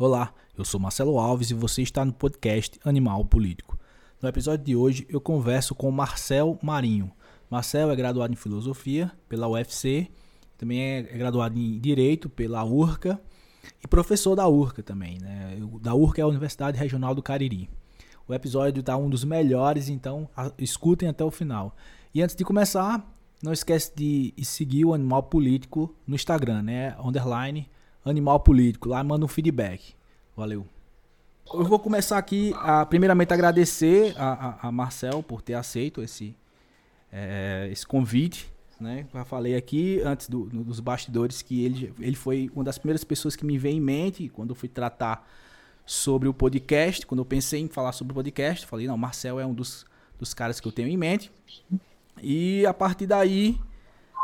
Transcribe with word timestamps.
Olá, 0.00 0.32
eu 0.56 0.64
sou 0.64 0.78
Marcelo 0.78 1.18
Alves 1.18 1.50
e 1.50 1.54
você 1.54 1.82
está 1.82 2.04
no 2.04 2.12
podcast 2.12 2.78
Animal 2.84 3.24
Político. 3.24 3.76
No 4.22 4.28
episódio 4.28 4.64
de 4.64 4.76
hoje 4.76 5.04
eu 5.10 5.20
converso 5.20 5.74
com 5.74 5.90
Marcel 5.90 6.56
Marinho. 6.62 7.10
Marcel 7.50 7.90
é 7.90 7.96
graduado 7.96 8.32
em 8.32 8.36
Filosofia 8.36 9.10
pela 9.28 9.48
UFC, 9.48 10.08
também 10.56 10.80
é 10.80 11.02
graduado 11.02 11.58
em 11.58 11.80
Direito 11.80 12.30
pela 12.30 12.62
URCA 12.64 13.20
e 13.82 13.88
professor 13.88 14.36
da 14.36 14.46
URCA 14.46 14.84
também. 14.84 15.18
Né? 15.18 15.58
Da 15.82 15.96
URCA 15.96 16.20
é 16.20 16.22
a 16.22 16.28
Universidade 16.28 16.78
Regional 16.78 17.12
do 17.12 17.20
Cariri. 17.20 17.68
O 18.28 18.32
episódio 18.32 18.78
está 18.78 18.96
um 18.96 19.10
dos 19.10 19.24
melhores, 19.24 19.88
então 19.88 20.28
escutem 20.58 21.08
até 21.08 21.24
o 21.24 21.30
final. 21.32 21.74
E 22.14 22.22
antes 22.22 22.36
de 22.36 22.44
começar, 22.44 23.04
não 23.42 23.52
esquece 23.52 23.92
de 23.96 24.32
seguir 24.44 24.84
o 24.84 24.94
Animal 24.94 25.24
Político 25.24 25.92
no 26.06 26.14
Instagram, 26.14 26.62
né? 26.62 26.96
Underline 27.02 27.68
Animal 28.04 28.40
Político. 28.40 28.88
Lá 28.88 29.02
manda 29.02 29.24
um 29.24 29.28
feedback. 29.28 29.94
Valeu. 30.36 30.66
Eu 31.52 31.64
vou 31.64 31.78
começar 31.78 32.18
aqui, 32.18 32.52
a, 32.56 32.84
primeiramente, 32.84 33.32
agradecer 33.32 34.14
a, 34.18 34.32
a, 34.62 34.68
a 34.68 34.72
Marcel 34.72 35.22
por 35.22 35.40
ter 35.40 35.54
aceito 35.54 36.02
esse, 36.02 36.36
é, 37.10 37.68
esse 37.72 37.86
convite. 37.86 38.52
Né? 38.78 39.06
Já 39.12 39.24
falei 39.24 39.56
aqui 39.56 40.00
antes 40.04 40.28
do, 40.28 40.44
dos 40.44 40.78
bastidores 40.78 41.42
que 41.42 41.64
ele, 41.64 41.92
ele 41.98 42.14
foi 42.14 42.50
uma 42.54 42.62
das 42.62 42.78
primeiras 42.78 43.02
pessoas 43.02 43.34
que 43.34 43.44
me 43.44 43.58
veio 43.58 43.76
em 43.76 43.80
mente 43.80 44.28
quando 44.28 44.50
eu 44.50 44.54
fui 44.54 44.68
tratar 44.68 45.26
sobre 45.84 46.28
o 46.28 46.34
podcast. 46.34 47.06
Quando 47.06 47.20
eu 47.20 47.24
pensei 47.24 47.60
em 47.60 47.68
falar 47.68 47.92
sobre 47.92 48.12
o 48.12 48.14
podcast, 48.14 48.66
falei: 48.66 48.86
não, 48.86 48.96
Marcel 48.96 49.40
é 49.40 49.46
um 49.46 49.54
dos, 49.54 49.86
dos 50.18 50.34
caras 50.34 50.60
que 50.60 50.68
eu 50.68 50.72
tenho 50.72 50.88
em 50.88 50.96
mente. 50.96 51.32
E 52.22 52.64
a 52.66 52.74
partir 52.74 53.06
daí 53.06 53.58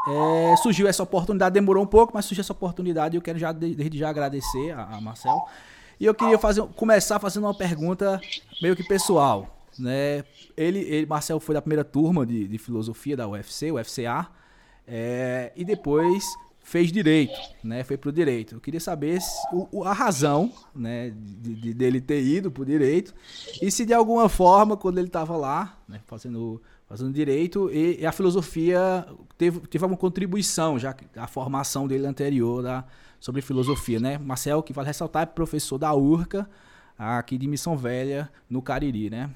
é, 0.09 0.57
surgiu 0.57 0.87
essa 0.87 1.03
oportunidade, 1.03 1.55
demorou 1.55 1.83
um 1.83 1.87
pouco, 1.87 2.13
mas 2.15 2.25
surgiu 2.25 2.43
essa 2.43 2.53
oportunidade 2.53 3.17
e 3.17 3.19
eu 3.19 3.23
quero 3.23 3.39
já 3.39 3.53
desde 3.53 3.99
já 3.99 4.09
agradecer 4.09 4.73
a, 4.73 4.97
a 4.97 5.01
Marcel. 5.01 5.47
E 5.99 6.07
eu 6.07 6.15
queria 6.15 6.39
fazer, 6.39 6.63
começar 6.77 7.19
fazendo 7.19 7.45
uma 7.45 7.55
pergunta 7.57 8.21
meio 8.61 8.77
que 8.77 8.83
pessoal. 8.83 9.59
Né? 9.79 10.24
Ele, 10.57 10.80
ele, 10.80 11.07
Marcel 11.07 11.41
foi 11.41 11.55
da 11.55 11.63
primeira 11.63 11.85
turma 11.85 12.27
de, 12.27 12.46
de 12.46 12.59
filosofia 12.59 13.16
da 13.16 13.29
UFC, 13.29 13.73
UFCA, 13.73 14.29
é, 14.87 15.52
e 15.57 15.65
depois 15.65 16.24
fez 16.65 16.91
direito, 16.91 17.39
né? 17.63 17.85
Foi 17.85 17.96
pro 17.96 18.11
direito. 18.11 18.55
Eu 18.55 18.61
queria 18.61 18.80
saber 18.80 19.21
se, 19.21 19.37
o, 19.52 19.85
a 19.85 19.93
razão, 19.93 20.51
né, 20.74 21.11
de, 21.11 21.55
de, 21.55 21.74
dele 21.74 22.01
ter 22.01 22.23
ido 22.23 22.51
pro 22.51 22.65
direito 22.65 23.15
e 23.61 23.71
se 23.71 23.85
de 23.85 23.93
alguma 23.93 24.30
forma 24.30 24.77
quando 24.77 24.99
ele 24.99 25.07
estava 25.07 25.37
lá, 25.37 25.79
né, 25.87 26.01
fazendo 26.07 26.61
fazendo 26.87 27.13
direito 27.13 27.71
e, 27.71 28.01
e, 28.01 28.07
a 28.07 28.13
filosofia 28.13 29.07
teve, 29.37 29.60
teve 29.60 29.85
alguma 29.85 29.99
contribuição 29.99 30.79
já 30.79 30.95
a 31.16 31.27
formação 31.27 31.87
dele 31.88 32.07
anterior 32.07 32.63
da, 32.63 32.85
sobre 33.18 33.40
filosofia, 33.40 33.99
né? 33.99 34.18
Marcel, 34.18 34.63
que 34.63 34.73
vale 34.73 34.88
ressaltar, 34.88 35.23
é 35.23 35.27
professor 35.27 35.79
da 35.79 35.95
URCA, 35.95 36.49
aqui 36.96 37.38
de 37.38 37.49
Missão 37.49 37.77
Velha, 37.77 38.30
no 38.49 38.60
Cariri, 38.60 39.10
né? 39.10 39.30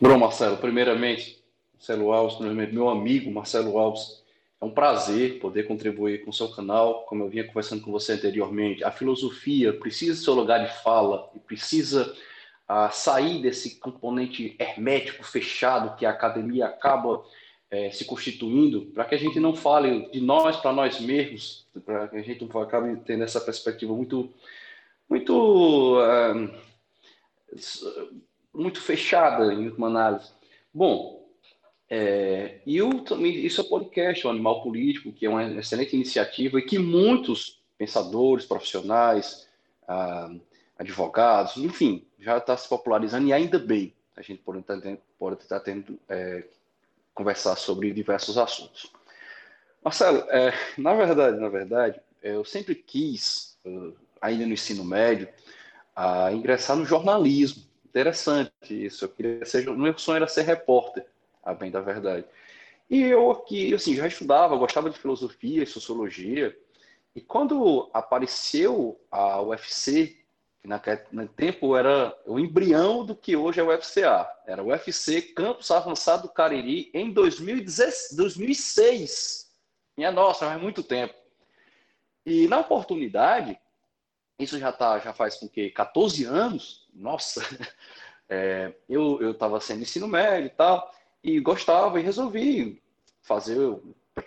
Bom, 0.00 0.18
Marcelo, 0.18 0.56
primeiramente, 0.56 1.42
Marcelo 1.74 2.12
Alves, 2.12 2.38
meu 2.72 2.88
amigo 2.88 3.30
Marcelo 3.30 3.78
Alves, 3.78 4.20
é 4.60 4.64
um 4.64 4.70
prazer 4.70 5.38
poder 5.38 5.66
contribuir 5.66 6.22
com 6.22 6.30
o 6.30 6.34
seu 6.34 6.48
canal, 6.48 7.06
como 7.06 7.24
eu 7.24 7.28
vinha 7.30 7.46
conversando 7.46 7.82
com 7.82 7.90
você 7.90 8.12
anteriormente. 8.12 8.84
A 8.84 8.90
filosofia 8.90 9.72
precisa 9.72 10.18
do 10.18 10.24
seu 10.24 10.34
lugar 10.34 10.66
de 10.66 10.82
fala 10.82 11.30
e 11.34 11.38
precisa 11.38 12.14
a 12.72 12.88
sair 12.88 13.42
desse 13.42 13.80
componente 13.80 14.54
hermético, 14.56 15.24
fechado, 15.24 15.96
que 15.96 16.06
a 16.06 16.10
academia 16.10 16.66
acaba 16.66 17.24
é, 17.68 17.90
se 17.90 18.04
constituindo, 18.04 18.82
para 18.94 19.04
que 19.06 19.16
a 19.16 19.18
gente 19.18 19.40
não 19.40 19.56
fale 19.56 20.08
de 20.12 20.20
nós 20.20 20.56
para 20.56 20.72
nós 20.72 21.00
mesmos, 21.00 21.66
para 21.84 22.06
que 22.06 22.16
a 22.16 22.22
gente 22.22 22.48
acabe 22.56 22.96
tendo 23.04 23.24
essa 23.24 23.40
perspectiva 23.40 23.92
muito, 23.92 24.32
muito, 25.08 25.98
é, 26.00 26.48
muito 28.54 28.80
fechada 28.80 29.52
em 29.52 29.66
última 29.66 29.88
análise. 29.88 30.30
Bom, 30.72 31.28
é, 31.88 32.60
e 32.64 32.76
eu 32.76 33.00
também, 33.00 33.34
isso 33.44 33.60
é 33.60 33.64
podcast, 33.64 34.24
o 34.24 34.30
Animal 34.30 34.62
Político, 34.62 35.10
que 35.10 35.26
é 35.26 35.28
uma 35.28 35.44
excelente 35.58 35.96
iniciativa 35.96 36.60
e 36.60 36.62
que 36.62 36.78
muitos 36.78 37.60
pensadores, 37.76 38.46
profissionais, 38.46 39.48
ah, 39.88 40.32
advogados, 40.80 41.58
enfim, 41.58 42.06
já 42.18 42.38
está 42.38 42.56
se 42.56 42.66
popularizando 42.66 43.28
e 43.28 43.32
ainda 43.34 43.58
bem 43.58 43.94
a 44.16 44.22
gente 44.22 44.42
pode 44.42 44.60
estar 44.60 44.80
tendo, 44.80 44.98
pode 45.18 45.42
estar 45.42 45.60
tendo 45.60 45.98
é, 46.08 46.44
conversar 47.12 47.54
sobre 47.56 47.92
diversos 47.92 48.38
assuntos. 48.38 48.90
Marcelo, 49.84 50.24
é, 50.30 50.54
na 50.78 50.94
verdade, 50.94 51.38
na 51.38 51.50
verdade, 51.50 52.00
eu 52.22 52.44
sempre 52.44 52.74
quis, 52.74 53.58
uh, 53.64 53.94
ainda 54.20 54.46
no 54.46 54.54
ensino 54.54 54.82
médio, 54.82 55.28
a 55.94 56.32
ingressar 56.32 56.76
no 56.76 56.84
jornalismo. 56.84 57.62
Interessante 57.84 58.52
isso. 58.70 59.04
Eu 59.04 59.08
queria 59.10 59.44
ser, 59.44 59.70
meu 59.70 59.96
sonho 59.98 60.16
era 60.16 60.28
ser 60.28 60.42
repórter, 60.42 61.04
a 61.42 61.52
bem 61.52 61.70
da 61.70 61.80
verdade. 61.80 62.24
E 62.88 63.02
eu 63.02 63.30
aqui, 63.30 63.74
assim, 63.74 63.94
já 63.94 64.06
estudava, 64.06 64.56
gostava 64.56 64.90
de 64.90 64.98
filosofia 64.98 65.62
e 65.62 65.66
sociologia. 65.66 66.56
E 67.14 67.20
quando 67.20 67.90
apareceu 67.92 69.00
a 69.10 69.42
UFC 69.42 70.19
que 70.60 70.68
naquele 70.68 71.28
tempo 71.36 71.74
era 71.74 72.14
o 72.26 72.38
embrião 72.38 73.04
do 73.04 73.16
que 73.16 73.34
hoje 73.34 73.60
é 73.60 73.62
o 73.62 73.74
UFCA. 73.74 74.28
Era 74.46 74.62
o 74.62 74.66
UFC 74.66 75.22
Campus 75.22 75.70
Avançado 75.70 76.24
do 76.24 76.28
Cariri 76.28 76.90
em 76.92 77.12
2016, 77.12 78.16
2006. 78.16 79.50
Minha 79.96 80.12
nossa, 80.12 80.46
faz 80.46 80.60
muito 80.60 80.82
tempo. 80.82 81.14
E 82.26 82.46
na 82.46 82.58
oportunidade, 82.58 83.58
isso 84.38 84.58
já, 84.58 84.70
tá, 84.70 84.98
já 84.98 85.12
faz 85.14 85.36
com 85.36 85.48
que 85.48 85.70
14 85.70 86.24
anos, 86.24 86.86
nossa, 86.92 87.42
é, 88.28 88.74
eu 88.88 89.30
estava 89.30 89.60
sendo 89.60 89.82
ensino 89.82 90.06
médio 90.06 90.46
e 90.46 90.50
tal, 90.50 90.94
e 91.24 91.40
gostava 91.40 91.98
e 91.98 92.02
resolvi 92.02 92.82
fazer, 93.22 93.56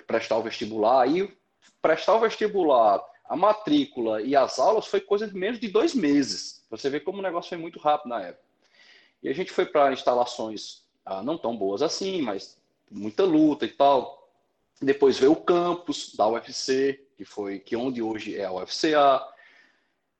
prestar 0.07 0.38
o 0.38 0.44
vestibular. 0.44 1.07
E 1.07 1.31
prestar 1.81 2.15
o 2.15 2.19
vestibular 2.19 3.03
a 3.25 3.35
matrícula 3.35 4.22
e 4.22 4.35
as 4.35 4.59
aulas 4.59 4.85
foi 4.85 5.00
coisa 5.01 5.28
de 5.28 5.35
menos 5.35 5.59
de 5.59 5.67
dois 5.67 5.94
meses. 5.94 6.66
Você 6.69 6.89
vê 6.89 7.00
como 7.00 7.19
o 7.19 7.22
negócio 7.22 7.50
foi 7.50 7.57
muito 7.57 7.79
rápido 7.79 8.09
na 8.09 8.22
época. 8.22 8.44
E 9.22 9.29
a 9.29 9.34
gente 9.34 9.51
foi 9.51 9.66
para 9.66 9.94
instalações 9.94 10.84
ah, 11.06 11.23
não 11.23 11.38
tão 11.38 11.56
boas 11.56 11.81
assim, 11.81 12.22
mas 12.22 12.57
muita 12.91 13.23
luta 13.23 13.66
e 13.66 13.69
tal. 13.69 14.29
Depois 14.81 15.17
veio 15.17 15.31
o 15.31 15.41
campus 15.41 16.13
da 16.16 16.28
UFC, 16.28 17.06
que 17.17 17.23
foi 17.23 17.59
que 17.59 17.75
onde 17.75 18.01
hoje 18.01 18.38
é 18.38 18.45
a 18.45 18.51
UFCA. 18.51 19.25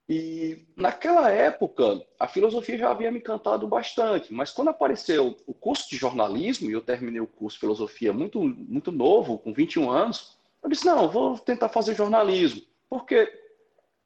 E 0.08 0.66
naquela 0.76 1.30
época, 1.30 2.06
a 2.20 2.28
filosofia 2.28 2.78
já 2.78 2.92
havia 2.92 3.12
me 3.12 3.20
encantado 3.20 3.68
bastante, 3.68 4.34
mas 4.34 4.52
quando 4.52 4.68
apareceu 4.70 5.38
o 5.48 5.54
curso 5.54 5.90
de 5.90 5.96
jornalismo, 5.96 6.70
e 6.70 6.74
eu 6.74 6.82
terminei 6.82 7.22
o 7.22 7.28
curso 7.28 7.56
de 7.56 7.62
filosofia 7.62 8.12
muito, 8.12 8.42
muito 8.42 8.92
novo, 8.92 9.38
com 9.38 9.54
21 9.54 9.90
anos, 9.90 10.38
eu 10.62 10.70
disse: 10.70 10.86
não, 10.86 11.10
vou 11.10 11.38
tentar 11.38 11.70
fazer 11.70 11.96
jornalismo. 11.96 12.62
Porque 12.94 13.28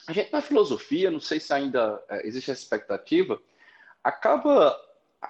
a 0.08 0.14
gente 0.14 0.32
na 0.32 0.42
filosofia, 0.42 1.12
não 1.12 1.20
sei 1.20 1.42
se 1.42 1.54
ainda 1.54 2.02
é, 2.08 2.26
existe 2.26 2.52
essa 2.52 2.62
expectativa, 2.62 3.38
acaba 4.02 4.80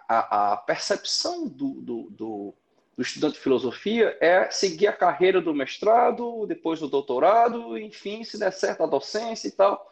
a, 0.07 0.51
a 0.51 0.57
percepção 0.57 1.47
do, 1.47 1.81
do, 1.81 2.03
do, 2.12 2.53
do, 2.95 3.01
estudante 3.01 3.34
de 3.34 3.40
filosofia 3.40 4.16
é 4.22 4.47
seguir 4.51 4.85
a 4.85 4.94
carreira 4.94 5.41
do 5.41 5.56
mestrado, 5.56 6.45
depois 6.45 6.79
do 6.79 6.88
doutorado, 6.88 7.75
enfim, 7.79 8.23
se 8.23 8.38
der 8.38 8.53
certo 8.53 8.84
a 8.84 8.85
docência 8.85 9.47
e 9.47 9.51
tal. 9.51 9.91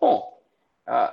Bom, 0.00 0.42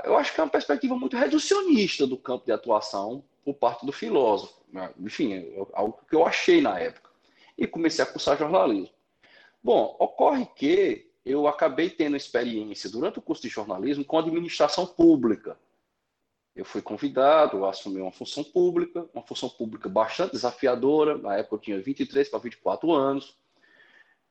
eu 0.05 0.15
acho 0.15 0.33
que 0.33 0.39
é 0.39 0.45
uma 0.45 0.49
perspectiva 0.49 0.95
muito 0.95 1.17
reducionista 1.17 2.07
do 2.07 2.17
campo 2.17 2.45
de 2.45 2.53
atuação 2.53 3.21
por 3.43 3.55
parte 3.55 3.85
do 3.85 3.91
filósofo. 3.91 4.61
Né? 4.71 4.93
Enfim, 4.97 5.33
é 5.33 5.57
algo 5.73 5.99
que 6.09 6.15
eu 6.15 6.25
achei 6.25 6.61
na 6.61 6.79
época. 6.79 7.09
E 7.57 7.67
comecei 7.67 8.01
a 8.01 8.07
cursar 8.07 8.37
jornalismo. 8.37 8.95
Bom, 9.61 9.93
ocorre 9.99 10.45
que 10.55 11.10
eu 11.25 11.47
acabei 11.47 11.89
tendo 11.89 12.17
experiência 12.17 12.89
durante 12.89 13.19
o 13.19 13.21
curso 13.21 13.41
de 13.43 13.49
jornalismo 13.49 14.03
com 14.03 14.17
administração 14.17 14.85
pública. 14.85 15.57
Eu 16.55 16.65
fui 16.65 16.81
convidado 16.81 17.63
a 17.65 17.69
assumir 17.69 18.01
uma 18.01 18.11
função 18.11 18.43
pública, 18.43 19.07
uma 19.13 19.25
função 19.25 19.49
pública 19.49 19.87
bastante 19.87 20.33
desafiadora. 20.33 21.17
Na 21.17 21.37
época 21.37 21.55
eu 21.55 21.59
tinha 21.59 21.81
23 21.81 22.27
para 22.27 22.39
24 22.39 22.91
anos. 22.91 23.37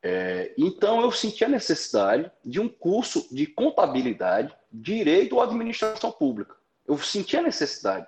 É, 0.03 0.53
então 0.57 1.01
eu 1.01 1.11
senti 1.11 1.45
a 1.45 1.49
necessidade 1.49 2.31
de 2.43 2.59
um 2.59 2.67
curso 2.67 3.27
de 3.33 3.45
contabilidade, 3.47 4.55
direito 4.71 5.35
ou 5.35 5.41
administração 5.41 6.11
pública. 6.11 6.55
Eu 6.87 6.97
senti 6.97 7.37
a 7.37 7.41
necessidade. 7.41 8.07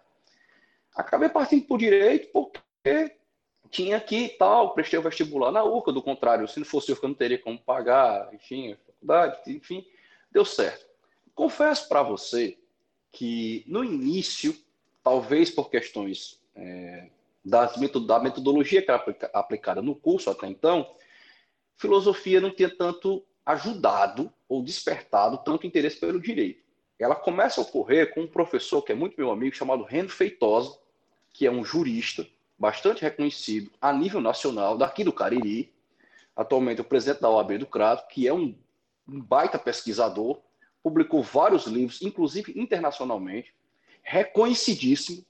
Acabei 0.96 1.30
partindo 1.30 1.66
por 1.66 1.78
direito 1.78 2.32
porque 2.32 3.16
tinha 3.74 3.98
aqui 3.98 4.30
tal, 4.38 4.76
prestei 4.76 5.00
o 5.00 5.02
vestibular 5.02 5.52
na 5.52 5.64
URCA, 5.64 5.92
do 5.92 6.02
contrário, 6.02 6.48
se 6.48 6.60
não 6.60 6.66
fosse 6.66 6.92
eu, 6.92 6.98
eu 7.02 7.10
não 7.10 7.16
teria 7.16 7.40
como 7.40 7.58
pagar, 7.58 8.32
enfim, 8.32 8.78
faculdade, 8.86 9.40
enfim, 9.48 9.86
deu 10.32 10.46
certo. 10.46 10.86
Confesso 11.34 11.90
para 11.90 12.04
você 12.04 12.56
que 13.12 13.64
no 13.68 13.84
início, 13.84 14.56
talvez 15.04 15.50
por 15.50 15.72
questões 15.72 16.40
é, 16.56 17.10
da 17.44 17.68
metodologia 18.20 18.82
que 18.82 18.92
era 18.92 19.04
aplicada 19.34 19.82
no 19.82 19.96
curso 19.96 20.30
até 20.30 20.48
então, 20.48 20.96
filosofia 21.76 22.40
não 22.40 22.52
tinha 22.52 22.70
tanto 22.70 23.26
ajudado 23.44 24.32
ou 24.48 24.62
despertado 24.62 25.40
tanto 25.40 25.66
interesse 25.66 26.00
pelo 26.00 26.22
direito. 26.22 26.64
Ela 27.00 27.16
começa 27.16 27.60
a 27.60 27.64
ocorrer 27.64 28.14
com 28.14 28.22
um 28.22 28.28
professor 28.28 28.84
que 28.84 28.92
é 28.92 28.96
muito 28.96 29.16
meu 29.18 29.32
amigo, 29.32 29.56
chamado 29.56 29.84
Rendo 29.84 30.12
Feitosa, 30.12 30.78
que 31.34 31.48
é 31.48 31.52
um 31.52 31.66
jurista 31.66 32.26
bastante 32.58 33.02
reconhecido 33.02 33.72
a 33.82 33.92
nível 33.92 34.22
nacional, 34.22 34.78
daqui 34.78 35.04
do 35.04 35.14
Cariri, 35.14 35.74
atualmente 36.36 36.82
o 36.82 36.86
presidente 36.86 37.22
da 37.22 37.30
OAB 37.30 37.58
do 37.60 37.66
Crato, 37.66 38.08
que 38.08 38.28
é 38.28 38.34
um, 38.34 38.58
um 39.08 39.22
baita 39.22 39.60
pesquisador, 39.60 40.40
publicou 40.82 41.22
vários 41.24 41.66
livros, 41.66 42.02
inclusive 42.02 42.54
internacionalmente, 42.60 43.54
reconhecidíssimo, 44.02 45.26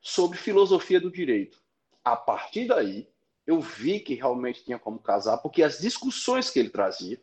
sobre 0.00 0.36
filosofia 0.36 1.00
do 1.00 1.10
direito. 1.10 1.62
A 2.04 2.16
partir 2.16 2.66
daí, 2.66 3.08
eu 3.46 3.60
vi 3.60 4.00
que 4.00 4.14
realmente 4.14 4.64
tinha 4.64 4.78
como 4.78 4.98
casar, 4.98 5.38
porque 5.38 5.62
as 5.62 5.78
discussões 5.78 6.50
que 6.50 6.58
ele 6.58 6.70
trazia, 6.70 7.20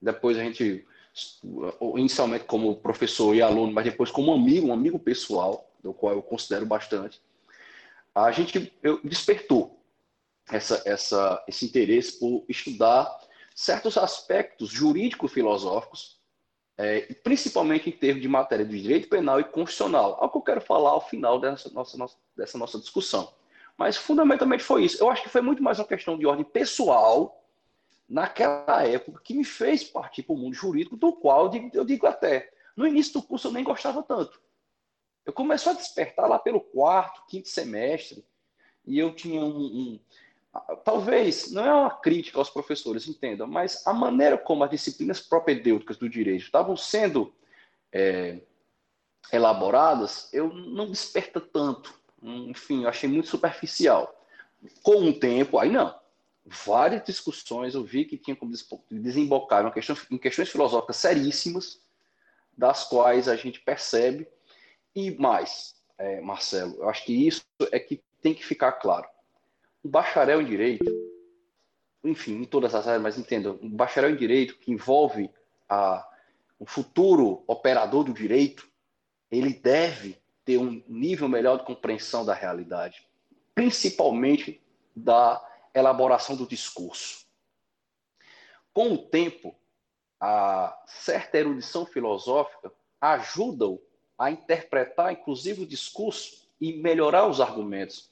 depois 0.00 0.38
a 0.38 0.44
gente, 0.44 0.86
inicialmente 1.96 2.44
como 2.44 2.76
professor 2.76 3.34
e 3.34 3.42
aluno, 3.42 3.72
mas 3.72 3.84
depois 3.84 4.10
como 4.10 4.32
amigo, 4.32 4.68
um 4.68 4.72
amigo 4.72 4.98
pessoal, 4.98 5.68
do 5.82 5.92
qual 5.92 6.14
eu 6.14 6.22
considero 6.22 6.64
bastante, 6.64 7.20
a 8.14 8.30
gente 8.30 8.72
eu, 8.82 9.00
despertou 9.02 9.82
essa, 10.50 10.82
essa, 10.84 11.44
esse 11.48 11.64
interesse 11.64 12.18
por 12.18 12.44
estudar 12.48 13.18
certos 13.54 13.96
aspectos 13.96 14.70
jurídico-filosóficos, 14.70 16.20
é, 16.76 17.00
principalmente 17.22 17.88
em 17.88 17.92
termos 17.92 18.22
de 18.22 18.28
matéria 18.28 18.64
de 18.64 18.80
direito 18.80 19.08
penal 19.08 19.40
e 19.40 19.44
constitucional, 19.44 20.16
algo 20.20 20.30
que 20.30 20.38
eu 20.38 20.42
quero 20.42 20.60
falar 20.60 20.90
ao 20.90 21.06
final 21.06 21.38
dessa 21.38 21.70
nossa, 21.70 21.96
nossa, 21.96 22.16
dessa 22.36 22.58
nossa 22.58 22.78
discussão. 22.78 23.32
Mas 23.76 23.96
fundamentalmente 23.96 24.62
foi 24.62 24.84
isso. 24.84 25.02
Eu 25.02 25.10
acho 25.10 25.22
que 25.22 25.28
foi 25.28 25.40
muito 25.40 25.62
mais 25.62 25.78
uma 25.78 25.86
questão 25.86 26.18
de 26.18 26.26
ordem 26.26 26.44
pessoal 26.44 27.42
naquela 28.08 28.86
época 28.86 29.20
que 29.22 29.34
me 29.34 29.44
fez 29.44 29.84
partir 29.84 30.22
para 30.22 30.34
o 30.34 30.38
mundo 30.38 30.54
jurídico, 30.54 30.96
do 30.96 31.12
qual 31.12 31.44
eu 31.44 31.48
digo, 31.48 31.70
eu 31.72 31.84
digo 31.84 32.06
até, 32.06 32.50
no 32.76 32.86
início 32.86 33.14
do 33.14 33.22
curso 33.22 33.48
eu 33.48 33.52
nem 33.52 33.64
gostava 33.64 34.02
tanto. 34.02 34.40
Eu 35.24 35.32
comecei 35.32 35.72
a 35.72 35.74
despertar 35.74 36.28
lá 36.28 36.38
pelo 36.38 36.60
quarto, 36.60 37.24
quinto 37.26 37.48
semestre, 37.48 38.24
e 38.84 38.98
eu 38.98 39.14
tinha 39.14 39.40
um, 39.40 39.60
um 39.60 40.00
talvez 40.84 41.50
não 41.50 41.64
é 41.64 41.72
uma 41.72 41.90
crítica 41.90 42.38
aos 42.38 42.50
professores, 42.50 43.08
entendam, 43.08 43.46
mas 43.46 43.86
a 43.86 43.92
maneira 43.92 44.36
como 44.36 44.64
as 44.64 44.70
disciplinas 44.70 45.20
propedêuticas 45.20 45.96
do 45.96 46.08
direito 46.08 46.44
estavam 46.44 46.76
sendo 46.76 47.32
é, 47.90 48.40
elaboradas, 49.32 50.28
eu 50.32 50.52
não 50.52 50.90
desperta 50.90 51.40
tanto. 51.40 51.94
Enfim, 52.22 52.82
eu 52.82 52.88
achei 52.88 53.08
muito 53.08 53.28
superficial. 53.28 54.14
Com 54.82 55.08
o 55.08 55.18
tempo, 55.18 55.58
aí 55.58 55.70
não. 55.70 55.98
Várias 56.44 57.04
discussões 57.04 57.74
eu 57.74 57.84
vi 57.84 58.04
que 58.04 58.18
tinha 58.18 58.36
como 58.36 58.52
desembocar 58.90 59.64
em 60.10 60.18
questões 60.18 60.50
filosóficas 60.50 60.96
seríssimas, 60.96 61.80
das 62.56 62.84
quais 62.84 63.28
a 63.28 63.36
gente 63.36 63.60
percebe. 63.60 64.28
E 64.94 65.10
mais, 65.12 65.74
é, 65.98 66.20
Marcelo, 66.20 66.76
eu 66.76 66.88
acho 66.88 67.04
que 67.04 67.26
isso 67.26 67.44
é 67.70 67.78
que 67.78 68.02
tem 68.20 68.34
que 68.34 68.44
ficar 68.44 68.72
claro 68.72 69.08
um 69.84 69.90
bacharel 69.90 70.40
em 70.40 70.44
direito, 70.44 70.84
enfim, 72.04 72.42
em 72.42 72.44
todas 72.44 72.74
as 72.74 72.86
áreas, 72.86 73.02
mas 73.02 73.18
entenda, 73.18 73.52
um 73.52 73.70
bacharel 73.70 74.10
em 74.10 74.16
direito 74.16 74.56
que 74.58 74.70
envolve 74.70 75.30
a, 75.68 76.08
um 76.60 76.66
futuro 76.66 77.42
operador 77.46 78.04
do 78.04 78.12
direito, 78.12 78.68
ele 79.30 79.52
deve 79.52 80.20
ter 80.44 80.58
um 80.58 80.82
nível 80.86 81.28
melhor 81.28 81.58
de 81.58 81.64
compreensão 81.64 82.24
da 82.24 82.34
realidade, 82.34 83.06
principalmente 83.54 84.62
da 84.94 85.44
elaboração 85.74 86.36
do 86.36 86.46
discurso. 86.46 87.26
Com 88.72 88.92
o 88.92 88.98
tempo, 88.98 89.54
a 90.20 90.80
certa 90.86 91.38
erudição 91.38 91.84
filosófica 91.84 92.72
ajuda-o 93.00 93.82
a 94.22 94.30
interpretar, 94.30 95.12
inclusive, 95.12 95.62
o 95.62 95.66
discurso 95.66 96.46
e 96.60 96.74
melhorar 96.74 97.26
os 97.26 97.40
argumentos. 97.40 98.08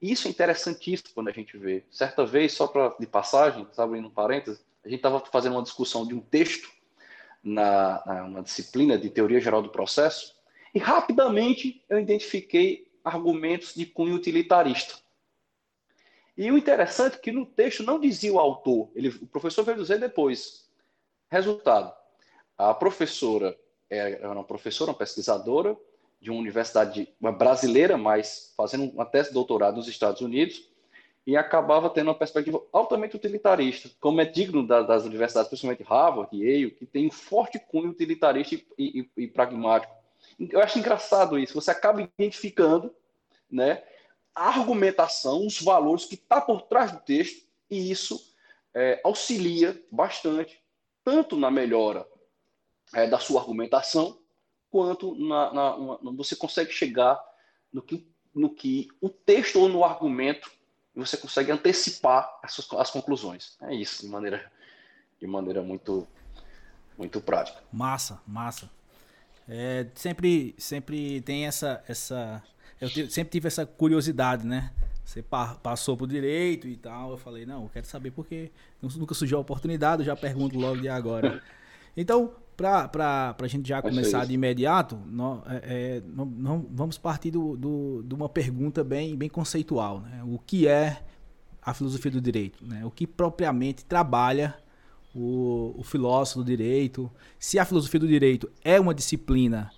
Isso 0.00 0.28
é 0.28 0.30
interessantíssimo 0.30 1.08
quando 1.14 1.28
a 1.28 1.32
gente 1.32 1.56
vê. 1.56 1.82
Certa 1.90 2.26
vez, 2.26 2.52
só 2.52 2.66
para 2.66 2.94
de 3.00 3.06
passagem, 3.06 3.66
abrindo 3.78 4.08
um 4.08 4.10
parênteses, 4.10 4.62
a 4.84 4.88
gente 4.90 4.98
estava 4.98 5.20
fazendo 5.20 5.54
uma 5.54 5.62
discussão 5.62 6.06
de 6.06 6.12
um 6.12 6.20
texto 6.20 6.70
na, 7.42 8.02
na 8.04 8.24
uma 8.24 8.42
disciplina 8.42 8.98
de 8.98 9.08
teoria 9.08 9.40
geral 9.40 9.62
do 9.62 9.70
processo 9.70 10.34
e 10.74 10.78
rapidamente 10.78 11.82
eu 11.88 11.98
identifiquei 11.98 12.92
argumentos 13.02 13.74
de 13.74 13.86
cunho 13.86 14.16
utilitarista. 14.16 14.96
E 16.36 16.50
o 16.50 16.58
interessante 16.58 17.16
é 17.16 17.18
que 17.18 17.32
no 17.32 17.46
texto 17.46 17.82
não 17.82 17.98
dizia 17.98 18.34
o 18.34 18.38
autor, 18.38 18.90
ele, 18.94 19.08
o 19.08 19.26
professor 19.26 19.64
veio 19.64 19.78
dizer 19.78 19.98
depois. 19.98 20.68
Resultado: 21.30 21.90
a 22.58 22.74
professora 22.74 23.56
era 23.96 24.32
uma 24.32 24.44
professora, 24.44 24.90
uma 24.90 24.96
pesquisadora, 24.96 25.76
de 26.20 26.30
uma 26.30 26.40
universidade 26.40 27.08
uma 27.20 27.30
brasileira, 27.30 27.98
mas 27.98 28.54
fazendo 28.56 28.90
uma 28.90 29.04
tese 29.04 29.28
de 29.28 29.34
doutorado 29.34 29.76
nos 29.76 29.88
Estados 29.88 30.22
Unidos, 30.22 30.68
e 31.26 31.36
acabava 31.36 31.88
tendo 31.90 32.08
uma 32.08 32.14
perspectiva 32.14 32.62
altamente 32.72 33.16
utilitarista, 33.16 33.90
como 34.00 34.20
é 34.20 34.24
digno 34.24 34.66
da, 34.66 34.82
das 34.82 35.04
universidades, 35.04 35.48
principalmente 35.48 35.82
Harvard 35.82 36.34
e 36.34 36.42
Yale, 36.42 36.70
que 36.70 36.86
tem 36.86 37.06
um 37.06 37.10
forte 37.10 37.58
cunho 37.58 37.90
utilitarista 37.90 38.54
e, 38.54 38.64
e, 38.78 39.10
e, 39.24 39.26
pragmático. 39.26 39.92
Eu 40.38 40.60
acho 40.60 40.78
engraçado 40.78 41.38
isso, 41.38 41.54
você 41.54 41.70
acaba 41.70 42.02
identificando 42.02 42.94
né, 43.50 43.82
a 44.34 44.48
argumentação, 44.48 45.46
os 45.46 45.60
valores 45.60 46.04
que 46.04 46.14
está 46.14 46.40
por 46.40 46.62
trás 46.62 46.92
do 46.92 47.00
texto, 47.00 47.46
e 47.70 47.90
isso 47.90 48.18
é, 48.74 49.00
auxilia 49.04 49.78
bastante, 49.90 50.62
tanto 51.02 51.36
na 51.36 51.50
melhora 51.50 52.06
é, 52.92 53.06
da 53.08 53.18
sua 53.18 53.40
argumentação, 53.40 54.18
quanto 54.70 55.14
na, 55.14 55.52
na, 55.52 55.78
na, 55.78 56.12
você 56.12 56.34
consegue 56.34 56.72
chegar 56.72 57.22
no 57.72 57.80
que, 57.80 58.06
no 58.34 58.50
que 58.50 58.88
o 59.00 59.08
texto 59.08 59.60
ou 59.60 59.68
no 59.68 59.84
argumento 59.84 60.50
você 60.94 61.16
consegue 61.16 61.50
antecipar 61.50 62.38
as, 62.42 62.52
suas, 62.52 62.80
as 62.80 62.90
conclusões. 62.90 63.56
É 63.62 63.74
isso, 63.74 64.02
de 64.02 64.08
maneira, 64.08 64.50
de 65.20 65.26
maneira 65.26 65.62
muito, 65.62 66.06
muito 66.96 67.20
prática. 67.20 67.60
Massa, 67.72 68.20
massa. 68.26 68.70
É, 69.48 69.86
sempre, 69.94 70.54
sempre 70.56 71.20
tem 71.20 71.46
essa, 71.46 71.82
essa. 71.88 72.42
Eu 72.80 72.88
sempre 72.88 73.30
tive 73.30 73.48
essa 73.48 73.66
curiosidade, 73.66 74.46
né? 74.46 74.72
Você 75.04 75.22
passou 75.22 75.96
por 75.96 76.08
direito 76.08 76.66
e 76.66 76.76
tal. 76.76 77.12
Eu 77.12 77.18
falei, 77.18 77.44
não, 77.44 77.64
eu 77.64 77.68
quero 77.68 77.86
saber 77.86 78.10
porque 78.10 78.50
nunca 78.80 79.14
surgiu 79.14 79.36
a 79.38 79.40
oportunidade, 79.40 80.02
eu 80.02 80.06
já 80.06 80.16
pergunto 80.16 80.58
logo 80.58 80.80
de 80.80 80.88
agora. 80.88 81.42
Então, 81.96 82.34
para 82.56 83.34
a 83.38 83.46
gente 83.46 83.68
já 83.68 83.82
começar 83.82 84.24
de 84.24 84.32
imediato, 84.32 84.98
nós, 85.06 85.40
é, 85.46 85.62
é, 85.64 86.02
vamos 86.70 86.96
partir 86.98 87.30
do, 87.30 87.56
do, 87.56 88.02
de 88.02 88.14
uma 88.14 88.28
pergunta 88.28 88.84
bem, 88.84 89.16
bem 89.16 89.28
conceitual. 89.28 90.00
Né? 90.00 90.22
O 90.24 90.38
que 90.38 90.68
é 90.68 91.02
a 91.60 91.74
filosofia 91.74 92.10
do 92.10 92.20
direito? 92.20 92.64
Né? 92.64 92.84
O 92.84 92.90
que 92.90 93.06
propriamente 93.06 93.84
trabalha 93.84 94.56
o, 95.14 95.74
o 95.76 95.82
filósofo 95.82 96.40
do 96.40 96.44
direito? 96.44 97.10
Se 97.38 97.58
a 97.58 97.64
filosofia 97.64 98.00
do 98.00 98.08
direito 98.08 98.50
é 98.62 98.78
uma 98.78 98.94
disciplina 98.94 99.70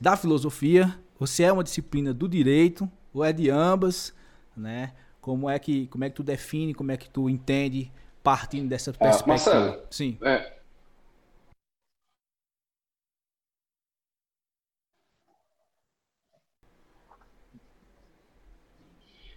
da 0.00 0.16
filosofia, 0.16 0.98
ou 1.18 1.26
se 1.26 1.44
é 1.44 1.52
uma 1.52 1.62
disciplina 1.62 2.12
do 2.12 2.28
direito, 2.28 2.90
ou 3.12 3.24
é 3.24 3.32
de 3.32 3.48
ambas, 3.48 4.12
né? 4.56 4.92
Como 5.20 5.48
é 5.48 5.58
que, 5.58 5.86
como 5.86 6.04
é 6.04 6.10
que 6.10 6.16
tu 6.16 6.22
define, 6.22 6.74
como 6.74 6.92
é 6.92 6.96
que 6.96 7.08
tu 7.08 7.30
entende 7.30 7.90
partindo 8.22 8.68
dessa 8.68 8.90
ah, 8.90 8.94
perspectiva? 8.94 9.54
Marcelo, 9.54 9.82
Sim. 9.90 10.18
É, 10.20 10.52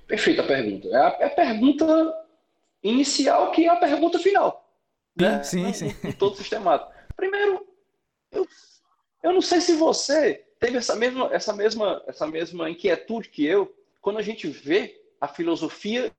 Perfeita 0.08 0.42
a 0.42 0.48
pergunta. 0.48 0.88
É 0.88 0.96
a, 0.96 1.18
é 1.20 1.26
a 1.26 1.30
pergunta 1.30 2.26
inicial 2.82 3.52
que 3.52 3.66
é 3.66 3.70
a 3.70 3.76
pergunta 3.76 4.18
final. 4.18 4.68
Sim, 5.18 5.24
né? 5.24 5.44
sim, 5.44 5.74
sim. 5.74 5.96
Em, 6.04 6.12
todo 6.12 6.34
o 6.34 6.38
sistema. 6.38 6.88
Primeiro, 7.16 7.68
eu, 8.32 8.48
eu 9.24 9.34
não 9.34 9.42
sei 9.42 9.60
se 9.60 9.74
você 9.74 10.46
teve 10.60 10.78
essa 10.78 10.96
mesma, 10.96 11.30
essa, 11.34 11.54
mesma, 11.54 12.04
essa 12.08 12.28
mesma 12.28 12.70
inquietude 12.70 13.30
que 13.30 13.46
eu 13.46 13.74
quando 14.02 14.20
a 14.20 14.22
gente 14.22 14.48
vê 14.48 15.02
a 15.20 15.28
filosofia 15.28 16.12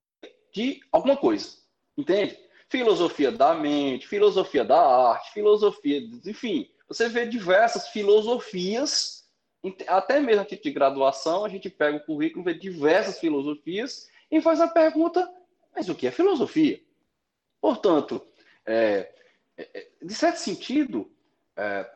de 0.53 0.81
alguma 0.93 1.17
coisa. 1.17 1.57
Entende? 1.97 2.39
Filosofia 2.69 3.33
da 3.33 3.55
mente, 3.55 4.07
filosofia 4.07 4.65
da 4.65 4.79
arte, 4.79 5.33
filosofia, 5.33 6.01
enfim, 6.27 6.69
você 6.87 7.09
vê 7.09 7.25
diversas 7.25 7.89
filosofias 7.89 9.18
até 9.87 10.21
mesmo 10.21 10.43
a 10.43 10.45
título 10.45 10.63
de 10.63 10.71
graduação, 10.73 11.45
a 11.45 11.49
gente 11.49 11.69
pega 11.69 11.97
o 11.97 12.05
currículo, 12.05 12.45
vê 12.45 12.55
diversas 12.55 13.19
filosofias 13.19 14.09
e 14.31 14.41
faz 14.41 14.61
a 14.61 14.69
pergunta: 14.69 15.29
mas 15.75 15.89
o 15.89 15.95
que 15.95 16.07
é 16.07 16.11
filosofia? 16.11 16.81
Portanto, 17.61 18.25
é, 18.65 19.13
é, 19.57 19.89
de 20.03 20.15
certo 20.15 20.37
sentido, 20.37 21.11
é, 21.57 21.91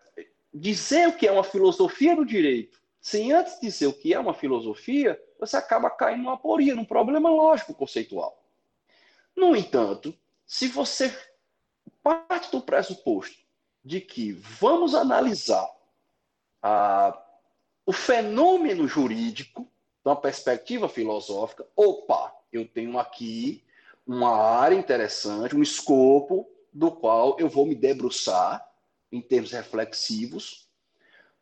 dizer 0.52 1.08
o 1.08 1.16
que 1.16 1.26
é 1.26 1.32
uma 1.32 1.44
filosofia 1.44 2.16
do 2.16 2.26
direito, 2.26 2.80
sem 3.00 3.32
antes 3.32 3.60
dizer 3.60 3.86
o 3.86 3.92
que 3.92 4.12
é 4.12 4.18
uma 4.18 4.34
filosofia, 4.34 5.20
você 5.38 5.56
acaba 5.56 5.90
caindo 5.90 6.22
numa 6.22 6.34
aporia, 6.34 6.74
num 6.74 6.84
problema 6.84 7.30
lógico 7.30 7.74
conceitual. 7.74 8.42
No 9.36 9.56
entanto, 9.56 10.16
se 10.46 10.68
você 10.68 11.16
parte 12.02 12.50
do 12.50 12.60
pressuposto 12.60 13.38
de 13.84 14.00
que 14.00 14.32
vamos 14.32 14.94
analisar 14.94 15.68
a, 16.62 17.18
o 17.84 17.92
fenômeno 17.92 18.86
jurídico 18.86 19.62
de 19.62 20.08
uma 20.08 20.16
perspectiva 20.16 20.88
filosófica. 20.88 21.66
Opa, 21.76 22.34
eu 22.52 22.66
tenho 22.66 22.98
aqui 22.98 23.64
uma 24.06 24.36
área 24.36 24.74
interessante, 24.74 25.56
um 25.56 25.62
escopo 25.62 26.48
do 26.72 26.90
qual 26.90 27.36
eu 27.38 27.48
vou 27.48 27.66
me 27.66 27.74
debruçar 27.74 28.66
em 29.10 29.20
termos 29.20 29.52
reflexivos, 29.52 30.68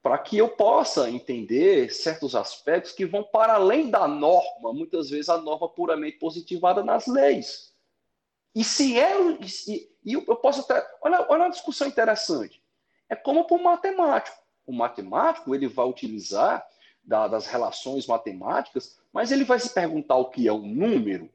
para 0.02 0.18
que 0.18 0.38
eu 0.38 0.48
possa 0.48 1.10
entender 1.10 1.92
certos 1.92 2.34
aspectos 2.34 2.92
que 2.92 3.04
vão 3.04 3.22
para 3.22 3.54
além 3.54 3.90
da 3.90 4.08
norma, 4.08 4.72
muitas 4.72 5.10
vezes 5.10 5.28
a 5.28 5.38
norma 5.38 5.68
puramente 5.68 6.18
positivada 6.18 6.82
nas 6.82 7.06
leis. 7.06 7.74
E 8.54 8.64
se 8.64 8.98
é. 8.98 9.12
E, 9.68 9.88
eu 10.14 10.36
posso 10.36 10.62
até. 10.62 10.84
Olha, 11.02 11.26
olha 11.28 11.42
uma 11.42 11.50
discussão 11.50 11.86
interessante. 11.86 12.62
É 13.08 13.14
como 13.14 13.44
para 13.44 13.56
o 13.56 13.62
matemático. 13.62 14.39
O 14.70 14.72
matemático 14.72 15.52
ele 15.52 15.66
vai 15.66 15.84
utilizar 15.84 16.64
da, 17.02 17.26
das 17.26 17.48
relações 17.48 18.06
matemáticas, 18.06 19.00
mas 19.12 19.32
ele 19.32 19.42
vai 19.42 19.58
se 19.58 19.74
perguntar 19.74 20.14
o 20.14 20.30
que 20.30 20.46
é 20.46 20.52
um 20.52 20.64
número, 20.64 21.28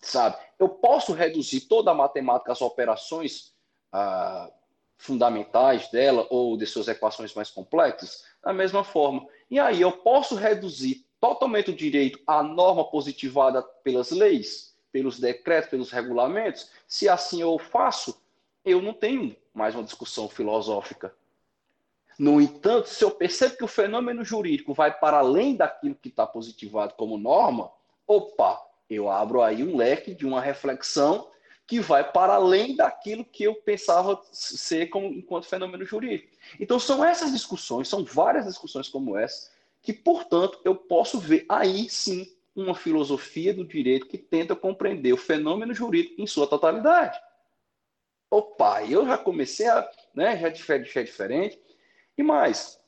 sabe? 0.00 0.36
Eu 0.58 0.68
posso 0.68 1.12
reduzir 1.12 1.60
toda 1.60 1.92
a 1.92 1.94
matemática 1.94 2.50
às 2.50 2.60
operações 2.60 3.54
ah, 3.92 4.50
fundamentais 4.98 5.88
dela 5.92 6.26
ou 6.28 6.56
de 6.56 6.66
suas 6.66 6.88
equações 6.88 7.32
mais 7.34 7.52
complexas? 7.52 8.24
Da 8.42 8.52
mesma 8.52 8.82
forma. 8.82 9.24
E 9.48 9.60
aí 9.60 9.80
eu 9.80 9.92
posso 9.92 10.34
reduzir 10.34 11.06
totalmente 11.20 11.70
o 11.70 11.76
direito 11.76 12.18
à 12.26 12.42
norma 12.42 12.84
positivada 12.90 13.62
pelas 13.62 14.10
leis, 14.10 14.74
pelos 14.90 15.20
decretos, 15.20 15.70
pelos 15.70 15.92
regulamentos? 15.92 16.68
Se 16.88 17.08
assim 17.08 17.42
eu 17.42 17.56
faço, 17.60 18.20
eu 18.64 18.82
não 18.82 18.92
tenho 18.92 19.36
mais 19.54 19.76
uma 19.76 19.84
discussão 19.84 20.28
filosófica. 20.28 21.14
No 22.18 22.40
entanto, 22.40 22.88
se 22.88 23.02
eu 23.02 23.10
percebo 23.10 23.56
que 23.56 23.64
o 23.64 23.68
fenômeno 23.68 24.24
jurídico 24.24 24.72
vai 24.72 24.96
para 24.96 25.18
além 25.18 25.56
daquilo 25.56 25.94
que 25.94 26.08
está 26.08 26.26
positivado 26.26 26.94
como 26.94 27.18
norma, 27.18 27.70
opa, 28.06 28.60
eu 28.88 29.10
abro 29.10 29.42
aí 29.42 29.62
um 29.64 29.76
leque 29.76 30.14
de 30.14 30.26
uma 30.26 30.40
reflexão 30.40 31.28
que 31.66 31.80
vai 31.80 32.10
para 32.10 32.34
além 32.34 32.76
daquilo 32.76 33.24
que 33.24 33.44
eu 33.44 33.54
pensava 33.54 34.20
ser 34.30 34.86
como, 34.90 35.06
enquanto 35.06 35.46
fenômeno 35.46 35.84
jurídico. 35.84 36.36
Então, 36.60 36.78
são 36.78 37.04
essas 37.04 37.32
discussões, 37.32 37.88
são 37.88 38.04
várias 38.04 38.44
discussões 38.44 38.88
como 38.88 39.16
essa, 39.16 39.50
que, 39.80 39.92
portanto, 39.92 40.60
eu 40.64 40.74
posso 40.74 41.18
ver 41.18 41.46
aí 41.48 41.88
sim 41.88 42.30
uma 42.54 42.74
filosofia 42.74 43.52
do 43.52 43.64
direito 43.64 44.06
que 44.06 44.18
tenta 44.18 44.54
compreender 44.54 45.12
o 45.12 45.16
fenômeno 45.16 45.74
jurídico 45.74 46.20
em 46.20 46.26
sua 46.26 46.46
totalidade. 46.46 47.18
Opa, 48.30 48.84
eu 48.84 49.06
já 49.06 49.16
comecei 49.18 49.66
a. 49.66 49.88
Né, 50.14 50.36
já 50.38 50.48
é 50.74 51.02
diferente. 51.02 51.58
E 52.16 52.22
mais, 52.22 52.80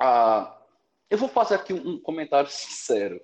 ah, 0.00 0.58
eu 1.10 1.18
vou 1.18 1.28
fazer 1.28 1.56
aqui 1.56 1.72
um 1.72 1.98
comentário 1.98 2.50
sincero, 2.50 3.20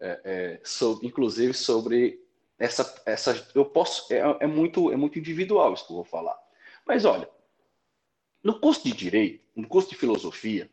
é, 0.00 0.20
é, 0.24 0.60
sobre, 0.64 1.06
inclusive 1.06 1.52
sobre 1.54 2.22
essa, 2.58 3.02
essa. 3.06 3.48
Eu 3.54 3.64
posso. 3.64 4.12
É, 4.12 4.18
é, 4.40 4.46
muito, 4.46 4.92
é 4.92 4.96
muito 4.96 5.18
individual 5.18 5.72
isso 5.74 5.86
que 5.86 5.92
eu 5.92 5.96
vou 5.96 6.04
falar. 6.04 6.38
Mas 6.86 7.04
olha, 7.04 7.28
no 8.42 8.58
curso 8.60 8.84
de 8.84 8.92
direito, 8.92 9.44
no 9.54 9.66
curso 9.68 9.90
de 9.90 9.96
filosofia, 9.96 10.70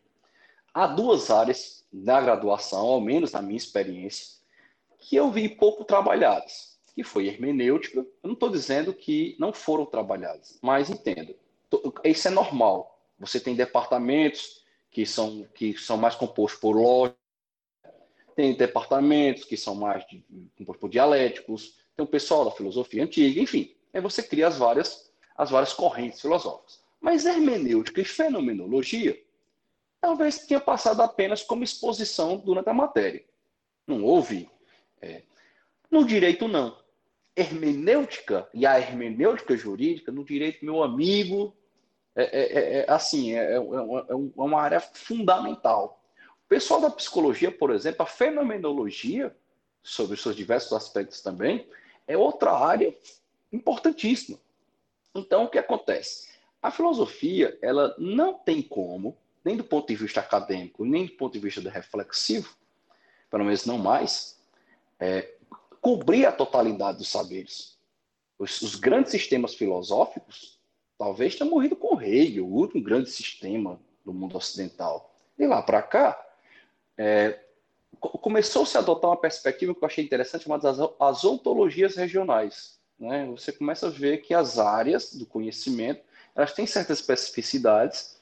há 0.74 0.88
duas 0.88 1.30
áreas 1.30 1.86
na 1.92 2.20
graduação, 2.22 2.86
ao 2.86 3.02
menos 3.02 3.32
na 3.32 3.42
minha 3.42 3.58
experiência, 3.58 4.38
que 4.98 5.16
eu 5.16 5.32
vi 5.32 5.50
pouco 5.50 5.84
trabalhadas, 5.84 6.80
que 6.94 7.04
foi 7.04 7.28
hermenêutica. 7.28 8.00
Eu 8.00 8.08
não 8.24 8.34
estou 8.34 8.50
dizendo 8.50 8.94
que 8.94 9.36
não 9.40 9.54
foram 9.54 9.86
trabalhadas, 9.86 10.58
mas 10.62 10.90
entenda, 10.90 11.36
isso 12.04 12.28
é 12.28 12.32
normal. 12.32 12.95
Você 13.20 13.40
tem 13.40 13.56
departamentos 13.56 14.64
que 14.92 15.06
são, 15.06 15.44
que 15.54 15.78
são 15.78 15.98
mais 15.98 16.16
compostos 16.16 16.60
por 16.60 16.76
lógica, 16.76 17.18
tem 18.36 18.54
departamentos 18.54 19.46
que 19.46 19.56
são 19.56 19.76
mais 19.76 20.06
de, 20.08 20.24
compostos 20.58 20.82
por 20.82 20.90
dialéticos, 20.90 21.78
tem 21.96 22.04
o 22.04 22.08
pessoal 22.08 22.46
da 22.46 22.52
filosofia 22.52 23.04
antiga, 23.04 23.42
enfim. 23.42 23.74
Aí 23.94 24.02
você 24.02 24.22
cria 24.22 24.48
as 24.48 24.58
várias, 24.58 25.12
as 25.38 25.50
várias 25.50 25.74
correntes 25.74 26.22
filosóficas. 26.22 26.82
Mas 27.00 27.26
hermenêutica 27.26 28.02
e 28.02 28.06
fenomenologia 28.06 29.18
talvez 30.02 30.46
tenha 30.46 30.60
passado 30.60 31.02
apenas 31.02 31.42
como 31.42 31.64
exposição 31.64 32.38
durante 32.38 32.70
a 32.70 32.74
matéria. 32.74 33.24
Não 33.88 34.04
houve. 34.04 34.50
É, 35.02 35.24
no 35.90 36.06
direito, 36.06 36.48
não. 36.48 36.78
Hermenêutica 37.36 38.48
e 38.54 38.66
a 38.66 38.80
hermenêutica 38.80 39.58
jurídica, 39.58 40.12
no 40.12 40.24
direito, 40.24 40.64
meu 40.64 40.84
amigo, 40.84 41.56
é, 42.16 42.24
é, 42.24 42.44
é, 42.44 42.78
é 42.80 42.92
assim, 42.92 43.34
é, 43.34 43.54
é, 43.54 43.56
é, 43.56 43.62
uma 44.36 44.62
área 44.62 44.80
fundamental. 44.80 46.02
O 46.46 46.48
pessoal 46.48 46.80
da 46.80 46.90
psicologia, 46.90 47.52
por 47.52 47.72
exemplo, 47.72 48.04
a 48.04 48.06
fenomenologia, 48.06 49.36
sobre 49.84 50.16
os 50.16 50.22
seus 50.22 50.36
diversos 50.36 50.74
aspectos 50.74 51.22
também, 51.22 51.68
é 52.08 52.18
outra 52.18 52.52
área 52.52 52.96
importantíssima. 53.52 54.40
Então, 55.14 55.44
o 55.44 55.50
que 55.50 55.60
acontece? 55.60 56.30
A 56.62 56.72
filosofia, 56.72 57.58
ela 57.62 57.96
não 57.98 58.34
tem 58.34 58.62
como, 58.62 59.16
nem 59.44 59.56
do 59.56 59.64
ponto 59.64 59.88
de 59.88 59.96
vista 59.96 60.20
acadêmico, 60.20 60.84
nem 60.84 61.06
do 61.06 61.12
ponto 61.12 61.34
de 61.34 61.40
vista 61.40 61.70
reflexivo, 61.70 62.56
pelo 63.30 63.46
menos 63.46 63.66
não 63.66 63.78
mais, 63.78 64.40
é, 65.00 65.36
cobrir 65.80 66.26
a 66.26 66.32
totalidade 66.32 66.98
dos 66.98 67.10
saberes. 67.10 67.78
Os, 68.40 68.62
os 68.62 68.76
grandes 68.76 69.12
sistemas 69.12 69.54
filosóficos, 69.54 70.55
talvez 70.98 71.36
tenha 71.36 71.50
morrido 71.50 71.76
com 71.76 72.02
Hegel, 72.02 72.46
o 72.46 72.54
último 72.54 72.84
grande 72.84 73.10
sistema 73.10 73.80
do 74.04 74.14
mundo 74.14 74.38
ocidental. 74.38 75.14
De 75.38 75.46
lá 75.46 75.62
para 75.62 75.82
cá, 75.82 76.26
é, 76.98 77.40
começou-se 78.00 78.76
a 78.78 78.80
adotar 78.80 79.10
uma 79.10 79.18
perspectiva 79.18 79.74
que 79.74 79.84
eu 79.84 79.88
achei 79.88 80.04
interessante, 80.04 80.44
chamada 80.44 80.70
as, 80.70 80.78
as 81.00 81.26
ontologias 81.26 81.96
regionais. 81.96 82.80
Né? 83.00 83.26
Você 83.32 83.52
começa 83.52 83.88
a 83.88 83.92
ver 83.92 84.20
que 84.20 84.34
as 84.34 84.58
áreas 84.58 85.14
do 85.14 85.26
conhecimento 85.26 86.04
elas 86.36 86.54
têm 86.54 86.68
certas 86.68 87.00
especificidades, 87.00 88.22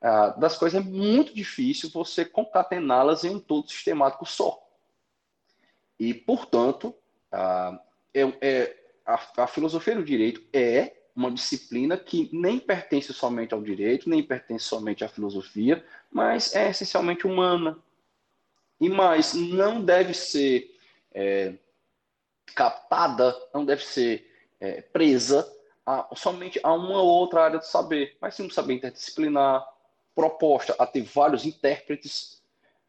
ah, 0.00 0.30
das 0.30 0.58
quais 0.58 0.74
é 0.74 0.80
muito 0.80 1.32
difícil 1.32 1.88
você 1.90 2.24
concatená-las 2.24 3.22
em 3.24 3.30
um 3.30 3.38
todo 3.38 3.70
sistemático 3.70 4.26
só. 4.26 4.60
E, 5.98 6.12
portanto, 6.12 6.94
ah, 7.30 7.80
é, 8.12 8.22
é, 8.40 8.76
a, 9.06 9.44
a 9.44 9.46
filosofia 9.46 9.94
do 9.94 10.04
direito 10.04 10.42
é 10.52 11.01
uma 11.14 11.30
disciplina 11.30 11.96
que 11.96 12.28
nem 12.32 12.58
pertence 12.58 13.12
somente 13.12 13.52
ao 13.52 13.62
direito, 13.62 14.08
nem 14.08 14.22
pertence 14.22 14.64
somente 14.64 15.04
à 15.04 15.08
filosofia, 15.08 15.84
mas 16.10 16.54
é 16.54 16.70
essencialmente 16.70 17.26
humana. 17.26 17.78
E 18.80 18.88
mais, 18.88 19.34
não 19.34 19.84
deve 19.84 20.14
ser 20.14 20.74
é, 21.12 21.54
captada, 22.54 23.36
não 23.52 23.64
deve 23.64 23.84
ser 23.84 24.28
é, 24.58 24.80
presa 24.80 25.50
a, 25.86 26.08
somente 26.16 26.58
a 26.62 26.72
uma 26.72 27.00
ou 27.00 27.08
outra 27.08 27.44
área 27.44 27.58
do 27.58 27.64
saber, 27.64 28.16
mas 28.20 28.34
sim 28.34 28.44
um 28.44 28.50
saber 28.50 28.74
interdisciplinar, 28.74 29.66
proposta 30.14 30.74
a 30.78 30.86
ter 30.86 31.02
vários 31.02 31.44
intérpretes 31.44 32.41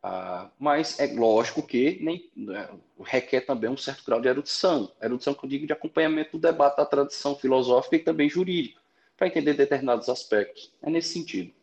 ah, 0.06 0.50
mas 0.60 1.00
é 1.00 1.08
lógico 1.14 1.64
que 1.64 1.98
nem, 2.02 2.30
né, 2.36 2.70
requer 3.06 3.40
também 3.42 3.70
um 3.70 3.78
certo 3.78 4.04
grau 4.06 4.20
de 4.20 4.28
erudição. 4.28 4.92
Erudição 5.02 5.34
que 5.34 5.46
eu 5.46 5.50
digo 5.50 5.66
de 5.66 5.72
acompanhamento 5.72 6.38
do 6.38 6.42
debate 6.42 6.76
da 6.76 6.86
tradição 6.86 7.38
filosófica 7.38 7.96
e 7.96 8.00
também 8.00 8.30
jurídica, 8.30 8.82
para 9.16 9.28
entender 9.28 9.54
determinados 9.54 10.10
aspectos. 10.10 10.74
É 10.82 10.90
nesse 10.90 11.14
sentido. 11.14 11.54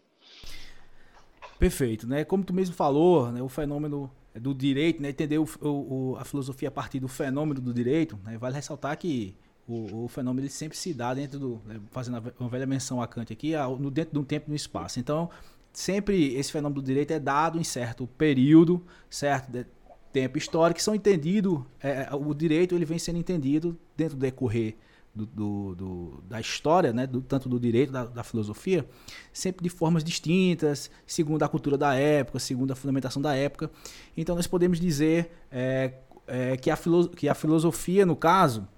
Perfeito, 1.58 2.06
né? 2.06 2.24
Como 2.24 2.42
tu 2.42 2.54
mesmo 2.54 2.74
falou, 2.74 3.30
né, 3.30 3.42
o 3.42 3.48
fenômeno 3.50 4.10
do 4.34 4.54
direito, 4.54 5.02
né, 5.02 5.10
entender 5.10 5.36
o, 5.38 5.46
o, 5.60 6.16
a 6.18 6.24
filosofia 6.24 6.68
a 6.68 6.72
partir 6.72 6.98
do 6.98 7.08
fenômeno 7.08 7.60
do 7.60 7.74
direito, 7.74 8.18
né, 8.24 8.38
vale 8.38 8.54
ressaltar 8.54 8.96
que 8.96 9.34
o, 9.68 10.04
o, 10.04 10.08
fenômeno 10.08 10.46
ele 10.46 10.52
sempre 10.52 10.78
se 10.78 10.94
dá 10.94 11.12
dentro 11.12 11.38
do, 11.38 11.62
né, 11.66 11.78
fazendo 11.90 12.32
uma 12.38 12.48
velha 12.48 12.64
menção 12.64 13.02
a 13.02 13.06
Kant 13.06 13.30
aqui, 13.30 13.52
no, 13.78 13.90
dentro 13.90 14.14
de 14.14 14.18
um 14.18 14.24
tempo 14.24 14.46
e 14.48 14.50
no 14.50 14.56
espaço. 14.56 14.98
Então, 14.98 15.28
sempre 15.72 16.34
esse 16.34 16.52
fenômeno 16.52 16.80
do 16.80 16.86
direito 16.86 17.12
é 17.12 17.18
dado 17.18 17.58
em 17.58 17.64
certo 17.64 18.06
período, 18.06 18.84
certo 19.08 19.64
tempo 20.12 20.38
histórico, 20.38 20.78
que 20.78 20.82
são 20.82 20.94
entendidos, 20.94 21.60
é, 21.80 22.08
é, 22.10 22.14
o 22.14 22.34
direito 22.34 22.74
ele 22.74 22.84
vem 22.84 22.98
sendo 22.98 23.18
entendido 23.18 23.78
dentro 23.96 24.16
do 24.16 24.20
decorrer 24.20 24.76
do, 25.14 25.26
do, 25.26 25.74
do, 25.74 26.24
da 26.28 26.40
história, 26.40 26.92
né, 26.92 27.06
do, 27.06 27.20
tanto 27.20 27.48
do 27.48 27.58
direito, 27.58 27.92
da, 27.92 28.04
da, 28.04 28.22
filosofia, 28.22 28.88
sempre 29.32 29.62
de 29.62 29.68
formas 29.68 30.04
distintas, 30.04 30.90
segundo 31.06 31.42
a 31.42 31.48
cultura 31.48 31.76
da 31.76 31.94
época, 31.94 32.38
segundo 32.38 32.72
a 32.72 32.76
fundamentação 32.76 33.20
da 33.20 33.34
época. 33.34 33.70
Então 34.16 34.36
nós 34.36 34.46
podemos 34.46 34.78
dizer 34.78 35.30
é, 35.50 35.94
é, 36.26 36.56
que, 36.56 36.70
a 36.70 36.78
que 37.16 37.28
a 37.28 37.34
filosofia, 37.34 38.06
no 38.06 38.14
caso, 38.16 38.68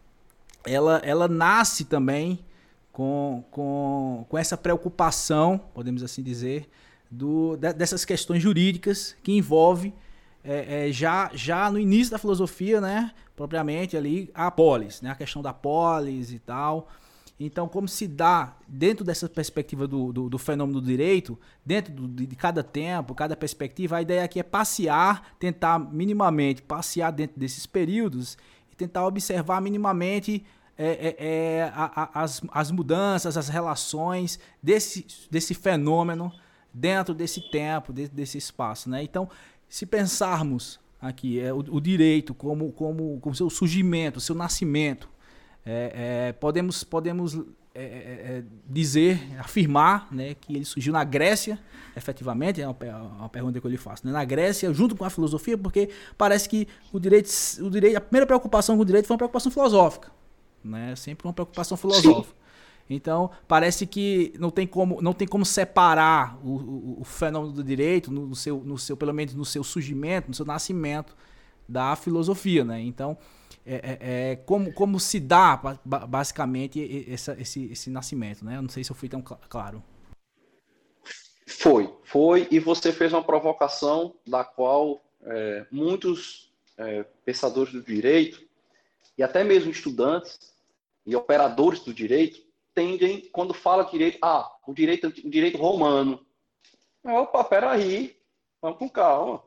ela, 0.65 0.99
ela 1.05 1.29
nasce 1.29 1.85
também 1.85 2.41
com, 2.93 3.43
com, 3.51 4.27
com 4.29 4.39
essa 4.39 4.57
preocupação, 4.57 5.59
podemos 5.73 6.03
assim 6.03 6.23
dizer, 6.23 6.69
do, 7.11 7.57
dessas 7.57 8.05
questões 8.05 8.43
jurídicas 8.43 9.17
que 9.23 9.33
envolve 9.33 9.95
é, 10.45 10.89
é, 10.89 10.93
já, 10.93 11.31
já 11.35 11.71
no 11.71 11.79
início 11.79 12.11
da 12.11 12.19
filosofia, 12.19 12.81
né, 12.81 13.13
propriamente 13.35 13.97
ali, 13.97 14.31
a 14.35 14.51
polis, 14.51 15.01
né, 15.01 15.11
a 15.11 15.15
questão 15.15 15.41
da 15.41 15.53
polis 15.53 16.33
e 16.33 16.39
tal. 16.39 16.89
Então, 17.41 17.67
como 17.67 17.89
se 17.89 18.07
dá, 18.07 18.57
dentro 18.69 19.05
dessa 19.05 19.29
perspectiva 19.29 19.87
do, 19.87 20.13
do, 20.13 20.29
do 20.29 20.39
fenômeno 20.39 20.81
do 20.81 20.87
direito, 20.87 21.39
dentro 21.65 21.93
do, 21.93 22.09
de 22.09 22.37
cada 22.37 22.63
tempo, 22.63 23.15
cada 23.15 23.35
perspectiva, 23.35 23.97
a 23.97 24.03
ideia 24.03 24.23
aqui 24.23 24.39
é 24.39 24.43
passear, 24.43 25.35
tentar 25.39 25.79
minimamente 25.79 26.63
passear 26.63 27.11
dentro 27.11 27.41
desses 27.41 27.67
períodos 27.67 28.37
e 28.71 28.77
tentar 28.77 29.07
observar 29.07 29.61
minimamente 29.61 30.45
é, 30.79 30.87
é, 30.87 31.17
é, 31.19 31.73
a, 31.75 32.03
a, 32.03 32.23
as, 32.23 32.41
as 32.51 32.71
mudanças, 32.71 33.37
as 33.37 33.49
relações 33.49 34.39
desse, 34.63 35.07
desse 35.31 35.55
fenômeno 35.55 36.33
dentro 36.73 37.15
desse 37.15 37.41
tempo, 37.51 37.93
desse, 37.93 38.13
desse 38.13 38.39
espaço. 38.39 38.89
Né? 38.89 39.03
Então, 39.03 39.29
se 39.69 39.85
pensarmos 39.85 40.81
aqui 41.01 41.41
é, 41.41 41.53
o, 41.53 41.59
o 41.59 41.81
direito 41.81 42.33
como, 42.33 42.73
como, 42.73 43.19
como 43.21 43.35
seu 43.35 43.51
surgimento, 43.51 44.21
seu 44.21 44.35
nascimento, 44.35 45.09
é, 45.65 46.29
é, 46.29 46.33
podemos, 46.33 46.83
podemos 46.83 47.39
é, 47.75 47.83
é, 47.83 48.45
dizer, 48.69 49.21
afirmar 49.39 50.09
né, 50.13 50.35
que 50.35 50.57
ele 50.57 50.65
surgiu 50.65 50.93
na 50.93 51.05
Grécia, 51.05 51.59
efetivamente, 51.97 52.61
é 52.61 52.67
uma, 52.67 52.77
uma 53.19 53.29
pergunta 53.29 53.61
que 53.61 53.67
eu 53.67 53.71
lhe 53.71 53.77
faço, 53.77 54.07
né, 54.07 54.13
na 54.13 54.25
Grécia, 54.25 54.73
junto 54.73 54.95
com 54.97 55.05
a 55.05 55.11
filosofia, 55.11 55.57
porque 55.57 55.91
parece 56.19 56.49
que 56.49 56.69
o 56.93 56.99
direito, 56.99 57.31
o 57.61 57.71
direito, 57.71 57.97
a 57.97 58.01
primeira 58.01 58.27
preocupação 58.27 58.77
com 58.77 58.83
o 58.83 58.85
direito 58.85 59.07
foi 59.07 59.15
uma 59.15 59.19
preocupação 59.19 59.51
filosófica, 59.51 60.11
né, 60.65 60.95
sempre 60.97 61.27
uma 61.27 61.33
preocupação 61.33 61.77
filosófica. 61.77 62.43
Então, 62.89 63.31
parece 63.49 63.87
que 63.87 64.35
não 64.39 64.51
tem 64.51 64.67
como, 64.67 65.01
não 65.01 65.13
tem 65.13 65.27
como 65.27 65.45
separar 65.45 66.39
o, 66.45 66.51
o, 66.51 67.01
o 67.01 67.05
fenômeno 67.05 67.53
do 67.53 67.65
direito, 67.65 68.11
no, 68.11 68.35
seu, 68.35 68.59
no 68.59 68.77
seu, 68.77 68.97
pelo 68.97 69.15
menos 69.15 69.35
no 69.35 69.45
seu 69.45 69.65
surgimento, 69.65 70.29
no 70.29 70.35
seu 70.35 70.45
nascimento, 70.45 71.17
da 71.69 71.97
filosofia. 71.97 72.65
Né? 72.65 72.81
Então, 72.83 73.17
é, 73.65 73.75
é, 73.75 73.99
é, 74.33 74.37
como, 74.37 74.73
como 74.73 74.99
se 74.99 75.21
dá 75.21 75.57
basicamente 75.85 77.07
essa, 77.09 77.41
esse, 77.41 77.67
esse 77.67 77.91
nascimento, 77.91 78.45
né? 78.45 78.57
Eu 78.57 78.63
não 78.63 78.69
sei 78.69 78.83
se 78.83 78.91
eu 78.91 78.97
fui 78.97 79.09
tão 79.09 79.23
cl 79.23 79.37
claro. 79.49 79.83
Foi, 81.47 81.93
foi, 82.05 82.49
e 82.51 82.59
você 82.59 82.93
fez 82.93 83.13
uma 83.13 83.23
provocação 83.23 84.15
da 84.27 84.43
qual 84.43 85.01
é, 85.25 85.67
muitos 85.71 86.51
é, 86.77 87.05
pensadores 87.25 87.73
do 87.73 87.83
direito, 87.83 88.43
e 89.17 89.23
até 89.23 89.45
mesmo 89.45 89.71
estudantes 89.71 90.52
e 91.05 91.17
operadores 91.17 91.81
do 91.81 91.93
direito, 91.93 92.41
tendem, 92.75 93.29
quando 93.33 93.53
fala 93.53 93.85
direito, 93.85 94.19
ah, 94.23 94.51
o 94.67 94.73
direito, 94.73 95.09
o 95.09 95.31
direito 95.31 95.59
romano. 95.59 96.25
Opa, 97.05 97.45
peraí, 97.45 98.17
vamos 98.61 98.79
com 98.79 98.89
calma. 98.89 99.43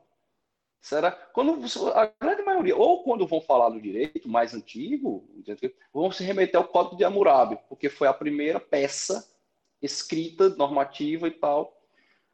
Será? 0.81 1.11
Quando 1.11 1.59
a 1.95 2.13
grande 2.21 2.43
maioria, 2.43 2.75
ou 2.75 3.03
quando 3.03 3.25
vão 3.25 3.41
falar 3.41 3.69
do 3.69 3.81
direito 3.81 4.29
mais 4.29 4.53
antigo, 4.53 5.27
vão 5.91 6.11
se 6.11 6.23
remeter 6.23 6.57
ao 6.57 6.67
Código 6.67 6.95
de 6.95 7.03
Hammurabi, 7.03 7.57
porque 7.67 7.89
foi 7.89 8.07
a 8.07 8.13
primeira 8.13 8.59
peça 8.59 9.27
escrita, 9.81 10.49
normativa 10.49 11.27
e 11.27 11.31
tal. 11.31 11.81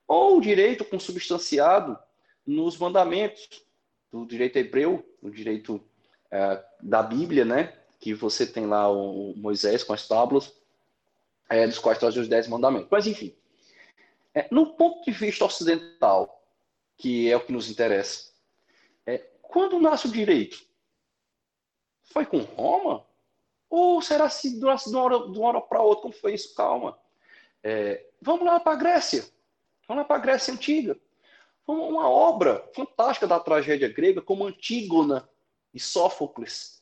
Ou 0.06 0.38
o 0.38 0.42
direito 0.42 0.84
consubstanciado 0.84 1.98
nos 2.46 2.78
mandamentos 2.78 3.63
do 4.12 4.25
direito 4.25 4.58
hebreu, 4.58 5.01
no 5.22 5.32
direito 5.32 5.82
é, 6.30 6.62
da 6.82 7.01
Bíblia, 7.01 7.46
né? 7.46 7.81
Que 8.01 8.13
você 8.13 8.46
tem 8.46 8.65
lá 8.65 8.91
o 8.91 9.34
Moisés 9.38 9.81
com 9.84 9.93
as 9.93 10.05
tábuas, 10.05 10.53
é, 11.50 11.65
dos 11.65 11.79
quais 11.79 11.98
traz 11.98 12.17
os 12.17 12.27
dez 12.27 12.48
mandamentos. 12.50 12.89
Mas, 12.91 13.08
enfim, 13.08 13.34
é, 14.34 14.46
no 14.51 14.74
ponto 14.74 15.05
de 15.05 15.12
vista 15.12 15.46
ocidental, 15.46 16.43
que 16.98 17.31
é 17.31 17.38
o 17.38 17.46
que 17.46 17.53
nos 17.53 17.70
interessa, 17.70 18.31
quando 19.51 19.79
nasce 19.79 20.08
o 20.08 20.12
direito? 20.12 20.65
Foi 22.05 22.25
com 22.25 22.39
Roma? 22.39 23.05
Ou 23.70 24.01
será 24.01 24.29
se 24.29 24.58
de 24.58 24.65
uma 24.65 24.75
hora, 24.96 25.17
hora 25.17 25.62
para 25.62 25.81
outra? 25.81 26.03
Como 26.03 26.13
foi 26.13 26.34
isso? 26.34 26.55
Calma. 26.55 26.98
É, 27.62 28.05
vamos 28.22 28.46
lá 28.46 28.60
para 28.60 28.72
a 28.72 28.75
Grécia. 28.75 29.25
Vamos 29.88 30.01
lá 30.01 30.05
para 30.05 30.15
a 30.15 30.20
Grécia 30.20 30.53
Antiga. 30.53 30.98
Uma 31.67 32.10
obra 32.10 32.67
fantástica 32.74 33.27
da 33.27 33.39
tragédia 33.39 33.92
grega, 33.92 34.22
como 34.22 34.46
Antígona 34.46 35.29
e 35.74 35.79
Sófocles, 35.79 36.80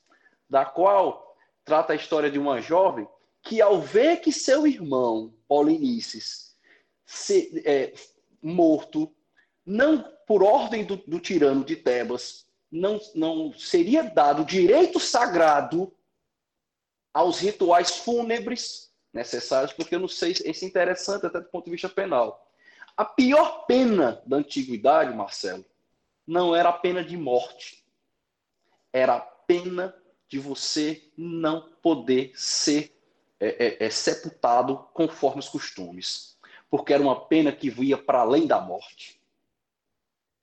da 0.50 0.66
qual 0.66 1.36
trata 1.64 1.94
a 1.94 1.96
história 1.96 2.32
de 2.32 2.40
uma 2.40 2.62
jovem 2.62 3.08
que, 3.42 3.62
ao 3.62 3.80
ver 3.80 4.18
que 4.18 4.32
seu 4.32 4.66
irmão, 4.66 5.34
Polinices, 5.48 6.58
se, 7.06 7.64
é, 7.66 7.94
morto, 8.42 9.14
não 9.66 10.04
por 10.28 10.44
ordem 10.44 10.84
do, 10.84 10.98
do 10.98 11.20
tirano 11.20 11.64
de 11.64 11.76
Tebas, 11.76 12.48
não, 12.72 13.00
não 13.16 13.54
seria 13.54 14.04
dado 14.04 14.46
direito 14.46 15.00
sagrado 15.00 15.94
aos 17.14 17.40
rituais 17.40 17.98
fúnebres 17.98 18.92
necessários, 19.12 19.74
porque 19.74 19.96
eu 19.96 20.00
não 20.00 20.08
sei 20.08 20.36
se 20.36 20.48
é 20.48 20.68
interessante 20.68 21.26
até 21.26 21.40
do 21.40 21.50
ponto 21.50 21.66
de 21.66 21.72
vista 21.72 21.90
penal. 21.90 22.48
A 22.96 23.06
pior 23.06 23.66
pena 23.66 24.22
da 24.26 24.38
antiguidade, 24.38 25.16
Marcelo, 25.16 25.66
não 26.28 26.56
era 26.56 26.70
a 26.70 26.74
pena 26.74 27.04
de 27.04 27.18
morte. 27.18 27.84
Era 28.94 29.16
a 29.16 29.20
pena 29.20 29.96
de 30.30 30.38
você 30.38 31.10
não 31.18 31.70
poder 31.82 32.32
ser 32.36 32.96
é, 33.40 33.78
é, 33.82 33.86
é, 33.86 33.90
sepultado 33.90 34.88
conforme 34.94 35.40
os 35.40 35.50
costumes. 35.50 36.38
Porque 36.70 36.94
era 36.94 37.02
uma 37.02 37.20
pena 37.26 37.52
que 37.52 37.70
via 37.70 37.98
para 37.98 38.20
além 38.20 38.46
da 38.46 38.62
morte. 38.62 39.20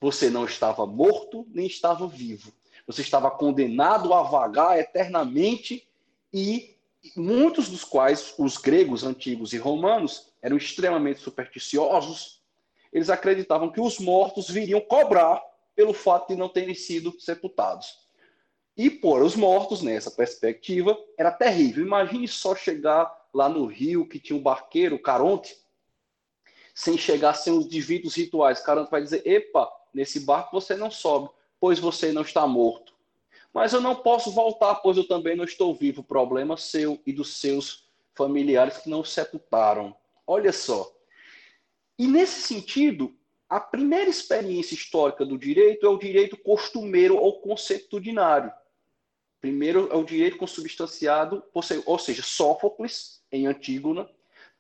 Você 0.01 0.29
não 0.29 0.45
estava 0.45 0.85
morto 0.85 1.47
nem 1.51 1.67
estava 1.67 2.07
vivo. 2.09 2.53
Você 2.87 3.01
estava 3.01 3.31
condenado 3.31 4.13
a 4.13 4.23
vagar 4.23 4.79
eternamente 4.79 5.89
e 6.33 6.77
muitos 7.17 7.69
dos 7.69 7.85
quais 7.85 8.35
os 8.39 8.57
gregos 8.57 9.05
antigos 9.05 9.53
e 9.53 9.59
romanos 9.59 10.33
eram 10.43 10.57
extremamente 10.57 11.21
supersticiosos. 11.21 12.43
Eles 12.93 13.09
acreditavam 13.09 13.71
que 13.71 13.81
os 13.81 13.99
mortos 13.99 14.51
viriam 14.51 14.81
cobrar 14.81 15.43
pelo 15.77 15.93
fato 15.93 16.29
de 16.29 16.37
não 16.37 16.49
terem 16.49 16.75
sido 16.75 17.15
sepultados. 17.21 18.06
E 18.77 18.91
pôr 18.91 19.23
os 19.23 19.35
mortos 19.35 19.81
nessa 19.81 20.11
perspectiva 20.11 20.99
era 21.17 21.31
terrível. 21.31 21.85
Imagine 21.85 22.29
só 22.29 22.55
chegar 22.55 23.11
lá 23.33 23.49
no 23.49 23.67
rio 23.67 24.07
que 24.07 24.21
tinha 24.21 24.39
um 24.39 24.43
barqueiro, 24.43 24.99
Caronte, 24.99 25.57
sem 26.75 26.99
chegar 26.99 27.35
sem 27.35 27.53
os 27.53 27.67
devidos 27.67 28.15
rituais. 28.15 28.61
Caronte 28.61 28.91
vai 28.91 29.03
dizer: 29.03 29.27
epa, 29.27 29.71
Nesse 29.97 30.21
barco 30.21 30.61
você 30.61 30.77
não 30.77 30.91
sobe, 30.91 31.31
pois 31.59 31.79
você 31.79 32.13
não 32.13 32.21
está 32.21 32.47
morto. 32.47 32.93
Mas 33.51 33.73
eu 33.73 33.81
não 33.81 33.95
posso 33.95 34.31
voltar, 34.31 34.75
pois 34.75 34.99
eu 34.99 35.09
também 35.09 35.35
não 35.35 35.45
estou 35.45 35.75
vivo. 35.75 36.03
Problema 36.05 36.59
seu 36.59 37.01
e 37.07 37.15
dos 37.15 37.39
seus 37.39 37.89
familiares 38.15 38.77
que 38.77 38.91
não 38.91 39.03
sepultaram. 39.03 39.97
Olha 40.27 40.53
só. 40.53 40.95
E 41.99 42.07
nesse 42.07 42.43
sentido, 42.43 43.17
a 43.49 43.59
primeira 43.59 44.11
experiência 44.11 44.75
histórica 44.75 45.25
do 45.25 45.39
direito 45.39 45.87
é 45.87 45.89
o 45.89 45.97
direito 45.97 46.37
costumeiro 46.37 47.17
ou 47.17 47.41
consuetudinário. 47.41 48.53
Primeiro 49.47 49.89
é 49.93 49.95
o 49.95 50.03
direito 50.03 50.39
consubstanciado, 50.39 51.41
ou 51.55 51.99
seja, 52.01 52.21
Sófocles, 52.21 53.23
em 53.31 53.47
Antígona, 53.47 54.11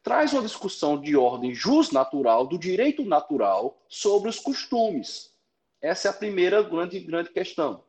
traz 0.00 0.32
uma 0.32 0.42
discussão 0.42 1.00
de 1.00 1.16
ordem 1.16 1.52
justnatural, 1.52 2.46
do 2.46 2.56
direito 2.56 3.04
natural, 3.04 3.82
sobre 3.88 4.28
os 4.28 4.38
costumes. 4.38 5.34
Essa 5.82 6.06
é 6.06 6.10
a 6.12 6.14
primeira 6.14 6.62
grande, 6.62 7.00
grande 7.00 7.30
questão. 7.30 7.82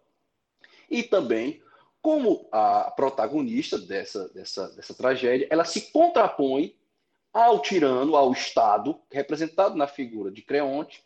E 0.89 1.03
também, 1.03 1.62
como 2.01 2.49
a 2.51 2.89
protagonista 2.89 3.77
dessa, 3.77 4.27
dessa, 4.29 4.67
dessa 4.69 4.95
tragédia, 4.95 5.47
ela 5.51 5.65
se 5.65 5.91
contrapõe 5.91 6.75
ao 7.31 7.62
tirano, 7.62 8.15
ao 8.15 8.31
Estado, 8.31 8.99
representado 9.12 9.75
na 9.75 9.86
figura 9.86 10.31
de 10.31 10.41
Creonte, 10.41 11.03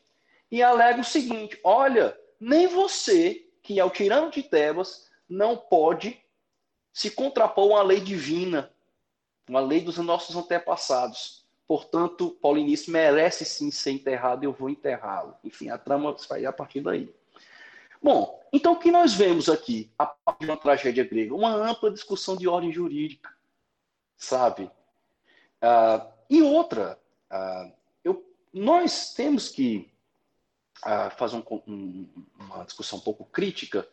e 0.49 0.63
alega 0.63 1.01
o 1.01 1.03
seguinte: 1.03 1.59
olha, 1.65 2.17
nem 2.39 2.65
você, 2.65 3.45
que 3.61 3.77
é 3.77 3.83
o 3.83 3.89
tirano 3.89 4.31
de 4.31 4.41
Tebas, 4.41 5.10
não 5.31 5.55
pode 5.55 6.21
se 6.91 7.09
contrapor 7.09 7.63
a 7.63 7.75
uma 7.75 7.83
lei 7.83 8.01
divina, 8.01 8.69
uma 9.47 9.61
lei 9.61 9.79
dos 9.79 9.97
nossos 9.97 10.35
antepassados. 10.35 11.45
Portanto, 11.65 12.37
Paulinice 12.41 12.91
merece 12.91 13.45
sim 13.45 13.71
ser 13.71 13.91
enterrado 13.91 14.43
eu 14.43 14.51
vou 14.51 14.69
enterrá-lo. 14.69 15.33
Enfim, 15.41 15.69
a 15.69 15.77
trama 15.77 16.13
vai 16.27 16.45
a 16.45 16.51
partir 16.51 16.81
daí. 16.81 17.09
Bom, 18.03 18.43
então 18.51 18.73
o 18.73 18.79
que 18.79 18.91
nós 18.91 19.13
vemos 19.13 19.47
aqui, 19.47 19.89
a 19.97 20.05
partir 20.05 20.45
de 20.45 20.51
uma 20.51 20.57
tragédia 20.57 21.05
grega? 21.05 21.33
Uma 21.33 21.53
ampla 21.53 21.91
discussão 21.91 22.35
de 22.35 22.47
ordem 22.47 22.73
jurídica, 22.73 23.33
sabe? 24.17 24.63
Uh, 25.63 26.11
e 26.29 26.41
outra, 26.41 26.99
uh, 27.31 27.71
eu, 28.03 28.25
nós 28.51 29.13
temos 29.13 29.47
que 29.47 29.89
uh, 30.85 31.15
fazer 31.15 31.37
um, 31.37 31.61
um, 31.67 32.09
uma 32.37 32.65
discussão 32.65 32.99
um 32.99 33.01
pouco 33.01 33.23
crítica 33.23 33.87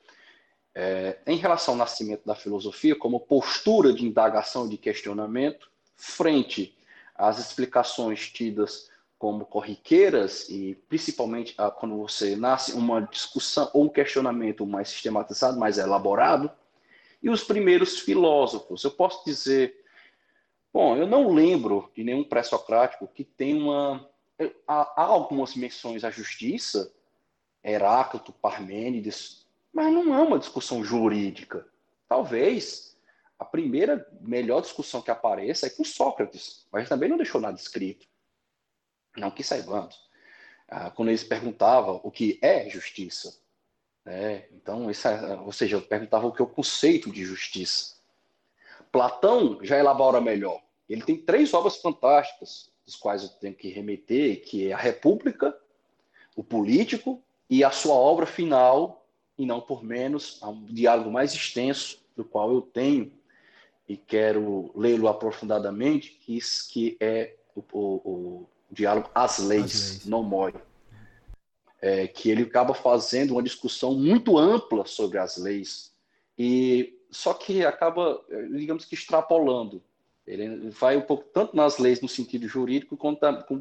é, 0.74 1.18
em 1.26 1.36
relação 1.36 1.74
ao 1.74 1.78
nascimento 1.78 2.24
da 2.24 2.34
filosofia, 2.34 2.96
como 2.96 3.20
postura 3.20 3.92
de 3.92 4.04
indagação 4.04 4.66
e 4.66 4.70
de 4.70 4.76
questionamento, 4.76 5.70
frente 5.96 6.76
às 7.14 7.38
explicações 7.38 8.28
tidas 8.30 8.90
como 9.18 9.44
corriqueiras, 9.44 10.48
e 10.48 10.76
principalmente 10.88 11.52
ah, 11.58 11.70
quando 11.70 11.96
você 11.96 12.36
nasce 12.36 12.72
uma 12.72 13.00
discussão 13.00 13.68
ou 13.74 13.84
um 13.84 13.88
questionamento 13.88 14.64
mais 14.64 14.88
sistematizado, 14.88 15.58
mais 15.58 15.78
elaborado, 15.78 16.50
e 17.20 17.28
os 17.28 17.42
primeiros 17.42 17.98
filósofos. 17.98 18.84
Eu 18.84 18.92
posso 18.92 19.24
dizer, 19.24 19.74
Bom, 20.72 20.96
eu 20.96 21.06
não 21.06 21.32
lembro 21.32 21.90
de 21.94 22.04
nenhum 22.04 22.22
pré-socrático 22.22 23.08
que 23.08 23.24
tem 23.24 23.60
uma. 23.60 24.08
Há, 24.66 25.02
há 25.02 25.04
algumas 25.06 25.56
menções 25.56 26.04
à 26.04 26.10
justiça, 26.10 26.92
Heráclito, 27.64 28.32
Parmênides, 28.32 29.37
mas 29.72 29.92
não 29.92 30.14
é 30.14 30.22
uma 30.22 30.38
discussão 30.38 30.84
jurídica. 30.84 31.66
Talvez 32.08 32.96
a 33.38 33.44
primeira 33.44 34.06
melhor 34.20 34.60
discussão 34.60 35.00
que 35.00 35.10
apareça 35.10 35.66
é 35.66 35.70
com 35.70 35.84
Sócrates, 35.84 36.66
mas 36.72 36.88
também 36.88 37.08
não 37.08 37.16
deixou 37.16 37.40
nada 37.40 37.56
escrito. 37.56 38.06
Não 39.16 39.30
que 39.30 39.42
saibamos. 39.42 40.08
Ah, 40.68 40.90
quando 40.90 41.08
eles 41.08 41.24
perguntavam 41.24 42.00
o 42.02 42.10
que 42.10 42.38
é 42.42 42.68
justiça. 42.68 43.38
Né? 44.04 44.46
Então, 44.52 44.88
essa, 44.90 45.10
é, 45.10 45.36
ou 45.36 45.52
seja, 45.52 45.76
eu 45.76 45.82
perguntava 45.82 46.26
o 46.26 46.32
que 46.32 46.42
é 46.42 46.44
o 46.44 46.48
conceito 46.48 47.10
de 47.10 47.24
justiça. 47.24 47.96
Platão 48.90 49.58
já 49.62 49.78
elabora 49.78 50.20
melhor. 50.20 50.62
Ele 50.88 51.02
tem 51.02 51.16
três 51.16 51.52
obras 51.52 51.76
fantásticas, 51.76 52.70
das 52.86 52.96
quais 52.96 53.22
eu 53.22 53.28
tenho 53.28 53.54
que 53.54 53.68
remeter, 53.68 54.42
que 54.42 54.68
é 54.68 54.72
a 54.72 54.78
República, 54.78 55.54
o 56.34 56.42
Político 56.42 57.22
e 57.50 57.62
a 57.62 57.70
sua 57.70 57.94
obra 57.94 58.24
final, 58.24 58.97
e 59.38 59.46
não 59.46 59.60
por 59.60 59.84
menos, 59.84 60.42
um 60.42 60.64
diálogo 60.66 61.10
mais 61.10 61.32
extenso, 61.32 62.00
do 62.16 62.24
qual 62.24 62.52
eu 62.52 62.60
tenho 62.60 63.12
e 63.88 63.96
quero 63.96 64.70
lê-lo 64.74 65.08
aprofundadamente, 65.08 66.10
que, 66.20 66.38
que 66.68 66.96
é 67.00 67.36
o, 67.54 67.62
o, 67.72 67.80
o 68.04 68.48
diálogo 68.70 69.08
As 69.14 69.38
Leis, 69.38 69.90
Leis. 69.90 70.06
no 70.06 70.22
more. 70.22 70.54
É, 71.80 72.08
que 72.08 72.28
ele 72.28 72.42
acaba 72.42 72.74
fazendo 72.74 73.30
uma 73.32 73.42
discussão 73.42 73.94
muito 73.94 74.36
ampla 74.36 74.84
sobre 74.84 75.16
as 75.16 75.36
leis, 75.36 75.92
e 76.36 76.98
só 77.08 77.32
que 77.32 77.64
acaba, 77.64 78.20
digamos 78.50 78.84
que, 78.84 78.96
extrapolando. 78.96 79.80
Ele 80.26 80.70
vai 80.70 80.96
um 80.96 81.02
pouco 81.02 81.24
tanto 81.32 81.56
nas 81.56 81.78
leis 81.78 82.00
no 82.00 82.08
sentido 82.08 82.48
jurídico, 82.48 82.96
como, 82.96 83.16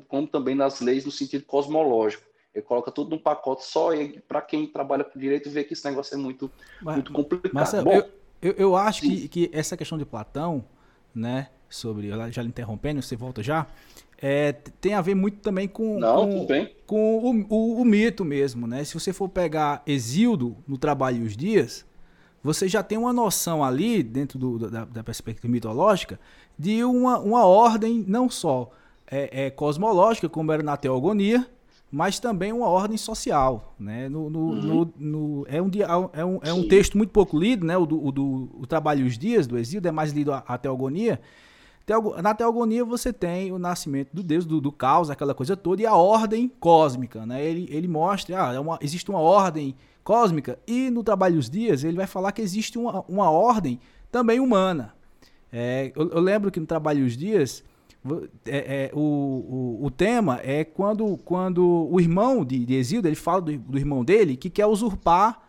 como 0.07 0.27
também 0.27 0.55
nas 0.55 0.81
leis 0.81 1.05
no 1.05 1.11
sentido 1.11 1.45
cosmológico. 1.45 2.27
Ele 2.57 2.65
coloca 2.65 2.89
tudo 2.89 3.11
num 3.11 3.19
pacote 3.19 3.63
só 3.63 3.93
e 3.93 4.19
para 4.19 4.41
quem 4.41 4.65
trabalha 4.65 5.03
com 5.03 5.19
direito 5.19 5.47
vê 5.47 5.63
que 5.63 5.73
esse 5.73 5.87
negócio 5.87 6.15
é 6.15 6.17
muito, 6.17 6.49
mas, 6.81 6.95
muito 6.95 7.13
complicado. 7.13 7.53
Mas, 7.53 7.71
Bom, 7.83 7.91
eu, 7.91 8.09
eu, 8.41 8.53
eu 8.53 8.75
acho 8.75 9.01
que, 9.01 9.27
que 9.27 9.49
essa 9.53 9.77
questão 9.77 9.95
de 9.95 10.03
Platão, 10.03 10.65
né, 11.13 11.49
sobre, 11.69 12.09
já 12.31 12.41
lhe 12.41 12.47
interrompendo, 12.47 12.99
você 12.99 13.15
volta 13.15 13.43
já, 13.43 13.67
é, 14.19 14.53
tem 14.81 14.95
a 14.95 15.01
ver 15.01 15.13
muito 15.13 15.37
também 15.37 15.67
com, 15.67 15.99
Não, 15.99 16.47
com, 16.47 16.47
com 16.87 17.17
o, 17.19 17.45
o, 17.47 17.81
o, 17.81 17.85
mito 17.85 18.25
mesmo, 18.25 18.65
né? 18.65 18.83
Se 18.83 18.95
você 18.95 19.13
for 19.13 19.29
pegar 19.29 19.83
Exildo 19.85 20.57
no 20.67 20.79
Trabalho 20.79 21.17
e 21.17 21.27
os 21.27 21.37
Dias, 21.37 21.85
você 22.41 22.67
já 22.67 22.81
tem 22.81 22.97
uma 22.97 23.13
noção 23.13 23.63
ali, 23.63 24.01
dentro 24.01 24.39
do, 24.39 24.57
da, 24.57 24.83
da, 24.83 25.03
perspectiva 25.03 25.47
mitológica, 25.47 26.19
de 26.57 26.83
uma, 26.83 27.19
uma 27.19 27.45
ordem 27.45 28.03
não 28.07 28.27
só 28.27 28.71
é, 29.05 29.45
é, 29.45 29.49
cosmológica, 29.51 30.27
como 30.27 30.51
era 30.51 30.63
na 30.63 30.75
teogonia, 30.75 31.47
mas 31.91 32.19
também 32.19 32.51
uma 32.51 32.67
ordem 32.67 32.97
social. 32.97 33.73
Né? 33.79 34.09
No, 34.09 34.29
no, 34.29 34.39
uhum. 34.39 34.61
no, 34.61 34.93
no 34.97 35.45
é, 35.47 35.61
um, 35.61 35.69
é, 36.13 36.25
um, 36.25 36.39
é 36.43 36.53
um 36.53 36.67
texto 36.67 36.97
muito 36.97 37.11
pouco 37.11 37.37
lido, 37.37 37.65
né? 37.65 37.77
o, 37.77 37.85
do, 37.85 38.05
o, 38.05 38.11
do, 38.11 38.49
o 38.59 38.67
Trabalho 38.67 39.05
e 39.05 39.07
os 39.07 39.17
Dias, 39.17 39.47
do 39.47 39.57
Exildo, 39.57 39.87
é 39.87 39.91
mais 39.91 40.11
lido 40.11 40.31
a, 40.33 40.43
a 40.47 40.57
teogonia, 40.57 41.19
na 42.21 42.33
teogonia 42.33 42.83
você 42.83 43.13
tem 43.13 43.51
o 43.53 43.57
nascimento 43.57 44.09
do 44.11 44.21
Deus, 44.21 44.45
do, 44.45 44.59
do 44.59 44.73
caos, 44.73 45.09
aquela 45.09 45.33
coisa 45.33 45.55
toda, 45.55 45.81
e 45.81 45.85
a 45.85 45.95
ordem 45.95 46.51
cósmica. 46.59 47.25
Né? 47.25 47.43
Ele, 47.45 47.67
ele 47.71 47.87
mostra, 47.87 48.49
ah, 48.49 48.53
é 48.53 48.59
uma, 48.59 48.77
existe 48.81 49.09
uma 49.09 49.19
ordem 49.19 49.73
cósmica, 50.03 50.59
e 50.67 50.89
no 50.89 51.03
Trabalho 51.03 51.35
dos 51.35 51.49
Dias 51.49 51.83
ele 51.83 51.95
vai 51.95 52.07
falar 52.07 52.33
que 52.33 52.41
existe 52.41 52.77
uma, 52.77 53.05
uma 53.07 53.29
ordem 53.29 53.79
também 54.11 54.39
humana. 54.39 54.93
É, 55.51 55.93
eu, 55.95 56.09
eu, 56.09 56.19
lembro 56.19 56.51
que 56.51 56.59
no 56.59 56.65
Trabalho 56.65 57.05
dos 57.05 57.15
Dias 57.15 57.63
é, 58.45 58.85
é, 58.85 58.91
o, 58.93 58.99
o, 58.99 59.85
o, 59.85 59.91
tema 59.91 60.39
é 60.43 60.63
quando, 60.63 61.17
quando 61.17 61.87
o 61.91 61.99
irmão 61.99 62.45
de, 62.45 62.65
de 62.65 62.95
ele 62.95 63.15
fala 63.15 63.41
do, 63.41 63.57
do 63.57 63.77
irmão 63.77 64.03
dele, 64.03 64.37
que 64.37 64.49
quer 64.49 64.65
usurpar 64.65 65.41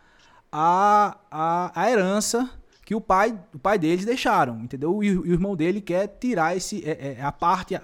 a, 0.51 1.19
a, 1.31 1.73
a 1.75 1.91
herança 1.91 2.51
que 2.85 2.95
o 2.95 3.01
pai, 3.01 3.39
o 3.55 3.59
pai 3.59 3.79
deles 3.79 4.05
deixaram, 4.05 4.61
entendeu? 4.61 5.03
E 5.05 5.17
o, 5.17 5.23
o 5.23 5.27
irmão 5.27 5.55
dele 5.55 5.81
quer 5.81 6.07
tirar 6.07 6.57
esse 6.57 6.83
é, 6.89 7.17
é 7.19 7.23
a 7.23 7.31
parte 7.31 7.75
a, 7.75 7.83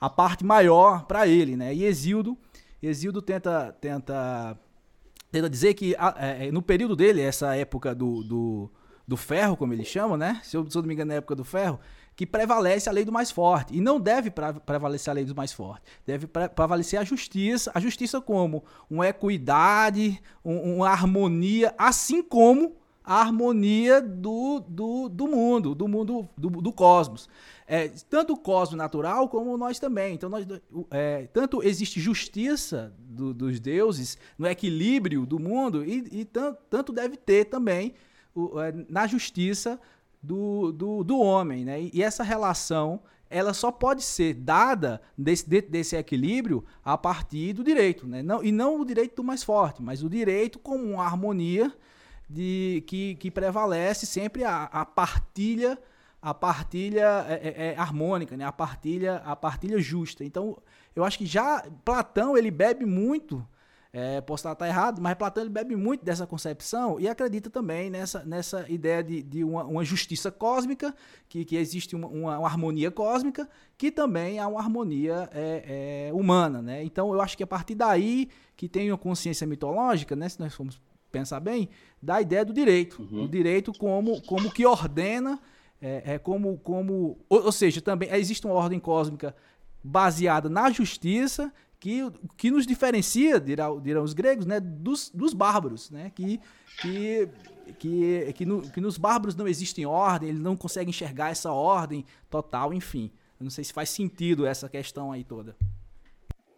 a 0.00 0.08
parte 0.08 0.44
maior 0.44 1.04
para 1.04 1.26
ele, 1.26 1.56
né? 1.56 1.74
E 1.74 1.84
Exildo, 1.84 2.36
Exildo 2.82 3.20
tenta 3.20 3.76
tenta 3.80 4.58
tenta 5.30 5.50
dizer 5.50 5.74
que 5.74 5.94
é, 5.94 6.46
é, 6.46 6.52
no 6.52 6.62
período 6.62 6.96
dele, 6.96 7.20
essa 7.20 7.54
época 7.54 7.94
do, 7.94 8.22
do, 8.22 8.70
do 9.06 9.16
ferro, 9.16 9.56
como 9.56 9.72
eles 9.72 9.86
chamam, 9.86 10.16
né? 10.16 10.40
Se 10.42 10.56
eu, 10.56 10.68
se 10.70 10.76
eu 10.76 10.82
não 10.82 10.88
me 10.88 10.94
engano, 10.94 11.10
na 11.10 11.16
época 11.16 11.34
do 11.34 11.44
ferro, 11.44 11.78
que 12.16 12.26
prevalece 12.26 12.88
a 12.88 12.92
lei 12.92 13.04
do 13.04 13.12
mais 13.12 13.30
forte. 13.30 13.76
E 13.76 13.80
não 13.80 14.00
deve 14.00 14.32
prevalecer 14.64 15.10
a 15.10 15.14
lei 15.14 15.24
do 15.24 15.36
mais 15.36 15.52
forte. 15.52 15.82
Deve 16.06 16.26
prevalecer 16.26 16.98
a 16.98 17.04
justiça. 17.04 17.70
A 17.74 17.78
justiça 17.78 18.22
como? 18.22 18.64
Uma 18.88 19.06
equidade, 19.06 20.20
um, 20.42 20.76
uma 20.76 20.88
harmonia, 20.88 21.74
assim 21.76 22.22
como 22.22 22.74
a 23.04 23.20
harmonia 23.20 24.00
do, 24.00 24.60
do, 24.66 25.08
do 25.10 25.28
mundo, 25.28 25.74
do 25.74 25.86
mundo 25.86 26.28
do, 26.36 26.50
do 26.50 26.72
cosmos. 26.72 27.28
É, 27.66 27.88
tanto 28.08 28.32
o 28.32 28.36
cosmos 28.36 28.78
natural 28.78 29.28
como 29.28 29.56
nós 29.58 29.78
também. 29.78 30.14
Então, 30.14 30.30
nós, 30.30 30.46
é, 30.90 31.28
tanto 31.32 31.62
existe 31.62 32.00
justiça 32.00 32.94
do, 32.98 33.34
dos 33.34 33.60
deuses 33.60 34.16
no 34.38 34.46
equilíbrio 34.46 35.26
do 35.26 35.38
mundo, 35.38 35.84
e, 35.84 36.08
e 36.10 36.24
tanto, 36.24 36.58
tanto, 36.70 36.92
deve 36.92 37.16
ter 37.16 37.44
também 37.44 37.94
é, 38.36 38.84
na 38.88 39.06
justiça 39.06 39.78
do, 40.22 40.72
do, 40.72 41.04
do 41.04 41.18
homem. 41.18 41.64
Né? 41.64 41.90
E, 41.92 42.02
essa 42.02 42.22
relação 42.22 43.00
ela 43.28 43.52
só 43.52 43.72
pode 43.72 44.02
ser 44.02 44.34
dada 44.34 45.02
desse, 45.18 45.48
desse 45.48 45.96
equilíbrio 45.96 46.64
a 46.84 46.96
partir 46.96 47.52
do 47.52 47.64
direito. 47.64 48.06
Né? 48.06 48.22
Não, 48.22 48.42
e 48.42 48.52
não 48.52 48.80
o 48.80 48.84
direito 48.84 49.16
do 49.16 49.24
mais 49.24 49.42
forte, 49.42 49.82
mas 49.82 50.02
o 50.02 50.08
direito 50.08 50.58
como 50.58 50.84
uma 50.84 51.04
harmonia 51.04 51.72
de 52.28 52.84
que, 52.86 53.16
que 53.16 53.30
prevalece 53.30 54.06
sempre 54.06 54.44
a, 54.44 54.64
a 54.64 54.84
partilha 54.84 55.78
a 56.20 56.34
partilha 56.34 57.24
é, 57.28 57.34
é, 57.34 57.66
é, 57.68 57.78
harmônica, 57.78 58.36
né? 58.36 58.44
a 58.44 58.50
partilha 58.50 59.16
a 59.24 59.36
partilha 59.36 59.78
justa. 59.78 60.24
Então, 60.24 60.56
eu 60.94 61.04
acho 61.04 61.18
que 61.18 61.26
já 61.26 61.64
Platão 61.84 62.36
ele 62.36 62.50
bebe 62.50 62.84
muito, 62.84 63.46
é, 63.98 64.20
posso 64.20 64.46
estar 64.46 64.68
errado, 64.68 65.00
mas 65.00 65.14
Platão 65.14 65.42
ele 65.42 65.48
bebe 65.48 65.74
muito 65.74 66.04
dessa 66.04 66.26
concepção 66.26 67.00
e 67.00 67.08
acredita 67.08 67.48
também 67.48 67.88
nessa, 67.88 68.22
nessa 68.26 68.70
ideia 68.70 69.02
de, 69.02 69.22
de 69.22 69.42
uma, 69.42 69.64
uma 69.64 69.82
justiça 69.82 70.30
cósmica, 70.30 70.94
que, 71.26 71.46
que 71.46 71.56
existe 71.56 71.96
uma, 71.96 72.06
uma, 72.06 72.38
uma, 72.40 72.46
harmonia 72.46 72.90
cósmica, 72.90 73.48
que 73.78 73.90
também 73.90 74.38
há 74.38 74.46
uma 74.48 74.60
harmonia 74.60 75.30
é, 75.32 76.08
é, 76.08 76.12
humana. 76.12 76.60
Né? 76.60 76.84
Então, 76.84 77.10
eu 77.14 77.22
acho 77.22 77.38
que 77.38 77.42
a 77.42 77.46
partir 77.46 77.74
daí 77.74 78.28
que 78.54 78.68
tem 78.68 78.90
uma 78.90 78.98
consciência 78.98 79.46
mitológica, 79.46 80.14
né? 80.14 80.28
se 80.28 80.38
nós 80.38 80.52
formos 80.52 80.78
pensar 81.10 81.40
bem, 81.40 81.70
da 82.02 82.20
ideia 82.20 82.44
do 82.44 82.52
direito. 82.52 83.00
Uhum. 83.00 83.24
O 83.24 83.28
direito 83.28 83.72
como, 83.72 84.20
como 84.26 84.50
que 84.50 84.66
ordena, 84.66 85.40
é, 85.80 86.02
é 86.04 86.18
como, 86.18 86.58
como. 86.58 87.16
Ou, 87.30 87.44
ou, 87.46 87.52
seja, 87.52 87.80
também 87.80 88.10
existe 88.12 88.46
uma 88.46 88.56
ordem 88.56 88.78
cósmica 88.78 89.34
baseada 89.82 90.50
na 90.50 90.70
justiça 90.70 91.50
que, 91.86 92.02
que 92.36 92.50
nos 92.50 92.66
diferencia, 92.66 93.38
dirão, 93.38 93.80
dirão 93.80 94.02
os 94.02 94.12
gregos, 94.12 94.44
né, 94.44 94.58
dos, 94.58 95.08
dos 95.08 95.32
bárbaros, 95.32 95.88
né, 95.88 96.10
que, 96.12 96.40
que, 96.80 97.28
que, 97.78 98.32
que, 98.32 98.44
no, 98.44 98.60
que 98.72 98.80
nos 98.80 98.98
bárbaros 98.98 99.36
não 99.36 99.46
existe 99.46 99.86
ordem, 99.86 100.30
eles 100.30 100.40
não 100.40 100.56
conseguem 100.56 100.90
enxergar 100.90 101.30
essa 101.30 101.52
ordem 101.52 102.04
total, 102.28 102.74
enfim. 102.74 103.12
Eu 103.38 103.44
não 103.44 103.50
sei 103.50 103.62
se 103.62 103.72
faz 103.72 103.88
sentido 103.88 104.44
essa 104.44 104.68
questão 104.68 105.12
aí 105.12 105.22
toda. 105.22 105.54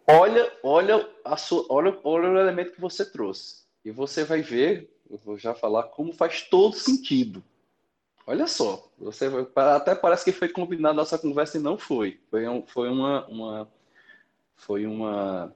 Olha, 0.07 0.51
olha, 0.63 1.07
a 1.23 1.37
sua, 1.37 1.63
olha, 1.69 1.95
olha 2.03 2.31
o 2.31 2.39
elemento 2.39 2.71
que 2.71 2.81
você 2.81 3.05
trouxe. 3.05 3.65
E 3.85 3.91
você 3.91 4.23
vai 4.23 4.41
ver, 4.41 4.91
eu 5.07 5.19
vou 5.23 5.37
já 5.37 5.53
falar 5.53 5.83
como 5.83 6.11
faz 6.11 6.41
todo 6.41 6.75
sentido. 6.75 7.43
Olha 8.25 8.47
só, 8.47 8.83
você 8.97 9.29
até 9.55 9.93
parece 9.93 10.25
que 10.25 10.31
foi 10.31 10.49
combinado 10.49 10.95
nossa 10.95 11.19
conversa 11.19 11.59
e 11.59 11.61
não 11.61 11.77
foi. 11.77 12.19
Foi, 12.31 12.47
um, 12.47 12.65
foi 12.65 12.89
uma, 12.89 13.27
uma, 13.27 13.71
foi 14.59 14.85
uma 14.85 15.55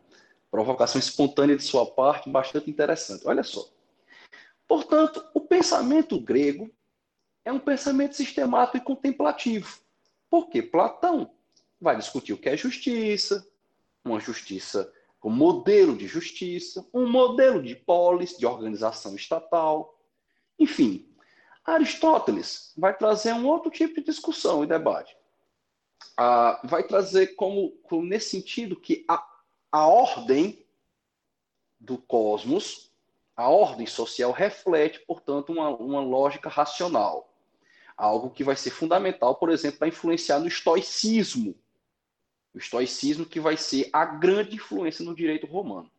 provocação 0.49 0.97
espontânea 0.97 1.55
de 1.55 1.63
sua 1.63 1.85
parte, 1.85 2.29
bastante 2.29 2.69
interessante. 2.69 3.27
Olha 3.27 3.43
só. 3.43 3.67
Portanto, 4.67 5.23
o 5.33 5.41
pensamento 5.41 6.19
grego 6.19 6.71
é 7.45 7.51
um 7.51 7.59
pensamento 7.59 8.15
sistemático 8.15 8.77
e 8.77 8.81
contemplativo. 8.81 9.79
Porque 10.29 10.61
Platão 10.61 11.31
vai 11.79 11.95
discutir 11.97 12.33
o 12.33 12.37
que 12.37 12.49
é 12.49 12.57
justiça, 12.57 13.45
uma 14.03 14.19
justiça 14.19 14.91
como 15.19 15.35
modelo 15.35 15.95
de 15.95 16.07
justiça, 16.07 16.85
um 16.93 17.07
modelo 17.07 17.61
de 17.61 17.75
polis, 17.75 18.37
de 18.37 18.45
organização 18.45 19.15
estatal. 19.15 19.97
Enfim, 20.59 21.07
Aristóteles 21.65 22.73
vai 22.77 22.95
trazer 22.95 23.33
um 23.33 23.47
outro 23.47 23.71
tipo 23.71 23.95
de 23.95 24.03
discussão 24.03 24.63
e 24.63 24.67
debate. 24.67 25.15
Vai 26.63 26.83
trazer 26.83 27.35
como, 27.35 27.71
como, 27.83 28.03
nesse 28.03 28.29
sentido 28.29 28.75
que 28.75 29.03
a, 29.07 29.25
a 29.71 29.87
ordem 29.87 30.65
do 31.79 31.97
cosmos, 31.97 32.91
a 33.35 33.49
ordem 33.49 33.87
social 33.87 34.31
reflete, 34.31 34.99
portanto, 34.99 35.51
uma, 35.51 35.69
uma 35.69 36.01
lógica 36.01 36.49
racional. 36.49 37.33
Algo 37.97 38.29
que 38.29 38.43
vai 38.43 38.55
ser 38.55 38.71
fundamental, 38.71 39.35
por 39.35 39.49
exemplo, 39.49 39.79
para 39.79 39.87
influenciar 39.87 40.39
no 40.39 40.47
estoicismo. 40.47 41.55
O 42.53 42.59
estoicismo 42.59 43.25
que 43.25 43.39
vai 43.39 43.57
ser 43.57 43.89
a 43.91 44.05
grande 44.05 44.55
influência 44.55 45.03
no 45.03 45.15
direito 45.15 45.47
romano. 45.47 45.91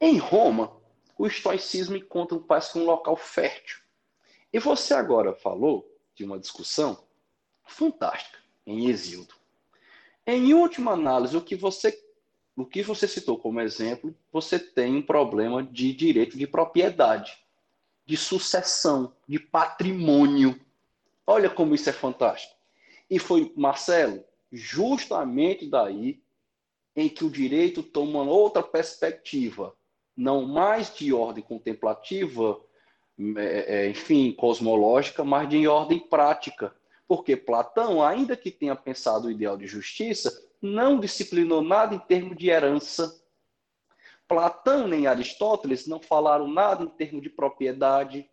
Em 0.00 0.18
Roma, 0.18 0.76
o 1.16 1.26
estoicismo 1.26 1.96
encontra 1.96 2.38
parece 2.38 2.72
que 2.72 2.78
um 2.78 2.84
local 2.84 3.16
fértil. 3.16 3.78
E 4.52 4.58
você 4.58 4.92
agora 4.92 5.32
falou 5.32 5.90
de 6.14 6.24
uma 6.24 6.38
discussão 6.38 7.02
fantástica 7.64 8.43
em 8.66 8.88
Exildo. 8.88 9.34
Em 10.26 10.54
última 10.54 10.92
análise, 10.92 11.36
o 11.36 11.40
que 11.40 11.54
você 11.54 11.98
o 12.56 12.64
que 12.64 12.82
você 12.82 13.08
citou 13.08 13.36
como 13.36 13.60
exemplo, 13.60 14.14
você 14.32 14.60
tem 14.60 14.96
um 14.96 15.02
problema 15.02 15.60
de 15.60 15.92
direito 15.92 16.38
de 16.38 16.46
propriedade, 16.46 17.36
de 18.06 18.16
sucessão, 18.16 19.12
de 19.26 19.40
patrimônio. 19.40 20.60
Olha 21.26 21.50
como 21.50 21.74
isso 21.74 21.90
é 21.90 21.92
fantástico. 21.92 22.54
E 23.10 23.18
foi, 23.18 23.52
Marcelo, 23.56 24.24
justamente 24.52 25.66
daí 25.66 26.22
em 26.94 27.08
que 27.08 27.24
o 27.24 27.30
direito 27.30 27.82
toma 27.82 28.22
outra 28.22 28.62
perspectiva, 28.62 29.74
não 30.16 30.46
mais 30.46 30.94
de 30.94 31.12
ordem 31.12 31.42
contemplativa, 31.42 32.60
é, 33.36 33.86
é, 33.86 33.90
enfim, 33.90 34.32
cosmológica, 34.32 35.24
mas 35.24 35.48
de 35.48 35.66
ordem 35.66 35.98
prática. 35.98 36.74
Porque 37.06 37.36
Platão, 37.36 38.02
ainda 38.02 38.36
que 38.36 38.50
tenha 38.50 38.74
pensado 38.74 39.28
o 39.28 39.30
ideal 39.30 39.56
de 39.56 39.66
justiça, 39.66 40.32
não 40.60 40.98
disciplinou 40.98 41.62
nada 41.62 41.94
em 41.94 41.98
termos 41.98 42.36
de 42.36 42.48
herança. 42.48 43.22
Platão 44.26 44.88
nem 44.88 45.06
Aristóteles 45.06 45.86
não 45.86 46.00
falaram 46.00 46.48
nada 46.48 46.84
em 46.84 46.88
termos 46.88 47.22
de 47.22 47.28
propriedade, 47.28 48.28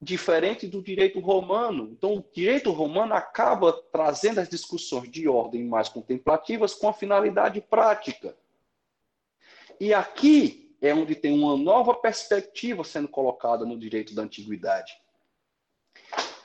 diferente 0.00 0.66
do 0.66 0.82
direito 0.82 1.18
romano. 1.18 1.88
Então, 1.90 2.16
o 2.16 2.24
direito 2.32 2.70
romano 2.70 3.14
acaba 3.14 3.72
trazendo 3.72 4.40
as 4.40 4.48
discussões 4.48 5.10
de 5.10 5.26
ordem 5.26 5.64
mais 5.64 5.88
contemplativas 5.88 6.74
com 6.74 6.88
a 6.88 6.92
finalidade 6.92 7.60
prática. 7.62 8.36
E 9.80 9.94
aqui 9.94 10.76
é 10.80 10.94
onde 10.94 11.14
tem 11.14 11.32
uma 11.32 11.56
nova 11.56 11.94
perspectiva 11.94 12.84
sendo 12.84 13.08
colocada 13.08 13.64
no 13.64 13.78
direito 13.78 14.14
da 14.14 14.22
antiguidade. 14.22 14.92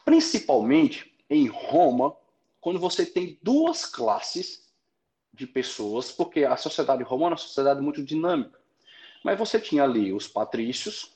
Principalmente 0.06 1.09
em 1.30 1.48
Roma, 1.48 2.16
quando 2.60 2.80
você 2.80 3.06
tem 3.06 3.38
duas 3.42 3.86
classes 3.86 4.68
de 5.34 5.46
pessoas, 5.46 6.12
porque 6.12 6.44
a 6.44 6.58
sociedade 6.58 7.04
romana 7.04 7.32
é 7.32 7.36
uma 7.36 7.38
sociedade 7.38 7.82
muito 7.82 8.04
dinâmica. 8.04 8.60
Mas 9.24 9.38
você 9.38 9.60
tinha 9.60 9.84
ali 9.84 10.12
os 10.12 10.28
patrícios, 10.28 11.14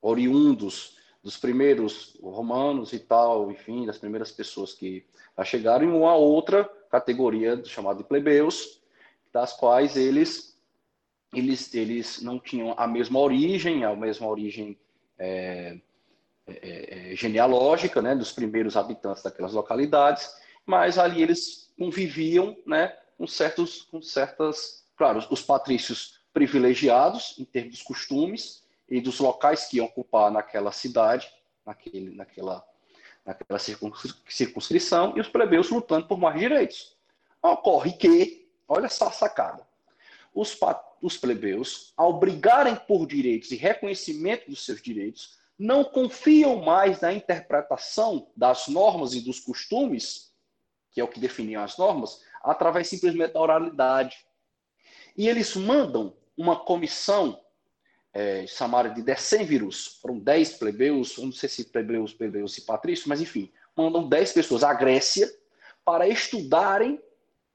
oriundos 0.00 0.96
dos 1.22 1.36
primeiros 1.36 2.16
romanos 2.22 2.92
e 2.92 3.00
tal, 3.00 3.50
enfim, 3.50 3.86
das 3.86 3.98
primeiras 3.98 4.30
pessoas 4.30 4.72
que 4.72 5.04
chegaram, 5.44 5.84
e 5.84 5.90
uma 5.90 6.14
outra 6.14 6.64
categoria 6.90 7.64
chamada 7.64 7.98
de 7.98 8.04
plebeus, 8.04 8.80
das 9.32 9.52
quais 9.52 9.96
eles, 9.96 10.56
eles, 11.34 11.74
eles 11.74 12.22
não 12.22 12.38
tinham 12.38 12.74
a 12.76 12.86
mesma 12.86 13.18
origem, 13.18 13.84
a 13.84 13.94
mesma 13.96 14.28
origem 14.28 14.78
é, 15.18 15.78
é, 16.48 17.12
é, 17.12 17.16
genealógica, 17.16 18.00
né, 18.00 18.14
dos 18.14 18.30
primeiros 18.30 18.76
habitantes 18.76 19.22
daquelas 19.22 19.52
localidades, 19.52 20.32
mas 20.64 20.96
ali 20.96 21.22
eles 21.22 21.72
conviviam, 21.76 22.56
né, 22.64 22.96
com 23.18 23.26
certos, 23.26 23.82
com 23.82 24.00
certas, 24.00 24.84
claro, 24.96 25.24
os 25.30 25.42
patrícios 25.42 26.20
privilegiados 26.32 27.34
em 27.38 27.44
termos 27.44 27.72
dos 27.72 27.82
costumes 27.82 28.62
e 28.88 29.00
dos 29.00 29.18
locais 29.18 29.64
que 29.64 29.78
iam 29.78 29.86
ocupar 29.86 30.30
naquela 30.30 30.70
cidade, 30.70 31.28
naquele, 31.64 32.14
naquela, 32.14 32.64
naquela 33.24 33.58
circunscrição, 33.58 35.14
e 35.16 35.20
os 35.20 35.28
plebeus 35.28 35.68
lutando 35.70 36.06
por 36.06 36.18
mais 36.18 36.38
direitos. 36.38 36.96
Ocorre 37.42 37.92
que, 37.92 38.48
olha 38.68 38.88
só 38.88 39.08
a 39.08 39.12
sacada, 39.12 39.66
os, 40.32 40.56
os 41.02 41.16
plebeus, 41.16 41.92
ao 41.96 42.20
brigarem 42.20 42.76
por 42.76 43.06
direitos 43.06 43.50
e 43.50 43.56
reconhecimento 43.56 44.48
dos 44.48 44.64
seus 44.64 44.80
direitos, 44.80 45.38
não 45.58 45.82
confiam 45.82 46.62
mais 46.62 47.00
na 47.00 47.12
interpretação 47.12 48.30
das 48.36 48.68
normas 48.68 49.14
e 49.14 49.20
dos 49.20 49.40
costumes, 49.40 50.32
que 50.92 51.00
é 51.00 51.04
o 51.04 51.08
que 51.08 51.20
definiam 51.20 51.62
as 51.62 51.78
normas, 51.78 52.20
através 52.42 52.88
simplesmente 52.88 53.32
da 53.32 53.40
oralidade. 53.40 54.16
E 55.16 55.28
eles 55.28 55.56
mandam 55.56 56.16
uma 56.36 56.56
comissão 56.56 57.40
é, 58.12 58.46
chamada 58.46 58.90
de 58.90 59.02
decênviros, 59.02 59.98
foram 60.00 60.18
dez 60.18 60.54
plebeus, 60.54 61.16
não 61.18 61.32
sei 61.32 61.48
se 61.48 61.64
plebeus, 61.64 62.12
plebeus 62.12 62.56
e 62.58 62.62
patrícios, 62.62 63.06
mas 63.06 63.20
enfim, 63.20 63.50
mandam 63.74 64.08
dez 64.08 64.32
pessoas 64.32 64.62
à 64.62 64.72
Grécia 64.74 65.30
para 65.84 66.08
estudarem 66.08 67.00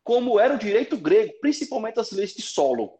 como 0.03 0.39
era 0.39 0.55
o 0.55 0.59
direito 0.59 0.97
grego, 0.97 1.33
principalmente 1.39 1.99
as 1.99 2.11
leis 2.11 2.33
de 2.33 2.41
solo. 2.41 2.99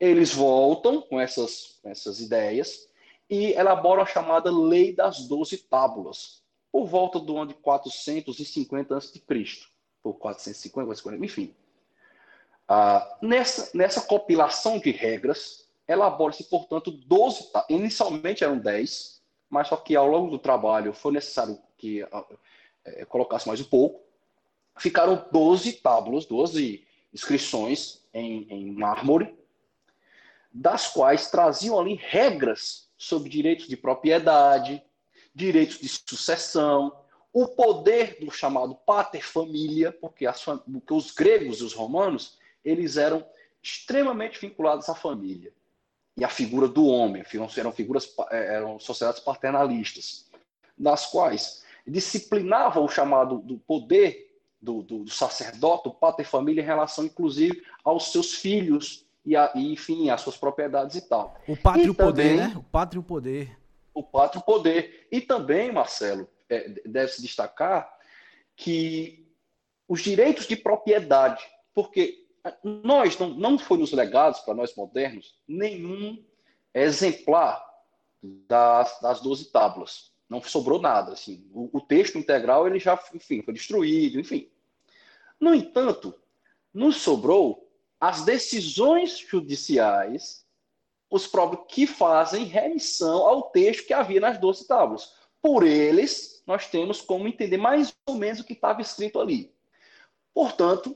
Eles 0.00 0.32
voltam 0.32 1.00
com 1.02 1.20
essas, 1.20 1.78
essas 1.84 2.20
ideias 2.20 2.88
e 3.34 3.52
elaboram 3.54 4.02
a 4.02 4.06
chamada 4.06 4.50
Lei 4.50 4.94
das 4.94 5.26
Doze 5.26 5.58
Tábulas, 5.58 6.42
por 6.70 6.86
volta 6.86 7.18
do 7.18 7.36
ano 7.36 7.48
de 7.48 7.54
450 7.54 8.96
a.C 8.96 9.20
por 10.04 10.14
450, 10.18 10.84
440, 10.84 11.24
enfim. 11.24 11.54
Ah, 12.68 13.18
nessa, 13.22 13.70
nessa 13.76 14.02
compilação 14.02 14.78
de 14.78 14.90
regras, 14.90 15.66
elabora-se, 15.88 16.44
portanto, 16.44 16.90
12, 16.90 17.50
inicialmente 17.70 18.44
eram 18.44 18.58
10, 18.58 19.22
mas 19.48 19.68
só 19.68 19.76
que 19.76 19.96
ao 19.96 20.06
longo 20.06 20.30
do 20.30 20.38
trabalho 20.38 20.92
foi 20.92 21.12
necessário 21.12 21.58
que 21.78 22.06
é, 22.84 23.04
colocasse 23.06 23.48
mais 23.48 23.60
um 23.60 23.64
pouco. 23.64 24.02
Ficaram 24.76 25.26
12 25.32 25.72
tábulas, 25.74 26.26
12 26.26 26.86
inscrições 27.12 28.04
em, 28.12 28.46
em 28.50 28.72
mármore, 28.72 29.34
das 30.52 30.88
quais 30.88 31.30
traziam 31.30 31.78
ali 31.78 31.94
regras 31.94 32.83
sobre 33.04 33.28
direitos 33.28 33.68
de 33.68 33.76
propriedade, 33.76 34.82
direitos 35.34 35.78
de 35.78 35.88
sucessão, 35.88 36.96
o 37.32 37.48
poder 37.48 38.18
do 38.20 38.30
chamado 38.30 38.74
pater 38.74 39.24
família, 39.24 39.92
porque, 39.92 40.26
porque 40.72 40.94
os 40.94 41.10
gregos 41.10 41.60
e 41.60 41.64
os 41.64 41.72
romanos 41.72 42.38
eles 42.64 42.96
eram 42.96 43.26
extremamente 43.62 44.40
vinculados 44.40 44.88
à 44.88 44.94
família 44.94 45.52
e 46.16 46.24
à 46.24 46.28
figura 46.28 46.68
do 46.68 46.86
homem, 46.86 47.24
eram 47.56 47.72
figuras 47.72 48.14
é, 48.30 48.54
eram 48.54 48.78
sociedades 48.78 49.20
paternalistas, 49.20 50.30
nas 50.78 51.06
quais 51.06 51.64
disciplinava 51.86 52.80
o 52.80 52.88
chamado 52.88 53.38
do 53.38 53.58
poder 53.58 54.32
do, 54.60 54.82
do, 54.82 55.04
do 55.04 55.10
sacerdote, 55.10 55.90
pater 56.00 56.24
família, 56.24 56.62
em 56.62 56.64
relação, 56.64 57.04
inclusive, 57.04 57.62
aos 57.84 58.12
seus 58.12 58.34
filhos 58.34 59.03
e, 59.24 59.36
a, 59.36 59.50
e 59.54 59.72
enfim, 59.72 60.10
às 60.10 60.20
suas 60.20 60.36
propriedades 60.36 60.96
e 60.96 61.08
tal. 61.08 61.36
O 61.48 61.56
pátrio 61.56 61.94
poder, 61.94 62.36
né? 62.36 62.52
O 62.56 62.62
pátrio 62.62 63.02
poder. 63.02 63.58
O 63.92 64.02
pátrio 64.02 64.42
poder. 64.42 65.06
E 65.10 65.20
também, 65.20 65.72
Marcelo, 65.72 66.28
é, 66.48 66.68
deve-se 66.84 67.22
destacar 67.22 67.92
que 68.56 69.26
os 69.88 70.00
direitos 70.00 70.46
de 70.46 70.56
propriedade, 70.56 71.42
porque 71.72 72.24
nós 72.62 73.18
não, 73.18 73.30
não 73.30 73.58
foi 73.58 73.78
nos 73.78 73.92
legados 73.92 74.40
para 74.40 74.54
nós 74.54 74.74
modernos 74.74 75.38
nenhum 75.48 76.22
exemplar 76.72 77.64
das, 78.22 79.00
das 79.00 79.20
12 79.20 79.50
tábuas. 79.50 80.12
Não 80.28 80.42
sobrou 80.42 80.80
nada. 80.80 81.12
Assim. 81.12 81.46
O, 81.52 81.78
o, 81.78 81.80
texto 81.80 82.18
integral 82.18 82.66
ele 82.66 82.78
já 82.78 82.98
enfim, 83.14 83.42
foi 83.42 83.54
destruído, 83.54 84.18
enfim. 84.18 84.50
No 85.38 85.54
entanto, 85.54 86.14
nos 86.72 86.96
sobrou 86.96 87.63
as 88.04 88.22
decisões 88.22 89.18
judiciais 89.18 90.44
os 91.10 91.26
próprios 91.26 91.64
que 91.68 91.86
fazem 91.86 92.44
remissão 92.44 93.26
ao 93.26 93.44
texto 93.44 93.86
que 93.86 93.94
havia 93.94 94.20
nas 94.20 94.36
12 94.36 94.66
tábuas. 94.66 95.14
Por 95.40 95.64
eles, 95.64 96.42
nós 96.46 96.66
temos 96.66 97.00
como 97.00 97.26
entender 97.26 97.56
mais 97.56 97.94
ou 98.04 98.16
menos 98.16 98.40
o 98.40 98.44
que 98.44 98.52
estava 98.52 98.82
escrito 98.82 99.18
ali. 99.18 99.50
Portanto, 100.34 100.94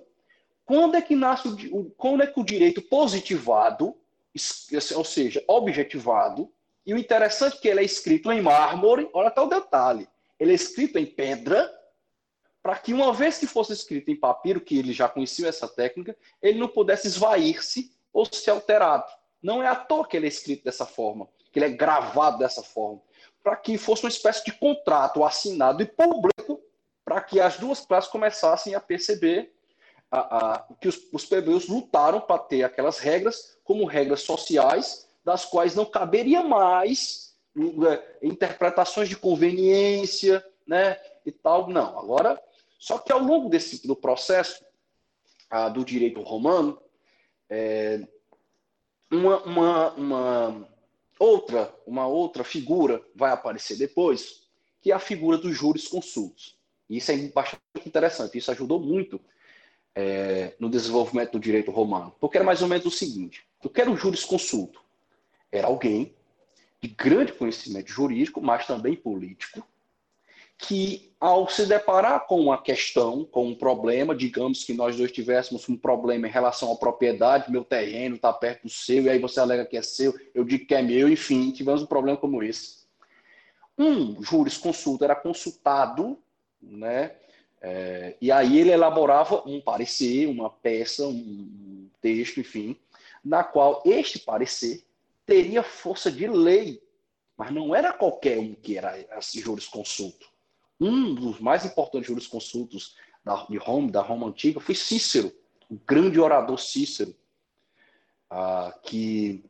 quando 0.66 0.96
é 0.96 1.00
que 1.00 1.14
nasce 1.14 1.48
o, 1.72 1.90
quando 1.96 2.24
é 2.24 2.26
que 2.26 2.38
o 2.38 2.44
direito 2.44 2.82
positivado, 2.82 3.96
ou 4.94 5.04
seja, 5.04 5.42
objetivado, 5.46 6.52
e 6.84 6.92
o 6.92 6.98
interessante 6.98 7.56
é 7.56 7.60
que 7.60 7.68
ele 7.68 7.80
é 7.80 7.84
escrito 7.84 8.30
em 8.30 8.42
mármore, 8.42 9.08
olha 9.14 9.28
até 9.28 9.40
o 9.40 9.46
detalhe, 9.46 10.06
ele 10.38 10.52
é 10.52 10.54
escrito 10.54 10.98
em 10.98 11.06
pedra, 11.06 11.72
para 12.68 12.76
que 12.76 12.92
uma 12.92 13.14
vez 13.14 13.38
que 13.38 13.46
fosse 13.46 13.72
escrito 13.72 14.10
em 14.10 14.14
papiro, 14.14 14.60
que 14.60 14.78
ele 14.78 14.92
já 14.92 15.08
conhecia 15.08 15.48
essa 15.48 15.66
técnica, 15.66 16.14
ele 16.42 16.58
não 16.58 16.68
pudesse 16.68 17.06
esvair-se 17.06 17.90
ou 18.12 18.26
ser 18.26 18.50
alterado. 18.50 19.10
Não 19.42 19.62
é 19.62 19.66
à 19.66 19.74
toa 19.74 20.06
que 20.06 20.14
ele 20.14 20.26
é 20.26 20.28
escrito 20.28 20.64
dessa 20.64 20.84
forma, 20.84 21.26
que 21.50 21.58
ele 21.58 21.64
é 21.64 21.70
gravado 21.70 22.36
dessa 22.36 22.62
forma 22.62 23.00
para 23.42 23.56
que 23.56 23.78
fosse 23.78 24.02
uma 24.04 24.10
espécie 24.10 24.44
de 24.44 24.52
contrato 24.52 25.24
assinado 25.24 25.82
e 25.82 25.86
público 25.86 26.60
para 27.06 27.22
que 27.22 27.40
as 27.40 27.56
duas 27.56 27.80
classes 27.80 28.10
começassem 28.10 28.74
a 28.74 28.80
perceber 28.80 29.50
a, 30.10 30.18
a, 30.18 30.66
que 30.78 30.88
os, 30.88 31.00
os 31.10 31.24
plebeus 31.24 31.68
lutaram 31.68 32.20
para 32.20 32.38
ter 32.38 32.64
aquelas 32.64 32.98
regras 32.98 33.56
como 33.64 33.86
regras 33.86 34.20
sociais, 34.20 35.08
das 35.24 35.46
quais 35.46 35.74
não 35.74 35.86
caberia 35.86 36.42
mais 36.42 37.34
é, 37.56 38.26
interpretações 38.26 39.08
de 39.08 39.16
conveniência, 39.16 40.44
né? 40.66 41.00
E 41.24 41.32
tal. 41.32 41.70
Não, 41.70 41.98
agora. 41.98 42.38
Só 42.78 42.98
que 42.98 43.12
ao 43.12 43.20
longo 43.20 43.48
desse 43.48 43.86
do 43.86 43.96
processo 43.96 44.64
ah, 45.50 45.68
do 45.68 45.84
direito 45.84 46.22
romano, 46.22 46.80
é, 47.50 48.06
uma, 49.10 49.42
uma, 49.42 49.92
uma 49.94 50.68
outra 51.18 51.74
uma 51.86 52.06
outra 52.06 52.44
figura 52.44 53.02
vai 53.14 53.32
aparecer 53.32 53.76
depois, 53.76 54.48
que 54.80 54.92
é 54.92 54.94
a 54.94 55.00
figura 55.00 55.36
dos 55.36 55.56
juros 55.56 55.88
consultos. 55.88 56.56
Isso 56.88 57.10
é 57.10 57.16
bastante 57.28 57.60
interessante. 57.84 58.38
Isso 58.38 58.50
ajudou 58.50 58.80
muito 58.80 59.20
é, 59.94 60.54
no 60.58 60.70
desenvolvimento 60.70 61.32
do 61.32 61.40
direito 61.40 61.70
romano, 61.70 62.14
porque 62.20 62.36
era 62.36 62.44
mais 62.44 62.62
ou 62.62 62.68
menos 62.68 62.86
o 62.86 62.90
seguinte: 62.90 63.44
o 63.62 63.68
que 63.68 63.80
era 63.80 63.90
o 63.90 63.96
jurisconsulto? 63.96 64.80
Era 65.50 65.66
alguém 65.66 66.14
de 66.80 66.88
grande 66.88 67.32
conhecimento 67.32 67.90
jurídico, 67.90 68.40
mas 68.40 68.66
também 68.66 68.94
político, 68.94 69.66
que 70.58 71.12
ao 71.20 71.48
se 71.48 71.66
deparar 71.66 72.26
com 72.26 72.40
uma 72.40 72.60
questão, 72.60 73.24
com 73.24 73.46
um 73.46 73.54
problema, 73.54 74.14
digamos 74.14 74.64
que 74.64 74.74
nós 74.74 74.96
dois 74.96 75.12
tivéssemos 75.12 75.68
um 75.68 75.76
problema 75.76 76.26
em 76.26 76.30
relação 76.30 76.72
à 76.72 76.76
propriedade, 76.76 77.50
meu 77.50 77.64
terreno 77.64 78.16
está 78.16 78.32
perto 78.32 78.64
do 78.64 78.68
seu, 78.68 79.04
e 79.04 79.08
aí 79.08 79.18
você 79.18 79.38
alega 79.38 79.64
que 79.64 79.76
é 79.76 79.82
seu, 79.82 80.14
eu 80.34 80.44
digo 80.44 80.66
que 80.66 80.74
é 80.74 80.82
meu, 80.82 81.08
enfim, 81.08 81.52
tivemos 81.52 81.82
um 81.82 81.86
problema 81.86 82.18
como 82.18 82.42
esse. 82.42 82.78
Um 83.78 84.20
jurisconsulto 84.22 85.04
era 85.04 85.14
consultado, 85.14 86.18
né? 86.60 87.14
É, 87.60 88.16
e 88.20 88.30
aí 88.30 88.58
ele 88.58 88.70
elaborava 88.70 89.42
um 89.46 89.60
parecer, 89.60 90.26
uma 90.26 90.50
peça, 90.50 91.06
um 91.06 91.88
texto, 92.00 92.40
enfim, 92.40 92.76
na 93.24 93.42
qual 93.42 93.82
este 93.84 94.18
parecer 94.18 94.84
teria 95.26 95.62
força 95.62 96.10
de 96.10 96.26
lei, 96.26 96.80
mas 97.36 97.52
não 97.52 97.74
era 97.74 97.92
qualquer 97.92 98.38
um 98.38 98.54
que 98.54 98.78
era 98.78 98.98
esse 99.18 99.40
jurisconsulto. 99.40 100.37
Um 100.80 101.14
dos 101.14 101.40
mais 101.40 101.64
importantes 101.64 102.08
jurisconsultos 102.08 102.96
da, 103.24 103.44
de 103.48 103.56
Roma, 103.56 103.90
da 103.90 104.02
Roma 104.02 104.28
antiga, 104.28 104.60
foi 104.60 104.74
Cícero, 104.74 105.32
o 105.68 105.76
grande 105.86 106.20
orador 106.20 106.58
Cícero, 106.58 107.14
ah, 108.30 108.74
que 108.82 109.44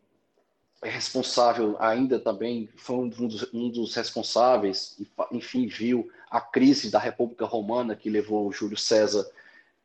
é 0.83 0.89
responsável 0.89 1.77
ainda 1.81 2.21
também, 2.21 2.69
foi 2.77 2.97
um 2.97 3.09
dos, 3.09 3.53
um 3.53 3.69
dos 3.69 3.95
responsáveis, 3.95 4.97
enfim, 5.33 5.67
viu 5.67 6.11
a 6.31 6.41
crise 6.41 6.91
da 6.91 6.99
República 6.99 7.45
Romana 7.45 7.97
que 7.97 8.09
levou 8.09 8.53
Júlio 8.53 8.77
César 8.77 9.29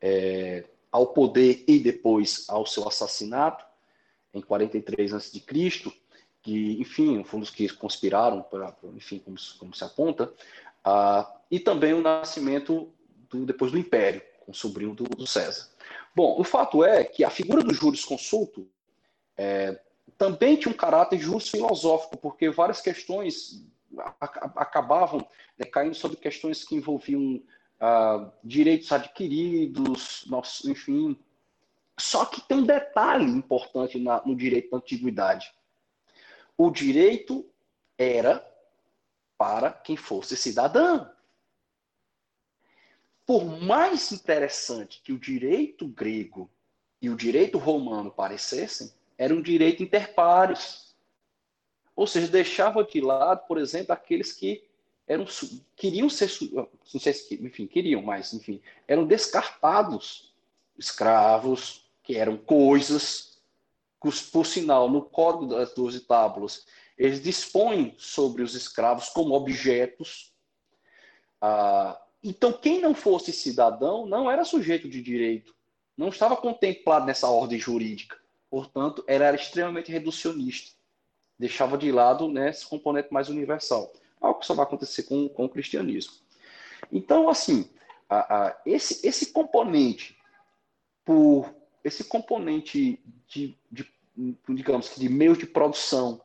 é, 0.00 0.64
ao 0.92 1.08
poder 1.08 1.64
e 1.66 1.80
depois 1.80 2.44
ao 2.48 2.64
seu 2.64 2.86
assassinato 2.86 3.64
em 4.32 4.40
43 4.40 5.14
a.C., 5.14 5.40
que, 6.42 6.78
enfim, 6.78 7.24
foi 7.24 7.38
um 7.38 7.40
dos 7.40 7.50
que 7.50 7.66
conspiraram, 7.70 8.42
pra, 8.42 8.76
enfim, 8.94 9.18
como, 9.18 9.36
como 9.58 9.74
se 9.74 9.82
aponta, 9.82 10.32
uh, 10.86 11.26
e 11.50 11.58
também 11.58 11.92
o 11.92 12.02
nascimento 12.02 12.92
do, 13.30 13.44
depois 13.44 13.72
do 13.72 13.78
Império, 13.78 14.22
com 14.40 14.52
o 14.52 14.54
sobrinho 14.54 14.94
do, 14.94 15.04
do, 15.04 15.26
César. 15.26 15.68
Bom, 16.14 16.40
o 16.40 16.44
fato 16.44 16.84
é 16.84 17.04
que 17.04 17.24
a 17.24 17.30
figura 17.30 17.62
do 17.62 17.74
jurisconsulto 17.74 18.68
é, 19.36 19.80
também 20.16 20.56
tinha 20.56 20.72
um 20.72 20.76
caráter 20.76 21.18
justo 21.18 21.50
filosófico, 21.50 22.16
porque 22.16 22.48
várias 22.50 22.80
questões 22.80 23.64
acabavam 24.56 25.26
né, 25.58 25.66
caindo 25.66 25.94
sobre 25.94 26.16
questões 26.16 26.64
que 26.64 26.74
envolviam 26.74 27.36
uh, 27.80 28.30
direitos 28.42 28.90
adquiridos, 28.92 30.24
enfim, 30.64 31.16
só 31.98 32.24
que 32.24 32.40
tem 32.40 32.58
um 32.58 32.64
detalhe 32.64 33.24
importante 33.24 33.98
na, 33.98 34.22
no 34.24 34.34
direito 34.34 34.70
da 34.70 34.78
antiguidade. 34.78 35.52
O 36.56 36.70
direito 36.70 37.48
era 37.96 38.44
para 39.36 39.70
quem 39.70 39.96
fosse 39.96 40.36
cidadão. 40.36 41.10
Por 43.26 43.44
mais 43.44 44.12
interessante 44.12 45.00
que 45.02 45.12
o 45.12 45.18
direito 45.18 45.86
grego 45.86 46.50
e 47.00 47.08
o 47.08 47.16
direito 47.16 47.58
romano 47.58 48.10
parecessem, 48.10 48.92
era 49.16 49.34
um 49.34 49.42
direito 49.42 49.82
interpares. 49.82 50.94
Ou 51.96 52.06
seja, 52.06 52.28
deixava 52.28 52.84
de 52.84 53.00
lado, 53.00 53.46
por 53.46 53.58
exemplo, 53.58 53.92
aqueles 53.92 54.32
que 54.32 54.64
eram 55.06 55.26
queriam 55.76 56.08
ser, 56.08 56.30
não 56.52 57.00
sei 57.00 57.12
se, 57.12 57.34
enfim, 57.44 57.66
queriam, 57.66 58.02
mas 58.02 58.32
enfim, 58.32 58.60
eram 58.88 59.06
descartados, 59.06 60.32
escravos, 60.78 61.84
que 62.02 62.16
eram 62.16 62.36
coisas, 62.36 63.38
por 64.32 64.44
sinal, 64.44 64.90
no 64.90 65.02
Código 65.02 65.46
das 65.46 65.72
Doze 65.72 66.00
Tábuas, 66.00 66.66
eles 66.96 67.20
dispõem 67.20 67.94
sobre 67.98 68.42
os 68.42 68.54
escravos 68.54 69.08
como 69.08 69.34
objetos. 69.34 70.32
Ah, 71.40 72.00
então, 72.22 72.52
quem 72.52 72.80
não 72.80 72.94
fosse 72.94 73.32
cidadão 73.32 74.06
não 74.06 74.30
era 74.30 74.44
sujeito 74.44 74.88
de 74.88 75.02
direito, 75.02 75.54
não 75.96 76.08
estava 76.08 76.36
contemplado 76.36 77.06
nessa 77.06 77.28
ordem 77.28 77.58
jurídica. 77.58 78.16
Portanto, 78.48 79.04
era, 79.06 79.26
era 79.26 79.36
extremamente 79.36 79.90
reducionista. 79.90 80.76
Deixava 81.38 81.76
de 81.76 81.90
lado 81.90 82.28
né, 82.28 82.50
esse 82.50 82.66
componente 82.66 83.12
mais 83.12 83.28
universal. 83.28 83.92
Algo 84.20 84.40
que 84.40 84.46
só 84.46 84.54
vai 84.54 84.64
acontecer 84.64 85.02
com, 85.02 85.28
com 85.28 85.44
o 85.44 85.48
cristianismo. 85.48 86.14
Então, 86.92 87.28
assim, 87.28 87.68
a, 88.08 88.46
a, 88.46 88.60
esse, 88.64 89.06
esse 89.06 89.32
componente, 89.32 90.16
por 91.04 91.52
esse 91.82 92.04
componente 92.04 93.02
de, 93.26 93.58
de 93.70 93.92
digamos 94.48 94.94
de 94.96 95.08
meios 95.08 95.36
de 95.36 95.46
produção 95.46 96.23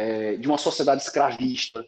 é, 0.00 0.36
de 0.36 0.48
uma 0.48 0.56
sociedade 0.56 1.02
escravista 1.02 1.86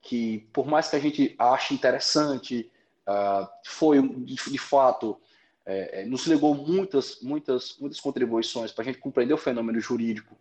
que 0.00 0.48
por 0.54 0.66
mais 0.66 0.88
que 0.88 0.96
a 0.96 0.98
gente 0.98 1.34
ache 1.38 1.74
interessante 1.74 2.72
uh, 3.06 3.46
foi 3.62 4.00
de, 4.00 4.36
de 4.36 4.58
fato 4.58 5.20
é, 5.66 6.00
é, 6.00 6.04
nos 6.06 6.26
legou 6.26 6.54
muitas 6.54 7.20
muitas 7.20 7.76
muitas 7.78 8.00
contribuições 8.00 8.72
para 8.72 8.82
a 8.82 8.86
gente 8.86 8.98
compreender 8.98 9.34
o 9.34 9.38
fenômeno 9.38 9.78
jurídico 9.80 10.34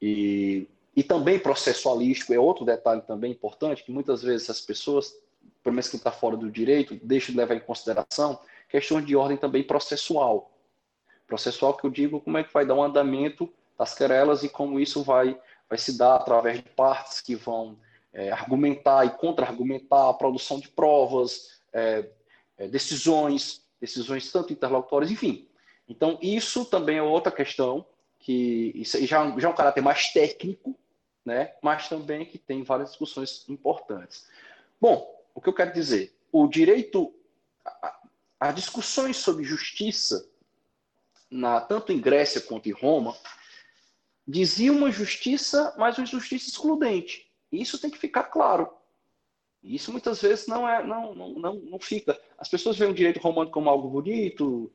e, 0.00 0.66
e 0.94 1.02
também 1.02 1.38
processualístico. 1.38 2.32
É 2.32 2.38
outro 2.38 2.64
detalhe 2.64 3.02
também 3.02 3.32
importante 3.32 3.84
que 3.84 3.92
muitas 3.92 4.22
vezes 4.22 4.48
as 4.48 4.62
pessoas 4.62 5.14
pelo 5.62 5.74
menos 5.74 5.88
quem 5.90 5.98
está 5.98 6.10
fora 6.10 6.36
do 6.36 6.50
direito 6.50 6.98
deixa 7.02 7.30
de 7.30 7.36
levar 7.36 7.56
em 7.56 7.60
consideração 7.60 8.40
questões 8.70 9.04
de 9.04 9.14
ordem 9.14 9.36
também 9.36 9.62
processual. 9.62 10.50
Processual 11.26 11.76
que 11.76 11.84
eu 11.84 11.90
digo 11.90 12.22
como 12.22 12.38
é 12.38 12.44
que 12.44 12.54
vai 12.54 12.64
dar 12.64 12.74
um 12.74 12.82
andamento 12.82 13.52
das 13.78 13.94
querelas 13.94 14.42
e 14.42 14.48
como 14.48 14.80
isso 14.80 15.02
vai, 15.02 15.38
vai 15.68 15.78
se 15.78 15.96
dar 15.96 16.16
através 16.16 16.58
de 16.58 16.68
partes 16.70 17.20
que 17.20 17.34
vão 17.34 17.78
é, 18.12 18.30
argumentar 18.30 19.04
e 19.04 19.10
contra-argumentar 19.10 20.10
a 20.10 20.14
produção 20.14 20.58
de 20.58 20.68
provas, 20.68 21.60
é, 21.72 22.08
é, 22.56 22.68
decisões, 22.68 23.62
decisões 23.80 24.30
tanto 24.32 24.52
interlocutórias, 24.52 25.10
enfim. 25.10 25.46
Então, 25.88 26.18
isso 26.22 26.64
também 26.64 26.98
é 26.98 27.02
outra 27.02 27.30
questão, 27.30 27.86
que 28.18 28.82
já, 28.84 29.38
já 29.38 29.48
é 29.48 29.50
um 29.50 29.54
caráter 29.54 29.82
mais 29.82 30.12
técnico, 30.12 30.74
né? 31.24 31.52
mas 31.62 31.88
também 31.88 32.24
que 32.24 32.38
tem 32.38 32.62
várias 32.62 32.90
discussões 32.90 33.44
importantes. 33.48 34.26
Bom, 34.80 35.14
o 35.34 35.40
que 35.40 35.48
eu 35.48 35.54
quero 35.54 35.72
dizer? 35.72 36.16
O 36.32 36.48
direito, 36.48 37.14
as 38.40 38.54
discussões 38.54 39.16
sobre 39.16 39.44
justiça 39.44 40.28
na, 41.30 41.60
tanto 41.60 41.92
em 41.92 42.00
Grécia 42.00 42.40
quanto 42.40 42.68
em 42.68 42.72
Roma, 42.72 43.14
dizia 44.26 44.72
uma 44.72 44.90
justiça, 44.90 45.74
mas 45.78 45.98
uma 45.98 46.06
justiça 46.06 46.48
excludente. 46.48 47.30
Isso 47.50 47.80
tem 47.80 47.90
que 47.90 47.98
ficar 47.98 48.24
claro. 48.24 48.68
Isso 49.62 49.90
muitas 49.90 50.20
vezes 50.20 50.46
não 50.46 50.68
é, 50.68 50.84
não, 50.84 51.14
não, 51.14 51.28
não, 51.30 51.54
não 51.54 51.78
fica. 51.78 52.18
As 52.38 52.48
pessoas 52.48 52.76
veem 52.76 52.90
o 52.90 52.94
direito 52.94 53.20
romano 53.20 53.50
como 53.50 53.70
algo 53.70 53.88
bonito, 53.88 54.70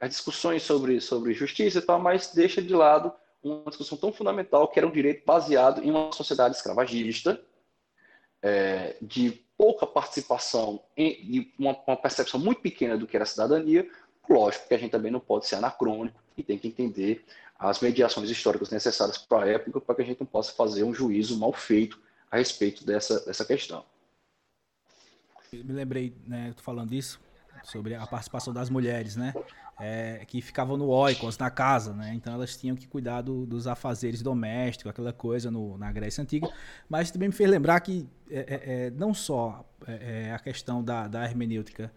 as 0.00 0.10
discussões 0.10 0.62
sobre, 0.62 1.00
sobre 1.00 1.34
justiça 1.34 1.78
e 1.78 1.82
tal, 1.82 1.98
mas 1.98 2.32
deixa 2.32 2.62
de 2.62 2.74
lado 2.74 3.12
uma 3.42 3.68
discussão 3.68 3.96
tão 3.96 4.12
fundamental 4.12 4.68
que 4.68 4.78
era 4.78 4.86
um 4.86 4.92
direito 4.92 5.24
baseado 5.24 5.82
em 5.82 5.90
uma 5.90 6.12
sociedade 6.12 6.56
escravagista, 6.56 7.40
é, 8.42 8.96
de 9.00 9.44
pouca 9.56 9.86
participação, 9.86 10.80
de 10.96 11.52
uma, 11.58 11.76
uma 11.86 11.96
percepção 11.96 12.38
muito 12.38 12.60
pequena 12.60 12.96
do 12.96 13.06
que 13.06 13.16
era 13.16 13.26
cidadania, 13.26 13.88
Lógico 14.28 14.68
que 14.68 14.74
a 14.74 14.78
gente 14.78 14.90
também 14.90 15.10
não 15.10 15.20
pode 15.20 15.46
ser 15.46 15.56
anacrônico 15.56 16.20
e 16.36 16.42
tem 16.42 16.58
que 16.58 16.68
entender 16.68 17.24
as 17.58 17.80
mediações 17.80 18.30
históricas 18.30 18.70
necessárias 18.70 19.18
para 19.18 19.44
a 19.44 19.48
época 19.48 19.80
para 19.80 19.94
que 19.96 20.02
a 20.02 20.04
gente 20.04 20.20
não 20.20 20.26
possa 20.26 20.52
fazer 20.52 20.84
um 20.84 20.94
juízo 20.94 21.36
mal 21.38 21.52
feito 21.52 22.00
a 22.30 22.36
respeito 22.36 22.84
dessa, 22.84 23.24
dessa 23.24 23.44
questão. 23.44 23.84
Eu 25.52 25.64
me 25.64 25.72
lembrei, 25.72 26.14
né, 26.26 26.54
falando 26.58 26.90
disso, 26.90 27.18
sobre 27.64 27.94
a 27.94 28.06
participação 28.06 28.52
das 28.52 28.70
mulheres, 28.70 29.16
né, 29.16 29.34
é, 29.80 30.24
que 30.26 30.40
ficavam 30.42 30.76
no 30.76 30.88
oikos, 30.88 31.38
na 31.38 31.50
casa, 31.50 31.94
né, 31.94 32.12
então 32.14 32.34
elas 32.34 32.56
tinham 32.56 32.76
que 32.76 32.86
cuidar 32.86 33.22
do, 33.22 33.46
dos 33.46 33.66
afazeres 33.66 34.22
domésticos, 34.22 34.90
aquela 34.90 35.12
coisa 35.12 35.50
no, 35.50 35.78
na 35.78 35.90
Grécia 35.90 36.22
Antiga, 36.22 36.48
mas 36.88 37.10
também 37.10 37.28
me 37.28 37.34
fez 37.34 37.48
lembrar 37.48 37.80
que 37.80 38.06
é, 38.30 38.38
é, 38.38 38.86
é 38.86 38.90
não 38.90 39.14
só 39.14 39.64
é, 39.86 40.26
é, 40.28 40.34
a 40.34 40.38
questão 40.38 40.84
da, 40.84 41.08
da 41.08 41.24
hermenêutica 41.24 41.90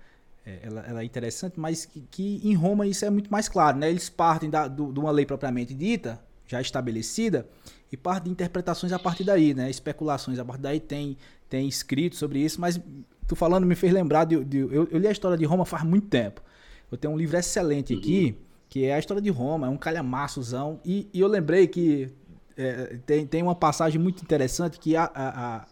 ela, 0.45 0.85
ela, 0.87 1.01
é 1.01 1.05
interessante, 1.05 1.59
mas 1.59 1.85
que, 1.85 2.01
que, 2.09 2.41
em 2.43 2.55
Roma 2.55 2.87
isso 2.87 3.05
é 3.05 3.09
muito 3.09 3.31
mais 3.31 3.47
claro, 3.47 3.77
né? 3.77 3.89
Eles 3.89 4.09
partem 4.09 4.49
da, 4.49 4.67
do, 4.67 4.91
de 4.91 4.99
uma 4.99 5.11
lei 5.11 5.25
propriamente 5.25 5.73
dita, 5.73 6.19
já 6.47 6.59
estabelecida, 6.59 7.47
e 7.91 7.97
partem 7.97 8.25
de 8.25 8.31
interpretações 8.31 8.91
a 8.91 8.99
partir 8.99 9.23
daí, 9.23 9.53
né? 9.53 9.69
Especulações 9.69 10.39
a 10.39 10.45
partir 10.45 10.61
daí 10.61 10.79
tem 10.79 11.17
tem 11.51 11.67
escrito 11.67 12.15
sobre 12.15 12.39
isso, 12.39 12.61
mas 12.61 12.79
tu 13.27 13.35
falando 13.35 13.67
me 13.67 13.75
fez 13.75 13.91
lembrar 13.91 14.23
de, 14.23 14.41
de 14.45 14.59
eu, 14.59 14.87
eu, 14.89 14.97
li 14.97 15.05
a 15.05 15.11
história 15.11 15.37
de 15.37 15.43
Roma 15.43 15.65
faz 15.65 15.83
muito 15.83 16.07
tempo. 16.07 16.41
Eu 16.89 16.97
tenho 16.97 17.13
um 17.13 17.17
livro 17.17 17.35
excelente 17.35 17.93
aqui, 17.93 18.27
uhum. 18.37 18.45
que 18.69 18.85
é 18.85 18.95
a 18.95 18.99
história 18.99 19.21
de 19.21 19.29
Roma, 19.29 19.67
é 19.67 19.69
um 19.69 19.75
calhamaçozão, 19.75 20.79
e, 20.85 21.09
e 21.13 21.19
eu 21.19 21.27
lembrei 21.27 21.67
que 21.67 22.09
é, 22.55 22.99
tem, 23.05 23.27
tem 23.27 23.43
uma 23.43 23.53
passagem 23.53 23.99
muito 23.99 24.23
interessante 24.23 24.79
que 24.79 24.95
a, 24.95 25.11
a, 25.13 25.55
a, 25.57 25.65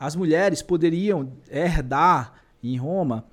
as 0.00 0.16
mulheres 0.16 0.62
poderiam 0.62 1.32
herdar 1.48 2.34
em 2.60 2.76
Roma 2.76 3.24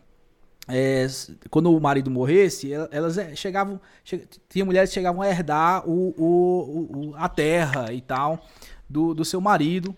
é, 0.68 1.08
quando 1.50 1.74
o 1.74 1.80
marido 1.80 2.12
morresse, 2.12 2.72
elas 2.92 3.18
é, 3.18 3.36
chegavam, 3.36 3.80
che, 4.04 4.28
tinha 4.50 4.66
mulheres 4.66 4.90
que 4.90 4.96
chegavam 4.96 5.22
a 5.22 5.30
herdar 5.30 5.88
o, 5.88 6.14
o, 6.18 7.10
o, 7.10 7.16
a 7.16 7.30
terra 7.30 7.94
e 7.94 8.02
tal 8.02 8.44
do, 8.90 9.14
do 9.14 9.24
seu 9.24 9.40
marido. 9.40 9.96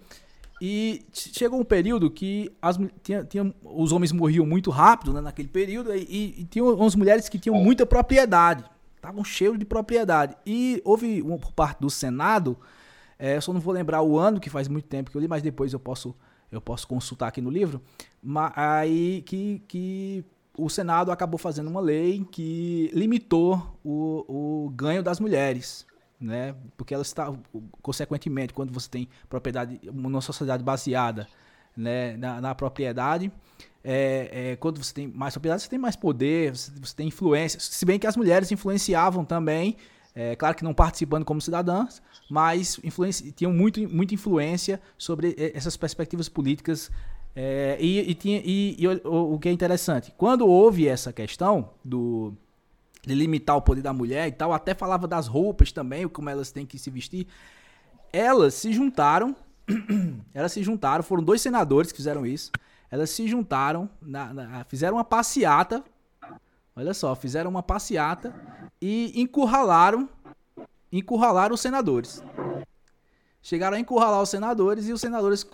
E 0.61 1.05
chegou 1.13 1.59
um 1.59 1.63
período 1.63 2.11
que 2.11 2.51
as, 2.61 2.77
tinha, 3.01 3.23
tinha, 3.23 3.53
os 3.63 3.91
homens 3.91 4.11
morriam 4.11 4.45
muito 4.45 4.69
rápido 4.69 5.13
né, 5.13 5.21
naquele 5.21 5.47
período 5.47 5.95
e, 5.95 6.01
e, 6.01 6.47
e 6.53 6.61
umas 6.61 6.95
mulheres 6.95 7.29
que 7.29 7.39
tinham 7.39 7.57
muita 7.57 7.85
propriedade, 7.85 8.65
estavam 8.95 9.23
cheios 9.23 9.57
de 9.57 9.65
propriedade. 9.65 10.35
E 10.45 10.81
houve 10.83 11.21
uma 11.21 11.37
por 11.39 11.53
parte 11.53 11.79
do 11.79 11.89
Senado, 11.89 12.57
é, 13.17 13.39
só 13.39 13.53
não 13.53 13.61
vou 13.61 13.73
lembrar 13.73 14.01
o 14.01 14.19
ano, 14.19 14.39
que 14.39 14.49
faz 14.49 14.67
muito 14.67 14.85
tempo 14.85 15.09
que 15.09 15.17
eu 15.17 15.21
li, 15.21 15.27
mas 15.29 15.41
depois 15.41 15.71
eu 15.71 15.79
posso, 15.79 16.13
eu 16.51 16.59
posso 16.59 16.85
consultar 16.85 17.29
aqui 17.29 17.39
no 17.41 17.49
livro, 17.49 17.81
mas, 18.21 18.51
aí 18.55 19.21
que, 19.21 19.63
que 19.65 20.25
o 20.63 20.69
Senado 20.69 21.11
acabou 21.11 21.37
fazendo 21.37 21.69
uma 21.69 21.81
lei 21.81 22.25
que 22.31 22.91
limitou 22.93 23.79
o, 23.83 24.65
o 24.65 24.69
ganho 24.69 25.01
das 25.01 25.19
mulheres 25.19 25.87
né? 26.19 26.53
Porque 26.75 26.93
ela 26.93 27.03
está, 27.03 27.33
consequentemente, 27.81 28.53
quando 28.53 28.73
você 28.73 28.89
tem 28.89 29.07
propriedade, 29.29 29.79
uma 29.89 30.19
sociedade 30.21 30.63
baseada 30.63 31.27
né, 31.75 32.17
na, 32.17 32.41
na 32.41 32.55
propriedade, 32.55 33.31
é, 33.83 34.29
é, 34.51 34.55
quando 34.57 34.83
você 34.83 34.93
tem 34.93 35.07
mais 35.07 35.33
propriedade, 35.33 35.63
você 35.63 35.69
tem 35.69 35.79
mais 35.79 35.95
poder, 35.95 36.55
você, 36.55 36.71
você, 36.79 36.93
tem 36.93 37.07
influência. 37.07 37.59
Se 37.59 37.85
bem 37.85 37.97
que 37.97 38.05
as 38.05 38.17
mulheres 38.17 38.51
influenciavam 38.51 39.23
também, 39.23 39.77
é, 40.13 40.35
claro 40.35 40.55
que 40.55 40.63
não 40.63 40.73
participando 40.73 41.23
como 41.23 41.39
cidadãs, 41.39 42.01
mas 42.29 42.79
tinham 43.35 43.53
muito, 43.53 43.79
muita 43.87 44.13
influência 44.13 44.81
sobre 44.97 45.35
essas 45.53 45.77
perspectivas 45.77 46.27
políticas. 46.27 46.91
É, 47.35 47.77
e, 47.79 48.11
e, 48.11 48.15
tinha, 48.15 48.41
e, 48.43 48.75
e 48.77 48.87
o, 48.87 49.33
o 49.33 49.39
que 49.39 49.47
é 49.49 49.51
interessante, 49.51 50.13
quando 50.17 50.47
houve 50.47 50.87
essa 50.87 51.13
questão 51.13 51.69
do 51.83 52.33
de 53.05 53.15
limitar 53.15 53.55
o 53.55 53.61
poder 53.61 53.81
da 53.81 53.93
mulher 53.93 54.27
e 54.27 54.31
tal, 54.31 54.53
até 54.53 54.73
falava 54.73 55.07
das 55.07 55.27
roupas 55.27 55.71
também, 55.71 56.07
como 56.07 56.29
elas 56.29 56.51
têm 56.51 56.65
que 56.65 56.77
se 56.77 56.89
vestir. 56.89 57.27
Elas 58.11 58.53
se 58.53 58.73
juntaram, 58.73 59.35
elas 60.33 60.51
se 60.51 60.61
juntaram, 60.63 61.03
foram 61.03 61.23
dois 61.23 61.41
senadores 61.41 61.91
que 61.91 61.97
fizeram 61.97 62.25
isso. 62.25 62.51
Elas 62.91 63.09
se 63.09 63.27
juntaram, 63.27 63.89
na, 64.01 64.33
na, 64.33 64.63
fizeram 64.65 64.97
uma 64.97 65.03
passeata, 65.03 65.83
olha 66.75 66.93
só, 66.93 67.15
fizeram 67.15 67.49
uma 67.49 67.63
passeata 67.63 68.33
e 68.81 69.13
encurralaram, 69.19 70.09
encurralaram 70.91 71.53
os 71.53 71.61
senadores. 71.61 72.23
Chegaram 73.41 73.77
a 73.77 73.79
encurralar 73.79 74.21
os 74.21 74.29
senadores 74.29 74.87
e 74.87 74.93
os 74.93 74.99
senadores, 74.99 75.47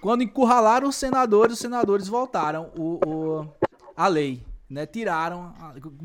quando 0.00 0.22
encurralaram 0.22 0.88
os 0.88 0.96
senadores, 0.96 1.54
os 1.54 1.58
senadores 1.58 2.08
voltaram 2.08 2.70
o, 2.76 3.00
o 3.06 3.48
a 3.96 4.06
lei 4.06 4.44
né, 4.68 4.86
tiraram. 4.86 5.54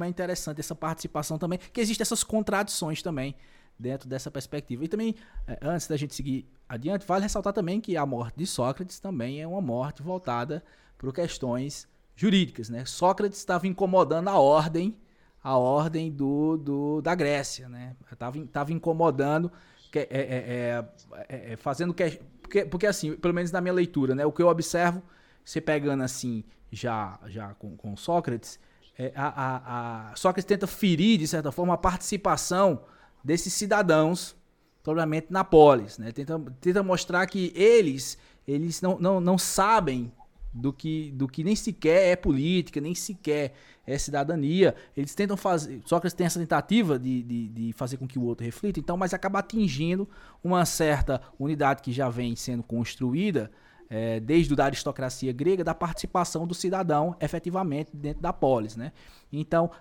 É 0.02 0.08
interessante 0.08 0.60
essa 0.60 0.76
participação 0.76 1.38
também, 1.38 1.60
que 1.72 1.82
existem 1.82 2.04
essas 2.04 2.24
contradições 2.24 3.02
também 3.02 3.36
dentro 3.78 4.08
dessa 4.08 4.32
perspectiva. 4.32 4.86
E 4.86 4.88
também, 4.88 5.16
é, 5.48 5.58
antes 5.62 5.88
da 5.88 5.98
gente 5.98 6.16
seguir 6.16 6.48
adiante, 6.68 7.06
vale 7.06 7.24
ressaltar 7.24 7.54
também 7.54 7.82
que 7.82 7.98
a 7.98 8.06
morte 8.06 8.36
de 8.38 8.46
Sócrates 8.46 9.00
também 9.00 9.42
é 9.42 9.48
uma 9.48 9.62
morte 9.62 10.02
voltada 10.02 10.64
por 10.98 11.14
questões 11.14 11.88
jurídicas. 12.16 12.70
Né? 12.70 12.86
Sócrates 12.86 13.40
estava 13.40 13.68
incomodando 13.68 14.30
a 14.30 14.40
ordem, 14.40 14.96
a 15.44 15.58
ordem 15.58 16.12
do, 16.12 16.58
do 16.58 17.02
da 17.02 17.14
Grécia, 17.14 17.68
né? 17.68 17.96
Estava 18.10 18.40
tava 18.48 18.72
incomodando, 18.72 19.52
que, 19.92 20.00
é, 20.00 20.08
é, 20.10 20.86
é, 21.28 21.52
é, 21.52 21.56
fazendo 21.58 21.94
que 21.94 22.22
porque, 22.44 22.66
porque 22.66 22.86
assim, 22.86 23.16
pelo 23.16 23.34
menos 23.34 23.52
na 23.52 23.60
minha 23.60 23.74
leitura, 23.74 24.14
né, 24.14 24.26
o 24.26 24.32
que 24.32 24.44
eu 24.44 24.48
observo, 24.48 25.02
você 25.44 25.60
pegando 25.60 26.04
assim 26.04 26.44
já, 26.72 27.20
já 27.28 27.54
com, 27.56 27.76
com 27.76 27.98
Sócrates, 27.98 28.60
é, 28.98 29.12
a, 29.16 29.28
a, 29.28 30.12
a, 30.12 30.16
Sócrates 30.16 30.46
tenta 30.46 30.68
ferir, 30.68 31.18
de 31.18 31.28
certa 31.28 31.52
forma, 31.52 31.74
a 31.74 31.78
participação 31.78 32.84
desses 33.24 33.54
cidadãos, 33.54 34.36
provavelmente 34.84 35.28
na 35.30 35.44
polis. 35.44 35.98
Né? 35.98 36.12
Tenta, 36.12 36.40
tenta 36.62 36.84
mostrar 36.84 37.26
que 37.26 37.52
eles, 37.56 38.18
eles 38.48 38.82
não, 38.82 39.00
não, 39.00 39.20
não 39.20 39.38
sabem 39.38 40.12
do 40.54 40.72
que, 40.72 41.12
do 41.12 41.28
que 41.28 41.44
nem 41.44 41.56
sequer 41.56 42.12
é 42.12 42.16
política, 42.16 42.80
nem 42.80 42.94
sequer 42.94 43.54
é 43.86 43.98
cidadania. 43.98 44.76
Eles 44.96 45.16
tentam 45.16 45.36
fazer. 45.36 45.82
Sócrates 45.86 46.14
tem 46.14 46.28
essa 46.28 46.40
tentativa 46.40 47.00
de, 47.00 47.24
de, 47.24 47.50
de, 47.50 47.74
fazer 47.74 47.98
com 47.98 48.08
que 48.08 48.20
o 48.20 48.24
outro 48.24 48.46
reflita, 48.46 48.80
então, 48.80 48.96
mas 48.96 49.14
acaba 49.14 49.40
atingindo 49.40 50.08
uma 50.44 50.66
certa 50.66 51.22
unidade 51.40 51.82
que 51.82 51.92
já 51.92 52.10
vem 52.10 52.36
sendo 52.36 52.62
construída 52.62 53.50
é, 53.90 54.20
desde 54.20 54.60
a 54.60 54.66
aristocracia 54.66 55.34
grega, 55.34 55.64
da 55.64 55.74
participação 55.74 56.46
do 56.48 56.54
cidadão 56.54 57.16
efetivamente 57.20 57.92
dentro 57.94 58.22
da 58.22 58.32
polis. 58.32 58.76
Né? 58.76 58.92
Então, 59.32 59.72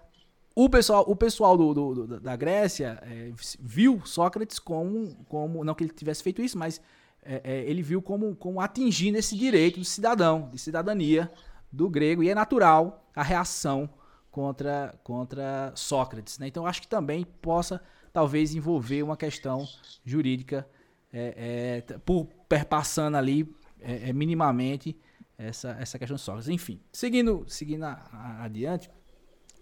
o 0.55 0.69
pessoal, 0.69 1.05
o 1.07 1.17
pessoal 1.17 1.57
do, 1.57 1.73
do, 1.73 2.07
do 2.07 2.21
da 2.21 2.37
Grécia 2.37 2.99
é, 3.03 3.33
viu 3.59 4.03
Sócrates 4.05 4.59
como, 4.59 5.15
como, 5.29 5.65
não 5.65 5.75
que 5.75 5.85
ele 5.85 5.93
tivesse 5.93 6.23
feito 6.23 6.43
isso, 6.43 6.59
mas 6.59 6.81
é, 7.25 7.41
é, 7.45 7.71
ele 7.71 7.83
viu 7.83 8.03
como, 8.03 8.35
como 8.35 8.61
atingindo 8.61 9.17
esse 9.17 9.37
direito 9.37 9.79
do 9.79 9.85
cidadão, 9.85 10.49
de 10.51 10.59
cidadania 10.59 11.31
do 11.71 11.89
grego, 11.89 12.23
e 12.23 12.29
é 12.29 12.35
natural 12.35 13.09
a 13.15 13.23
reação 13.23 13.89
contra, 14.31 14.95
contra 15.05 15.73
Sócrates. 15.75 16.39
Né? 16.39 16.49
Então, 16.49 16.67
acho 16.67 16.83
que 16.83 16.89
também 16.89 17.25
possa, 17.25 17.81
talvez, 18.13 18.55
envolver 18.55 19.03
uma 19.03 19.17
questão 19.17 19.67
jurídica 20.05 20.67
é, 21.13 21.85
é, 21.89 21.99
por 21.99 22.27
perpassando 22.49 23.17
ali 23.17 23.55
é, 23.81 24.11
é 24.11 24.13
minimamente 24.13 24.97
essa, 25.39 25.77
essa 25.79 25.99
questão 25.99 26.17
de 26.17 26.23
Sócrates. 26.23 26.49
Enfim, 26.49 26.81
seguindo, 26.93 27.45
seguindo 27.47 27.85
a, 27.85 28.03
a, 28.13 28.45
adiante, 28.45 28.91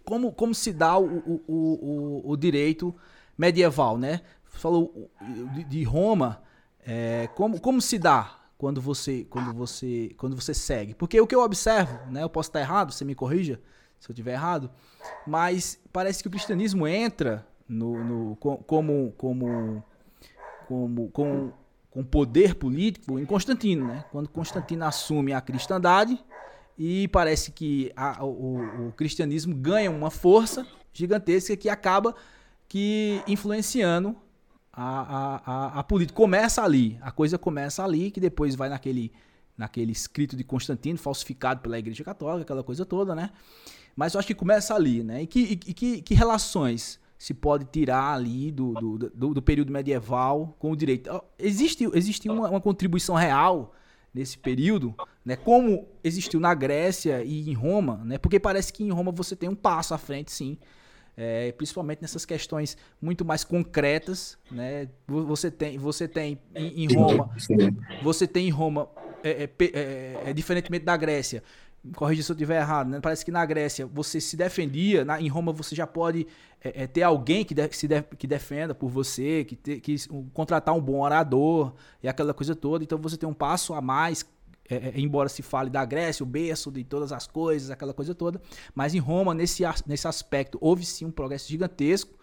como, 0.04 0.32
como 0.32 0.54
se 0.54 0.72
dá 0.72 0.96
o, 0.98 1.04
o, 1.06 1.42
o, 1.46 2.30
o 2.30 2.36
direito 2.36 2.94
medieval, 3.36 3.98
né? 3.98 4.22
Falou 4.44 5.10
de, 5.54 5.64
de 5.64 5.82
Roma, 5.84 6.42
é, 6.86 7.28
como, 7.34 7.60
como 7.60 7.80
se 7.80 7.98
dá 7.98 8.38
quando 8.56 8.80
você, 8.80 9.26
quando 9.30 9.52
você, 9.54 10.14
quando 10.16 10.36
você 10.36 10.54
segue? 10.54 10.94
Porque 10.94 11.20
o 11.20 11.26
que 11.26 11.34
eu 11.34 11.40
observo, 11.40 11.98
né? 12.10 12.22
Eu 12.22 12.30
posso 12.30 12.48
estar 12.48 12.60
errado, 12.60 12.92
você 12.92 13.04
me 13.04 13.14
corrija 13.14 13.60
se 13.98 14.10
eu 14.10 14.12
estiver 14.12 14.32
errado, 14.32 14.70
mas 15.26 15.78
parece 15.92 16.22
que 16.22 16.28
o 16.28 16.30
cristianismo 16.30 16.86
entra 16.86 17.46
no, 17.68 18.02
no 18.02 18.36
como, 18.36 19.12
como, 19.12 19.84
como, 20.66 21.10
como 21.10 21.54
com 21.90 22.04
poder 22.04 22.54
político 22.54 23.18
em 23.18 23.26
Constantino, 23.26 23.86
né? 23.86 24.04
Quando 24.12 24.28
Constantino 24.28 24.84
assume 24.84 25.32
a 25.32 25.40
cristandade 25.40 26.22
e 26.78 27.08
parece 27.08 27.50
que 27.50 27.92
a, 27.96 28.24
o, 28.24 28.88
o, 28.88 28.92
cristianismo 28.92 29.54
ganha 29.54 29.90
uma 29.90 30.10
força 30.10 30.66
gigantesca 30.92 31.56
que 31.56 31.68
acaba 31.68 32.14
que 32.68 33.22
influenciando 33.26 34.16
a, 34.72 34.82
a, 34.82 35.42
a, 35.44 35.80
a 35.80 35.82
política. 35.82 36.16
Começa 36.16 36.62
ali, 36.62 36.98
a 37.00 37.10
coisa 37.10 37.38
começa 37.38 37.84
ali, 37.84 38.10
que 38.10 38.20
depois 38.20 38.54
vai 38.54 38.68
naquele, 38.68 39.12
naquele 39.56 39.92
escrito 39.92 40.36
de 40.36 40.44
Constantino, 40.44 40.98
falsificado 40.98 41.60
pela 41.60 41.78
Igreja 41.78 42.04
Católica, 42.04 42.42
aquela 42.42 42.62
coisa 42.62 42.84
toda, 42.84 43.14
né? 43.14 43.30
Mas 43.96 44.14
eu 44.14 44.18
acho 44.18 44.26
que 44.26 44.34
começa 44.34 44.74
ali, 44.74 45.02
né? 45.02 45.22
E 45.22 45.26
que, 45.26 45.40
e, 45.40 45.56
que, 45.56 46.02
que 46.02 46.14
relações 46.14 47.00
se 47.18 47.34
pode 47.34 47.66
tirar 47.66 48.14
ali 48.14 48.50
do, 48.50 48.72
do, 48.72 48.98
do, 48.98 49.34
do 49.34 49.42
período 49.42 49.70
medieval 49.70 50.56
com 50.58 50.72
o 50.72 50.76
direito. 50.76 51.22
Existe, 51.38 51.86
existe 51.92 52.30
uma, 52.30 52.48
uma, 52.48 52.60
contribuição 52.60 53.14
real 53.14 53.74
nesse 54.14 54.38
período, 54.38 54.94
né? 55.22 55.36
Como 55.36 55.86
existiu 56.02 56.40
na 56.40 56.54
Grécia 56.54 57.22
e 57.22 57.50
em 57.50 57.52
Roma, 57.52 58.00
né? 58.04 58.16
Porque 58.16 58.40
parece 58.40 58.72
que 58.72 58.82
em 58.82 58.90
Roma 58.90 59.12
você 59.12 59.36
tem 59.36 59.50
um 59.50 59.54
passo 59.54 59.92
à 59.92 59.98
frente, 59.98 60.32
sim. 60.32 60.56
É, 61.16 61.52
principalmente 61.52 62.00
nessas 62.00 62.24
questões 62.24 62.76
muito 63.00 63.24
mais 63.24 63.44
concretas, 63.44 64.38
né? 64.50 64.88
Você 65.06 65.50
tem, 65.50 65.76
você 65.76 66.08
tem 66.08 66.38
em, 66.54 66.84
em 66.84 66.94
Roma, 66.94 67.30
você 68.02 68.26
tem 68.26 68.46
em 68.46 68.50
Roma, 68.50 68.88
é, 69.22 69.44
é, 69.44 69.50
é, 69.64 70.22
é 70.26 70.32
diferentemente 70.32 70.84
da 70.84 70.96
Grécia, 70.96 71.42
corrija 71.94 72.22
se 72.22 72.30
eu 72.30 72.34
estiver 72.34 72.60
errado, 72.60 72.88
né? 72.88 73.00
Parece 73.00 73.24
que 73.24 73.30
na 73.30 73.44
Grécia 73.44 73.86
você 73.86 74.20
se 74.20 74.36
defendia, 74.36 75.04
na, 75.04 75.20
em 75.20 75.28
Roma 75.28 75.52
você 75.52 75.74
já 75.74 75.86
pode 75.86 76.26
é, 76.62 76.82
é, 76.84 76.86
ter 76.86 77.02
alguém 77.02 77.44
que, 77.44 77.54
de, 77.54 77.68
se 77.72 77.88
de, 77.88 78.02
que 78.02 78.26
defenda 78.26 78.74
por 78.74 78.90
você, 78.90 79.44
que, 79.44 79.56
te, 79.56 79.80
que 79.80 79.96
um, 80.10 80.28
contratar 80.28 80.74
um 80.74 80.80
bom 80.80 81.00
orador 81.00 81.72
e 82.02 82.08
aquela 82.08 82.34
coisa 82.34 82.54
toda. 82.54 82.84
Então 82.84 82.98
você 82.98 83.16
tem 83.16 83.28
um 83.28 83.34
passo 83.34 83.72
a 83.72 83.80
mais, 83.80 84.24
é, 84.70 84.76
é, 84.76 85.00
embora 85.00 85.28
se 85.28 85.42
fale 85.42 85.68
da 85.68 85.84
Grécia, 85.84 86.22
o 86.22 86.26
berço 86.26 86.70
de 86.70 86.84
todas 86.84 87.12
as 87.12 87.26
coisas, 87.26 87.70
aquela 87.70 87.92
coisa 87.92 88.14
toda. 88.14 88.40
Mas 88.72 88.94
em 88.94 88.98
Roma, 88.98 89.34
nesse, 89.34 89.64
nesse 89.84 90.06
aspecto, 90.06 90.56
houve 90.60 90.84
sim 90.84 91.04
um 91.04 91.10
progresso 91.10 91.48
gigantesco. 91.48 92.16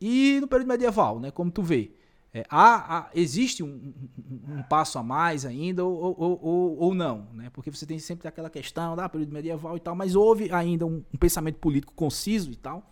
E 0.00 0.38
no 0.40 0.48
período 0.48 0.68
medieval, 0.68 1.20
né? 1.20 1.30
Como 1.30 1.50
tu 1.50 1.62
vê, 1.62 1.92
É, 2.32 2.44
há, 2.48 2.98
há, 2.98 3.10
existe 3.12 3.62
um, 3.62 3.66
um, 3.68 4.58
um, 4.58 4.62
passo 4.62 4.98
a 4.98 5.02
mais 5.02 5.44
ainda 5.44 5.84
ou, 5.84 6.16
ou, 6.16 6.38
ou, 6.40 6.78
ou, 6.78 6.94
não, 6.94 7.26
né? 7.34 7.50
Porque 7.50 7.70
você 7.70 7.84
tem 7.84 7.98
sempre 7.98 8.28
aquela 8.28 8.48
questão 8.48 8.94
da 8.94 9.08
período 9.08 9.32
medieval 9.32 9.76
e 9.76 9.80
tal, 9.80 9.96
mas 9.96 10.14
houve 10.14 10.50
ainda 10.52 10.86
um, 10.86 11.04
um 11.12 11.18
pensamento 11.18 11.58
político 11.58 11.92
conciso 11.92 12.52
e 12.52 12.56
tal, 12.56 12.88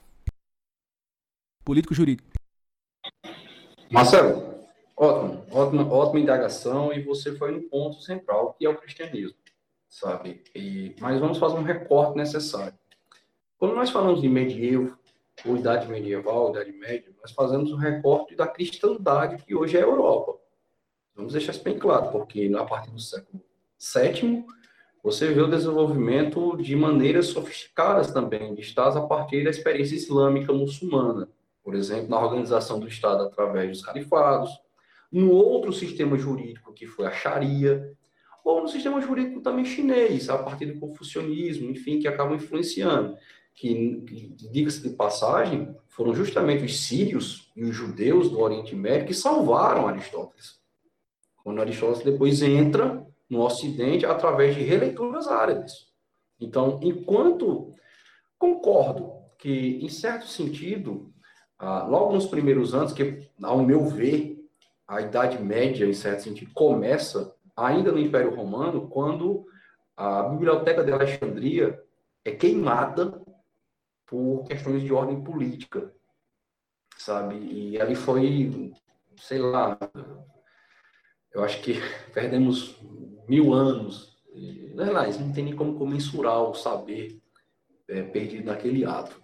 político 1.65 1.95
jurídico. 1.95 2.29
Marcelo, 3.91 4.58
ótimo, 4.99 5.45
ótima, 5.53 5.93
ótima 5.93 6.21
indagação 6.21 6.93
e 6.93 7.03
você 7.03 7.35
foi 7.37 7.53
no 7.53 7.63
ponto 7.63 8.01
central 8.01 8.55
que 8.55 8.67
é 8.67 8.69
o 8.69 8.77
cristianismo, 8.77 9.37
sabe? 9.89 10.43
E, 10.55 10.95
mas 11.01 11.21
vamos 11.21 11.39
fazer 11.39 11.57
um 11.57 11.63
recorte 11.63 12.17
necessário. 12.17 12.79
Quando 13.59 13.75
nós 13.75 13.91
falamos 13.91 14.21
de 14.21 14.29
medievo, 14.29 14.99
ou 15.45 15.57
idade 15.57 15.89
medieval, 15.89 16.51
idade 16.51 16.73
média, 16.73 17.13
nós 17.21 17.33
fazemos 17.33 17.73
um 17.73 17.77
recorte 17.77 18.35
da 18.35 18.47
cristandade 18.47 19.43
que 19.45 19.55
hoje 19.55 19.77
é 19.77 19.81
a 19.81 19.85
Europa. 19.85 20.37
Vamos 21.15 21.33
deixar 21.33 21.53
isso 21.53 21.63
bem 21.63 21.79
claro, 21.79 22.11
porque 22.11 22.51
a 22.57 22.65
partir 22.65 22.91
do 22.91 23.01
século 23.01 23.43
VII, 23.79 24.45
você 25.03 25.33
vê 25.33 25.41
o 25.41 25.51
desenvolvimento 25.51 26.57
de 26.57 26.75
maneiras 26.75 27.27
sofisticadas 27.27 28.13
também 28.13 28.55
de 28.55 28.61
estados 28.61 28.97
a 28.97 29.07
partir 29.07 29.45
da 29.45 29.51
experiência 29.51 29.95
islâmica 29.95 30.53
muçulmana. 30.53 31.29
Por 31.63 31.75
exemplo, 31.75 32.09
na 32.09 32.21
organização 32.21 32.81
do 32.81 32.89
Estado 32.89 33.25
através 33.25 33.71
dos 33.71 33.85
califados, 33.85 34.51
no 35.11 35.33
outro 35.33 35.73
sistema 35.73 36.17
jurídico 36.19 36.73
que 36.73 36.87
foi 36.87 37.07
a 37.07 37.11
Sharia, 37.11 37.97
ou 38.45 38.63
no 38.63 38.69
sistema 38.69 39.01
jurídico 39.01 39.41
também 39.41 39.65
chinês, 39.65 40.29
a 40.29 40.39
partir 40.39 40.67
do 40.67 40.81
confucionismo, 40.81 41.71
enfim, 41.71 41.99
que 41.99 42.09
acabam 42.09 42.35
influenciando 42.35 43.17
que, 43.59 44.37
diga-se 44.53 44.89
de 44.89 44.91
passagem, 44.91 45.75
foram 45.89 46.15
justamente 46.15 46.65
os 46.65 46.81
sírios 46.87 47.51
e 47.57 47.65
os 47.65 47.75
judeus 47.75 48.31
do 48.31 48.39
Oriente 48.39 48.75
Médio 48.75 49.09
que 49.09 49.15
salvaram 49.15 49.89
Aristóteles. 49.89 50.61
Quando 51.43 51.61
Aristóteles 51.61 52.05
depois 52.05 52.41
entra 52.41 53.05
no 53.29 53.41
Ocidente 53.41 54.07
através 54.07 54.55
de 54.55 54.63
releituras 54.63 55.27
árabes. 55.27 55.89
Então, 56.41 56.79
enquanto 56.83 57.75
concordo 58.39 59.13
que, 59.37 59.81
em 59.83 59.89
certo 59.89 60.27
sentido, 60.29 61.13
ah, 61.59 61.85
logo 61.85 62.15
nos 62.15 62.27
primeiros 62.27 62.75
anos, 62.75 62.93
que, 62.93 63.29
ao 63.43 63.65
meu 63.65 63.85
ver, 63.87 64.38
a 64.89 65.03
Idade 65.03 65.39
Média, 65.39 65.87
em 65.87 65.93
certo 65.93 66.23
sentido, 66.23 66.51
começa 66.55 67.35
ainda 67.55 67.93
no 67.93 67.99
Império 67.99 68.35
Romano, 68.35 68.89
quando 68.89 69.47
a 69.95 70.23
Biblioteca 70.23 70.83
de 70.83 70.91
Alexandria 70.91 71.79
é 72.25 72.31
queimada 72.31 73.21
por 74.07 74.45
questões 74.45 74.83
de 74.83 74.93
ordem 74.93 75.23
política, 75.23 75.93
sabe? 76.97 77.37
E 77.37 77.79
ali 77.79 77.95
foi, 77.95 78.73
sei 79.19 79.39
lá, 79.39 79.79
eu 81.33 81.45
acho 81.45 81.61
que 81.61 81.75
perdemos 82.15 82.81
mil 83.29 83.53
anos. 83.53 84.17
Não 84.75 84.85
é 84.85 84.91
lá, 84.91 85.07
não 85.07 85.33
tem 85.33 85.45
nem 85.45 85.57
como 85.57 85.87
mensurar 85.87 86.41
o 86.43 86.55
saber 86.55 87.21
é, 87.89 88.03
perdido 88.03 88.47
naquele 88.47 88.85
ato. 88.85 89.21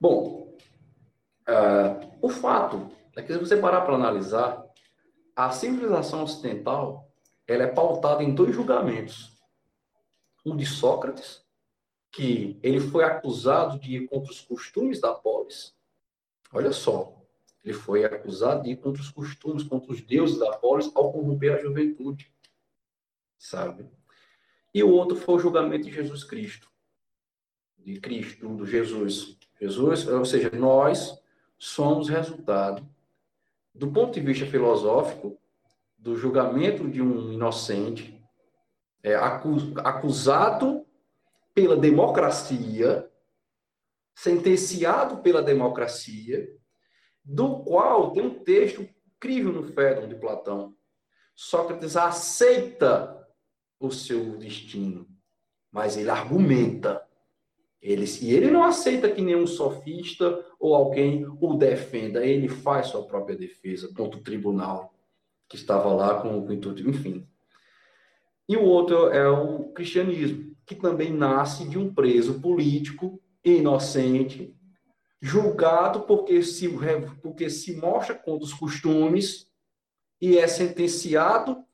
Bom, 0.00 0.56
uh, 1.48 2.18
o 2.22 2.28
fato 2.28 2.88
é 3.16 3.22
que 3.22 3.32
se 3.32 3.38
você 3.38 3.56
parar 3.56 3.82
para 3.82 3.94
analisar, 3.94 4.69
a 5.34 5.50
civilização 5.50 6.22
ocidental 6.22 7.10
ela 7.46 7.64
é 7.64 7.66
pautada 7.66 8.22
em 8.22 8.34
dois 8.34 8.54
julgamentos. 8.54 9.36
Um 10.44 10.56
de 10.56 10.64
Sócrates 10.64 11.44
que 12.12 12.58
ele 12.62 12.80
foi 12.80 13.04
acusado 13.04 13.78
de 13.78 13.96
ir 13.96 14.08
contra 14.08 14.32
os 14.32 14.40
costumes 14.40 15.00
da 15.00 15.14
polis. 15.14 15.74
Olha 16.52 16.72
só, 16.72 17.20
ele 17.64 17.74
foi 17.74 18.04
acusado 18.04 18.64
de 18.64 18.70
ir 18.70 18.76
contra 18.76 19.00
os 19.00 19.10
costumes, 19.10 19.62
contra 19.62 19.92
os 19.92 20.00
deuses 20.00 20.38
da 20.38 20.56
polis 20.56 20.90
ao 20.94 21.12
corromper 21.12 21.54
a 21.54 21.62
juventude, 21.62 22.32
sabe? 23.38 23.88
E 24.72 24.82
o 24.82 24.90
outro 24.90 25.16
foi 25.16 25.36
o 25.36 25.38
julgamento 25.38 25.86
de 25.86 25.92
Jesus 25.92 26.24
Cristo, 26.24 26.70
de 27.78 28.00
Cristo, 28.00 28.48
do 28.48 28.66
Jesus. 28.66 29.36
Jesus, 29.60 30.06
ou 30.08 30.24
seja, 30.24 30.50
nós 30.50 31.20
somos 31.58 32.08
resultado, 32.08 32.88
do 33.74 33.90
ponto 33.90 34.12
de 34.12 34.20
vista 34.20 34.46
filosófico, 34.46 35.38
do 35.96 36.16
julgamento 36.16 36.88
de 36.88 37.00
um 37.02 37.32
inocente, 37.32 38.20
é, 39.02 39.14
acusado 39.14 40.86
pela 41.54 41.76
democracia, 41.76 43.10
sentenciado 44.14 45.18
pela 45.18 45.42
democracia, 45.42 46.48
do 47.24 47.62
qual 47.64 48.12
tem 48.12 48.22
um 48.22 48.42
texto 48.42 48.86
incrível 49.16 49.52
no 49.52 49.62
Fédon 49.62 50.08
de 50.08 50.14
Platão. 50.14 50.74
Sócrates 51.34 51.96
aceita 51.96 53.16
o 53.78 53.90
seu 53.90 54.36
destino, 54.36 55.08
mas 55.70 55.96
ele 55.96 56.10
argumenta. 56.10 57.06
Ele, 57.82 58.04
e 58.20 58.32
ele 58.34 58.50
não 58.50 58.62
aceita 58.62 59.10
que 59.10 59.22
nenhum 59.22 59.46
sofista 59.46 60.44
ou 60.58 60.74
alguém 60.74 61.26
o 61.40 61.54
defenda, 61.54 62.24
ele 62.24 62.48
faz 62.48 62.88
sua 62.88 63.06
própria 63.06 63.36
defesa 63.36 63.92
contra 63.94 64.18
o 64.18 64.22
tribunal 64.22 64.94
que 65.48 65.56
estava 65.56 65.92
lá 65.92 66.20
com 66.20 66.38
o 66.38 66.52
intuito, 66.52 66.88
enfim. 66.88 67.26
E 68.48 68.56
o 68.56 68.62
outro 68.62 69.08
é 69.08 69.28
o 69.28 69.72
cristianismo 69.72 70.54
que 70.66 70.74
também 70.74 71.12
nasce 71.12 71.68
de 71.68 71.78
um 71.78 71.92
preso 71.92 72.40
político 72.40 73.20
inocente, 73.44 74.54
julgado 75.20 76.02
porque 76.02 76.42
se, 76.42 76.68
porque 77.22 77.50
se 77.50 77.76
mostra 77.76 78.14
contra 78.14 78.44
os 78.44 78.54
costumes 78.54 79.50
e 80.20 80.38
é 80.38 80.46
sentenciado 80.46 81.64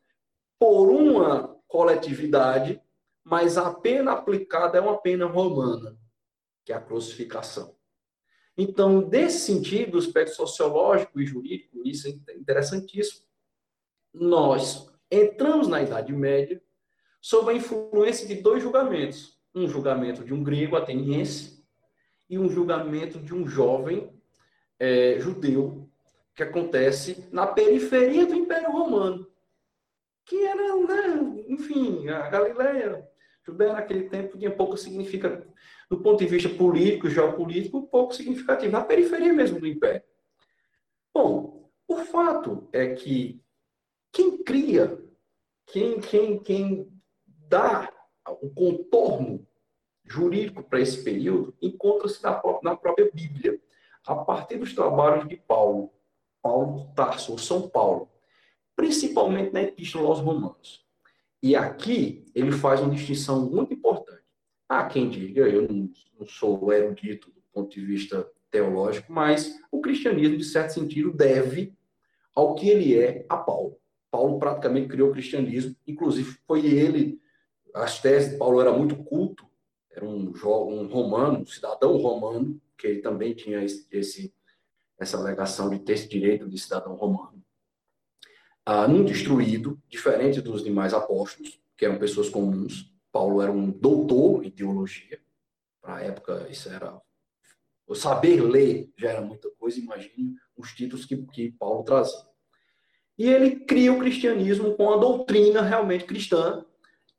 por 0.59 0.89
uma 0.89 1.55
coletividade, 1.67 2.81
mas 3.27 3.59
a 3.59 3.75
pena 3.75 4.13
aplicada 4.13 4.79
é 4.79 4.81
uma 4.81 4.99
pena 4.99 5.27
romana, 5.27 5.99
que 6.65 6.73
é 6.73 6.77
a 6.77 6.81
crucificação. 6.81 7.77
Então, 8.57 9.03
desse 9.03 9.41
sentido, 9.41 9.97
o 9.97 9.99
aspecto 9.99 10.37
sociológico 10.37 11.21
e 11.21 11.27
jurídico, 11.27 11.83
isso 11.85 12.07
é 12.07 12.35
interessantíssimo. 12.35 13.27
Nós 14.15 14.89
entramos 15.11 15.67
na 15.67 15.83
Idade 15.83 16.13
Média 16.13 16.63
sob 17.21 17.51
a 17.51 17.55
influência 17.55 18.29
de 18.29 18.37
dois 18.37 18.63
julgamentos. 18.63 19.37
Um 19.53 19.67
julgamento 19.67 20.23
de 20.25 20.33
um 20.33 20.45
grego 20.45 20.77
ateniense 20.77 21.67
e 22.31 22.39
um 22.39 22.49
julgamento 22.49 23.19
de 23.19 23.35
um 23.35 23.45
jovem 23.45 24.09
é, 24.79 25.19
judeu 25.19 25.91
que 26.33 26.45
acontece 26.45 27.27
na 27.33 27.45
periferia 27.45 28.25
do 28.25 28.37
Império 28.37 28.71
Romano, 28.71 29.27
que 30.25 30.45
era, 30.45 30.77
né, 30.77 31.45
enfim, 31.49 32.09
a 32.09 32.29
Galileia, 32.29 33.06
Judéia 33.47 33.75
naquele 33.75 34.09
tempo 34.09 34.37
tinha 34.37 34.51
pouco 34.51 34.77
significativo, 34.77 35.53
do 35.89 36.01
ponto 36.01 36.19
de 36.19 36.27
vista 36.27 36.49
político, 36.49 37.09
geopolítico, 37.09 37.87
pouco 37.87 38.13
significativo, 38.13 38.73
na 38.73 38.83
periferia 38.83 39.33
mesmo 39.33 39.61
do 39.61 39.69
Império. 39.69 40.03
Bom, 41.15 41.71
o 41.87 41.97
fato 41.99 42.69
é 42.73 42.95
que 42.95 43.41
quem 44.13 44.43
cria, 44.43 44.99
quem, 45.67 46.01
quem, 46.01 46.39
quem 46.41 46.93
dar 47.27 47.93
o 48.43 48.51
contorno 48.51 49.47
jurídico 50.05 50.65
para 50.65 50.81
esse 50.81 51.05
período 51.05 51.57
encontra-se 51.63 52.23
na, 52.23 52.43
na, 52.63 52.77
própria 52.77 53.11
Bíblia, 53.13 53.61
a 54.05 54.17
partir 54.17 54.59
dos 54.59 54.75
trabalhos 54.75 55.29
de 55.29 55.37
Paulo, 55.37 55.93
Paulo 56.43 56.93
Tarso, 56.95 57.33
ou 57.33 57.39
São 57.39 57.69
Paulo, 57.69 58.11
principalmente 58.75 59.53
na 59.53 59.63
Epístola 59.63 60.09
aos 60.09 60.19
Romanos. 60.21 60.86
E 61.43 61.55
aqui 61.55 62.25
ele 62.35 62.53
faz 62.53 62.81
uma 62.81 62.91
distinção 62.91 63.49
muito 63.49 63.73
importante. 63.73 64.23
Há 64.69 64.87
quem 64.87 65.09
diga, 65.09 65.43
eu 65.43 65.69
não, 65.69 65.91
sou 66.27 66.73
erudito 66.73 67.31
do 67.31 67.43
ponto 67.53 67.71
de 67.71 67.85
vista 67.85 68.29
teológico, 68.51 69.13
mas 69.13 69.55
o 69.71 69.81
cristianismo, 69.81 70.37
de 70.37 70.45
certo 70.45 70.71
sentido, 70.71 71.13
deve 71.13 71.73
ao 72.35 72.55
que 72.55 72.69
ele 72.69 72.99
é 72.99 73.25
a 73.29 73.37
Paulo. 73.37 73.79
Paulo 74.11 74.39
praticamente 74.39 74.89
criou 74.89 75.11
o 75.11 75.13
cristianismo, 75.13 75.77
inclusive 75.87 76.37
foi 76.47 76.67
ele 76.67 77.21
as 77.77 78.01
teses 78.01 78.33
de 78.33 78.39
Paulo 78.39 78.61
era 78.61 78.73
muito 78.73 78.97
culto, 78.97 79.47
era 79.91 80.05
um, 80.05 80.33
um 80.33 80.87
romano, 80.87 81.41
um 81.41 81.47
cidadão 81.47 81.97
romano, 81.99 82.61
que 82.77 82.87
ele 82.87 83.01
também 83.01 83.35
tinha 83.35 83.63
esse 83.63 84.35
essa 84.99 85.19
alegação 85.19 85.69
de 85.69 85.79
ter 85.79 85.93
esse 85.93 86.09
direito 86.09 86.49
de 86.49 86.59
cidadão 86.59 86.95
romano. 86.95 87.45
Ah, 88.69 88.89
instruído, 88.89 89.81
diferente 89.89 90.41
dos 90.41 90.65
demais 90.65 90.93
apóstolos, 90.93 91.61
que 91.77 91.85
eram 91.85 91.99
pessoas 91.99 92.29
comuns. 92.29 92.93
Paulo 93.13 93.41
era 93.41 93.53
um 93.53 93.71
doutor 93.71 94.45
em 94.45 94.51
teologia. 94.51 95.21
Para 95.81 95.95
a 95.95 96.03
época, 96.03 96.49
isso 96.51 96.69
era. 96.69 97.01
O 97.87 97.95
saber 97.95 98.41
ler 98.41 98.93
já 98.97 99.11
era 99.11 99.21
muita 99.21 99.49
coisa, 99.53 99.79
imagine 99.79 100.35
os 100.57 100.75
títulos 100.75 101.05
que, 101.05 101.17
que 101.17 101.53
Paulo 101.53 101.85
trazia. 101.85 102.27
E 103.17 103.29
ele 103.29 103.61
cria 103.61 103.93
o 103.93 104.01
cristianismo 104.01 104.75
com 104.75 104.93
a 104.93 104.97
doutrina 104.97 105.63
realmente 105.63 106.05
cristã, 106.05 106.65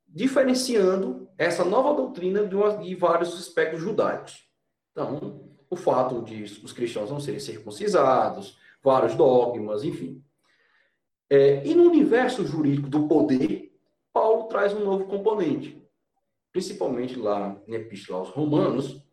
diferenciando 0.05 1.29
essa 1.37 1.63
nova 1.63 1.95
doutrina 1.95 2.45
de, 2.45 2.55
uma, 2.55 2.77
de 2.77 2.93
vários 2.93 3.33
aspectos 3.33 3.79
judaicos. 3.79 4.45
Então, 4.91 5.49
o 5.69 5.77
fato 5.77 6.21
de 6.23 6.43
os 6.43 6.73
cristãos 6.73 7.09
não 7.09 7.21
serem 7.21 7.39
circuncisados, 7.39 8.57
vários 8.83 9.15
dogmas, 9.15 9.85
enfim. 9.85 10.21
É, 11.29 11.65
e 11.65 11.75
no 11.75 11.83
universo 11.83 12.45
jurídico 12.45 12.89
do 12.89 13.07
poder, 13.07 13.73
Paulo 14.13 14.45
traz 14.45 14.73
um 14.73 14.83
novo 14.83 15.05
componente. 15.05 15.81
Principalmente 16.51 17.19
lá 17.19 17.61
na 17.67 17.75
Epístola 17.75 18.19
aos 18.19 18.29
Romanos, 18.29 19.05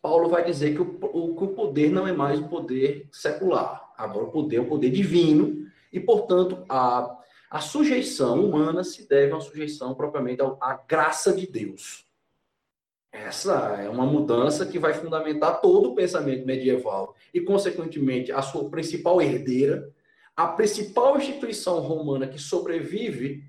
Paulo 0.00 0.28
vai 0.28 0.44
dizer 0.44 0.74
que 0.74 0.80
o, 0.80 0.98
o, 1.02 1.36
que 1.36 1.44
o 1.44 1.48
poder 1.48 1.90
não 1.90 2.06
é 2.06 2.12
mais 2.12 2.40
o 2.40 2.48
poder 2.48 3.08
secular. 3.12 3.92
Agora 3.96 4.26
o 4.26 4.30
poder 4.30 4.56
é 4.56 4.60
o 4.60 4.68
poder 4.68 4.90
divino 4.90 5.66
e, 5.92 6.00
portanto, 6.00 6.64
a, 6.68 7.16
a 7.50 7.60
sujeição 7.60 8.44
humana 8.44 8.84
se 8.84 9.08
deve 9.08 9.32
a 9.32 9.36
uma 9.36 9.40
sujeição 9.40 9.94
propriamente 9.94 10.40
à 10.60 10.82
graça 10.88 11.32
de 11.32 11.46
Deus. 11.46 12.06
Essa 13.10 13.80
é 13.80 13.88
uma 13.88 14.06
mudança 14.06 14.66
que 14.66 14.78
vai 14.78 14.92
fundamentar 14.92 15.60
todo 15.60 15.90
o 15.90 15.94
pensamento 15.94 16.46
medieval 16.46 17.14
e, 17.32 17.40
consequentemente, 17.40 18.30
a 18.30 18.42
sua 18.42 18.68
principal 18.68 19.20
herdeira, 19.20 19.92
a 20.38 20.46
principal 20.46 21.16
instituição 21.16 21.80
romana 21.80 22.24
que 22.24 22.38
sobrevive, 22.38 23.42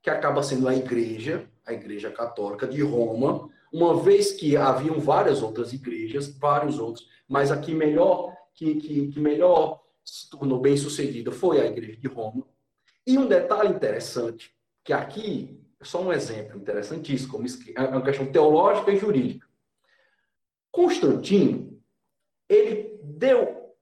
que 0.00 0.08
acaba 0.08 0.42
sendo 0.42 0.66
a 0.68 0.74
Igreja, 0.74 1.46
a 1.66 1.74
Igreja 1.74 2.10
Católica 2.10 2.66
de 2.66 2.80
Roma, 2.80 3.50
uma 3.70 4.02
vez 4.02 4.32
que 4.32 4.56
haviam 4.56 4.98
várias 4.98 5.42
outras 5.42 5.74
igrejas, 5.74 6.34
vários 6.38 6.78
outros, 6.78 7.06
mas 7.28 7.52
a 7.52 7.58
que 7.58 7.74
melhor, 7.74 8.34
que, 8.54 8.76
que, 8.76 9.08
que 9.08 9.20
melhor 9.20 9.82
se 10.02 10.30
tornou 10.30 10.58
bem 10.58 10.78
sucedida 10.78 11.30
foi 11.30 11.60
a 11.60 11.66
Igreja 11.66 12.00
de 12.00 12.08
Roma. 12.08 12.46
E 13.06 13.18
um 13.18 13.26
detalhe 13.26 13.74
interessante, 13.74 14.50
que 14.82 14.94
aqui 14.94 15.60
só 15.82 16.00
um 16.00 16.10
exemplo 16.10 16.58
interessantíssimo, 16.58 17.38
é 17.76 17.82
uma 17.82 18.00
questão 18.00 18.24
teológica 18.32 18.90
e 18.90 18.98
jurídica. 18.98 19.46
Constantino, 20.72 21.78
ele 22.48 22.98
deu 23.04 23.76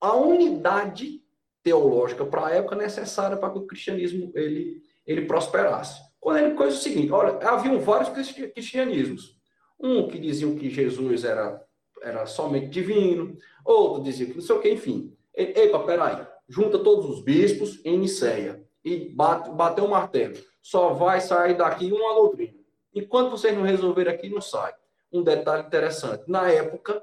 a 0.00 0.14
unidade 0.14 1.19
teológica 1.62 2.24
para 2.24 2.46
a 2.46 2.50
época 2.50 2.76
necessária 2.76 3.36
para 3.36 3.50
que 3.50 3.58
o 3.58 3.66
cristianismo 3.66 4.30
ele, 4.34 4.82
ele 5.06 5.26
prosperasse. 5.26 6.00
Quando 6.18 6.38
ele 6.38 6.54
coisa 6.54 6.76
o 6.76 6.80
seguinte, 6.80 7.12
olha, 7.12 7.38
haviam 7.48 7.80
vários 7.80 8.10
cristianismos. 8.10 9.38
Um 9.78 10.08
que 10.08 10.18
diziam 10.18 10.54
que 10.56 10.68
Jesus 10.68 11.24
era, 11.24 11.64
era 12.02 12.26
somente 12.26 12.68
divino, 12.68 13.36
outro 13.64 14.02
dizia 14.02 14.26
que 14.26 14.34
não 14.34 14.42
sei 14.42 14.56
o 14.56 14.60
que, 14.60 14.70
enfim. 14.70 15.16
Epa, 15.34 15.78
peraí, 15.80 16.26
junta 16.48 16.78
todos 16.78 17.08
os 17.08 17.22
bispos 17.22 17.80
em 17.84 17.98
Niceia 17.98 18.62
e 18.84 19.08
bate, 19.08 19.50
bateu 19.50 19.84
o 19.84 19.90
martelo. 19.90 20.36
Só 20.60 20.92
vai 20.92 21.20
sair 21.20 21.56
daqui 21.56 21.90
uma 21.90 22.14
doutrina. 22.14 22.58
Enquanto 22.94 23.30
vocês 23.30 23.56
não 23.56 23.62
resolverem 23.62 24.12
aqui, 24.12 24.28
não 24.28 24.40
sai. 24.40 24.74
Um 25.12 25.22
detalhe 25.22 25.66
interessante. 25.66 26.24
Na 26.26 26.50
época, 26.50 27.02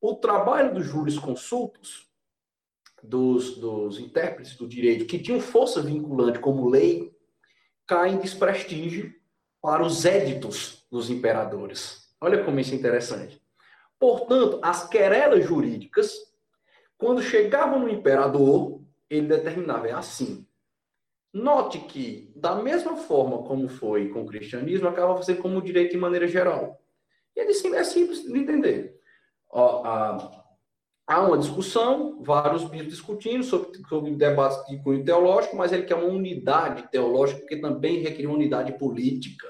o 0.00 0.14
trabalho 0.14 0.74
dos 0.74 0.86
jurisconsultos, 0.86 2.08
dos, 3.02 3.56
dos 3.56 3.98
intérpretes 3.98 4.56
do 4.56 4.68
direito, 4.68 5.06
que 5.06 5.18
tinham 5.18 5.40
força 5.40 5.82
vinculante 5.82 6.38
como 6.38 6.68
lei, 6.68 7.12
cai 7.86 8.10
em 8.10 8.18
desprestígio 8.18 9.12
para 9.60 9.82
os 9.82 10.04
éditos 10.04 10.86
dos 10.90 11.10
imperadores. 11.10 12.08
Olha 12.20 12.44
como 12.44 12.60
isso 12.60 12.72
é 12.72 12.76
interessante. 12.76 13.42
Portanto, 13.98 14.58
as 14.62 14.88
querelas 14.88 15.44
jurídicas, 15.44 16.12
quando 16.96 17.22
chegavam 17.22 17.80
no 17.80 17.88
imperador, 17.88 18.80
ele 19.10 19.26
determinava, 19.26 19.88
é 19.88 19.92
assim. 19.92 20.46
Note 21.32 21.78
que, 21.78 22.32
da 22.36 22.54
mesma 22.56 22.96
forma 22.96 23.42
como 23.44 23.68
foi 23.68 24.08
com 24.10 24.22
o 24.22 24.26
cristianismo, 24.26 24.88
acaba 24.88 25.16
fazendo 25.16 25.40
como 25.40 25.58
o 25.58 25.62
direito 25.62 25.92
de 25.92 25.98
maneira 25.98 26.26
geral. 26.26 26.80
E 27.34 27.40
é, 27.40 27.44
é 27.44 27.84
simples 27.84 28.22
de 28.22 28.38
entender. 28.38 29.00
Ó, 29.48 29.84
a, 29.84 30.41
há 31.12 31.20
uma 31.22 31.38
discussão, 31.38 32.22
vários 32.22 32.64
bispos 32.64 32.88
discutindo 32.88 33.44
sobre, 33.44 33.78
sobre 33.86 34.10
debates 34.12 34.66
de 34.66 34.82
cunho 34.82 35.04
teológico, 35.04 35.56
mas 35.56 35.72
ele 35.72 35.82
quer 35.82 35.94
uma 35.94 36.06
unidade 36.06 36.90
teológica, 36.90 37.40
porque 37.40 37.56
também 37.56 38.00
requer 38.00 38.26
uma 38.26 38.34
unidade 38.34 38.72
política 38.78 39.46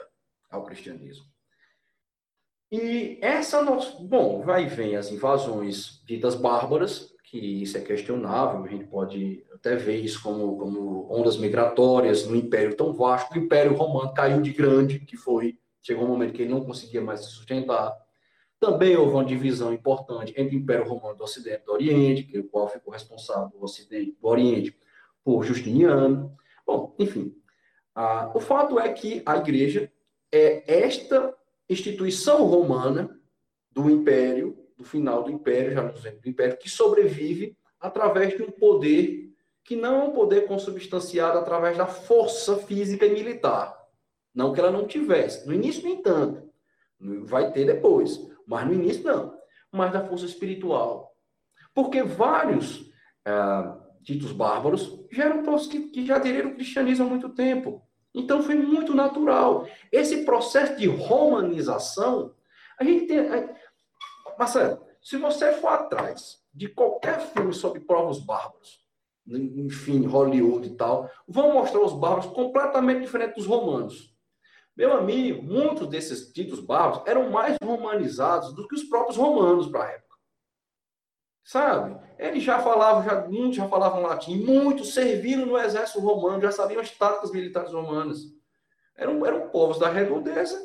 ao 0.50 0.64
cristianismo. 0.64 1.24
E 2.70 3.18
essa, 3.20 3.62
bom, 4.00 4.42
vai 4.42 4.64
e 4.64 4.68
vem 4.68 4.96
as 4.96 5.10
invasões 5.10 6.02
ditas 6.04 6.34
bárbaras, 6.34 7.12
que 7.24 7.38
isso 7.62 7.78
é 7.78 7.80
questionável, 7.80 8.64
a 8.64 8.68
gente 8.68 8.84
pode 8.84 9.44
até 9.54 9.76
ver 9.76 10.00
isso 10.00 10.22
como, 10.22 10.58
como 10.58 11.06
ondas 11.10 11.36
migratórias 11.38 12.26
no 12.26 12.34
império 12.34 12.76
tão 12.76 12.92
vasto. 12.92 13.32
O 13.32 13.38
império 13.38 13.74
romano 13.74 14.12
caiu 14.12 14.42
de 14.42 14.52
grande, 14.52 15.00
que 15.00 15.16
foi, 15.16 15.58
chegou 15.82 16.04
um 16.04 16.08
momento 16.08 16.32
que 16.32 16.42
ele 16.42 16.52
não 16.52 16.64
conseguia 16.64 17.00
mais 17.00 17.20
se 17.20 17.30
sustentar. 17.30 17.94
Também 18.62 18.96
houve 18.96 19.14
uma 19.14 19.24
divisão 19.24 19.74
importante 19.74 20.32
entre 20.36 20.54
o 20.54 20.58
Império 20.60 20.88
Romano 20.88 21.16
do 21.16 21.24
Ocidente 21.24 21.62
e 21.62 21.66
do 21.66 21.72
Oriente, 21.72 22.22
que 22.22 22.38
o 22.38 22.44
qual 22.44 22.68
ficou 22.68 22.92
responsável 22.92 23.48
do 23.48 23.60
Ocidente 23.60 24.16
do 24.20 24.28
Oriente 24.28 24.78
por 25.24 25.42
Justiniano. 25.42 26.32
Bom, 26.64 26.94
enfim, 26.96 27.34
ah, 27.92 28.30
o 28.32 28.38
fato 28.38 28.78
é 28.78 28.88
que 28.92 29.20
a 29.26 29.36
Igreja 29.36 29.90
é 30.30 30.84
esta 30.84 31.36
instituição 31.68 32.44
romana 32.44 33.20
do 33.68 33.90
Império 33.90 34.56
do 34.76 34.84
final 34.84 35.24
do 35.24 35.32
Império, 35.32 35.72
já 35.72 35.82
nos 35.82 36.00
do 36.00 36.28
Império, 36.28 36.56
que 36.56 36.70
sobrevive 36.70 37.56
através 37.80 38.36
de 38.36 38.44
um 38.44 38.50
poder 38.52 39.28
que 39.64 39.74
não 39.74 40.02
é 40.02 40.04
um 40.04 40.12
poder 40.12 40.46
consubstanciado 40.46 41.36
através 41.36 41.76
da 41.76 41.88
força 41.88 42.58
física 42.58 43.06
e 43.06 43.12
militar. 43.12 43.76
Não 44.32 44.52
que 44.52 44.60
ela 44.60 44.70
não 44.70 44.86
tivesse. 44.86 45.48
No 45.48 45.52
início, 45.52 45.82
nem 45.82 46.00
tanto. 46.00 46.48
Vai 47.24 47.50
ter 47.50 47.64
depois. 47.64 48.30
Mas 48.52 48.66
no 48.66 48.74
início, 48.74 49.02
não. 49.02 49.34
Mas 49.72 49.90
da 49.92 50.06
força 50.06 50.26
espiritual. 50.26 51.16
Porque 51.74 52.02
vários 52.02 52.84
ah, 53.24 53.78
ditos 54.02 54.30
bárbaros 54.30 55.00
já 55.10 55.24
eram 55.24 55.42
povos 55.42 55.66
que, 55.66 55.88
que 55.88 56.04
já 56.04 56.16
aderiram 56.16 56.50
ao 56.50 56.54
cristianismo 56.54 57.06
há 57.06 57.08
muito 57.08 57.30
tempo. 57.30 57.82
Então 58.14 58.42
foi 58.42 58.54
muito 58.54 58.94
natural. 58.94 59.66
Esse 59.90 60.26
processo 60.26 60.76
de 60.76 60.86
romanização, 60.86 62.34
a 62.78 62.84
gente 62.84 63.06
tem. 63.06 63.18
Marcelo, 64.38 64.84
se 65.00 65.16
você 65.16 65.52
for 65.54 65.68
atrás 65.68 66.38
de 66.52 66.68
qualquer 66.68 67.20
filme 67.20 67.54
sobre 67.54 67.80
povos 67.80 68.22
bárbaros, 68.22 68.82
enfim, 69.26 70.04
Hollywood 70.04 70.68
e 70.68 70.76
tal, 70.76 71.10
vão 71.26 71.54
mostrar 71.54 71.80
os 71.80 71.94
bárbaros 71.94 72.26
completamente 72.26 73.00
diferentes 73.00 73.36
dos 73.36 73.46
romanos. 73.46 74.11
Meu 74.76 74.92
amigo, 74.92 75.42
muitos 75.42 75.86
desses 75.88 76.32
títulos 76.32 76.64
bárbaros 76.64 77.06
eram 77.06 77.30
mais 77.30 77.56
romanizados 77.62 78.54
do 78.54 78.66
que 78.66 78.74
os 78.74 78.84
próprios 78.84 79.16
romanos 79.16 79.68
para 79.68 79.84
a 79.84 79.90
época. 79.90 80.16
Sabe? 81.44 82.00
Eles 82.18 82.42
já 82.42 82.60
falavam, 82.60 83.02
já, 83.02 83.28
muitos 83.28 83.56
já 83.56 83.68
falavam 83.68 84.02
latim, 84.02 84.44
muitos 84.44 84.94
serviram 84.94 85.44
no 85.44 85.58
exército 85.58 86.00
romano, 86.00 86.40
já 86.40 86.52
sabiam 86.52 86.80
as 86.80 86.90
táticas 86.90 87.32
militares 87.32 87.72
romanas. 87.72 88.20
Eram, 88.96 89.26
eram 89.26 89.48
povos 89.50 89.78
da 89.78 89.88
redondeza 89.88 90.58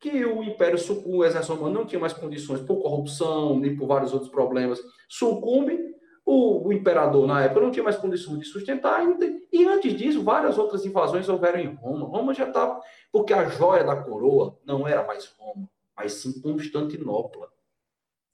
que 0.00 0.24
o 0.24 0.42
Império 0.42 0.78
sucumbe, 0.78 1.18
o 1.18 1.24
exército 1.24 1.54
romano 1.54 1.74
não 1.80 1.86
tinha 1.86 2.00
mais 2.00 2.12
condições 2.12 2.60
por 2.62 2.82
corrupção, 2.82 3.58
nem 3.60 3.76
por 3.76 3.86
vários 3.86 4.12
outros 4.12 4.30
problemas, 4.30 4.80
sucumbe, 5.08 5.78
o, 6.24 6.68
o 6.68 6.72
imperador 6.72 7.26
na 7.26 7.42
época 7.42 7.60
não 7.60 7.70
tinha 7.70 7.82
mais 7.82 7.96
condições 7.96 8.40
de 8.40 8.46
sustentar, 8.46 9.02
e, 9.02 9.48
e 9.52 9.64
antes 9.66 9.94
disso, 9.96 10.22
várias 10.22 10.56
outras 10.58 10.86
invasões 10.86 11.28
houveram 11.28 11.58
em 11.58 11.74
Roma. 11.74 12.06
Roma 12.06 12.34
já 12.34 12.46
estava, 12.46 12.80
porque 13.10 13.32
a 13.32 13.48
joia 13.48 13.84
da 13.84 13.96
coroa 13.96 14.58
não 14.64 14.86
era 14.86 15.04
mais 15.04 15.26
Roma, 15.38 15.68
mas 15.96 16.14
sim 16.14 16.40
Constantinopla, 16.40 17.48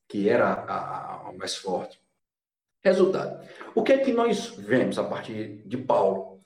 que 0.08 0.28
era 0.28 0.52
a, 0.52 1.28
a 1.28 1.32
mais 1.32 1.56
forte. 1.56 2.00
Resultado. 2.82 3.44
O 3.74 3.82
que 3.82 3.92
é 3.92 3.98
que 3.98 4.12
nós 4.12 4.54
vemos 4.56 4.98
a 4.98 5.04
partir 5.04 5.62
de 5.66 5.76
Paulo? 5.76 6.40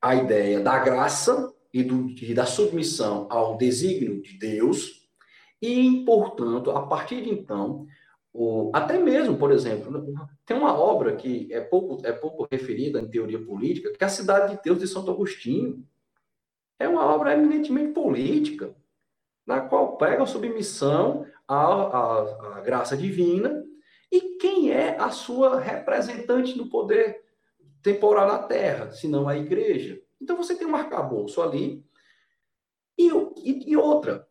A 0.00 0.14
ideia 0.14 0.60
da 0.60 0.78
graça 0.78 1.52
e, 1.72 1.82
do, 1.82 2.08
e 2.10 2.34
da 2.34 2.46
submissão 2.46 3.26
ao 3.30 3.56
desígnio 3.56 4.20
de 4.22 4.38
Deus, 4.38 5.08
e, 5.60 6.04
portanto, 6.04 6.70
a 6.70 6.86
partir 6.86 7.22
de 7.22 7.30
então, 7.30 7.86
o, 8.32 8.70
até 8.74 8.98
mesmo, 8.98 9.36
por 9.36 9.50
exemplo, 9.50 10.14
tem 10.44 10.56
uma 10.56 10.78
obra 10.78 11.16
que 11.16 11.52
é 11.52 11.60
pouco, 11.60 12.06
é 12.06 12.12
pouco 12.12 12.46
referida 12.50 13.00
em 13.00 13.08
teoria 13.08 13.42
política, 13.42 13.92
que 13.92 14.02
é 14.02 14.06
a 14.06 14.10
Cidade 14.10 14.56
de 14.56 14.62
Deus 14.62 14.78
de 14.78 14.86
Santo 14.86 15.10
Agostinho. 15.10 15.84
É 16.78 16.88
uma 16.88 17.04
obra 17.06 17.32
eminentemente 17.32 17.92
política, 17.92 18.74
na 19.46 19.60
qual 19.62 19.96
prega 19.96 20.22
a 20.22 20.26
submissão 20.26 21.26
à, 21.46 21.56
à, 21.56 22.58
à 22.58 22.60
graça 22.60 22.96
divina 22.96 23.64
e 24.12 24.36
quem 24.38 24.70
é 24.70 24.96
a 24.98 25.10
sua 25.10 25.58
representante 25.58 26.56
no 26.56 26.68
poder 26.68 27.24
temporal 27.82 28.28
na 28.28 28.38
Terra, 28.38 28.90
se 28.90 29.08
não 29.08 29.28
a 29.28 29.36
igreja. 29.36 30.00
Então 30.20 30.36
você 30.36 30.54
tem 30.54 30.66
um 30.66 30.76
arcabouço 30.76 31.42
ali. 31.42 31.84
E, 32.96 33.08
e, 33.36 33.70
e 33.72 33.76
outra, 33.76 34.26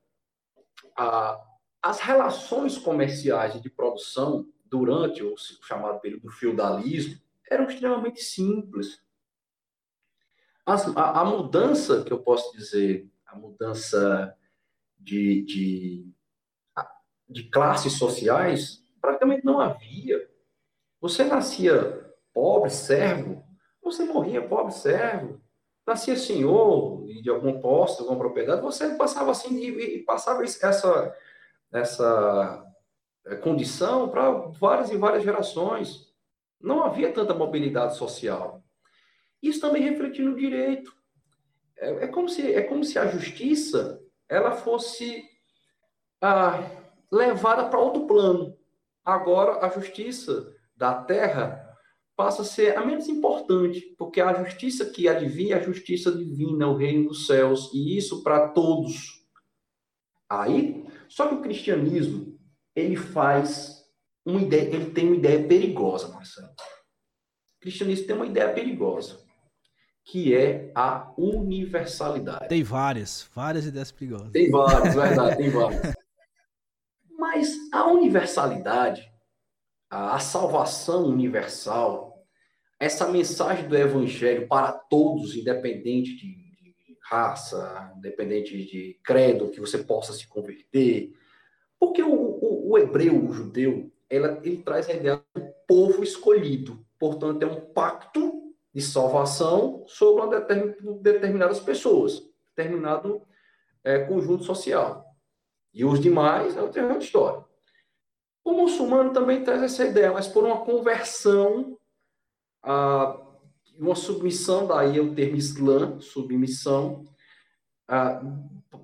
a, 0.96 1.42
as 1.82 2.00
relações 2.00 2.78
comerciais 2.78 3.62
de 3.62 3.70
produção 3.70 4.48
durante 4.66 5.24
o 5.24 5.36
chamado 5.38 6.00
período 6.00 6.24
do 6.24 6.32
feudalismo 6.32 7.20
eram 7.50 7.66
extremamente 7.66 8.22
simples. 8.22 9.02
As, 10.66 10.86
a, 10.98 11.22
a, 11.22 11.26
mudança 11.26 12.04
que 12.04 12.12
eu 12.12 12.20
posso 12.20 12.52
dizer, 12.52 13.10
a 13.26 13.36
mudança 13.36 14.36
de, 15.00 15.44
de, 15.44 16.12
de 17.30 17.50
classes 17.50 17.94
sociais, 17.94 18.84
praticamente 19.00 19.46
não 19.46 19.62
havia. 19.62 20.30
Você 21.00 21.24
nascia 21.24 22.14
pobre, 22.34 22.70
servo, 22.70 23.44
Você 23.82 24.04
morria 24.04 24.46
pobre 24.46 24.74
servo, 24.74 25.42
nascia 25.86 26.18
senhor 26.18 27.06
de 27.22 27.30
algum 27.30 27.62
posto, 27.62 28.02
alguma 28.02 28.20
propriedade, 28.20 28.62
você 28.62 28.96
passava 28.96 29.32
assim 29.32 29.58
e, 29.58 29.98
e 29.98 30.04
passava 30.04 30.44
essa, 30.44 31.16
essa 31.72 32.64
é, 33.26 33.36
condição 33.36 34.10
para 34.10 34.32
várias 34.32 34.90
e 34.90 34.98
várias 34.98 35.24
gerações. 35.24 36.08
Não 36.60 36.84
havia 36.84 37.12
tanta 37.12 37.34
mobilidade 37.34 37.98
social. 37.98 38.64
Isso 39.42 39.62
também 39.62 39.82
refletiu 39.82 40.26
no 40.26 40.36
direito. 40.36 40.92
É, 41.78 42.06
é, 42.06 42.08
como, 42.08 42.28
se, 42.28 42.54
é 42.54 42.62
como 42.64 42.84
se 42.84 42.98
a 42.98 43.08
justiça 43.08 44.02
ela 44.28 44.52
fosse 44.52 45.24
ah, 46.22 46.64
levada 47.12 47.66
para 47.70 47.80
outro 47.80 48.08
plano. 48.08 48.58
Agora, 49.06 49.66
a 49.66 49.70
justiça 49.70 50.54
da 50.76 50.94
terra 51.04 51.64
passa 52.16 52.42
a 52.42 52.46
ser 52.46 52.76
a 52.76 52.84
menos 52.84 53.08
importante, 53.08 53.96
porque 53.98 54.20
a 54.20 54.44
justiça 54.44 54.86
que 54.86 55.08
adivinha 55.08 55.56
é 55.56 55.60
a 55.60 55.64
justiça 55.64 56.12
divina, 56.12 56.68
o 56.68 56.76
reino 56.76 57.10
dos 57.10 57.28
céus, 57.28 57.72
e 57.74 57.96
isso 57.96 58.24
para 58.24 58.50
todos. 58.50 59.24
Aí, 60.30 60.86
só 61.08 61.28
que 61.28 61.36
o 61.36 61.42
cristianismo, 61.42 62.38
ele 62.76 62.96
faz 62.96 63.84
uma 64.26 64.42
ideia, 64.42 64.64
ele 64.76 64.92
tem 64.92 65.08
uma 65.08 65.16
ideia 65.16 65.48
perigosa, 65.48 66.10
Marcelo. 66.10 66.50
O 66.50 67.60
cristianismo 67.62 68.08
tem 68.08 68.16
uma 68.16 68.26
ideia 68.26 68.54
perigosa, 68.54 69.26
que 70.06 70.36
é 70.36 70.72
a 70.76 71.14
universalidade. 71.18 72.50
Tem 72.50 72.62
várias, 72.64 73.30
várias 73.34 73.66
ideias 73.66 73.92
perigosas. 73.92 74.32
Tem 74.32 74.52
várias, 74.52 74.94
verdade, 74.94 75.38
tem 75.38 75.50
várias. 75.50 75.96
Mas 77.18 77.56
a 77.74 77.88
universalidade, 77.88 79.10
a 79.90 80.20
salvação 80.20 81.06
universal, 81.06 82.26
essa 82.80 83.08
mensagem 83.08 83.68
do 83.68 83.76
evangelho 83.76 84.48
para 84.48 84.72
todos, 84.72 85.36
independente 85.36 86.16
de, 86.16 86.47
raça, 87.10 87.94
independente 87.98 88.66
de 88.66 89.00
credo, 89.04 89.50
que 89.50 89.62
você 89.62 89.78
possa 89.78 90.12
se 90.14 90.28
converter. 90.28 91.14
Porque 91.80 92.04
o, 92.04 92.14
o, 92.14 92.72
o 92.72 92.78
hebreu, 92.78 93.26
o 93.26 93.32
judeu, 93.32 93.92
ela, 94.10 94.40
ele 94.44 94.58
traz 94.58 94.90
a 94.90 94.94
ideia 94.94 95.24
do 95.34 95.42
povo 95.66 96.04
escolhido. 96.04 96.86
Portanto, 97.00 97.44
é 97.44 97.46
um 97.46 97.62
pacto 97.62 98.54
de 98.74 98.82
salvação 98.82 99.86
sobre 99.88 100.24
uma 100.24 100.46
determinadas 101.02 101.60
pessoas, 101.60 102.22
determinado 102.56 103.22
é, 103.84 104.00
conjunto 104.00 104.44
social. 104.44 105.06
E 105.74 105.86
os 105.86 106.00
demais 106.00 106.58
é 106.58 106.62
outra 106.62 106.98
história. 106.98 107.46
O 108.44 108.52
muçulmano 108.52 109.14
também 109.14 109.44
traz 109.44 109.64
essa 109.64 109.86
ideia, 109.86 110.12
mas 110.12 110.28
por 110.28 110.44
uma 110.44 110.66
conversão, 110.66 111.78
a, 112.64 113.27
uma 113.80 113.96
submissão, 113.96 114.68
daí 114.68 114.98
é 114.98 115.02
o 115.02 115.14
termo 115.14 115.36
Islã, 115.36 116.00
submissão, 116.00 117.06
a, 117.88 118.22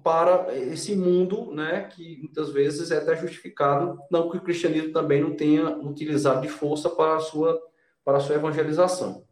para 0.03 0.55
esse 0.55 0.95
mundo, 0.95 1.53
né, 1.53 1.83
que 1.83 2.17
muitas 2.17 2.51
vezes 2.51 2.91
é 2.91 2.97
até 2.97 3.15
justificado, 3.15 3.99
não 4.11 4.29
que 4.29 4.37
o 4.37 4.41
cristianismo 4.41 4.91
também 4.91 5.21
não 5.21 5.35
tenha 5.35 5.77
utilizado 5.77 6.41
de 6.41 6.49
força 6.49 6.89
para 6.89 7.15
a 7.15 7.19
sua, 7.19 7.61
para 8.03 8.17
a 8.17 8.21
sua 8.21 8.35
evangelização. 8.35 9.25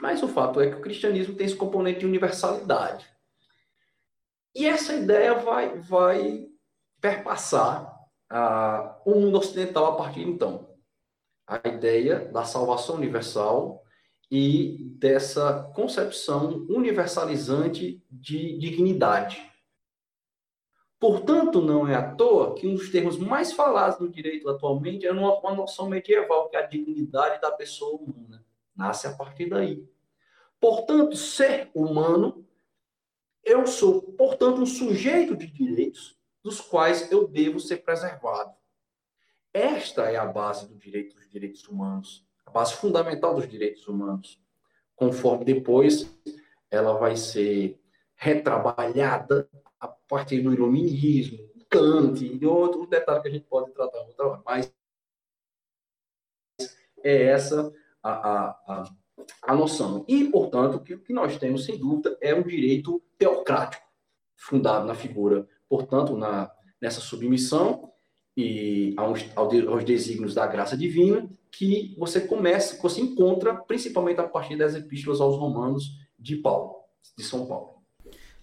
Mas 0.00 0.22
o 0.22 0.28
fato 0.28 0.60
é 0.60 0.70
que 0.70 0.76
o 0.76 0.80
cristianismo 0.80 1.34
tem 1.34 1.46
esse 1.46 1.56
componente 1.56 2.00
de 2.00 2.06
universalidade. 2.06 3.06
E 4.54 4.66
essa 4.66 4.94
ideia 4.94 5.34
vai, 5.34 5.78
vai 5.78 6.46
perpassar 7.00 7.92
ah, 8.30 9.00
o 9.04 9.14
mundo 9.14 9.38
ocidental 9.38 9.86
a 9.86 9.96
partir 9.96 10.24
de 10.24 10.30
então. 10.30 10.68
A 11.46 11.66
ideia 11.68 12.26
da 12.26 12.44
salvação 12.44 12.96
universal 12.96 13.82
e 14.30 14.94
dessa 14.98 15.70
concepção 15.74 16.66
universalizante 16.68 18.04
de 18.10 18.58
dignidade. 18.58 19.48
Portanto, 21.00 21.62
não 21.62 21.86
é 21.86 21.94
à 21.94 22.14
toa 22.14 22.54
que 22.54 22.66
um 22.66 22.74
dos 22.74 22.90
termos 22.90 23.16
mais 23.16 23.52
falados 23.52 24.00
no 24.00 24.08
direito 24.08 24.48
atualmente 24.48 25.06
é 25.06 25.12
uma, 25.12 25.54
noção 25.54 25.88
medieval, 25.88 26.48
que 26.48 26.56
é 26.56 26.60
a 26.60 26.66
dignidade 26.66 27.40
da 27.40 27.52
pessoa 27.52 28.00
humana. 28.00 28.44
Nasce 28.74 29.06
a 29.06 29.14
partir 29.14 29.48
daí. 29.48 29.88
Portanto, 30.60 31.16
ser 31.16 31.70
humano, 31.72 32.44
eu 33.44 33.66
sou, 33.66 34.02
portanto, 34.12 34.60
um 34.60 34.66
sujeito 34.66 35.36
de 35.36 35.46
direitos 35.46 36.18
dos 36.42 36.60
quais 36.60 37.10
eu 37.12 37.28
devo 37.28 37.60
ser 37.60 37.78
preservado. 37.78 38.52
Esta 39.54 40.10
é 40.10 40.16
a 40.16 40.26
base 40.26 40.68
do 40.68 40.76
direito 40.76 41.14
dos 41.14 41.30
direitos 41.30 41.66
humanos, 41.68 42.27
a 42.48 42.50
base 42.50 42.74
fundamental 42.74 43.34
dos 43.34 43.46
direitos 43.46 43.86
humanos. 43.86 44.40
Conforme 44.96 45.44
depois 45.44 46.10
ela 46.70 46.94
vai 46.94 47.16
ser 47.16 47.78
retrabalhada 48.16 49.48
a 49.78 49.86
partir 49.86 50.40
do 50.40 50.52
iluminismo, 50.52 51.38
Kant 51.70 52.24
e 52.24 52.46
outros 52.46 52.88
detalhes 52.88 53.22
que 53.22 53.28
a 53.28 53.30
gente 53.30 53.44
pode 53.44 53.70
tratar 53.72 53.98
outra 53.98 54.26
hora. 54.26 54.42
Mas 54.44 54.72
é 57.04 57.24
essa 57.24 57.72
a, 58.02 58.10
a, 58.10 58.48
a, 58.66 58.84
a 59.42 59.54
noção. 59.54 60.04
E, 60.08 60.24
portanto, 60.24 60.76
o 60.76 60.80
que 60.82 61.12
nós 61.12 61.36
temos, 61.36 61.66
sem 61.66 61.78
dúvida, 61.78 62.16
é 62.22 62.34
um 62.34 62.42
direito 62.42 63.02
teocrático, 63.18 63.86
fundado 64.34 64.86
na 64.86 64.94
figura 64.94 65.46
portanto, 65.68 66.16
na, 66.16 66.50
nessa 66.80 67.00
submissão 67.00 67.92
e 68.36 68.94
aos, 68.96 69.24
aos 69.36 69.84
desígnios 69.84 70.34
da 70.34 70.46
graça 70.46 70.76
divina, 70.76 71.28
que 71.50 71.94
você 71.98 72.20
começa, 72.20 72.76
que 72.76 72.82
você 72.82 73.00
encontra 73.00 73.54
principalmente 73.54 74.20
a 74.20 74.28
partir 74.28 74.56
das 74.56 74.74
epístolas 74.74 75.20
aos 75.20 75.36
romanos 75.36 75.98
de 76.18 76.36
Paulo, 76.36 76.76
de 77.16 77.24
São 77.24 77.46
Paulo. 77.46 77.78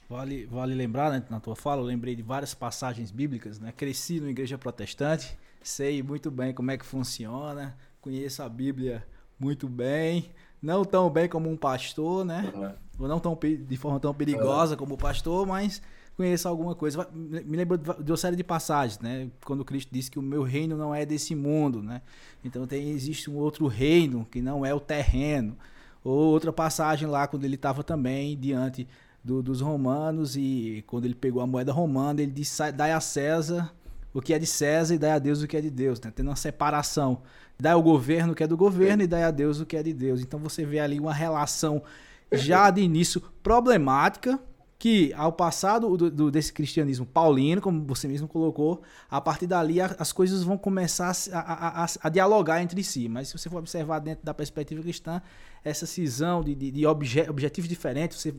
Vale, 0.10 0.46
vale 0.46 0.76
lembrar, 0.76 1.12
né, 1.12 1.24
na 1.30 1.40
tua 1.40 1.56
fala, 1.56 1.82
eu 1.82 1.86
lembrei 1.86 2.16
de 2.16 2.22
várias 2.22 2.54
passagens 2.54 3.10
bíblicas, 3.10 3.60
né? 3.60 3.74
Cresci 3.76 4.20
na 4.20 4.30
igreja 4.30 4.58
protestante, 4.58 5.36
sei 5.64 6.04
muito 6.04 6.30
bem 6.30 6.54
como 6.54 6.70
é 6.70 6.78
que 6.78 6.86
funciona, 6.86 7.76
conheço 8.00 8.44
a 8.44 8.50
Bíblia 8.50 9.06
muito 9.40 9.68
bem, 9.68 10.32
não 10.62 10.86
tão 10.86 11.10
bem 11.10 11.28
como 11.28 11.50
um 11.50 11.58
pastor, 11.58 12.24
né? 12.24 12.52
Uhum. 12.54 12.74
Ou 13.00 13.08
não 13.08 13.20
tão 13.20 13.38
de 13.38 13.78
forma 13.78 14.00
tão 14.00 14.14
perigosa 14.14 14.74
uhum. 14.74 14.80
como 14.80 14.94
o 14.94 14.98
pastor, 14.98 15.46
mas 15.46 15.82
conheça 16.16 16.50
alguma 16.50 16.76
coisa. 16.76 17.08
Me 17.14 17.58
lembro 17.58 17.78
de 17.78 18.12
uma 18.12 18.18
série 18.18 18.36
de 18.36 18.44
passagens, 18.44 19.00
né? 19.00 19.30
Quando 19.44 19.66
Cristo 19.66 19.90
disse 19.92 20.10
que 20.10 20.20
o 20.20 20.22
meu 20.22 20.44
reino 20.44 20.78
não 20.78 20.94
é 20.94 21.06
desse 21.06 21.36
mundo, 21.36 21.82
né? 21.82 22.02
Então 22.44 22.66
tem, 22.66 22.90
existe 22.90 23.30
um 23.30 23.36
outro 23.36 23.68
reino 23.68 24.26
que 24.32 24.42
não 24.42 24.66
é 24.66 24.74
o 24.74 24.80
terreno. 24.80 25.58
Ou 26.04 26.32
outra 26.32 26.54
passagem 26.54 27.08
lá 27.08 27.28
quando 27.28 27.46
ele 27.46 27.56
estava 27.56 27.84
também 27.84 28.38
diante 28.38 28.88
do, 29.24 29.42
dos 29.42 29.60
romanos 29.60 30.36
e 30.38 30.84
quando 30.88 31.06
ele 31.06 31.16
pegou 31.16 31.42
a 31.42 31.48
moeda 31.48 31.74
romana, 31.74 32.22
ele 32.22 32.32
disse: 32.32 32.72
dai 32.72 32.92
a 32.92 33.00
César 33.00 33.74
o 34.16 34.22
que 34.22 34.34
é 34.34 34.40
de 34.40 34.46
César 34.46 34.96
e 34.96 34.98
dai 34.98 35.12
a 35.12 35.20
Deus 35.20 35.42
o 35.42 35.48
que 35.48 35.58
é 35.58 35.62
de 35.62 35.70
Deus, 35.70 36.00
né? 36.00 36.10
Tendo 36.16 36.30
uma 36.30 36.38
separação. 36.38 37.22
Dai 37.60 37.74
ao 37.74 37.84
governo 37.84 38.32
o 38.32 38.36
que 38.36 38.44
é 38.44 38.48
do 38.48 38.56
governo 38.56 39.04
e 39.04 39.08
dai 39.08 39.24
a 39.24 39.32
Deus 39.32 39.60
o 39.60 39.66
que 39.66 39.76
é 39.76 39.84
de 39.84 39.92
Deus. 39.92 40.22
Então 40.22 40.40
você 40.40 40.66
vê 40.66 40.80
ali 40.80 40.98
uma 40.98 41.14
relação 41.14 41.84
já 42.32 42.70
de 42.70 42.80
início 42.82 43.22
problemática, 43.44 44.40
que 44.86 45.12
ao 45.16 45.32
passado 45.32 45.98
do, 45.98 46.12
do, 46.12 46.30
desse 46.30 46.54
cristianismo 46.54 47.08
paulino, 47.08 47.60
como 47.60 47.84
você 47.88 48.08
mesmo 48.08 48.28
colocou, 48.28 48.84
a 49.10 49.20
partir 49.20 49.48
dali 49.48 49.82
a, 49.82 49.88
as 49.98 50.14
coisas 50.14 50.44
vão 50.44 50.60
começar 50.60 51.12
a, 51.34 51.84
a, 51.84 51.88
a, 52.04 52.08
dialogar 52.08 52.62
entre 52.62 52.84
si. 52.84 53.10
Mas 53.10 53.30
se 53.30 53.36
você 53.36 53.50
for 53.50 53.58
observar 53.58 53.98
dentro 53.98 54.24
da 54.24 54.32
perspectiva 54.32 54.84
cristã, 54.84 55.24
essa 55.64 55.88
cisão 55.88 56.44
de, 56.44 56.54
de, 56.54 56.70
de 56.70 56.86
obje, 56.86 57.28
objetivos 57.28 57.68
diferentes, 57.68 58.22
você, 58.22 58.32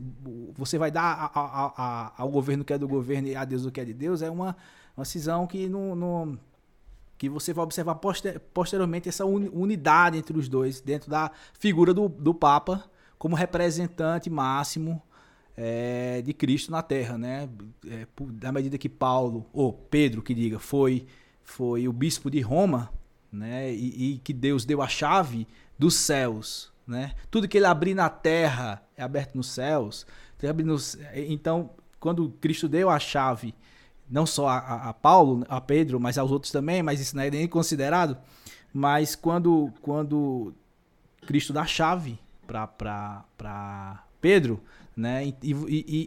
você 0.55 0.77
vai 0.77 0.89
dar 0.89 1.33
ao 2.15 2.29
governo 2.29 2.63
que 2.63 2.71
é 2.71 2.77
do 2.77 2.87
governo 2.87 3.27
e 3.27 3.35
a 3.35 3.43
Deus 3.43 3.65
o 3.65 3.69
que 3.69 3.81
é 3.81 3.83
de 3.83 3.93
Deus, 3.93 4.21
é 4.21 4.31
uma, 4.31 4.55
uma 4.95 5.03
cisão 5.03 5.45
que 5.45 5.67
não, 5.67 5.97
não 5.97 6.39
que 7.17 7.27
você 7.27 7.51
vai 7.51 7.65
observar 7.65 7.95
poster, 7.95 8.39
posteriormente 8.53 9.09
essa 9.09 9.25
unidade 9.25 10.17
entre 10.17 10.37
os 10.37 10.47
dois, 10.47 10.79
dentro 10.79 11.09
da 11.09 11.29
figura 11.59 11.93
do, 11.93 12.07
do 12.07 12.33
Papa 12.33 12.85
como 13.17 13.35
representante 13.35 14.29
máximo 14.29 15.01
é, 15.57 16.21
de 16.21 16.33
Cristo 16.33 16.71
na 16.71 16.83
Terra, 16.83 17.17
né? 17.17 17.49
É, 17.87 18.05
da 18.33 18.51
medida 18.51 18.77
que 18.77 18.87
Paulo, 18.87 19.47
ou 19.51 19.73
Pedro, 19.73 20.21
que 20.21 20.35
diga, 20.35 20.59
foi, 20.59 21.07
foi 21.43 21.87
o 21.87 21.93
bispo 21.93 22.29
de 22.29 22.39
Roma, 22.41 22.93
né? 23.31 23.73
E, 23.73 24.13
e, 24.13 24.17
que 24.19 24.31
Deus 24.31 24.63
deu 24.63 24.83
a 24.83 24.87
chave 24.87 25.47
dos 25.77 25.95
céus, 25.95 26.71
né? 26.85 27.13
Tudo 27.31 27.47
que 27.47 27.57
ele 27.57 27.65
abrir 27.65 27.95
na 27.95 28.07
terra 28.07 28.83
é 28.95 29.01
aberto 29.01 29.35
nos 29.35 29.49
céus. 29.49 30.05
Então, 31.27 31.71
quando 31.99 32.29
Cristo 32.39 32.69
deu 32.69 32.91
a 32.91 32.99
chave, 32.99 33.55
não 34.07 34.27
só 34.27 34.47
a, 34.47 34.89
a 34.89 34.93
Paulo, 34.93 35.43
a 35.49 35.59
Pedro, 35.59 35.99
mas 35.99 36.19
aos 36.19 36.31
outros 36.31 36.51
também, 36.51 36.83
mas 36.83 37.01
isso 37.01 37.15
não 37.15 37.23
é 37.23 37.31
nem 37.31 37.47
considerado. 37.47 38.15
Mas 38.71 39.15
quando, 39.15 39.73
quando 39.81 40.53
Cristo 41.25 41.51
dá 41.51 41.63
a 41.63 41.65
chave 41.65 42.19
para 42.45 44.03
Pedro, 44.21 44.61
né? 44.97 45.27
E, 45.27 45.35
e, 45.43 45.51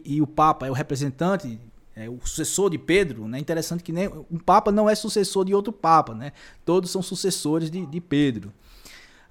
e, 0.05 0.15
e, 0.15 0.21
o 0.21 0.27
Papa 0.27 0.67
é 0.67 0.69
o 0.69 0.73
representante, 0.73 1.57
é 1.95 2.09
o 2.09 2.19
sucessor 2.25 2.69
de 2.69 2.77
Pedro, 2.77 3.25
né? 3.25 3.39
Interessante 3.39 3.81
que 3.81 3.93
nem 3.93 4.09
um 4.29 4.37
Papa 4.37 4.69
não 4.69 4.89
é 4.89 4.93
sucessor 4.93 5.45
de 5.45 5.55
outro 5.55 5.71
Papa, 5.71 6.13
né? 6.13 6.33
Todos 6.65 6.91
são 6.91 7.01
sucessores 7.01 7.71
de, 7.71 7.85
de 7.85 8.01
Pedro. 8.01 8.51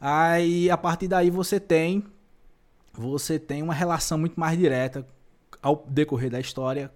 Aí 0.00 0.70
a 0.70 0.78
partir 0.78 1.08
daí 1.08 1.28
você 1.28 1.61
tem 1.61 2.02
você 2.92 3.38
tem 3.38 3.62
uma 3.62 3.74
relação 3.74 4.18
muito 4.18 4.40
mais 4.40 4.58
direta 4.58 5.06
ao 5.62 5.84
decorrer 5.86 6.30
da 6.30 6.40
história 6.40 6.90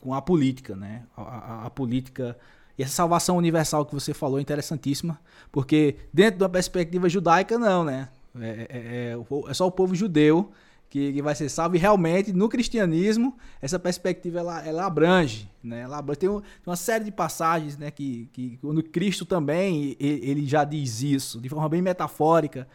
com 0.00 0.14
a 0.14 0.22
política, 0.22 0.74
né? 0.74 1.04
A, 1.14 1.22
a, 1.22 1.66
a, 1.66 1.70
política 1.70 2.36
e 2.78 2.82
essa 2.82 2.94
salvação 2.94 3.36
universal 3.36 3.84
que 3.84 3.92
você 3.92 4.14
falou 4.14 4.38
é 4.38 4.42
interessantíssima, 4.42 5.20
porque 5.52 5.96
dentro 6.10 6.40
da 6.40 6.48
perspectiva 6.48 7.10
judaica 7.10 7.58
não, 7.58 7.84
né? 7.84 8.08
É, 8.40 8.48
é, 8.48 8.66
é, 8.70 9.50
é 9.50 9.54
só 9.54 9.66
o 9.66 9.70
povo 9.70 9.94
judeu 9.94 10.50
que, 10.90 11.12
que, 11.12 11.22
vai 11.22 11.36
ser 11.36 11.48
salvo 11.48 11.76
e 11.76 11.78
realmente 11.78 12.32
no 12.32 12.48
cristianismo 12.48 13.36
essa 13.62 13.78
perspectiva 13.78 14.40
ela, 14.40 14.66
ela 14.66 14.84
abrange, 14.84 15.48
né? 15.62 15.82
Ela 15.82 15.98
abrange. 15.98 16.18
Tem, 16.18 16.28
um, 16.28 16.40
tem, 16.40 16.50
uma 16.66 16.76
série 16.76 17.04
de 17.04 17.12
passagens, 17.12 17.78
né? 17.78 17.92
Que, 17.92 18.28
que 18.32 18.58
quando 18.60 18.82
Cristo 18.82 19.24
também 19.24 19.96
ele, 20.00 20.44
já 20.46 20.64
diz 20.64 21.00
isso 21.00 21.40
de 21.40 21.48
forma 21.48 21.68
bem 21.68 21.80
metafórica 21.80 22.66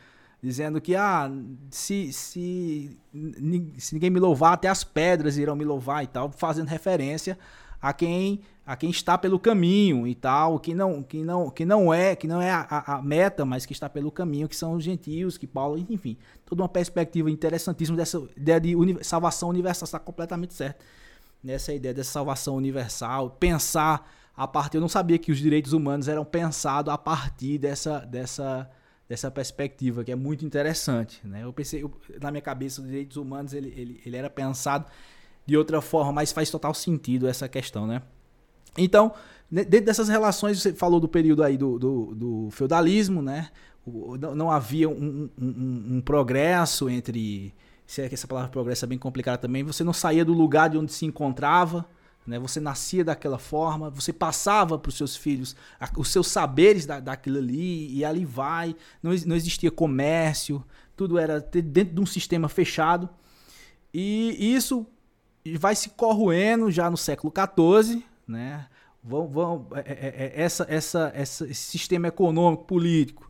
dizendo 0.41 0.79
que 0.79 0.95
ah, 0.95 1.29
se, 1.71 2.13
se, 2.13 2.97
se 3.77 3.93
ninguém 3.95 4.11
me 4.11 4.19
louvar, 4.19 4.53
até 4.53 4.67
as 4.67 4.83
pedras 4.83 5.37
irão 5.37 5.55
me 5.55 5.65
louvar 5.65 6.03
e 6.03 6.07
tal, 6.07 6.31
fazendo 6.31 6.67
referência 6.67 7.37
a 7.85 7.93
quem 7.93 8.41
a 8.65 8.75
quem 8.75 8.89
está 8.89 9.15
pelo 9.15 9.37
caminho 9.37 10.07
e 10.07 10.15
tal, 10.15 10.59
que 10.59 10.73
não 10.73 11.03
que 11.03 11.23
não 11.23 11.51
que 11.51 11.63
não 11.63 11.93
é 11.93 12.15
que 12.15 12.27
não 12.27 12.41
é 12.41 12.49
a, 12.49 12.95
a, 12.95 13.01
meta, 13.01 13.45
mas 13.45 13.63
que 13.63 13.73
está 13.73 13.87
pelo 13.87 14.11
caminho, 14.11 14.49
que 14.49 14.55
são 14.55 14.73
os 14.73 14.83
gentios, 14.83 15.37
que 15.37 15.45
Paulo, 15.45 15.77
enfim, 15.87 16.17
toda 16.43 16.63
uma 16.63 16.69
perspectiva 16.69 17.29
interessantíssima 17.29 17.95
dessa 17.95 18.17
ideia 18.35 18.59
de 18.59 18.75
uni, 18.75 18.97
salvação 19.03 19.49
universal 19.49 19.85
está 19.85 19.99
completamente 19.99 20.55
certo 20.55 20.83
nessa 21.43 21.75
ideia 21.75 21.93
dessa 21.93 22.11
salvação 22.13 22.55
universal, 22.55 23.29
pensar 23.29 24.11
a 24.35 24.47
partir, 24.47 24.77
eu 24.77 24.81
não 24.81 24.89
sabia 24.89 25.19
que 25.19 25.31
os 25.31 25.37
direitos 25.37 25.71
humanos 25.71 26.07
eram 26.07 26.25
pensados 26.25 26.91
a 26.91 26.97
partir 26.97 27.59
dessa 27.59 27.99
dessa 27.99 28.67
dessa 29.07 29.29
perspectiva, 29.29 30.03
que 30.03 30.11
é 30.11 30.15
muito 30.15 30.43
interessante. 30.43 31.21
Né? 31.23 31.43
Eu 31.43 31.53
pensei, 31.53 31.83
eu, 31.83 31.93
na 32.19 32.31
minha 32.31 32.41
cabeça, 32.41 32.81
os 32.81 32.87
direitos 32.87 33.17
humanos 33.17 33.53
ele, 33.53 33.71
ele, 33.77 34.01
ele 34.03 34.17
era 34.17 34.31
pensado 34.31 34.87
de 35.45 35.55
outra 35.57 35.81
forma, 35.81 36.11
mas 36.11 36.31
faz 36.31 36.49
total 36.49 36.73
sentido 36.73 37.27
essa 37.27 37.47
questão. 37.47 37.85
Né? 37.85 38.01
Então, 38.77 39.13
dentro 39.49 39.85
dessas 39.85 40.09
relações, 40.09 40.61
você 40.61 40.73
falou 40.73 40.99
do 40.99 41.07
período 41.07 41.43
aí 41.43 41.57
do, 41.57 41.77
do, 41.77 42.15
do 42.15 42.49
feudalismo, 42.51 43.21
né? 43.21 43.49
não, 44.35 44.49
havia 44.49 44.89
um, 44.89 45.29
um, 45.39 45.95
um, 45.97 46.01
progresso 46.01 46.89
entre. 46.89 47.53
Se 47.85 48.01
é 48.01 48.09
que 48.09 48.15
essa 48.15 48.27
palavra 48.27 48.49
progresso 48.49 48.83
é 48.83 48.87
bem 48.87 48.97
complicada 48.97 49.37
também, 49.37 49.63
você 49.63 49.83
não 49.83 49.93
saía 49.93 50.25
do 50.25 50.33
lugar 50.33 50.69
de 50.69 50.77
onde 50.77 50.91
se 50.91 51.05
encontrava. 51.05 51.85
Né? 52.25 52.39
Você 52.39 52.59
nascia 52.59 53.05
daquela 53.05 53.37
forma, 53.37 53.91
você 53.91 54.11
passava 54.11 54.79
para 54.79 54.89
os 54.89 54.97
seus 54.97 55.15
filhos 55.15 55.55
os 55.95 56.07
seus 56.07 56.27
saberes 56.27 56.87
da, 56.87 56.99
daquilo 56.99 57.37
ali, 57.37 57.95
e 57.95 58.03
ali 58.03 58.25
vai. 58.25 58.75
Não, 59.03 59.11
não 59.27 59.35
existia 59.35 59.69
comércio, 59.69 60.63
tudo 60.95 61.19
era 61.19 61.39
dentro 61.39 61.93
de 61.93 62.01
um 62.01 62.05
sistema 62.07 62.49
fechado. 62.49 63.07
E 63.93 64.35
isso 64.55 64.87
vai 65.57 65.75
se 65.75 65.89
corroendo 65.89 66.71
já 66.71 66.89
no 66.89 66.97
século 66.97 67.31
XIV, 67.31 68.03
né? 68.27 68.67
Vão, 69.03 69.27
vão, 69.27 69.67
é, 69.75 69.79
é, 69.79 70.07
é, 70.25 70.41
essa, 70.41 70.65
essa, 70.67 71.11
essa, 71.13 71.45
esse 71.45 71.61
sistema 71.61 72.07
econômico, 72.07 72.65
político, 72.65 73.29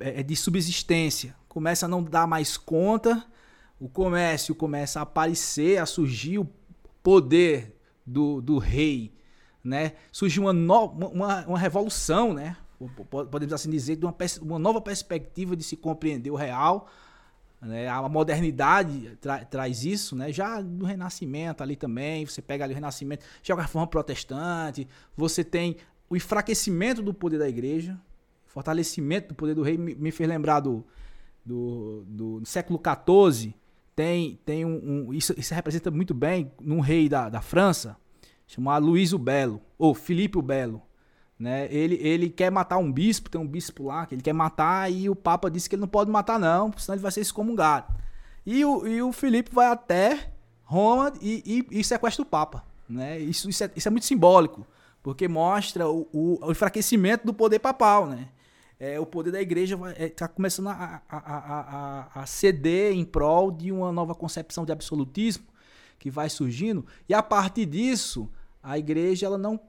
é, 0.00 0.20
é 0.20 0.22
de 0.22 0.34
subsistência, 0.34 1.36
começa 1.48 1.84
a 1.84 1.88
não 1.88 2.02
dar 2.02 2.26
mais 2.26 2.56
conta, 2.56 3.22
o 3.78 3.88
comércio 3.88 4.54
começa 4.54 5.00
a 5.00 5.02
aparecer, 5.02 5.78
a 5.78 5.84
surgir, 5.84 6.38
o 6.38 6.48
poder 7.02 7.76
do, 8.06 8.40
do 8.40 8.56
rei, 8.56 9.12
né? 9.62 9.92
Surge 10.10 10.40
uma, 10.40 10.52
no, 10.52 10.86
uma, 10.86 11.46
uma 11.46 11.58
revolução, 11.58 12.32
né? 12.32 12.56
Podemos 13.30 13.52
assim 13.52 13.70
dizer, 13.70 13.96
de 13.96 14.06
uma, 14.06 14.14
uma 14.40 14.58
nova 14.58 14.80
perspectiva 14.80 15.54
de 15.54 15.62
se 15.62 15.76
compreender 15.76 16.30
o 16.30 16.36
real. 16.36 16.88
Né? 17.62 17.88
A 17.88 18.08
modernidade 18.08 19.16
tra, 19.20 19.44
traz 19.44 19.84
isso, 19.84 20.16
né? 20.16 20.32
Já 20.32 20.60
no 20.60 20.84
Renascimento 20.84 21.62
ali 21.62 21.76
também, 21.76 22.26
você 22.26 22.42
pega 22.42 22.64
ali 22.64 22.72
o 22.72 22.74
Renascimento, 22.74 23.24
já 23.42 23.54
a 23.54 23.60
reforma 23.60 23.86
protestante, 23.86 24.88
você 25.16 25.44
tem 25.44 25.76
o 26.10 26.16
enfraquecimento 26.16 27.00
do 27.00 27.14
poder 27.14 27.38
da 27.38 27.48
igreja, 27.48 27.98
fortalecimento 28.46 29.28
do 29.28 29.34
poder 29.34 29.54
do 29.54 29.62
rei, 29.62 29.78
me, 29.78 29.94
me 29.94 30.10
fez 30.10 30.28
lembrar 30.28 30.60
do, 30.60 30.84
do, 31.44 32.04
do, 32.06 32.40
do 32.40 32.46
século 32.46 32.80
XIV, 32.80 33.54
tem, 33.94 34.40
tem 34.44 34.64
um, 34.64 35.06
um 35.06 35.14
isso, 35.14 35.32
isso 35.38 35.54
representa 35.54 35.90
muito 35.90 36.12
bem 36.12 36.50
num 36.60 36.80
rei 36.80 37.08
da, 37.08 37.28
da 37.28 37.40
França, 37.40 37.96
chamado 38.46 38.86
Luís 38.86 39.12
o 39.12 39.18
Belo, 39.18 39.62
ou 39.78 39.94
Filipe 39.94 40.36
o 40.36 40.42
Belo. 40.42 40.82
Né? 41.38 41.66
Ele, 41.72 41.96
ele 41.96 42.30
quer 42.30 42.50
matar 42.50 42.78
um 42.78 42.92
bispo, 42.92 43.28
tem 43.28 43.40
um 43.40 43.46
bispo 43.46 43.84
lá 43.84 44.06
que 44.06 44.14
ele 44.14 44.22
quer 44.22 44.32
matar 44.32 44.90
e 44.90 45.08
o 45.10 45.16
Papa 45.16 45.50
disse 45.50 45.68
que 45.68 45.74
ele 45.74 45.80
não 45.80 45.88
pode 45.88 46.10
matar 46.10 46.38
não, 46.38 46.72
senão 46.76 46.94
ele 46.94 47.02
vai 47.02 47.10
ser 47.10 47.20
excomungado. 47.20 47.92
E 48.46 48.64
o, 48.64 48.86
e 48.86 49.02
o 49.02 49.12
Filipe 49.12 49.52
vai 49.52 49.66
até 49.66 50.32
Roma 50.62 51.12
e, 51.20 51.66
e, 51.70 51.80
e 51.80 51.84
sequestra 51.84 52.22
o 52.22 52.26
Papa. 52.26 52.64
Né? 52.88 53.18
Isso, 53.18 53.48
isso, 53.48 53.64
é, 53.64 53.70
isso 53.74 53.88
é 53.88 53.90
muito 53.90 54.06
simbólico, 54.06 54.66
porque 55.02 55.26
mostra 55.26 55.88
o, 55.88 56.08
o, 56.12 56.46
o 56.46 56.50
enfraquecimento 56.52 57.26
do 57.26 57.34
poder 57.34 57.58
papal. 57.58 58.06
Né? 58.06 58.28
é, 58.82 58.98
o 58.98 59.06
poder 59.06 59.30
da 59.30 59.40
igreja 59.40 59.78
está 59.96 60.24
é, 60.24 60.28
começando 60.28 60.66
a, 60.66 61.00
a, 61.08 61.18
a, 61.18 62.20
a, 62.20 62.26
ceder 62.26 62.92
em 62.92 63.04
prol 63.04 63.52
de 63.52 63.70
uma 63.70 63.92
nova 63.92 64.12
concepção 64.12 64.64
de 64.64 64.72
absolutismo 64.72 65.44
que 66.00 66.10
vai 66.10 66.28
surgindo. 66.28 66.84
E 67.08 67.14
a 67.14 67.22
partir 67.22 67.64
disso, 67.64 68.28
a 68.60 68.76
igreja 68.76 69.26
ela 69.26 69.38
não, 69.38 69.60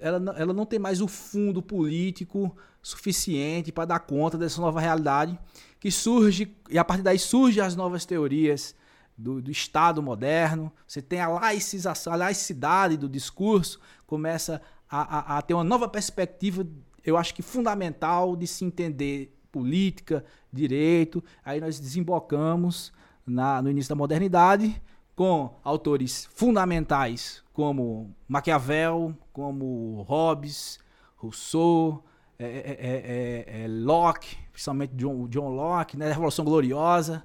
ela, 0.00 0.34
ela 0.36 0.52
não 0.52 0.66
tem 0.66 0.78
mais 0.78 1.00
o 1.00 1.08
fundo 1.08 1.62
político 1.62 2.56
suficiente 2.82 3.70
para 3.70 3.84
dar 3.84 4.00
conta 4.00 4.36
dessa 4.36 4.60
nova 4.60 4.80
realidade 4.80 5.38
que 5.78 5.90
surge, 5.90 6.56
e 6.70 6.78
a 6.78 6.84
partir 6.84 7.02
daí 7.02 7.18
surgem 7.18 7.62
as 7.62 7.74
novas 7.74 8.04
teorias 8.04 8.74
do, 9.16 9.42
do 9.42 9.50
Estado 9.50 10.02
moderno. 10.02 10.72
Você 10.86 11.02
tem 11.02 11.20
a 11.20 11.28
laicização, 11.28 12.12
a 12.12 12.16
laicidade 12.16 12.96
do 12.96 13.08
discurso, 13.08 13.80
começa 14.06 14.62
a, 14.88 15.34
a, 15.34 15.38
a 15.38 15.42
ter 15.42 15.54
uma 15.54 15.64
nova 15.64 15.88
perspectiva 15.88 16.66
eu 17.04 17.16
acho 17.16 17.34
que 17.34 17.42
fundamental 17.42 18.36
de 18.36 18.46
se 18.46 18.64
entender 18.64 19.36
política, 19.50 20.24
direito. 20.52 21.22
Aí 21.44 21.60
nós 21.60 21.78
desembocamos 21.78 22.92
na, 23.26 23.60
no 23.60 23.70
início 23.70 23.88
da 23.88 23.94
modernidade 23.94 24.80
com 25.14 25.58
autores 25.62 26.28
fundamentais 26.34 27.42
como 27.52 28.14
Maquiavel, 28.26 29.14
como 29.32 30.02
Hobbes, 30.02 30.78
Rousseau, 31.16 32.04
é, 32.38 32.44
é, 32.46 33.62
é, 33.64 33.68
Locke, 33.68 34.36
principalmente 34.50 34.94
John, 34.94 35.28
John 35.28 35.50
Locke, 35.50 35.96
né, 35.96 36.08
Revolução 36.08 36.44
Gloriosa, 36.44 37.24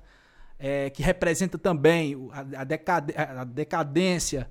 que 0.93 1.03
representa 1.03 1.57
também 1.57 2.29
a, 2.31 2.61
a 3.41 3.43
decadência 3.43 4.49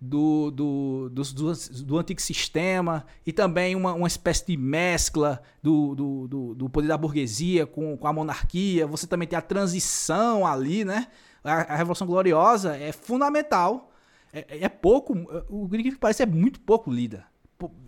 do, 0.00 0.50
do, 0.50 1.10
do, 1.10 1.22
do, 1.22 1.52
do, 1.84 1.98
antigo 1.98 2.20
sistema 2.20 3.04
e 3.26 3.32
também 3.32 3.76
uma, 3.76 3.92
uma 3.92 4.08
espécie 4.08 4.46
de 4.46 4.56
mescla 4.56 5.42
do, 5.62 5.94
do, 5.94 6.28
do, 6.28 6.54
do 6.54 6.70
poder 6.70 6.88
da 6.88 6.96
burguesia 6.96 7.66
com, 7.66 7.96
com 7.98 8.06
a 8.06 8.12
monarquia. 8.12 8.86
Você 8.86 9.06
também 9.06 9.28
tem 9.28 9.38
a 9.38 9.42
transição 9.42 10.46
ali, 10.46 10.84
né? 10.84 11.08
A, 11.42 11.74
a 11.74 11.76
Revolução 11.76 12.06
Gloriosa 12.06 12.76
é 12.76 12.92
fundamental. 12.92 13.92
É, 14.32 14.64
é 14.64 14.68
pouco. 14.68 15.14
O 15.48 15.68
que 15.68 15.96
parece 15.96 16.22
é 16.22 16.26
muito 16.26 16.60
pouco 16.60 16.90
lida. 16.90 17.24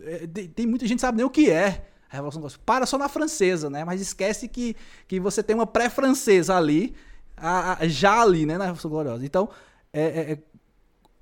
É, 0.01 0.27
tem 0.27 0.67
muita 0.67 0.85
gente 0.85 0.97
que 0.97 1.01
sabe 1.01 1.17
nem 1.17 1.25
o 1.25 1.29
que 1.29 1.49
é 1.49 1.87
a 2.09 2.15
Revolução 2.15 2.41
Gloriosa. 2.41 2.61
Para 2.65 2.85
só 2.85 2.97
na 2.97 3.09
francesa, 3.09 3.69
né? 3.69 3.83
Mas 3.83 4.01
esquece 4.01 4.47
que, 4.47 4.75
que 5.07 5.19
você 5.19 5.41
tem 5.41 5.55
uma 5.55 5.67
pré-francesa 5.67 6.55
ali, 6.55 6.95
a, 7.35 7.81
a, 7.83 7.87
já 7.87 8.21
ali, 8.21 8.45
né? 8.45 8.57
Na 8.57 8.65
Revolução 8.65 8.91
Gloriosa. 8.91 9.25
Então, 9.25 9.49
é, 9.91 10.33
é 10.33 10.37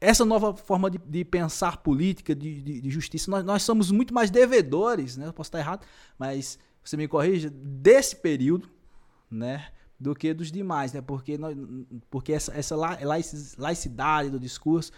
essa 0.01 0.25
nova 0.25 0.55
forma 0.55 0.89
de, 0.89 0.97
de 0.97 1.23
pensar 1.23 1.77
política, 1.77 2.33
de, 2.33 2.59
de, 2.59 2.81
de 2.81 2.89
justiça, 2.89 3.29
nós, 3.29 3.45
nós, 3.45 3.61
somos 3.61 3.91
muito 3.91 4.13
mais 4.13 4.31
devedores, 4.31 5.15
né? 5.15 5.27
Eu 5.27 5.33
posso 5.33 5.49
estar 5.49 5.59
errado, 5.59 5.85
mas 6.17 6.57
você 6.83 6.97
me 6.97 7.07
corrija, 7.07 7.51
desse 7.51 8.15
período, 8.15 8.67
né? 9.29 9.67
Do 10.01 10.15
que 10.15 10.33
dos 10.33 10.51
demais, 10.51 10.91
né? 10.93 11.01
Porque, 11.01 11.37
nós, 11.37 11.55
porque 12.09 12.33
essa, 12.33 12.51
essa 12.57 12.75
laicidade 12.75 14.31
do 14.31 14.39
discurso 14.39 14.91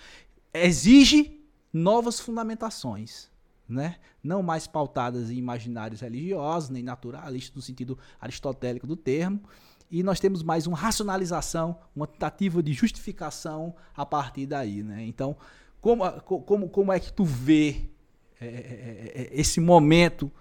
exige 0.54 1.41
novas 1.74 2.22
fundamentações, 2.22 3.30
né? 3.68 3.97
Não 4.24 4.41
mais 4.41 4.66
pautadas 4.66 5.30
em 5.30 5.36
imaginários 5.36 5.99
religiosos, 5.99 6.70
nem 6.70 6.82
naturalistas, 6.82 7.54
no 7.54 7.62
sentido 7.62 7.99
aristotélico 8.22 8.88
do 8.88 8.95
termo, 8.95 9.41
e 9.91 10.01
nós 10.01 10.22
temos 10.22 10.41
mais 10.41 10.66
uma 10.68 10.78
racionalização, 10.78 11.78
uma 11.93 12.08
tentativa 12.08 12.64
de 12.64 12.72
justificação 12.72 13.76
a 13.95 14.06
partir 14.06 14.45
daí. 14.45 14.84
Né? 14.84 15.06
Então, 15.06 15.36
como, 15.82 16.10
como, 16.22 16.70
como 16.70 16.93
é 16.93 16.99
que 16.99 17.12
tu 17.12 17.26
vê 17.26 17.89
é, 18.39 18.45
é, 18.45 18.49
é, 18.49 19.22
é, 19.22 19.30
esse 19.32 19.60
momento, 19.60 20.32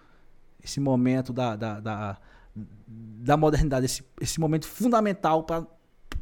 esse 0.63 0.81
momento 0.81 1.33
da, 1.33 1.57
da, 1.57 1.81
da, 1.81 2.19
da 2.55 3.37
modernidade, 3.37 3.87
esse, 3.87 4.05
esse 4.21 4.41
momento 4.41 4.67
fundamental 4.67 5.45
para 5.45 5.67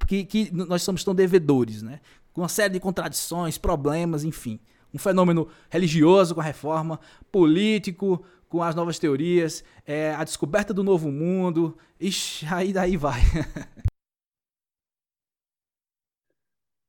que, 0.07 0.25
que 0.25 0.51
nós 0.53 0.83
somos 0.83 1.03
tão 1.03 1.15
devedores, 1.15 1.83
né? 1.83 2.01
com 2.33 2.41
uma 2.43 2.49
série 2.49 2.73
de 2.75 2.81
contradições, 2.81 3.59
problemas, 3.59 4.25
enfim. 4.25 4.59
Um 4.93 4.99
fenômeno 4.99 5.49
religioso 5.69 6.35
com 6.35 6.41
a 6.41 6.45
reforma, 6.45 6.99
político, 7.31 8.25
com 8.49 8.63
as 8.63 8.75
novas 8.75 8.99
teorias, 8.99 9.63
é, 9.87 10.15
a 10.15 10.25
descoberta 10.25 10.75
do 10.75 10.83
novo 10.83 11.13
mundo. 11.13 11.77
Ixi, 12.01 12.47
aí 12.47 12.73
daí 12.73 12.97
vai. 12.97 13.21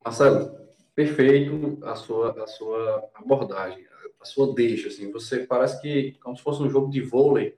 Marcelo, 0.04 0.58
perfeito 0.96 1.78
a 1.86 1.96
sua, 1.96 2.44
a 2.44 2.48
sua 2.48 3.08
abordagem, 3.14 3.86
a 4.20 4.26
sua 4.26 4.52
deixa, 4.54 4.88
assim, 4.88 5.12
você 5.12 5.46
parece 5.46 5.80
que, 5.80 6.14
como 6.14 6.36
se 6.36 6.42
fosse 6.42 6.64
um 6.64 6.70
jogo 6.70 6.90
de 6.90 7.02
vôlei, 7.02 7.56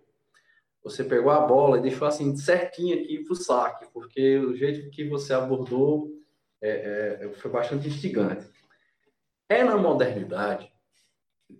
você 0.83 1.03
pegou 1.03 1.31
a 1.31 1.41
bola 1.41 1.77
e 1.77 1.81
deixou 1.81 2.07
assim 2.07 2.35
certinho 2.35 2.99
aqui 2.99 3.23
pro 3.23 3.35
saque, 3.35 3.87
porque 3.93 4.37
o 4.37 4.55
jeito 4.55 4.89
que 4.91 5.07
você 5.07 5.33
abordou 5.33 6.11
é, 6.61 7.19
é, 7.21 7.29
foi 7.33 7.49
bastante 7.49 7.87
instigante. 7.87 8.45
É 9.47 9.63
na 9.63 9.77
modernidade, 9.77 10.71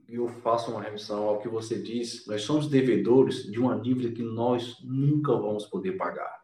e 0.08 0.16
eu 0.16 0.28
faço 0.28 0.72
uma 0.72 0.82
remissão 0.82 1.28
ao 1.28 1.40
que 1.40 1.48
você 1.48 1.82
disse, 1.82 2.28
nós 2.28 2.42
somos 2.42 2.68
devedores 2.68 3.44
de 3.44 3.60
uma 3.60 3.80
dívida 3.80 4.14
que 4.14 4.24
nós 4.24 4.78
nunca 4.84 5.34
vamos 5.36 5.66
poder 5.66 5.94
pagar. 5.94 6.44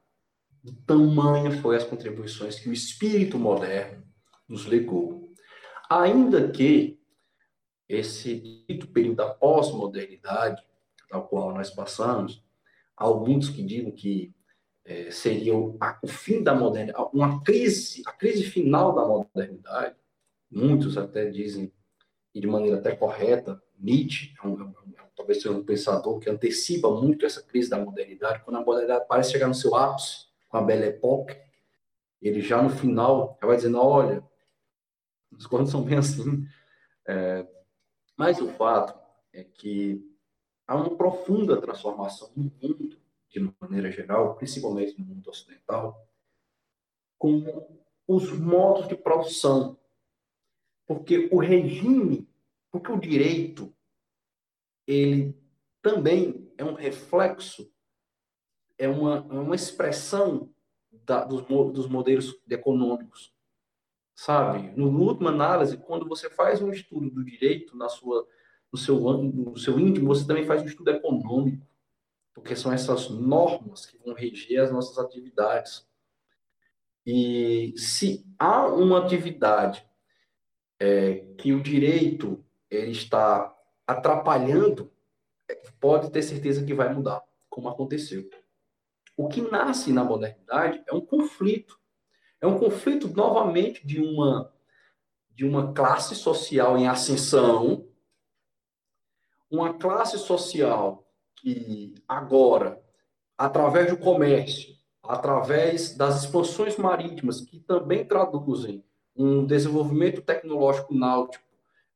O 0.64 0.74
tamanho 0.86 1.52
foi 1.62 1.76
as 1.76 1.84
contribuições 1.84 2.60
que 2.60 2.70
o 2.70 2.74
espírito 2.74 3.38
moderno 3.38 4.04
nos 4.48 4.66
legou. 4.66 5.34
Ainda 5.90 6.50
que 6.50 7.00
esse 7.88 8.66
período 8.94 9.16
da 9.16 9.30
pós-modernidade, 9.30 10.62
ao 11.12 11.28
qual 11.28 11.54
nós 11.54 11.72
passamos, 11.72 12.44
alguns 13.00 13.50
que 13.50 13.64
digam 13.64 13.92
que 13.92 14.36
é, 14.86 15.10
seria 15.10 15.56
o, 15.56 15.78
a, 15.80 15.98
o, 16.04 16.08
fim 16.08 16.44
da 16.44 16.54
modernidade, 16.54 17.10
uma 17.14 17.42
crise, 17.42 18.04
a 18.06 18.12
crise 18.12 18.44
final 18.44 18.94
da 18.94 19.06
modernidade. 19.06 19.96
Muitos 20.52 20.98
até 20.98 21.30
dizem, 21.30 21.72
e 22.34 22.42
de 22.42 22.48
maneira 22.48 22.78
até 22.78 22.96
correta, 22.96 23.62
Nietzsche, 23.78 24.34
é 24.44 24.48
um, 24.48 24.62
é 24.62 24.64
um, 24.66 24.74
talvez 25.16 25.42
seja 25.42 25.56
um 25.56 25.64
pensador 25.64 26.20
que 26.20 26.30
antecipa 26.30 26.90
muito 26.90 27.26
essa 27.26 27.42
crise 27.42 27.70
da 27.70 27.80
modernidade, 27.80 28.44
quando 28.44 28.58
a 28.58 28.66
modernidade 28.66 29.06
parece 29.08 29.32
chegar 29.32 29.48
no 29.48 29.54
seu 29.54 29.76
ápice, 29.76 30.28
com 30.50 30.58
a 30.58 30.62
Belle 30.62 30.86
Époque, 30.86 31.38
ele 32.22 32.42
já 32.42 32.62
no 32.62 32.70
final 32.70 33.38
já 33.40 33.48
vai 33.48 33.56
dizendo, 33.56 33.80
olha, 33.80 34.24
as 35.38 35.46
coisas 35.46 35.70
são 35.70 35.84
bem 35.84 35.98
assim. 36.00 36.46
É, 37.08 37.48
mas 38.18 38.42
o 38.42 38.50
fato 38.50 39.00
é 39.32 39.44
que 39.44 40.04
há 40.70 40.76
uma 40.76 40.96
profunda 40.96 41.60
transformação 41.60 42.32
no 42.36 42.44
mundo, 42.62 42.96
de 43.28 43.54
maneira 43.60 43.92
geral, 43.92 44.36
principalmente 44.36 45.00
no 45.00 45.04
mundo 45.04 45.28
ocidental, 45.28 46.08
com 47.18 47.68
os 48.08 48.32
modos 48.32 48.88
de 48.88 48.96
produção. 48.96 49.80
Porque 50.86 51.28
o 51.32 51.40
regime, 51.40 52.30
porque 52.72 52.92
o 52.92 53.00
direito, 53.00 53.74
ele 54.86 55.36
também 55.82 56.52
é 56.56 56.64
um 56.64 56.76
reflexo, 56.76 57.72
é 58.78 58.88
uma, 58.88 59.28
é 59.28 59.40
uma 59.40 59.56
expressão 59.56 60.54
da, 60.92 61.24
dos, 61.24 61.42
dos 61.74 61.88
modelos 61.88 62.40
econômicos 62.48 63.34
sabe? 64.14 64.74
No, 64.76 64.90
última 65.00 65.30
análise, 65.30 65.78
quando 65.78 66.06
você 66.06 66.30
faz 66.30 66.62
um 66.62 66.72
estudo 66.72 67.10
do 67.10 67.24
direito 67.24 67.78
na 67.78 67.88
sua, 67.88 68.28
no, 68.72 68.78
seu, 68.78 69.00
no 69.00 69.58
seu 69.58 69.80
íntimo, 69.80 70.08
você 70.08 70.26
também 70.26 70.46
faz 70.46 70.62
um 70.62 70.66
estudo 70.66 70.92
econômico, 70.92 71.66
porque 72.34 72.56
são 72.56 72.72
essas 72.72 73.10
normas 73.10 73.86
que 73.86 73.98
vão 73.98 74.14
reger 74.14 74.62
as 74.62 74.72
nossas 74.72 74.98
atividades. 74.98 75.88
E 77.06 77.74
se 77.78 78.26
há 78.38 78.68
uma 78.68 79.04
atividade 79.04 79.86
é, 80.80 81.26
que 81.38 81.54
o 81.54 81.62
direito 81.62 82.44
ele 82.70 82.92
está 82.92 83.56
atrapalhando, 83.86 84.92
pode 85.80 86.12
ter 86.12 86.22
certeza 86.22 86.64
que 86.64 86.74
vai 86.74 86.94
mudar, 86.94 87.22
como 87.50 87.68
aconteceu. 87.68 88.30
O 89.18 89.28
que 89.28 89.42
nasce 89.42 89.92
na 89.92 90.04
modernidade 90.04 90.84
é 90.88 90.94
um 90.94 91.02
conflito 91.02 91.80
é 92.42 92.48
um 92.48 92.58
conflito 92.58 93.08
novamente 93.10 93.86
de 93.86 94.02
uma 94.02 94.54
de 95.32 95.46
uma 95.46 95.72
classe 95.72 96.16
social 96.16 96.78
em 96.78 96.86
ascensão, 96.86 97.88
uma 99.50 99.74
classe 99.74 100.18
social 100.18 101.06
que 101.36 101.96
agora, 102.08 102.82
através 103.38 103.90
do 103.90 103.98
comércio, 103.98 104.76
através 105.04 105.96
das 105.96 106.24
expansões 106.24 106.78
marítimas, 106.78 107.42
que 107.42 107.60
também 107.60 108.06
traduzem 108.06 108.84
um 109.16 109.46
desenvolvimento 109.46 110.22
tecnológico 110.22 110.94
náutico 110.94 111.44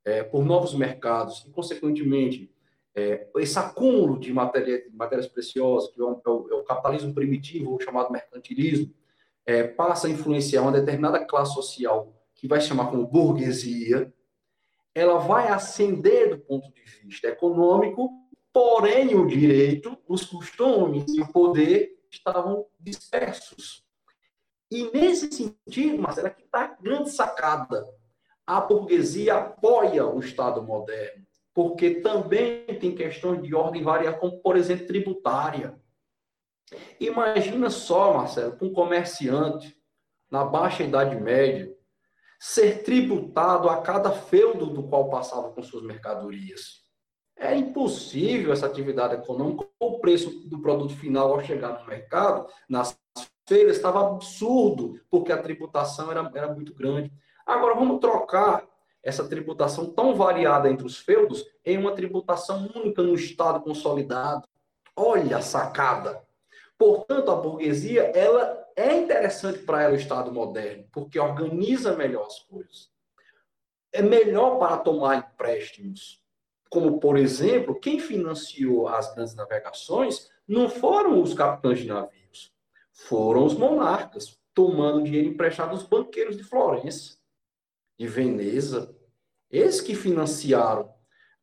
é, 0.04 0.24
por 0.24 0.44
novos 0.44 0.74
mercados 0.74 1.46
e, 1.46 1.52
consequentemente, 1.52 2.52
é, 2.96 3.28
esse 3.38 3.58
acúmulo 3.58 4.20
de 4.20 4.32
matéria, 4.32 4.84
matérias 4.94 5.28
preciosas, 5.28 5.90
que 5.92 6.00
é 6.00 6.04
o, 6.04 6.22
é 6.52 6.56
o 6.56 6.64
capitalismo 6.64 7.14
primitivo, 7.14 7.80
chamado 7.82 8.12
mercantilismo, 8.12 8.94
é, 9.46 9.64
passa 9.64 10.08
a 10.08 10.10
influenciar 10.10 10.62
uma 10.62 10.72
determinada 10.72 11.24
classe 11.26 11.54
social, 11.54 12.14
que 12.36 12.48
vai 12.48 12.62
chamar 12.62 12.90
como 12.90 13.08
burguesia, 13.08 14.14
ela 14.96 15.18
vai 15.18 15.48
ascender 15.48 16.30
do 16.30 16.40
ponto 16.40 16.72
de 16.72 16.82
vista 17.04 17.28
econômico, 17.28 18.10
porém 18.52 19.16
o 19.16 19.26
direito, 19.26 19.98
os 20.08 20.26
costumes 20.26 21.06
e 21.14 21.22
o 21.22 21.32
poder 21.32 21.98
estavam 22.12 22.66
dispersos. 22.80 23.84
E 24.70 24.92
nesse 24.92 25.32
sentido, 25.32 26.02
Marcelo, 26.02 26.28
aqui 26.28 26.44
está 26.44 26.66
a 26.66 26.82
grande 26.82 27.12
sacada. 27.12 27.86
A 28.46 28.62
burguesia 28.62 29.36
apoia 29.36 30.06
o 30.06 30.20
Estado 30.20 30.62
moderno, 30.62 31.26
porque 31.54 32.02
também 32.02 32.66
tem 32.80 32.94
questões 32.94 33.42
de 33.42 33.56
ordem 33.56 33.84
variável, 33.84 34.20
como, 34.20 34.40
por 34.40 34.58
exemplo, 34.58 34.88
tributária. 34.88 35.80
Imagina 37.00 37.70
só, 37.70 38.14
Marcelo, 38.14 38.58
um 38.62 38.74
comerciante 38.74 39.76
na 40.30 40.44
baixa 40.44 40.84
idade 40.84 41.16
média 41.16 41.72
ser 42.46 42.84
tributado 42.84 43.70
a 43.70 43.78
cada 43.78 44.12
feudo 44.12 44.66
do 44.66 44.84
qual 44.84 45.10
passava 45.10 45.52
com 45.52 45.64
suas 45.64 45.82
mercadorias. 45.82 46.82
É 47.38 47.56
impossível 47.56 48.52
essa 48.52 48.66
atividade 48.66 49.16
econômica, 49.16 49.66
o 49.80 50.00
preço 50.00 50.30
do 50.50 50.62
produto 50.62 50.94
final 50.94 51.32
ao 51.32 51.42
chegar 51.42 51.80
no 51.80 51.88
mercado, 51.88 52.46
nas 52.68 53.00
feiras, 53.48 53.78
estava 53.78 54.06
absurdo, 54.06 55.00
porque 55.10 55.32
a 55.32 55.42
tributação 55.42 56.12
era, 56.12 56.30
era 56.36 56.54
muito 56.54 56.76
grande. 56.76 57.10
Agora 57.48 57.76
vamos 57.76 58.02
trocar 58.02 58.68
essa 59.02 59.26
tributação 59.26 59.94
tão 59.94 60.14
variada 60.14 60.70
entre 60.70 60.86
os 60.86 60.98
feudos 60.98 61.46
em 61.66 61.78
uma 61.78 61.96
tributação 61.96 62.70
única 62.76 63.02
no 63.02 63.16
Estado 63.16 63.62
consolidado. 63.62 64.46
Olha 64.98 65.38
a 65.38 65.42
sacada! 65.42 66.22
Portanto, 66.78 67.32
a 67.32 67.36
burguesia 67.36 68.04
ela 68.16 68.64
é 68.76 68.96
interessante 68.96 69.60
para 69.60 69.84
ela 69.84 69.94
o 69.94 69.98
Estado 69.98 70.32
moderno, 70.32 70.86
porque 70.92 71.20
organiza 71.20 71.96
melhor 71.96 72.26
as 72.26 72.40
coisas. 72.40 72.92
É 73.92 74.02
melhor 74.02 74.58
para 74.58 74.78
tomar 74.78 75.18
empréstimos. 75.18 76.24
Como, 76.70 77.00
por 77.00 77.18
exemplo, 77.18 77.80
quem 77.80 78.00
financiou 78.00 78.88
as 78.88 79.14
grandes 79.14 79.36
navegações 79.36 80.32
não 80.48 80.68
foram 80.68 81.22
os 81.22 81.34
capitães 81.34 81.80
de 81.80 81.88
navios, 81.88 82.52
foram 82.92 83.46
os 83.46 83.54
monarcas, 83.54 84.40
tomando 84.54 85.04
dinheiro 85.04 85.30
emprestado 85.30 85.72
dos 85.72 85.84
banqueiros 85.84 86.36
de 86.36 86.44
Florença, 86.44 87.18
de 87.98 88.08
Veneza. 88.08 88.96
Eles 89.50 89.82
que 89.82 89.96
financiaram. 89.96 90.92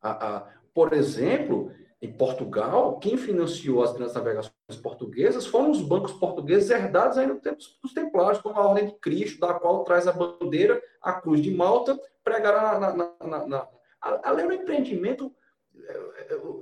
A, 0.01 0.37
a, 0.37 0.39
por 0.73 0.93
exemplo, 0.93 1.71
em 2.01 2.11
Portugal, 2.11 2.99
quem 2.99 3.15
financiou 3.15 3.83
as 3.83 3.93
grandes 3.93 4.15
navegações 4.15 4.53
portuguesas 4.75 5.45
foram 5.45 5.71
os 5.71 5.81
bancos 5.81 6.13
portugueses 6.13 6.69
herdados 6.69 7.17
ainda 7.17 7.35
tempo 7.35 7.57
dos 7.81 7.93
templários, 7.93 8.41
como 8.41 8.59
a 8.59 8.67
Ordem 8.67 8.87
de 8.87 8.93
Cristo, 8.93 9.39
da 9.39 9.53
qual 9.53 9.83
traz 9.83 10.07
a 10.07 10.11
bandeira, 10.11 10.81
a 11.01 11.13
cruz 11.13 11.41
de 11.41 11.51
Malta, 11.51 11.99
pregará 12.23 12.79
na... 12.79 12.93
na, 12.93 13.13
na, 13.25 13.45
na 13.47 13.67
empreendimento, 14.55 15.33
é, 15.83 15.97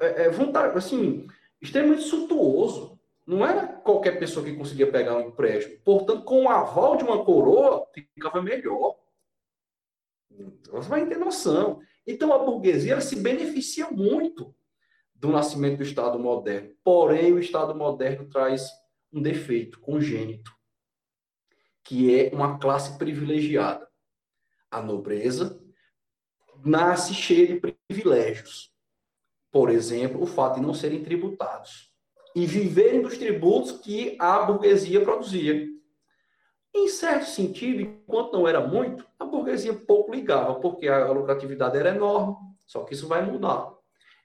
é, 0.01 0.25
é 0.25 0.29
vontade, 0.29 0.77
assim, 0.77 1.27
extremamente 1.61 2.03
suntuoso. 2.03 2.99
Não 3.25 3.45
era 3.45 3.67
qualquer 3.67 4.17
pessoa 4.19 4.43
que 4.43 4.55
conseguia 4.55 4.91
pegar 4.91 5.17
um 5.17 5.27
empréstimo. 5.27 5.79
Portanto, 5.85 6.23
com 6.23 6.43
o 6.43 6.49
aval 6.49 6.97
de 6.97 7.03
uma 7.03 7.23
coroa, 7.23 7.87
ficava 7.93 8.41
melhor. 8.41 8.95
Você 10.71 10.89
vai 10.89 11.05
ter 11.05 11.17
noção. 11.17 11.79
Então, 12.07 12.33
a 12.33 12.39
burguesia 12.39 12.99
se 13.01 13.15
beneficia 13.15 13.89
muito 13.91 14.55
do 15.19 15.29
nascimento 15.29 15.77
do 15.77 15.83
Estado 15.83 16.17
moderno. 16.17 16.73
Porém, 16.83 17.33
o 17.33 17.39
Estado 17.39 17.75
moderno 17.75 18.27
traz 18.29 18.69
um 19.11 19.21
defeito 19.21 19.79
congênito, 19.79 20.51
que 21.83 22.17
é 22.17 22.33
uma 22.33 22.57
classe 22.57 22.97
privilegiada. 22.97 23.87
A 24.71 24.81
nobreza 24.81 25.61
nasce 26.63 27.13
cheia 27.13 27.47
de 27.47 27.73
privilégios. 27.87 28.71
Por 29.51 29.69
exemplo, 29.69 30.21
o 30.21 30.25
fato 30.25 30.55
de 30.55 30.65
não 30.65 30.73
serem 30.73 31.03
tributados 31.03 31.91
e 32.35 32.45
viverem 32.45 33.01
dos 33.01 33.17
tributos 33.17 33.71
que 33.73 34.15
a 34.19 34.43
burguesia 34.43 35.03
produzia. 35.03 35.67
Em 36.73 36.87
certo 36.87 37.25
sentido, 37.25 37.81
enquanto 37.81 38.33
não 38.33 38.47
era 38.47 38.65
muito, 38.65 39.05
a 39.17 39.25
burguesia 39.25 39.73
pouco 39.73 40.13
ligava, 40.13 40.59
porque 40.59 40.87
a 40.87 41.11
lucratividade 41.11 41.75
era 41.77 41.89
enorme. 41.89 42.35
Só 42.67 42.83
que 42.83 42.93
isso 42.93 43.07
vai 43.07 43.25
mudar. 43.25 43.78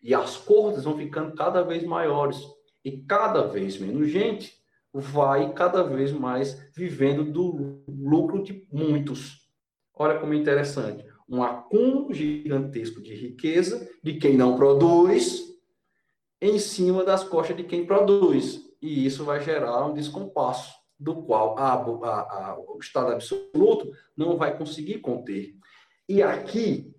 E 0.05 0.15
as 0.15 0.37
cortes 0.37 0.85
vão 0.85 0.99
ficando 0.99 1.35
cada 1.35 1.63
vez 1.63 1.83
maiores. 1.83 2.39
E 2.85 2.99
cada 2.99 3.47
vez 3.47 3.79
menos 3.79 4.11
gente 4.11 4.53
vai 4.93 5.53
cada 5.55 5.83
vez 5.83 6.13
mais 6.13 6.71
vivendo 6.77 7.25
do 7.25 7.83
lucro 7.89 8.43
de 8.43 8.69
muitos. 8.71 9.49
Olha 9.95 10.21
como 10.21 10.35
é 10.35 10.37
interessante. 10.37 11.07
Um 11.27 11.43
acúmulo 11.43 12.13
gigantesco 12.13 13.01
de 13.01 13.15
riqueza 13.15 13.91
de 14.03 14.19
quem 14.19 14.37
não 14.37 14.57
produz 14.57 15.43
em 16.39 16.59
cima 16.59 17.03
das 17.03 17.25
costas 17.25 17.57
de 17.57 17.65
quem 17.65 17.87
produz. 17.87 18.61
E 18.83 19.07
isso 19.07 19.25
vai 19.25 19.43
gerar 19.43 19.87
um 19.87 19.95
descompasso, 19.95 20.75
do 20.99 21.23
qual 21.23 21.59
a, 21.59 21.73
a, 21.73 22.51
a, 22.51 22.59
o 22.59 22.79
Estado 22.79 23.13
absoluto 23.13 23.91
não 24.15 24.37
vai 24.37 24.57
conseguir 24.57 24.99
conter. 24.99 25.55
E 26.07 26.23
aqui 26.23 26.95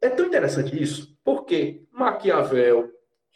é 0.00 0.08
tão 0.08 0.26
interessante 0.26 0.80
isso, 0.82 1.15
porque 1.26 1.84
Maquiavel, 1.90 2.88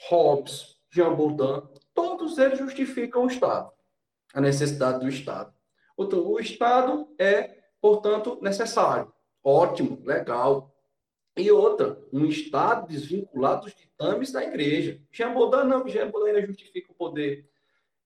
Hobbes, 0.08 0.76
Jean 0.92 1.12
Baudin, 1.12 1.66
todos 1.92 2.38
eles 2.38 2.60
justificam 2.60 3.24
o 3.24 3.26
Estado, 3.26 3.68
a 4.32 4.40
necessidade 4.40 5.00
do 5.00 5.08
Estado. 5.08 5.52
O 5.96 6.38
Estado 6.38 7.08
é, 7.18 7.58
portanto, 7.80 8.38
necessário. 8.40 9.12
Ótimo, 9.42 10.00
legal. 10.04 10.72
E 11.36 11.50
outra, 11.50 12.00
um 12.12 12.26
Estado 12.26 12.86
desvinculado 12.86 13.62
dos 13.62 13.74
ditames 13.74 14.30
da 14.30 14.44
igreja. 14.44 15.02
Jean 15.10 15.34
Baudin 15.34 15.68
não, 15.68 15.88
Jean 15.88 16.12
Baudin 16.12 16.46
justifica 16.46 16.92
o 16.92 16.94
poder 16.94 17.50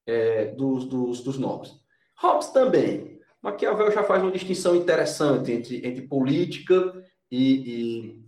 é, 0.06 0.46
dos, 0.46 0.86
dos, 0.86 1.20
dos 1.20 1.36
nobres. 1.36 1.74
Hobbes 2.16 2.48
também. 2.48 3.20
Maquiavel 3.42 3.92
já 3.92 4.02
faz 4.02 4.22
uma 4.22 4.32
distinção 4.32 4.74
interessante 4.74 5.52
entre, 5.52 5.86
entre 5.86 6.08
política 6.08 7.04
e, 7.30 7.52
e 7.52 8.23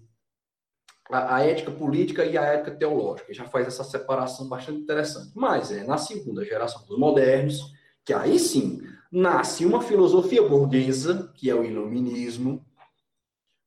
a, 1.11 1.37
a, 1.37 1.41
ética 1.43 1.71
política 1.71 2.25
e 2.25 2.37
a 2.37 2.43
ética 2.43 2.73
teológica. 2.73 3.33
Já 3.33 3.45
faz 3.45 3.67
essa 3.67 3.85
separação 3.85 4.49
bastante 4.49 4.81
interessante. 4.81 5.33
Mas 5.35 5.71
é 5.71 5.85
na 5.85 5.99
segunda 5.99 6.45
geração 6.45 6.85
dos 6.87 6.99
modernos 6.99 7.75
que 8.05 8.13
aí 8.13 8.39
sim 8.39 8.81
nasce 9.11 9.65
uma 9.65 9.83
filosofia 9.83 10.43
burguesa, 10.43 11.33
que 11.35 11.51
é 11.51 11.55
o 11.55 11.65
iluminismo, 11.65 12.65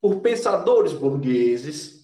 por 0.00 0.20
pensadores 0.20 0.92
burgueses 0.92 2.00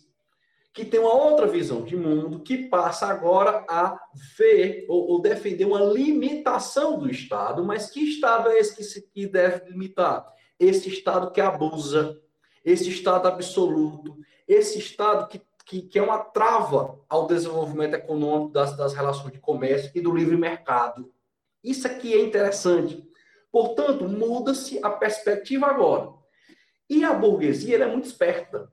que 0.77 0.85
tem 0.85 1.01
uma 1.01 1.15
outra 1.15 1.47
visão 1.47 1.83
de 1.85 1.97
mundo, 1.97 2.41
que 2.41 2.69
passa 2.69 3.07
agora 3.07 3.65
a 3.67 3.99
ver 4.37 4.85
ou, 4.91 5.13
ou, 5.13 5.23
defender 5.23 5.65
uma 5.65 5.81
limitação 5.81 6.99
do 6.99 7.11
Estado. 7.11 7.65
Mas 7.65 7.89
que 7.89 8.01
Estado 8.01 8.51
é 8.51 8.59
esse 8.59 8.77
que, 8.77 8.85
se, 8.85 9.11
que 9.11 9.27
deve 9.27 9.71
limitar? 9.71 10.27
Esse 10.61 10.91
Estado 10.91 11.31
que 11.31 11.41
abusa, 11.41 12.21
esse 12.67 12.91
Estado 12.91 13.29
absoluto, 13.29 14.19
esse 14.49 14.81
Estado 14.81 15.29
que, 15.29 15.41
que, 15.65 15.83
que 15.83 15.99
é 16.01 16.03
uma 16.03 16.19
trava 16.19 17.01
ao 17.09 17.29
desenvolvimento 17.29 17.95
econômico 17.95 18.53
das, 18.53 18.77
das 18.77 18.93
relações 18.93 19.33
de 19.33 19.39
comércio 19.39 19.93
e 19.95 20.01
do 20.01 20.13
livre 20.13 20.37
mercado. 20.37 21.13
Isso 21.63 21.87
aqui 21.87 22.13
é 22.13 22.21
interessante. 22.21 23.09
Portanto, 23.53 24.09
muda-se 24.09 24.81
a 24.83 24.91
perspectiva 24.91 25.67
agora. 25.67 26.11
E 26.91 27.05
a 27.05 27.15
burguesia 27.15 27.79
é 27.79 27.87
muito 27.87 28.07
esperta 28.07 28.69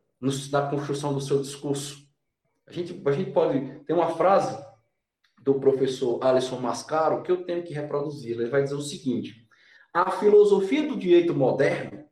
na 0.52 0.70
construção 0.70 1.14
do 1.14 1.22
seu 1.22 1.39
discurso. 1.39 2.04
A 2.66 2.72
gente, 2.72 3.00
a 3.06 3.12
gente 3.12 3.32
pode. 3.32 3.80
Tem 3.86 3.96
uma 3.96 4.16
frase 4.16 4.58
do 5.39 5.60
professor 5.60 6.24
Alisson 6.24 6.60
Mascaro 6.60 7.22
que 7.22 7.32
eu 7.32 7.46
tenho 7.46 7.64
que 7.64 7.74
reproduzir. 7.74 8.39
Ele 8.39 8.50
vai 8.50 8.64
dizer 8.64 8.76
o 8.76 8.82
seguinte: 8.82 9.46
a 9.94 10.10
filosofia 10.12 10.88
do 10.88 10.98
direito 10.98 11.36
moderno 11.36 12.04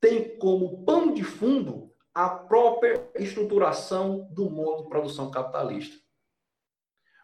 tem 0.00 0.36
como 0.38 0.84
pano 0.84 1.14
de 1.14 1.22
fundo 1.22 1.92
a 2.14 2.28
própria 2.28 3.08
estruturação 3.16 4.28
do 4.32 4.50
modo 4.50 4.84
de 4.84 4.88
produção 4.88 5.30
capitalista. 5.30 5.96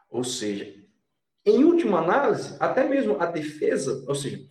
Ou 0.08 0.22
seja, 0.22 0.74
em 1.44 1.64
última 1.64 1.98
análise, 1.98 2.56
até 2.60 2.84
mesmo 2.84 3.20
a 3.20 3.26
defesa, 3.26 4.04
ou 4.06 4.14
seja, 4.14 4.48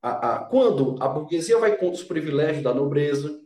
a, 0.00 0.34
a, 0.34 0.38
quando 0.44 1.02
a 1.02 1.08
burguesia 1.08 1.58
vai 1.58 1.76
contra 1.76 1.94
os 1.94 2.04
privilégios 2.04 2.62
da 2.62 2.74
nobreza, 2.74 3.40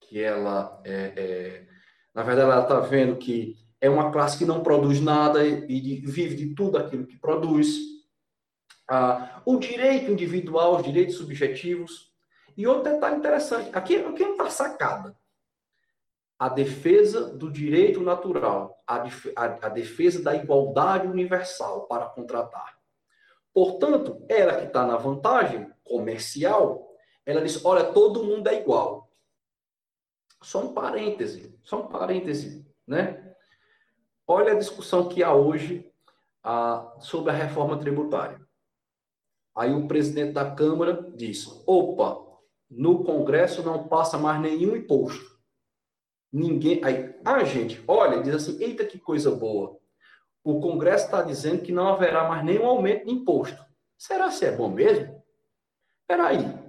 que 0.00 0.20
ela, 0.20 0.80
é, 0.84 1.12
é, 1.16 1.66
na 2.14 2.22
verdade, 2.22 2.50
ela 2.50 2.62
está 2.62 2.80
vendo 2.80 3.16
que 3.16 3.56
é 3.80 3.88
uma 3.88 4.12
classe 4.12 4.38
que 4.38 4.44
não 4.44 4.62
produz 4.62 5.00
nada 5.00 5.44
e 5.44 5.96
vive 6.04 6.36
de 6.36 6.54
tudo 6.54 6.78
aquilo 6.78 7.06
que 7.06 7.18
produz. 7.18 7.78
O 9.44 9.58
direito 9.58 10.10
individual, 10.10 10.76
os 10.76 10.84
direitos 10.84 11.16
subjetivos. 11.16 12.11
E 12.56 12.66
outro 12.66 12.92
detalhe 12.92 13.16
interessante, 13.16 13.70
aqui, 13.72 13.96
aqui 13.96 14.24
não 14.24 14.32
está 14.32 14.50
sacada. 14.50 15.16
A 16.38 16.48
defesa 16.48 17.30
do 17.30 17.50
direito 17.50 18.00
natural, 18.00 18.82
a, 18.86 18.96
a, 19.36 19.44
a 19.66 19.68
defesa 19.68 20.22
da 20.22 20.34
igualdade 20.34 21.06
universal 21.06 21.86
para 21.86 22.06
contratar. 22.06 22.78
Portanto, 23.52 24.24
ela 24.28 24.56
que 24.56 24.66
está 24.66 24.86
na 24.86 24.96
vantagem 24.96 25.70
comercial, 25.84 26.88
ela 27.24 27.42
diz: 27.42 27.64
olha, 27.64 27.92
todo 27.92 28.24
mundo 28.24 28.48
é 28.48 28.60
igual. 28.60 29.10
Só 30.42 30.64
um 30.64 30.74
parêntese, 30.74 31.56
só 31.62 31.82
um 31.82 31.86
parêntese, 31.86 32.66
né? 32.86 33.34
Olha 34.26 34.52
a 34.52 34.58
discussão 34.58 35.08
que 35.08 35.22
há 35.22 35.32
hoje 35.32 35.88
ah, 36.42 36.96
sobre 36.98 37.30
a 37.30 37.34
reforma 37.34 37.78
tributária. 37.78 38.40
Aí 39.54 39.72
o 39.72 39.86
presidente 39.86 40.32
da 40.32 40.50
Câmara 40.50 41.10
diz: 41.14 41.46
opa, 41.66 42.31
no 42.76 43.04
Congresso 43.04 43.62
não 43.62 43.86
passa 43.86 44.18
mais 44.18 44.40
nenhum 44.40 44.76
imposto. 44.76 45.32
Ninguém. 46.32 46.82
Aí, 46.82 47.14
ah, 47.24 47.44
gente, 47.44 47.82
olha, 47.86 48.22
diz 48.22 48.34
assim: 48.34 48.62
eita, 48.62 48.84
que 48.84 48.98
coisa 48.98 49.30
boa. 49.30 49.78
O 50.42 50.60
Congresso 50.60 51.04
está 51.04 51.22
dizendo 51.22 51.62
que 51.62 51.70
não 51.70 51.88
haverá 51.88 52.28
mais 52.28 52.44
nenhum 52.44 52.66
aumento 52.66 53.06
de 53.06 53.12
imposto. 53.12 53.62
Será 53.96 54.28
que 54.28 54.44
é 54.44 54.50
bom 54.50 54.68
mesmo? 54.68 55.22
Espera 56.00 56.28
aí. 56.28 56.62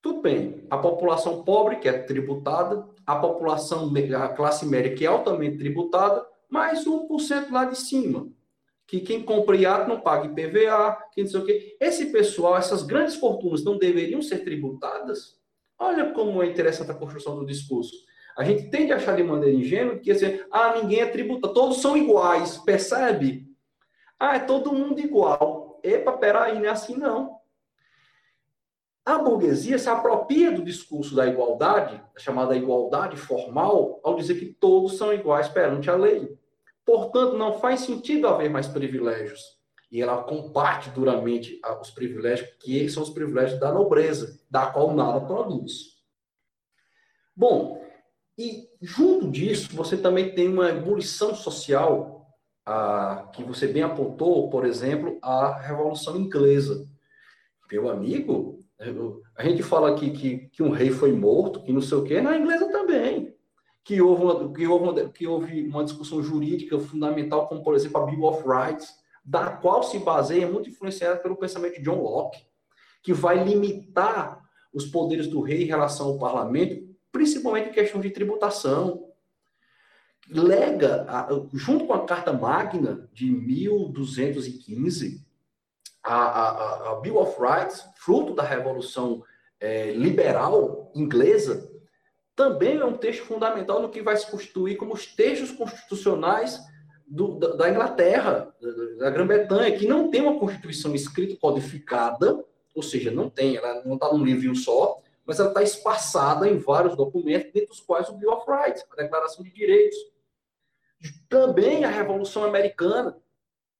Tudo 0.00 0.20
bem, 0.20 0.66
a 0.70 0.76
população 0.78 1.44
pobre, 1.44 1.76
que 1.76 1.88
é 1.88 2.02
tributada, 2.02 2.88
a 3.06 3.16
população, 3.16 3.90
a 4.16 4.28
classe 4.28 4.66
média, 4.66 4.94
que 4.94 5.04
é 5.04 5.08
altamente 5.08 5.58
tributada, 5.58 6.26
mais 6.50 6.84
1% 6.84 7.50
lá 7.50 7.64
de 7.64 7.78
cima. 7.78 8.28
Que 8.92 9.00
quem 9.00 9.22
compra 9.22 9.56
iate 9.56 9.88
não 9.88 10.02
paga 10.02 10.26
IPVA, 10.26 10.98
quem 11.12 11.24
não 11.24 11.30
sei 11.30 11.40
o 11.40 11.46
quê. 11.46 11.78
Esse 11.80 12.12
pessoal, 12.12 12.58
essas 12.58 12.82
grandes 12.82 13.14
fortunas 13.14 13.64
não 13.64 13.78
deveriam 13.78 14.20
ser 14.20 14.40
tributadas? 14.44 15.40
Olha 15.78 16.12
como 16.12 16.42
é 16.42 16.46
interessante 16.46 16.90
a 16.90 16.94
construção 16.94 17.34
do 17.38 17.46
discurso. 17.46 17.94
A 18.36 18.44
gente 18.44 18.68
tende 18.68 18.92
a 18.92 18.96
achar 18.96 19.16
de 19.16 19.22
maneira 19.22 19.56
ingênua 19.56 19.96
que 19.96 20.10
assim, 20.10 20.38
ah, 20.50 20.74
ninguém 20.76 21.00
é 21.00 21.06
tributado, 21.06 21.54
todos 21.54 21.80
são 21.80 21.96
iguais, 21.96 22.58
percebe? 22.58 23.46
Ah, 24.20 24.36
é 24.36 24.40
todo 24.40 24.74
mundo 24.74 25.00
igual. 25.00 25.80
Epa, 25.82 26.12
peraí, 26.12 26.58
não 26.58 26.66
é 26.66 26.68
assim 26.68 26.94
não. 26.94 27.38
A 29.06 29.16
burguesia 29.16 29.78
se 29.78 29.88
apropria 29.88 30.52
do 30.52 30.62
discurso 30.62 31.16
da 31.16 31.26
igualdade, 31.26 31.98
chamada 32.18 32.54
igualdade 32.54 33.16
formal, 33.16 34.02
ao 34.04 34.16
dizer 34.16 34.38
que 34.38 34.52
todos 34.52 34.98
são 34.98 35.14
iguais 35.14 35.48
perante 35.48 35.88
a 35.88 35.96
lei. 35.96 36.41
Portanto, 36.84 37.36
não 37.36 37.58
faz 37.58 37.80
sentido 37.80 38.26
haver 38.26 38.50
mais 38.50 38.66
privilégios. 38.66 39.40
E 39.90 40.00
ela 40.00 40.22
combate 40.22 40.90
duramente 40.90 41.60
os 41.80 41.90
privilégios, 41.90 42.48
que 42.60 42.88
são 42.88 43.02
os 43.02 43.10
privilégios 43.10 43.60
da 43.60 43.72
nobreza, 43.72 44.40
da 44.50 44.66
qual 44.66 44.94
nada 44.94 45.20
produz. 45.20 45.92
Bom, 47.36 47.82
e 48.38 48.68
junto 48.80 49.30
disso, 49.30 49.74
você 49.74 49.96
também 49.96 50.34
tem 50.34 50.48
uma 50.48 50.70
ebulição 50.70 51.34
social, 51.34 52.26
ah, 52.64 53.30
que 53.34 53.44
você 53.44 53.66
bem 53.66 53.82
apontou, 53.82 54.48
por 54.48 54.64
exemplo, 54.64 55.18
a 55.22 55.58
Revolução 55.58 56.16
Inglesa. 56.16 56.86
Meu 57.70 57.90
amigo, 57.90 58.62
a 59.36 59.44
gente 59.44 59.62
fala 59.62 59.92
aqui 59.92 60.10
que, 60.10 60.38
que 60.48 60.62
um 60.62 60.70
rei 60.70 60.90
foi 60.90 61.12
morto, 61.12 61.62
que 61.62 61.72
não 61.72 61.80
sei 61.80 61.98
o 61.98 62.04
quê, 62.04 62.20
na 62.20 62.36
inglesa 62.36 62.70
também. 62.70 63.31
Que 63.84 64.00
houve, 64.00 64.22
uma, 64.22 64.52
que, 64.52 64.66
houve 64.66 64.84
uma, 64.84 65.08
que 65.08 65.26
houve 65.26 65.62
uma 65.66 65.84
discussão 65.84 66.22
jurídica 66.22 66.78
fundamental, 66.78 67.48
como, 67.48 67.62
por 67.62 67.74
exemplo, 67.74 68.00
a 68.00 68.06
Bill 68.06 68.24
of 68.24 68.44
Rights, 68.46 68.94
da 69.24 69.50
qual 69.50 69.82
se 69.82 69.98
baseia, 69.98 70.48
muito 70.48 70.68
influenciada 70.68 71.18
pelo 71.18 71.36
pensamento 71.36 71.74
de 71.74 71.82
John 71.82 72.00
Locke, 72.00 72.44
que 73.02 73.12
vai 73.12 73.42
limitar 73.42 74.40
os 74.72 74.86
poderes 74.86 75.26
do 75.26 75.40
rei 75.40 75.64
em 75.64 75.66
relação 75.66 76.08
ao 76.08 76.18
parlamento, 76.18 76.88
principalmente 77.10 77.68
em 77.68 77.72
questão 77.72 78.00
de 78.00 78.10
tributação. 78.10 79.08
Lega, 80.30 81.06
junto 81.52 81.86
com 81.86 81.92
a 81.92 82.06
Carta 82.06 82.32
Magna 82.32 83.08
de 83.12 83.30
1215, 83.30 85.26
a, 86.02 86.14
a, 86.14 86.92
a 86.92 87.00
Bill 87.00 87.18
of 87.18 87.36
Rights, 87.40 87.84
fruto 87.96 88.34
da 88.34 88.42
Revolução 88.42 89.22
é, 89.60 89.92
Liberal 89.92 90.90
inglesa, 90.94 91.71
também 92.42 92.76
é 92.76 92.84
um 92.84 92.96
texto 92.96 93.22
fundamental 93.22 93.80
no 93.80 93.88
que 93.88 94.02
vai 94.02 94.16
se 94.16 94.28
constituir 94.28 94.76
como 94.76 94.94
os 94.94 95.06
textos 95.06 95.52
constitucionais 95.52 96.60
do, 97.06 97.38
da, 97.38 97.54
da, 97.54 97.70
Inglaterra, 97.70 98.52
da, 98.60 99.04
da 99.04 99.10
Grã-Bretanha, 99.10 99.78
que 99.78 99.86
não 99.86 100.10
tem 100.10 100.22
uma 100.22 100.40
Constituição 100.40 100.92
escrita 100.92 101.36
codificada, 101.36 102.44
ou 102.74 102.82
seja, 102.82 103.12
não 103.12 103.30
tem, 103.30 103.56
ela 103.56 103.84
não 103.84 103.94
está 103.94 104.12
num 104.12 104.24
livrinho 104.24 104.56
só, 104.56 105.00
mas 105.24 105.38
ela 105.38 105.50
está 105.50 105.62
espaçada 105.62 106.48
em 106.48 106.58
vários 106.58 106.96
documentos, 106.96 107.52
dentre 107.52 107.70
os 107.70 107.78
quais 107.78 108.08
o 108.08 108.14
Bill 108.14 108.32
of 108.32 108.44
Rights, 108.50 108.84
a 108.90 109.02
Declaração 109.02 109.44
de 109.44 109.52
Direitos. 109.52 109.96
Também 111.28 111.84
a 111.84 111.90
Revolução 111.90 112.42
Americana, 112.42 113.16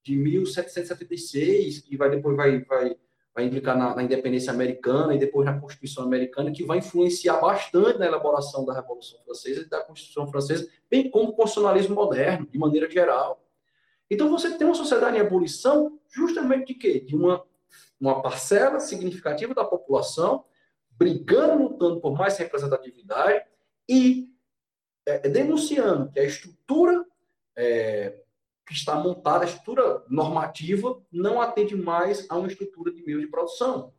de 0.05 0.15
1776, 0.15 1.81
que 1.81 1.97
vai 1.97 2.11
depois 2.11 2.37
vai, 2.37 2.61
vai, 2.61 2.97
vai 3.35 3.45
implicar 3.45 3.77
na, 3.77 3.95
na, 3.95 4.03
independência 4.03 4.53
americana 4.53 5.15
e 5.15 5.19
depois 5.19 5.47
na 5.47 5.59
Constituição 5.59 6.05
americana, 6.05 6.53
que 6.53 6.65
vai 6.65 6.79
influenciar 6.79 7.41
bastante 7.41 7.99
na 7.99 8.07
elaboração 8.07 8.65
da 8.65 8.75
Revolução 8.75 9.19
Francesa 9.25 9.63
e 9.63 9.69
da 9.69 9.83
Constituição 9.83 10.27
Francesa, 10.27 10.69
bem 10.91 11.11
como 11.11 11.31
o 11.31 11.33
constitucionalismo 11.33 11.95
moderno, 11.95 12.47
de 12.47 12.59
maneira 12.59 12.91
geral. 12.91 13.43
Então 14.11 14.31
você 14.31 14.57
tem 14.57 14.67
uma 14.67 14.75
sociedade 14.75 15.17
em 15.17 15.21
ebulição 15.21 15.99
justamente 16.11 16.67
de 16.67 16.75
quê? 16.75 17.01
De 17.01 17.17
uma, 17.17 17.43
uma 17.99 18.21
parcela 18.21 18.79
significativa 18.79 19.55
da 19.55 19.65
população 19.65 20.45
brigando, 20.91 21.63
lutando 21.63 22.01
por 22.01 22.17
mais 22.17 22.37
representatividade 22.37 23.45
e 23.89 24.29
é, 25.07 25.29
denunciando 25.29 26.11
que 26.13 26.21
a 26.21 26.25
estrutura 26.25 27.05
é, 27.57 28.22
que 28.67 28.73
está 28.73 28.95
montada, 28.97 29.45
a 29.45 29.49
estrutura 29.49 30.03
normativa, 30.09 31.01
não 31.11 31.41
atende 31.41 31.77
mais 31.77 32.27
a 32.31 32.37
uma 32.37 32.49
estrutura 32.49 32.93
de 32.93 33.03
meio 33.03 33.21
de 33.21 33.27
produção, 33.27 33.93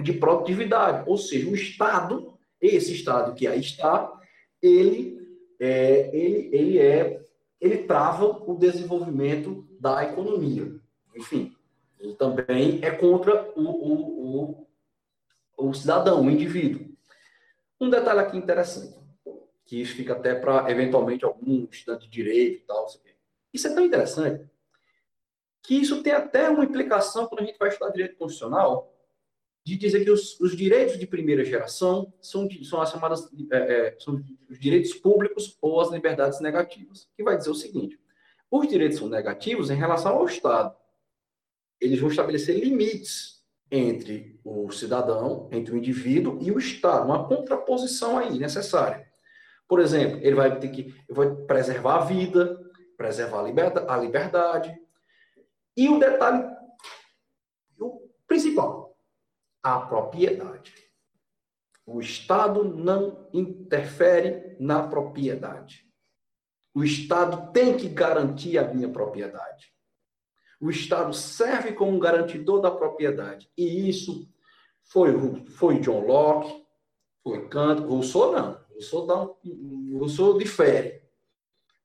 de 0.00 0.12
produtividade. 0.12 1.08
Ou 1.08 1.18
seja, 1.18 1.48
o 1.48 1.54
Estado, 1.54 2.38
esse 2.60 2.92
Estado 2.92 3.34
que 3.34 3.46
aí 3.46 3.60
está, 3.60 4.12
ele 4.62 5.18
é, 5.60 6.10
ele, 6.16 6.48
ele 6.52 6.78
é 6.78 7.28
ele 7.60 7.78
trava 7.78 8.24
o 8.24 8.56
desenvolvimento 8.56 9.66
da 9.80 10.04
economia. 10.04 10.80
Enfim, 11.14 11.52
ele 11.98 12.14
também 12.14 12.78
é 12.82 12.90
contra 12.90 13.52
o, 13.56 13.62
o, 13.62 14.66
o, 15.56 15.68
o 15.68 15.74
cidadão, 15.74 16.24
o 16.24 16.30
indivíduo. 16.30 16.88
Um 17.80 17.90
detalhe 17.90 18.20
aqui 18.20 18.36
interessante, 18.36 18.96
que 19.64 19.80
isso 19.80 19.94
fica 19.94 20.12
até 20.12 20.34
para, 20.34 20.70
eventualmente, 20.70 21.24
algum 21.24 21.66
estudante 21.70 22.04
de 22.04 22.10
direito 22.10 22.62
e 22.62 22.66
tal, 22.66 22.86
isso 23.52 23.66
é 23.68 23.74
tão 23.74 23.84
interessante 23.84 24.48
que 25.62 25.74
isso 25.74 26.02
tem 26.02 26.12
até 26.12 26.48
uma 26.48 26.64
implicação 26.64 27.26
quando 27.26 27.42
a 27.42 27.44
gente 27.44 27.58
vai 27.58 27.68
estudar 27.68 27.90
direito 27.90 28.16
constitucional, 28.16 28.94
de 29.64 29.76
dizer 29.76 30.02
que 30.02 30.10
os, 30.10 30.40
os 30.40 30.56
direitos 30.56 30.98
de 30.98 31.06
primeira 31.06 31.44
geração 31.44 32.10
são, 32.22 32.48
são 32.62 32.80
as 32.80 32.90
chamadas 32.90 33.28
é, 33.52 33.56
é, 33.58 33.96
são 33.98 34.24
os 34.48 34.58
direitos 34.58 34.94
públicos 34.94 35.58
ou 35.60 35.78
as 35.78 35.90
liberdades 35.90 36.40
negativas, 36.40 37.06
que 37.14 37.22
vai 37.22 37.36
dizer 37.36 37.50
o 37.50 37.54
seguinte: 37.54 38.00
os 38.50 38.66
direitos 38.66 38.96
são 38.96 39.10
negativos 39.10 39.68
em 39.70 39.74
relação 39.74 40.16
ao 40.16 40.24
Estado. 40.24 40.74
Eles 41.78 42.00
vão 42.00 42.08
estabelecer 42.08 42.58
limites 42.58 43.44
entre 43.70 44.40
o 44.42 44.70
cidadão, 44.72 45.50
entre 45.52 45.74
o 45.74 45.76
indivíduo 45.76 46.38
e 46.40 46.50
o 46.50 46.58
Estado, 46.58 47.04
uma 47.04 47.28
contraposição 47.28 48.16
aí 48.16 48.38
necessária. 48.38 49.06
Por 49.68 49.80
exemplo, 49.80 50.18
ele 50.22 50.34
vai 50.34 50.58
ter 50.58 50.68
que 50.68 50.94
vai 51.10 51.30
preservar 51.44 51.96
a 51.96 52.04
vida, 52.06 52.58
preservar 52.98 53.44
a 53.88 53.96
liberdade. 53.96 54.76
E 55.76 55.88
o 55.88 56.00
detalhe, 56.00 56.44
o 57.78 58.10
principal, 58.26 58.98
a 59.62 59.80
propriedade. 59.80 60.74
O 61.86 62.00
Estado 62.00 62.64
não 62.64 63.28
interfere 63.32 64.56
na 64.60 64.86
propriedade. 64.86 65.88
O 66.74 66.84
Estado 66.84 67.52
tem 67.52 67.76
que 67.76 67.88
garantir 67.88 68.58
a 68.58 68.74
minha 68.74 68.88
propriedade. 68.88 69.72
O 70.60 70.68
Estado 70.68 71.14
serve 71.14 71.72
como 71.72 71.98
garantidor 72.00 72.60
da 72.60 72.70
propriedade. 72.70 73.48
E 73.56 73.88
isso 73.88 74.28
foi, 74.82 75.46
foi 75.46 75.78
John 75.78 76.00
Locke, 76.00 76.66
foi 77.22 77.48
Kant, 77.48 77.80
Rousseau 77.80 78.32
não. 78.32 78.60
Rousseau, 78.72 79.06
dá 79.06 79.22
um, 79.44 79.98
Rousseau 79.98 80.36
difere 80.36 81.07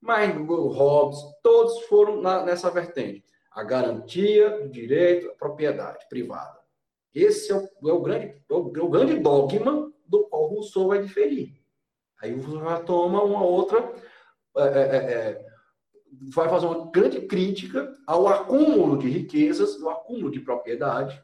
mas 0.03 0.35
Hobbes, 0.35 1.17
todos 1.41 1.79
foram 1.85 2.21
na, 2.21 2.43
nessa 2.43 2.69
vertente. 2.69 3.23
A 3.49 3.63
garantia 3.63 4.59
do 4.59 4.69
direito 4.69 5.29
à 5.29 5.35
propriedade 5.35 6.05
privada. 6.09 6.59
Esse 7.15 7.51
é 7.51 7.55
o, 7.55 7.89
é 7.89 7.93
o 7.93 8.01
grande, 8.01 8.25
é 8.49 8.53
o, 8.53 8.73
é 8.75 8.81
o, 8.81 8.89
grande 8.89 9.19
dogma 9.19 9.91
do 10.05 10.25
qual 10.25 10.47
Rousseau 10.47 10.89
vai 10.89 11.01
diferir. 11.01 11.53
Aí 12.21 12.33
você 12.33 12.57
já 12.57 12.79
toma 12.81 13.23
uma 13.23 13.43
outra. 13.43 13.93
É, 14.57 14.61
é, 14.61 14.97
é, 14.97 15.45
vai 16.33 16.49
fazer 16.49 16.65
uma 16.65 16.91
grande 16.91 17.21
crítica 17.21 17.95
ao 18.05 18.27
acúmulo 18.27 18.97
de 18.97 19.09
riquezas, 19.09 19.81
ao 19.81 19.89
acúmulo 19.89 20.31
de 20.31 20.41
propriedade, 20.41 21.23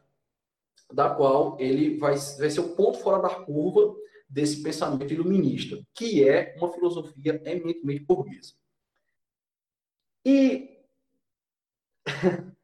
da 0.92 1.10
qual 1.10 1.56
ele 1.60 1.98
vai, 1.98 2.16
vai 2.16 2.50
ser 2.50 2.60
o 2.60 2.74
ponto 2.74 2.98
fora 2.98 3.20
da 3.20 3.28
curva 3.44 3.94
desse 4.28 4.62
pensamento 4.62 5.12
iluminista, 5.12 5.78
que 5.94 6.26
é 6.26 6.54
uma 6.56 6.72
filosofia 6.72 7.40
eminentemente 7.44 8.04
burguesa. 8.04 8.59
E 10.24 10.78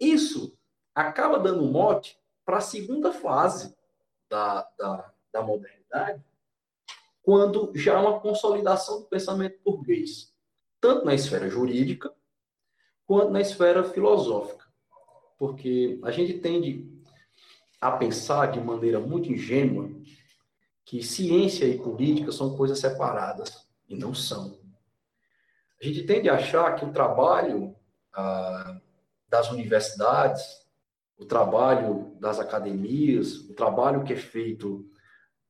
isso 0.00 0.56
acaba 0.94 1.38
dando 1.38 1.64
mote 1.64 2.18
para 2.44 2.58
a 2.58 2.62
segunda 2.62 3.12
fase 3.12 3.76
da, 4.28 4.62
da, 4.78 5.12
da 5.32 5.42
modernidade, 5.42 6.22
quando 7.22 7.72
já 7.74 7.98
há 7.98 8.00
uma 8.00 8.20
consolidação 8.20 9.00
do 9.00 9.06
pensamento 9.06 9.60
burguês, 9.64 10.32
tanto 10.80 11.04
na 11.04 11.14
esfera 11.14 11.48
jurídica 11.48 12.12
quanto 13.06 13.30
na 13.30 13.40
esfera 13.40 13.84
filosófica. 13.84 14.66
Porque 15.38 16.00
a 16.02 16.10
gente 16.10 16.38
tende 16.38 16.86
a 17.80 17.92
pensar 17.92 18.50
de 18.50 18.60
maneira 18.60 18.98
muito 18.98 19.30
ingênua 19.30 19.90
que 20.84 21.02
ciência 21.02 21.66
e 21.66 21.78
política 21.78 22.32
são 22.32 22.56
coisas 22.56 22.78
separadas, 22.78 23.66
e 23.88 23.94
não 23.94 24.14
são. 24.14 24.57
A 25.80 25.84
gente 25.84 26.04
tende 26.04 26.28
a 26.28 26.34
achar 26.34 26.74
que 26.74 26.84
o 26.84 26.92
trabalho 26.92 27.74
ah, 28.12 28.80
das 29.28 29.50
universidades, 29.50 30.66
o 31.18 31.24
trabalho 31.24 32.16
das 32.20 32.38
academias, 32.38 33.36
o 33.48 33.54
trabalho 33.54 34.04
que 34.04 34.12
é 34.12 34.16
feito 34.16 34.88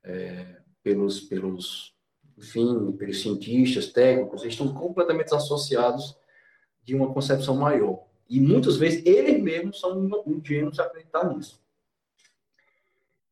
é, 0.02 0.60
pelos, 0.82 1.20
pelos, 1.20 1.94
enfim, 2.36 2.92
pelos 2.92 3.20
cientistas, 3.20 3.92
técnicos, 3.92 4.42
eles 4.42 4.54
estão 4.54 4.72
completamente 4.72 5.34
associados 5.34 6.16
de 6.82 6.94
uma 6.94 7.12
concepção 7.12 7.54
maior. 7.54 8.06
E 8.28 8.40
muitas 8.40 8.76
vezes 8.76 9.04
eles 9.06 9.42
mesmos 9.42 9.80
são 9.80 10.10
ingênuos 10.26 10.78
a 10.78 10.84
acreditar 10.84 11.28
nisso. 11.28 11.62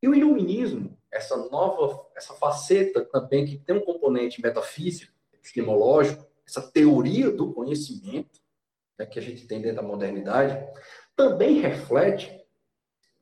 E 0.03 0.09
o 0.09 0.15
iluminismo, 0.15 0.97
essa 1.11 1.37
nova, 1.49 2.07
essa 2.15 2.35
faceta 2.35 3.05
também 3.05 3.47
que 3.47 3.59
tem 3.59 3.77
um 3.77 3.85
componente 3.85 4.43
metafísico, 4.43 5.13
epistemológico, 5.33 6.26
essa 6.47 6.63
teoria 6.63 7.31
do 7.31 7.53
conhecimento 7.53 8.41
né, 8.99 9.05
que 9.05 9.19
a 9.19 9.23
gente 9.23 9.47
tem 9.47 9.61
dentro 9.61 9.77
da 9.77 9.83
modernidade, 9.83 10.65
também 11.15 11.61
reflete 11.61 12.31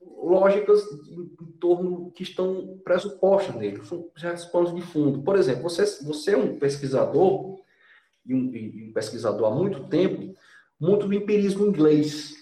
lógicas 0.01 0.81
em, 1.07 1.31
em 1.41 1.51
torno 1.59 2.11
que 2.11 2.23
estão 2.23 2.79
pressupostas 2.83 3.55
nele, 3.55 3.81
certos 4.17 4.45
panos 4.45 4.73
de 4.73 4.81
fundo. 4.81 5.21
Por 5.21 5.35
exemplo, 5.37 5.63
você, 5.63 5.85
você 6.03 6.31
é 6.31 6.37
um 6.37 6.57
pesquisador, 6.57 7.59
e 8.25 8.33
um, 8.33 8.53
e 8.55 8.89
um 8.89 8.93
pesquisador 8.93 9.51
há 9.51 9.55
muito 9.55 9.87
tempo, 9.87 10.35
muito 10.79 11.07
do 11.07 11.13
empirismo 11.13 11.65
inglês. 11.65 12.33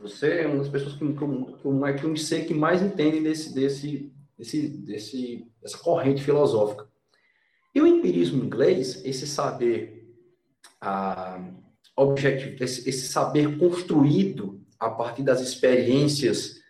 Você 0.00 0.40
é 0.42 0.46
uma 0.46 0.58
das 0.58 0.68
pessoas 0.68 0.94
que, 0.94 1.06
que, 1.06 1.14
que, 1.14 2.00
que 2.00 2.06
eu 2.06 2.16
sei 2.16 2.44
que 2.44 2.54
mais 2.54 2.82
entendem 2.82 3.22
desse, 3.22 3.54
desse, 3.54 4.12
desse, 4.36 4.68
desse, 4.68 5.46
dessa 5.60 5.78
corrente 5.78 6.22
filosófica. 6.22 6.86
E 7.74 7.80
o 7.80 7.86
empirismo 7.86 8.44
inglês, 8.44 9.04
esse 9.04 9.26
saber 9.26 9.98
ah, 10.80 11.40
objetivo, 11.96 12.62
esse, 12.62 12.88
esse, 12.88 13.08
saber 13.08 13.58
construído 13.58 14.60
a 14.78 14.90
partir 14.90 15.22
das 15.22 15.40
experiências 15.40 16.60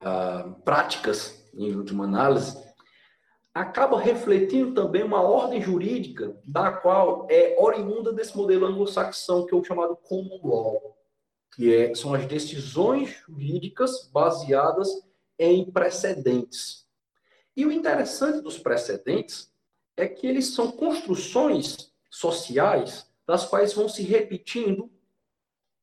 ah, 0.00 0.54
práticas, 0.64 1.42
em 1.54 1.74
última 1.74 2.04
análise, 2.04 2.56
acaba 3.54 4.00
refletindo 4.00 4.72
também 4.72 5.02
uma 5.02 5.20
ordem 5.20 5.60
jurídica 5.60 6.34
da 6.44 6.72
qual 6.72 7.26
é 7.30 7.54
oriunda 7.58 8.12
desse 8.12 8.36
modelo 8.36 8.66
anglo-saxão 8.66 9.44
que 9.46 9.54
é 9.54 9.56
o 9.56 9.64
chamado 9.64 9.96
common 9.96 10.40
law, 10.42 10.96
que 11.54 11.74
é, 11.74 11.94
são 11.94 12.14
as 12.14 12.24
decisões 12.24 13.10
jurídicas 13.28 14.08
baseadas 14.10 14.88
em 15.38 15.70
precedentes. 15.70 16.86
E 17.54 17.66
o 17.66 17.72
interessante 17.72 18.40
dos 18.40 18.58
precedentes 18.58 19.51
é 19.96 20.06
que 20.06 20.26
eles 20.26 20.54
são 20.54 20.72
construções 20.72 21.92
sociais 22.10 23.10
das 23.26 23.44
quais 23.46 23.72
vão 23.72 23.88
se 23.88 24.02
repetindo 24.02 24.90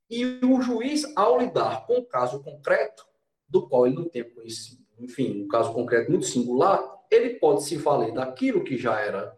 e 0.10 0.26
o 0.44 0.62
juiz, 0.62 1.06
ao 1.16 1.40
lidar 1.40 1.86
com 1.86 1.98
o 1.98 2.06
caso 2.06 2.42
concreto, 2.42 3.06
do 3.48 3.68
qual 3.68 3.86
ele 3.86 3.96
não 3.96 4.10
tem 4.10 4.24
conhecido, 4.24 4.84
enfim, 5.00 5.44
um 5.44 5.48
caso 5.48 5.72
concreto 5.72 6.10
muito 6.10 6.26
singular, 6.26 6.84
ele 7.12 7.36
pode 7.36 7.64
se 7.64 7.76
valer 7.78 8.14
daquilo 8.14 8.64
que 8.64 8.78
já 8.78 9.00
era 9.00 9.36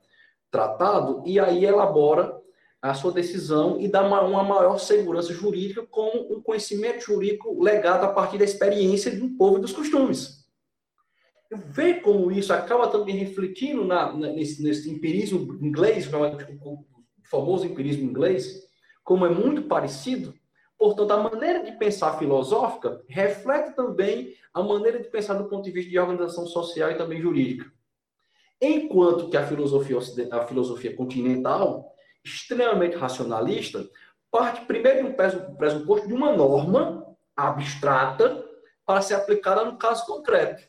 tratado 0.49 1.23
e 1.25 1.39
aí 1.39 1.65
elabora 1.65 2.39
a 2.81 2.93
sua 2.93 3.11
decisão 3.11 3.79
e 3.79 3.87
dá 3.87 4.01
uma, 4.01 4.43
maior 4.43 4.77
segurança 4.79 5.33
jurídica 5.33 5.85
com 5.85 6.09
um 6.29 6.41
conhecimento 6.41 7.05
jurídico 7.05 7.61
legado 7.61 8.03
a 8.05 8.11
partir 8.11 8.37
da 8.37 8.43
experiência 8.43 9.11
de 9.11 9.21
um 9.21 9.37
povo 9.37 9.57
e 9.57 9.61
dos 9.61 9.71
costumes 9.71 10.40
ver 11.51 12.01
como 12.01 12.31
isso 12.31 12.53
acaba 12.53 12.87
também 12.87 13.15
refletindo 13.15 13.85
na, 13.85 14.11
na, 14.13 14.27
nesse, 14.31 14.63
nesse 14.63 14.89
empirismo 14.89 15.57
inglês, 15.61 16.09
o 16.61 16.85
famoso 17.23 17.65
empirismo 17.65 18.09
inglês, 18.09 18.67
como 19.03 19.25
é 19.25 19.29
muito 19.29 19.63
parecido, 19.63 20.33
Portanto, 20.81 21.11
a 21.11 21.17
maneira 21.17 21.63
de 21.63 21.73
pensar 21.73 22.17
filosófica 22.17 23.03
reflete 23.07 23.75
também 23.75 24.33
a 24.51 24.63
maneira 24.63 24.99
de 24.99 25.07
pensar 25.09 25.35
do 25.35 25.47
ponto 25.47 25.63
de 25.63 25.69
vista 25.69 25.91
de 25.91 25.99
organização 25.99 26.47
social 26.47 26.89
e 26.89 26.97
também 26.97 27.21
jurídica. 27.21 27.71
Enquanto 28.59 29.29
que 29.29 29.37
a 29.37 29.45
filosofia, 29.45 29.99
a 30.31 30.47
filosofia 30.47 30.95
continental, 30.95 31.93
extremamente 32.25 32.97
racionalista, 32.97 33.87
parte 34.31 34.65
primeiro 34.65 35.09
do 35.09 35.55
pressuposto 35.55 36.07
de 36.07 36.15
uma 36.15 36.35
norma 36.35 37.05
abstrata 37.35 38.43
para 38.83 39.03
ser 39.03 39.13
aplicada 39.13 39.63
no 39.63 39.77
caso 39.77 40.03
concreto. 40.07 40.67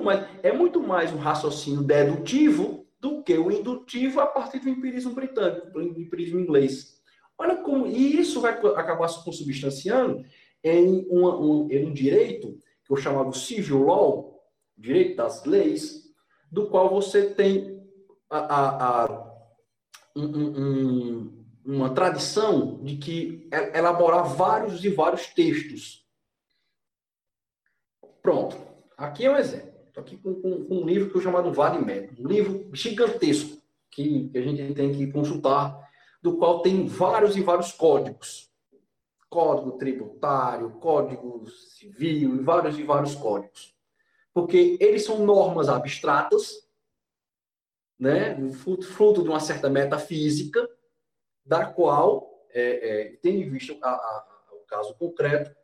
Muito 0.00 0.04
mais, 0.04 0.28
é 0.42 0.52
muito 0.52 0.80
mais 0.80 1.12
um 1.12 1.18
raciocínio 1.18 1.82
dedutivo 1.82 2.86
do 2.98 3.22
que 3.22 3.36
o 3.36 3.50
indutivo 3.50 4.20
a 4.20 4.26
partir 4.26 4.58
do 4.58 4.70
empirismo 4.70 5.12
britânico, 5.12 5.70
do 5.70 5.82
empirismo 5.82 6.40
inglês. 6.40 6.98
Olha 7.36 7.56
como 7.56 7.86
e 7.86 8.18
isso 8.18 8.40
vai 8.40 8.52
acabar 8.52 9.08
se 9.08 9.22
consubstanciando 9.22 10.24
em, 10.64 11.06
um, 11.10 11.70
em 11.70 11.86
um 11.86 11.92
direito 11.92 12.58
que 12.84 12.92
eu 12.92 12.96
chamava 12.96 13.30
civil 13.32 13.82
law, 13.84 14.42
direito 14.76 15.16
das 15.16 15.44
leis, 15.44 16.10
do 16.50 16.68
qual 16.68 16.88
você 16.88 17.34
tem 17.34 17.78
a, 18.30 18.38
a, 18.38 19.04
a 19.04 19.30
um, 20.16 20.24
um, 20.24 21.44
uma 21.62 21.90
tradição 21.90 22.82
de 22.82 22.96
que 22.96 23.48
elaborar 23.74 24.24
vários 24.34 24.82
e 24.82 24.88
vários 24.88 25.26
textos. 25.26 26.06
Pronto. 28.22 28.56
Aqui 28.96 29.26
é 29.26 29.30
um 29.30 29.36
exemplo. 29.36 29.69
Aqui 30.00 30.16
com, 30.16 30.34
com, 30.34 30.64
com, 30.64 30.74
um 30.76 30.86
livro 30.86 31.10
que 31.10 31.16
eu 31.16 31.20
chamado 31.20 31.52
Vale 31.52 31.78
Médio. 31.84 32.16
Um 32.18 32.26
livro 32.26 32.68
gigantesco 32.72 33.60
que, 33.90 34.28
que 34.28 34.38
a 34.38 34.42
gente 34.42 34.74
tem 34.74 34.92
que 34.92 35.12
consultar, 35.12 35.88
do 36.22 36.36
qual 36.36 36.62
tem 36.62 36.86
vários 36.86 37.36
e 37.36 37.42
vários 37.42 37.72
códigos. 37.72 38.50
Código 39.28 39.72
tributário, 39.72 40.70
código 40.80 41.46
civil, 41.48 42.42
vários 42.42 42.78
e 42.78 42.82
vários 42.82 43.14
códigos. 43.14 43.74
Porque 44.32 44.76
eles 44.80 45.04
são 45.04 45.24
normas 45.24 45.68
abstratas, 45.68 46.66
né, 47.98 48.36
fruto 48.82 49.22
de 49.22 49.28
uma 49.28 49.40
certa 49.40 49.68
metafísica, 49.68 50.68
da 51.44 51.66
qual, 51.66 52.46
é, 52.52 52.62
é, 52.62 53.16
tendo 53.22 53.42
em 53.42 53.50
vista 53.50 53.76
a, 53.82 53.90
a, 53.90 54.26
o 54.52 54.66
caso 54.66 54.94
concreto, 54.94 55.54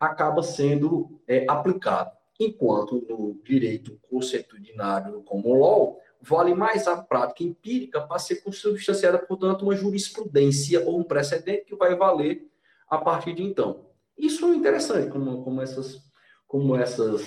acaba 0.00 0.42
sendo 0.42 1.20
é, 1.28 1.44
aplicado. 1.48 2.15
Enquanto 2.38 3.04
no 3.08 3.40
direito 3.42 3.98
consuetudinário 4.10 5.12
no 5.12 5.22
common 5.22 5.54
law, 5.54 6.00
vale 6.20 6.54
mais 6.54 6.86
a 6.86 6.96
prática 6.96 7.42
empírica 7.42 8.00
para 8.00 8.18
ser 8.18 8.36
consubstanciada, 8.36 9.18
portanto, 9.18 9.62
uma 9.62 9.74
jurisprudência 9.74 10.84
ou 10.84 10.98
um 10.98 11.04
precedente 11.04 11.64
que 11.64 11.76
vai 11.76 11.94
valer 11.94 12.46
a 12.88 12.98
partir 12.98 13.34
de 13.34 13.42
então. 13.42 13.86
Isso 14.16 14.46
é 14.46 14.54
interessante, 14.54 15.10
como, 15.10 15.42
como 15.44 15.60
essas, 15.60 16.02
como 16.46 16.76
essas, 16.76 17.22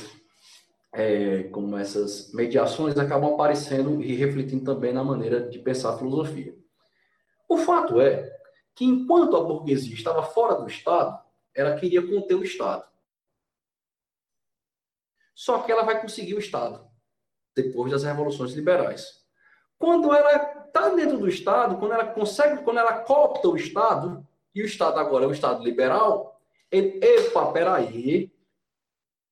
é, 0.94 1.44
como 1.44 1.78
essas 1.78 2.32
mediações 2.34 2.98
acabam 2.98 3.34
aparecendo 3.34 4.04
e 4.04 4.16
refletindo 4.16 4.64
também 4.64 4.94
na 4.94 5.04
maneira 5.04 5.42
de 5.42 5.60
pensar 5.60 5.94
a 5.94 5.98
filosofia. 5.98 6.56
O 7.48 7.58
fato 7.58 8.00
é 8.00 8.32
que 8.76 8.86
enquanto 8.86 9.36
a 9.36 9.44
burguesia 9.44 9.94
estava 9.94 10.24
fora 10.24 10.56
do 10.56 10.68
Estado, 10.68 11.20
ela 11.54 11.76
queria 11.76 12.06
conter 12.06 12.36
o 12.36 12.44
Estado. 12.44 12.86
Só 15.40 15.60
que 15.60 15.72
ela 15.72 15.84
vai 15.84 16.02
conseguir 16.02 16.34
o 16.34 16.40
Estado 16.40 16.86
depois 17.56 17.94
das 17.94 18.04
revoluções 18.04 18.52
liberais. 18.52 19.22
Quando 19.78 20.14
ela 20.14 20.66
está 20.66 20.90
dentro 20.90 21.18
do 21.18 21.30
Estado, 21.30 21.78
quando 21.78 21.94
ela 21.94 22.08
consegue, 22.08 22.62
quando 22.62 22.80
ela 22.80 23.04
copta 23.04 23.48
o 23.48 23.56
Estado, 23.56 24.28
e 24.54 24.62
o 24.62 24.66
Estado 24.66 25.00
agora 25.00 25.24
é 25.24 25.28
o 25.30 25.32
Estado 25.32 25.64
liberal, 25.64 26.42
ele, 26.70 27.00
epa, 27.02 27.54
peraí, 27.54 28.30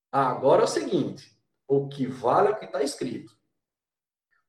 agora 0.09 0.61
é 0.61 0.63
o 0.63 0.69
seguinte, 0.69 1.37
o 1.67 1.89
que 1.89 2.07
vale 2.07 2.47
é 2.47 2.51
o 2.51 2.55
que 2.57 2.63
está 2.63 2.81
escrito. 2.81 3.37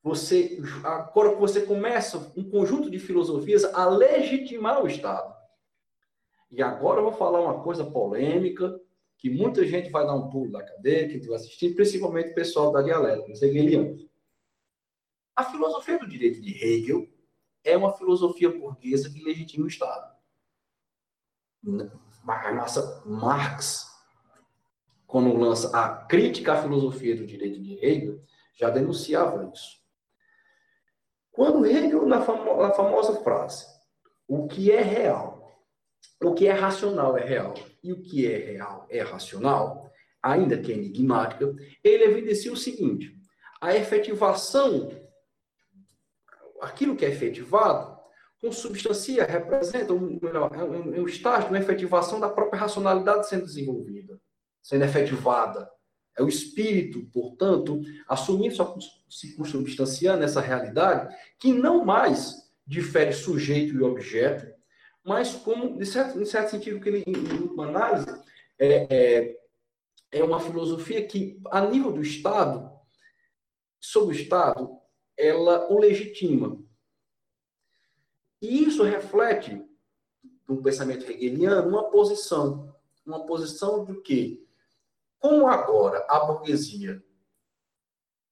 Você, 0.01 0.63
agora 0.85 1.35
que 1.35 1.41
você 1.41 1.63
começa 1.63 2.33
um 2.37 2.49
conjunto 2.49 2.89
de 2.89 3.01
filosofias 3.01 3.65
a 3.65 3.85
legitimar 3.85 4.81
o 4.81 4.87
Estado. 4.87 5.35
E 6.53 6.63
agora 6.63 7.01
eu 7.01 7.11
vou 7.11 7.15
falar 7.15 7.41
uma 7.41 7.65
coisa 7.65 7.85
polêmica, 7.85 8.81
que 9.19 9.29
muita 9.29 9.67
gente 9.67 9.91
vai 9.91 10.07
dar 10.07 10.15
um 10.15 10.31
pulo 10.31 10.53
da 10.53 10.63
cadeia, 10.63 11.09
que 11.09 11.27
vai 11.27 11.37
assistir, 11.37 11.75
principalmente 11.75 12.31
o 12.31 12.35
pessoal 12.35 12.73
da 12.73 12.81
dialética, 12.81 13.33
os 13.33 13.43
hegelianos. 13.43 14.09
A 15.35 15.45
filosofia 15.45 15.99
do 15.99 16.09
direito 16.09 16.41
de 16.41 16.53
Hegel 16.65 17.09
é 17.65 17.77
uma 17.77 17.93
filosofia 17.93 18.49
burguesa 18.49 19.11
que 19.11 19.23
legitima 19.23 19.65
o 19.65 19.69
Estado. 19.69 20.17
Massa 22.23 23.03
Marx, 23.05 23.87
quando 25.07 25.37
lança 25.37 25.77
a 25.77 26.07
crítica 26.07 26.53
à 26.53 26.63
filosofia 26.63 27.17
do 27.17 27.27
direito 27.27 27.61
de 27.61 27.75
Hegel, 27.85 28.23
já 28.55 28.71
denunciava 28.71 29.51
isso. 29.53 29.79
Quando 31.33 31.67
Hegel, 31.67 32.07
na, 32.07 32.23
famo 32.23 32.63
na 32.63 32.73
famosa 32.73 33.21
frase, 33.23 33.67
o 34.29 34.47
que 34.47 34.71
é 34.71 34.83
real 34.83 35.38
o 36.23 36.35
que 36.35 36.47
é 36.47 36.53
racional 36.53 37.17
é 37.17 37.25
real 37.25 37.55
e 37.83 37.93
o 37.93 38.03
que 38.03 38.27
é 38.27 38.37
real 38.37 38.87
é 38.91 39.01
racional, 39.03 39.91
ainda 40.23 40.59
que 40.59 40.73
enigmática, 40.73 41.55
ele 41.83 42.05
evidencia 42.05 42.53
o 42.53 42.57
seguinte: 42.57 43.17
a 43.61 43.75
efetivação, 43.77 44.91
aquilo 46.61 46.97
que 46.97 47.05
é 47.05 47.09
efetivado, 47.09 47.99
consubstancia, 48.41 49.25
representa 49.25 49.93
um, 49.93 50.19
um, 50.23 51.01
um 51.01 51.07
estágio 51.07 51.49
uma 51.49 51.59
efetivação 51.59 52.19
da 52.21 52.29
própria 52.29 52.61
racionalidade 52.61 53.29
sendo 53.29 53.45
desenvolvida, 53.45 54.19
sendo 54.63 54.85
efetivada. 54.85 55.71
É 56.17 56.23
o 56.23 56.29
espírito, 56.29 57.09
portanto, 57.13 57.81
assumindo 58.09 58.57
se 59.09 59.37
consubstanciando 59.37 60.19
nessa 60.19 60.41
realidade 60.41 61.15
que 61.39 61.53
não 61.53 61.85
mais 61.85 62.35
difere 62.67 63.13
sujeito 63.13 63.75
e 63.75 63.83
objeto, 63.83 64.58
mas 65.09 65.35
como, 65.37 65.79
de 65.79 65.87
certo, 65.87 66.21
em 66.21 66.25
certo 66.27 66.51
sentido, 66.51 66.79
que 66.79 66.89
ele, 66.91 67.03
em 67.07 67.41
última 67.41 67.67
análise, 67.67 68.07
é, 68.59 68.95
é, 68.95 69.41
é 70.13 70.23
uma 70.23 70.39
filosofia 70.39 71.07
que, 71.07 71.41
a 71.51 71.63
nível 71.63 71.91
do 71.91 72.03
Estado, 72.03 72.71
sobre 73.81 74.15
o 74.15 74.21
Estado, 74.21 74.79
ela 75.17 75.67
o 75.73 75.81
legitima. 75.81 76.63
E 78.43 78.65
isso 78.65 78.83
reflete, 78.83 79.65
no 80.47 80.63
pensamento 80.63 81.11
hegeliano, 81.11 81.71
uma 81.71 81.91
posição. 81.91 82.77
Uma 83.07 83.25
posição 83.25 83.87
do 83.87 84.03
que, 84.03 84.47
como 85.19 85.49
agora 85.49 86.05
a 86.07 86.21
burguesia, 86.27 87.03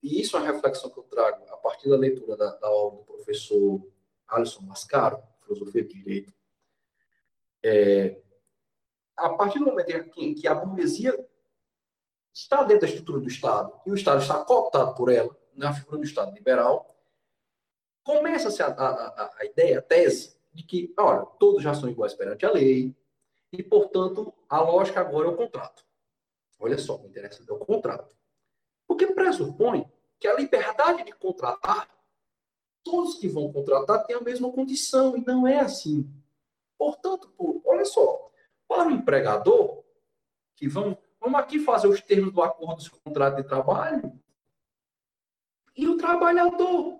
e 0.03 0.21
isso 0.21 0.37
é 0.37 0.39
uma 0.39 0.51
reflexão 0.51 0.91
que 0.91 0.99
eu 0.99 1.03
trago 1.05 1.43
a 1.51 1.57
partir 1.57 1.89
da 1.89 1.97
leitura 1.97 2.37
da, 2.37 2.55
da 2.57 2.69
obra 2.69 2.99
do 2.99 3.05
professor 3.05 3.83
Alisson 4.27 4.61
Mascaro, 4.61 5.19
Filosofia 5.41 5.83
do 5.83 5.89
Direito, 5.89 6.36
é, 7.63 8.21
a 9.15 9.29
partir 9.29 9.59
do 9.59 9.65
momento 9.65 9.91
em 10.17 10.33
que 10.33 10.47
a 10.47 10.55
burguesia 10.55 11.17
está 12.33 12.63
dentro 12.63 12.81
da 12.81 12.87
estrutura 12.87 13.19
do 13.19 13.27
Estado 13.27 13.73
e 13.85 13.91
o 13.91 13.95
Estado 13.95 14.21
está 14.21 14.43
cooptado 14.43 14.93
por 14.93 15.11
ela, 15.11 15.35
na 15.55 15.73
figura 15.73 15.97
do 15.97 16.03
Estado 16.03 16.33
liberal, 16.33 16.87
começa-se 18.03 18.61
a, 18.61 18.67
a, 18.67 19.35
a, 19.39 19.45
ideia, 19.45 19.79
a 19.79 19.81
tese, 19.81 20.37
de 20.53 20.63
que, 20.63 20.93
olha, 20.97 21.25
todos 21.39 21.63
já 21.63 21.73
são 21.73 21.89
iguais 21.89 22.13
perante 22.13 22.45
a 22.45 22.51
lei, 22.51 22.95
e, 23.51 23.63
portanto, 23.63 24.33
a 24.47 24.61
lógica 24.61 25.01
agora 25.01 25.27
é 25.27 25.31
o 25.31 25.35
contrato. 25.35 25.83
Olha 26.59 26.77
só, 26.77 26.97
me 26.99 27.07
interessa 27.07 27.43
é 27.47 27.53
o 27.53 27.59
contrato. 27.59 28.15
Porque 28.87 29.07
pressupõe 29.07 29.89
que 30.19 30.27
a 30.27 30.35
liberdade 30.35 31.03
de 31.03 31.11
contratar, 31.13 31.89
todos 32.83 33.15
que 33.15 33.27
vão 33.27 33.51
contratar 33.51 34.05
têm 34.05 34.15
a 34.15 34.21
mesma 34.21 34.51
condição, 34.51 35.15
e 35.17 35.25
não 35.25 35.47
é 35.47 35.59
assim. 35.59 36.09
Portanto, 36.77 37.33
olha 37.65 37.85
só, 37.85 38.29
para 38.67 38.87
o 38.87 38.91
empregador, 38.91 39.83
que 40.55 40.67
vão, 40.67 40.97
vamos 41.19 41.39
aqui 41.39 41.59
fazer 41.59 41.87
os 41.87 42.01
termos 42.01 42.33
do 42.33 42.41
acordo 42.41 42.81
de 42.81 42.89
contrato 42.89 43.37
de 43.37 43.47
trabalho, 43.47 44.11
e 45.75 45.87
o 45.87 45.95
trabalhador. 45.95 46.99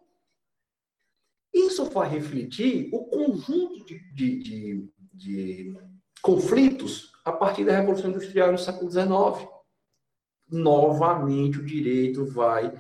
Isso 1.53 1.85
vai 1.85 2.07
refletir 2.07 2.89
o 2.93 3.05
conjunto 3.05 3.83
de, 3.85 3.99
de, 4.13 4.39
de, 4.39 4.89
de 5.13 5.77
conflitos 6.21 7.11
a 7.25 7.31
partir 7.31 7.65
da 7.65 7.75
Revolução 7.75 8.11
Industrial 8.11 8.51
no 8.51 8.57
século 8.57 8.91
XIX. 8.91 9.49
Novamente, 10.49 11.59
o 11.59 11.65
direito 11.65 12.25
vai 12.25 12.71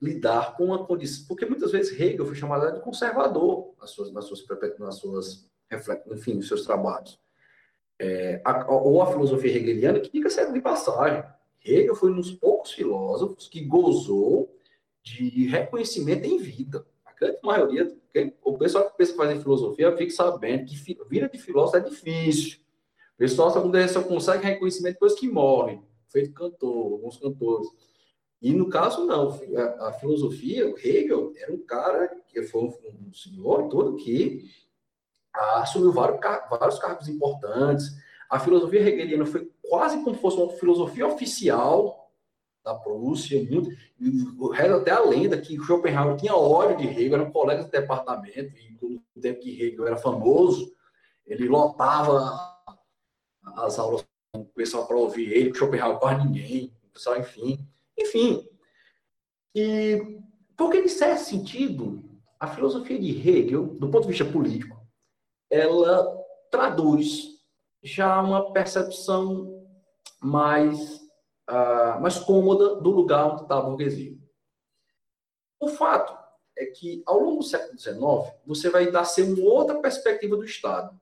lidar 0.00 0.56
com 0.56 0.72
a 0.72 0.86
condição. 0.86 1.26
Porque 1.28 1.44
muitas 1.44 1.70
vezes 1.70 1.98
Hegel 1.98 2.26
foi 2.26 2.34
chamado 2.34 2.72
de 2.72 2.80
conservador 2.80 3.74
nas 3.78 3.90
suas, 3.90 4.10
nas 4.12 4.24
suas, 4.24 4.46
nas 4.78 4.96
suas 4.96 5.51
enfim, 6.10 6.38
os 6.38 6.48
seus 6.48 6.64
trabalhos. 6.64 7.18
É, 7.98 8.40
a, 8.44 8.70
ou 8.72 9.00
a 9.02 9.06
filosofia 9.06 9.56
hegeliana, 9.56 10.00
que 10.00 10.10
fica 10.10 10.28
sendo 10.28 10.52
de 10.52 10.60
passagem. 10.60 11.22
Hegel 11.64 11.94
foi 11.94 12.10
um 12.10 12.16
dos 12.16 12.32
poucos 12.32 12.72
filósofos 12.72 13.48
que 13.48 13.64
gozou 13.64 14.52
de 15.02 15.46
reconhecimento 15.46 16.26
em 16.26 16.38
vida. 16.38 16.84
grande 17.18 17.38
maioria, 17.42 17.96
o 18.42 18.58
pessoal 18.58 18.90
que 18.90 18.96
pensa 18.96 19.14
fazer 19.14 19.40
filosofia 19.40 19.96
fica 19.96 20.12
sabendo 20.12 20.66
que 20.66 20.76
vida 21.08 21.28
de 21.28 21.38
filósofo 21.38 21.76
é 21.76 21.80
difícil. 21.80 22.58
O 23.14 23.18
pessoal 23.18 23.50
só 23.50 24.02
consegue 24.02 24.44
reconhecimento 24.44 24.94
depois 24.94 25.14
que 25.14 25.28
morre, 25.28 25.80
feito 26.08 26.32
cantor, 26.32 26.92
alguns 26.92 27.16
cantores. 27.18 27.68
E 28.40 28.52
no 28.52 28.68
caso, 28.68 29.06
não. 29.06 29.30
A, 29.56 29.88
a 29.88 29.92
filosofia, 29.92 30.68
o 30.68 30.76
Hegel, 30.76 31.32
era 31.36 31.52
um 31.52 31.64
cara 31.64 32.08
que 32.26 32.42
foi 32.42 32.62
um, 32.62 33.08
um 33.08 33.12
senhor 33.12 33.68
todo 33.68 33.96
que 33.96 34.50
assumiu 35.34 35.92
vários, 35.92 36.20
vários 36.50 36.78
cargos 36.78 37.08
importantes. 37.08 37.96
A 38.28 38.38
filosofia 38.38 38.80
hegeliana 38.80 39.26
foi 39.26 39.50
quase 39.62 40.02
como 40.02 40.16
se 40.16 40.22
fosse 40.22 40.36
uma 40.36 40.52
filosofia 40.52 41.06
oficial 41.06 42.10
da 42.64 42.74
Prússia. 42.74 43.42
Muito, 43.50 43.70
reza 44.52 44.76
até 44.76 44.90
a 44.90 45.00
lenda 45.00 45.40
que 45.40 45.56
Schopenhauer 45.56 46.16
tinha 46.16 46.34
ódio 46.34 46.76
de 46.76 46.86
Hegel, 46.86 47.14
eram 47.14 47.30
colegas 47.30 47.66
de 47.66 47.72
departamento, 47.72 48.56
e 48.56 48.78
no 48.80 49.22
tempo 49.22 49.40
que 49.40 49.62
Hegel 49.62 49.86
era 49.86 49.96
famoso, 49.96 50.72
ele 51.26 51.48
lotava 51.48 52.38
as 53.56 53.78
aulas 53.78 54.04
com 54.32 54.40
o 54.40 54.46
pessoal 54.46 54.86
para 54.86 54.96
ouvir 54.96 55.30
ele, 55.30 55.54
Schopenhauer 55.54 55.98
quase 55.98 56.24
ninguém, 56.24 56.72
pessoal, 56.92 57.18
enfim. 57.18 57.66
Enfim, 57.98 58.48
e 59.54 60.18
porque, 60.56 60.78
em 60.78 60.88
certo 60.88 61.20
sentido, 61.20 62.02
a 62.38 62.46
filosofia 62.46 62.98
de 62.98 63.28
Hegel, 63.28 63.66
do 63.66 63.90
ponto 63.90 64.02
de 64.02 64.08
vista 64.08 64.24
político, 64.24 64.80
ela 65.52 66.18
traduz 66.50 67.38
já 67.82 68.20
uma 68.22 68.52
percepção 68.52 69.62
mais, 70.18 70.96
uh, 71.50 72.00
mais 72.00 72.18
cômoda 72.18 72.76
do 72.76 72.90
lugar 72.90 73.26
onde 73.26 73.42
está 73.42 73.58
a 73.58 73.62
burguesia. 73.62 74.16
O 75.60 75.68
fato 75.68 76.16
é 76.56 76.64
que, 76.66 77.02
ao 77.04 77.18
longo 77.18 77.40
do 77.40 77.44
século 77.44 77.78
XIX, 77.78 78.34
você 78.46 78.70
vai 78.70 78.90
dar 78.90 79.04
ser 79.04 79.24
uma 79.24 79.44
outra 79.44 79.78
perspectiva 79.80 80.36
do 80.36 80.44
Estado, 80.44 80.98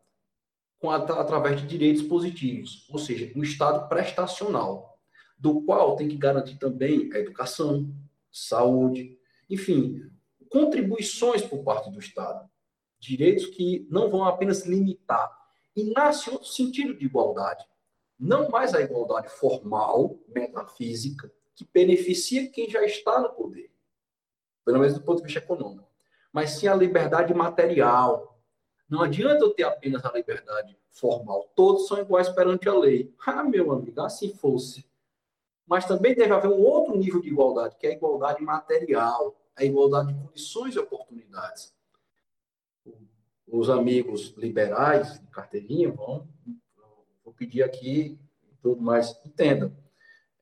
com 0.81 0.91
através 0.91 1.61
de 1.61 1.67
direitos 1.67 2.03
positivos, 2.03 2.89
ou 2.91 2.99
seja, 2.99 3.31
um 3.37 3.43
Estado 3.43 3.89
prestacional, 3.89 4.99
do 5.39 5.63
qual 5.63 5.95
tem 5.95 6.09
que 6.09 6.17
garantir 6.17 6.59
também 6.59 7.09
a 7.13 7.19
educação, 7.19 7.89
saúde, 8.33 9.17
enfim, 9.49 10.03
contribuições 10.49 11.43
por 11.43 11.63
parte 11.63 11.89
do 11.91 12.01
Estado. 12.01 12.50
Direitos 13.01 13.47
que 13.47 13.89
não 13.91 14.11
vão 14.11 14.25
apenas 14.25 14.67
limitar. 14.67 15.35
E 15.75 15.85
nasce 15.85 16.29
outro 16.29 16.47
sentido 16.47 16.95
de 16.95 17.07
igualdade. 17.07 17.65
Não 18.19 18.51
mais 18.51 18.75
a 18.75 18.83
igualdade 18.83 19.31
formal, 19.31 20.19
metafísica, 20.29 21.33
que 21.55 21.67
beneficia 21.73 22.51
quem 22.51 22.69
já 22.69 22.85
está 22.85 23.19
no 23.19 23.31
poder, 23.31 23.73
pelo 24.63 24.79
menos 24.79 24.95
do 24.95 25.03
ponto 25.03 25.19
de 25.19 25.25
vista 25.25 25.39
econômico, 25.39 25.89
mas 26.31 26.51
sim 26.51 26.69
a 26.69 26.75
liberdade 26.75 27.33
material. 27.33 28.39
Não 28.87 29.01
adianta 29.01 29.43
eu 29.43 29.55
ter 29.55 29.63
apenas 29.63 30.05
a 30.05 30.13
liberdade 30.13 30.77
formal. 30.91 31.51
Todos 31.57 31.87
são 31.87 31.99
iguais 31.99 32.29
perante 32.29 32.69
a 32.69 32.75
lei. 32.75 33.15
Ah, 33.27 33.43
meu 33.43 33.73
amigo, 33.73 33.99
assim 34.03 34.35
fosse. 34.35 34.85
Mas 35.67 35.87
também 35.87 36.15
deve 36.15 36.35
haver 36.35 36.51
um 36.51 36.61
outro 36.61 36.97
nível 36.97 37.23
de 37.23 37.29
igualdade, 37.29 37.77
que 37.77 37.87
é 37.87 37.91
a 37.91 37.95
igualdade 37.95 38.43
material, 38.43 39.41
a 39.57 39.65
igualdade 39.65 40.13
de 40.13 40.21
condições 40.21 40.75
e 40.75 40.79
oportunidades 40.79 41.73
os 43.51 43.69
amigos 43.69 44.35
liberais 44.37 45.21
de 45.21 45.27
carteirinha 45.29 45.91
vão 45.91 46.29
vou 47.25 47.35
pedir 47.35 47.63
aqui 47.63 48.19
tudo 48.63 48.81
mais 48.81 49.19
entendam. 49.25 49.75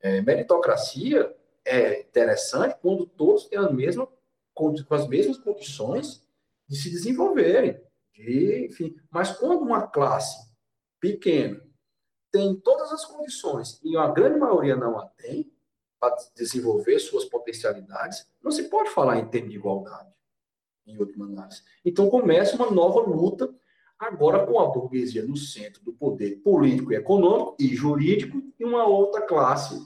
É, 0.01 0.21
meritocracia 0.21 1.35
é 1.65 2.01
interessante 2.01 2.77
quando 2.81 3.05
todos 3.05 3.45
têm 3.45 3.59
a 3.59 3.69
mesma 3.69 4.07
com 4.53 4.73
as 4.89 5.07
mesmas 5.07 5.37
condições 5.37 6.21
de 6.67 6.75
se 6.75 6.89
desenvolverem, 6.89 7.81
de, 8.13 8.65
enfim. 8.65 8.93
Mas 9.09 9.31
quando 9.31 9.61
uma 9.61 9.87
classe 9.87 10.51
pequena 10.99 11.61
tem 12.29 12.59
todas 12.59 12.91
as 12.91 13.05
condições 13.05 13.79
e 13.83 13.95
a 13.95 14.07
grande 14.09 14.37
maioria 14.37 14.75
não 14.75 14.99
a 14.99 15.05
tem 15.05 15.49
para 15.97 16.15
desenvolver 16.35 16.99
suas 16.99 17.23
potencialidades, 17.23 18.29
não 18.41 18.51
se 18.51 18.69
pode 18.69 18.89
falar 18.89 19.17
em 19.17 19.29
termos 19.29 19.51
de 19.51 19.57
igualdade 19.57 20.09
em 20.91 20.97
última 20.97 21.25
análise. 21.25 21.61
Então 21.83 22.09
começa 22.09 22.55
uma 22.55 22.71
nova 22.71 23.01
luta, 23.01 23.53
agora 23.97 24.45
com 24.45 24.59
a 24.59 24.67
burguesia 24.67 25.25
no 25.25 25.35
centro 25.35 25.83
do 25.83 25.93
poder 25.93 26.37
político 26.37 26.91
e 26.91 26.95
econômico 26.95 27.55
e 27.59 27.75
jurídico, 27.75 28.41
e 28.59 28.65
uma 28.65 28.85
outra 28.85 29.21
classe, 29.21 29.79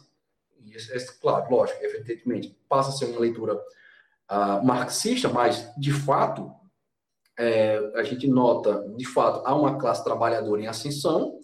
e 0.64 0.76
é, 0.76 1.06
claro, 1.22 1.52
lógico, 1.52 1.84
evidentemente, 1.84 2.58
passa 2.68 2.90
a 2.90 2.94
ser 2.94 3.06
uma 3.06 3.20
leitura 3.20 3.56
uh, 3.56 4.66
marxista, 4.66 5.30
mas, 5.30 5.72
de 5.78 5.92
fato, 5.92 6.52
é, 7.38 7.78
a 7.96 8.04
gente 8.04 8.28
nota, 8.28 8.88
de 8.96 9.06
fato, 9.06 9.46
há 9.46 9.56
uma 9.56 9.78
classe 9.78 10.04
trabalhadora 10.04 10.62
em 10.62 10.68
ascensão, 10.68 11.40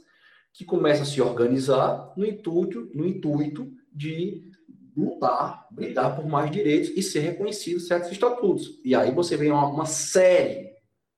que 0.53 0.65
começa 0.65 1.03
a 1.03 1.05
se 1.05 1.21
organizar 1.21 2.13
no 2.17 2.25
intuito, 2.25 2.89
no 2.93 3.05
intuito 3.05 3.71
de 3.91 4.48
lutar, 4.95 5.67
brigar 5.71 6.15
por 6.15 6.25
mais 6.25 6.51
direitos 6.51 6.89
e 6.95 7.01
ser 7.01 7.19
reconhecidos 7.19 7.87
certos 7.87 8.11
estatutos. 8.11 8.79
E 8.83 8.95
aí 8.95 9.11
você 9.11 9.37
vê 9.37 9.49
uma, 9.49 9.67
uma 9.67 9.85
série 9.85 10.73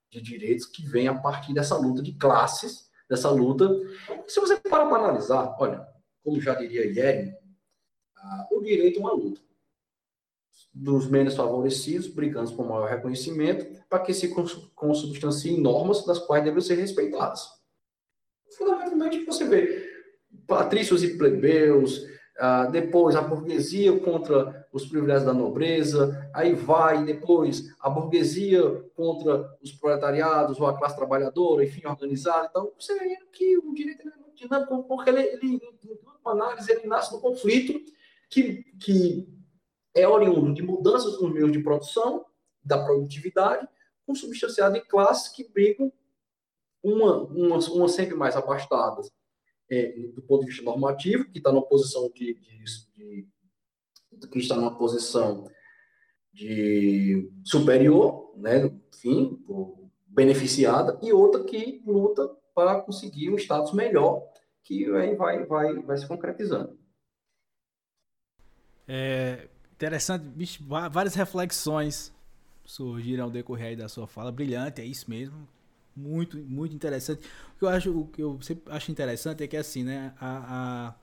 de 0.09 0.21
direitos 0.21 0.65
que 0.65 0.85
vem 0.85 1.07
a 1.07 1.15
partir 1.15 1.53
dessa 1.53 1.77
luta 1.77 2.01
de 2.01 2.13
classes, 2.13 2.89
dessa 3.09 3.29
luta. 3.29 3.69
E 4.27 4.31
se 4.31 4.39
você 4.39 4.57
para 4.57 4.85
para 4.85 5.03
analisar, 5.03 5.55
olha, 5.59 5.85
como 6.23 6.39
já 6.39 6.53
diria 6.53 6.85
Yeri, 6.85 7.33
ah, 8.17 8.47
o 8.51 8.61
direito 8.61 8.99
é 8.99 9.01
uma 9.01 9.13
luta 9.13 9.41
dos 10.73 11.09
menos 11.09 11.35
favorecidos, 11.35 12.07
brigando 12.07 12.53
por 12.55 12.65
maior 12.65 12.89
reconhecimento, 12.89 13.83
para 13.89 13.99
que 13.99 14.13
se 14.13 14.33
consubstanciem 14.73 15.59
normas 15.59 16.05
das 16.05 16.19
quais 16.19 16.43
devem 16.43 16.61
ser 16.61 16.75
respeitadas. 16.75 17.45
Fundamentalmente, 18.57 19.25
você 19.25 19.45
vê 19.45 19.89
patrícios 20.47 21.03
e 21.03 21.17
plebeus, 21.17 22.05
ah, 22.37 22.65
depois 22.65 23.15
a 23.15 23.21
burguesia 23.21 23.99
contra 23.99 24.67
os 24.71 24.85
privilégios 24.85 25.25
da 25.25 25.33
nobreza, 25.33 26.29
aí 26.33 26.55
vai 26.55 27.03
depois 27.03 27.75
a 27.79 27.89
burguesia 27.89 28.61
contra 28.95 29.57
os 29.61 29.71
proletariados 29.71 30.59
ou 30.59 30.67
a 30.67 30.77
classe 30.77 30.95
trabalhadora, 30.95 31.63
enfim, 31.63 31.85
organizada. 31.85 32.47
Então, 32.49 32.71
você 32.79 32.97
vê 32.97 33.17
que 33.31 33.57
o 33.57 33.73
direito 33.73 34.07
é 34.07 34.15
muito 34.15 34.35
dinâmico, 34.35 34.83
porque 34.85 35.09
ele, 35.09 35.21
ele, 35.21 35.61
uma 36.23 36.31
análise, 36.31 36.71
ele 36.71 36.87
nasce 36.87 37.11
do 37.11 37.19
conflito 37.19 37.79
que, 38.29 38.63
que 38.79 39.27
é 39.93 40.07
oriundo 40.07 40.53
de 40.53 40.63
mudanças 40.63 41.19
nos 41.21 41.31
meios 41.31 41.51
de 41.51 41.59
produção, 41.59 42.25
da 42.63 42.83
produtividade, 42.83 43.67
com 44.05 44.15
substanciado 44.15 44.77
em 44.77 44.85
classes 44.85 45.29
que 45.29 45.47
brigam 45.51 45.91
uma, 46.81 47.23
uma, 47.23 47.57
uma 47.57 47.87
sempre 47.89 48.15
mais 48.15 48.35
abastadas 48.35 49.11
é, 49.71 49.93
do 50.13 50.21
ponto 50.21 50.41
de 50.41 50.47
vista 50.47 50.63
normativo, 50.63 51.23
que 51.31 51.37
está 51.37 51.49
numa 51.49 51.65
posição 51.65 52.11
de, 52.13 52.33
de, 52.33 52.63
de, 52.93 54.27
que 54.27 54.39
está 54.39 54.55
numa 54.57 54.77
posição 54.77 55.49
de 56.33 57.31
superior, 57.45 58.33
né, 58.35 58.69
enfim, 58.93 59.39
beneficiada, 60.05 60.99
e 61.01 61.13
outra 61.13 61.43
que 61.45 61.81
luta 61.85 62.27
para 62.53 62.81
conseguir 62.81 63.31
um 63.31 63.37
status 63.37 63.71
melhor, 63.71 64.21
que 64.61 64.85
aí 64.93 65.15
vai, 65.15 65.45
vai, 65.45 65.73
vai 65.81 65.97
se 65.97 66.05
concretizando. 66.05 66.77
É 68.85 69.47
interessante, 69.73 70.25
bicho, 70.25 70.61
várias 70.67 71.15
reflexões 71.15 72.13
surgiram 72.65 73.25
ao 73.25 73.31
decorrer 73.31 73.77
da 73.77 73.87
sua 73.87 74.05
fala, 74.05 74.31
brilhante, 74.33 74.81
é 74.81 74.85
isso 74.85 75.09
mesmo 75.09 75.47
muito, 76.01 76.37
muito 76.37 76.75
interessante. 76.75 77.19
O 77.55 77.59
que 77.59 77.65
eu 77.65 77.69
acho, 77.69 77.97
o 77.97 78.07
que 78.07 78.21
eu 78.21 78.39
sempre 78.41 78.71
acho 78.73 78.91
interessante 78.91 79.43
é 79.43 79.47
que 79.47 79.55
assim, 79.55 79.83
né, 79.83 80.13
a, 80.19 80.95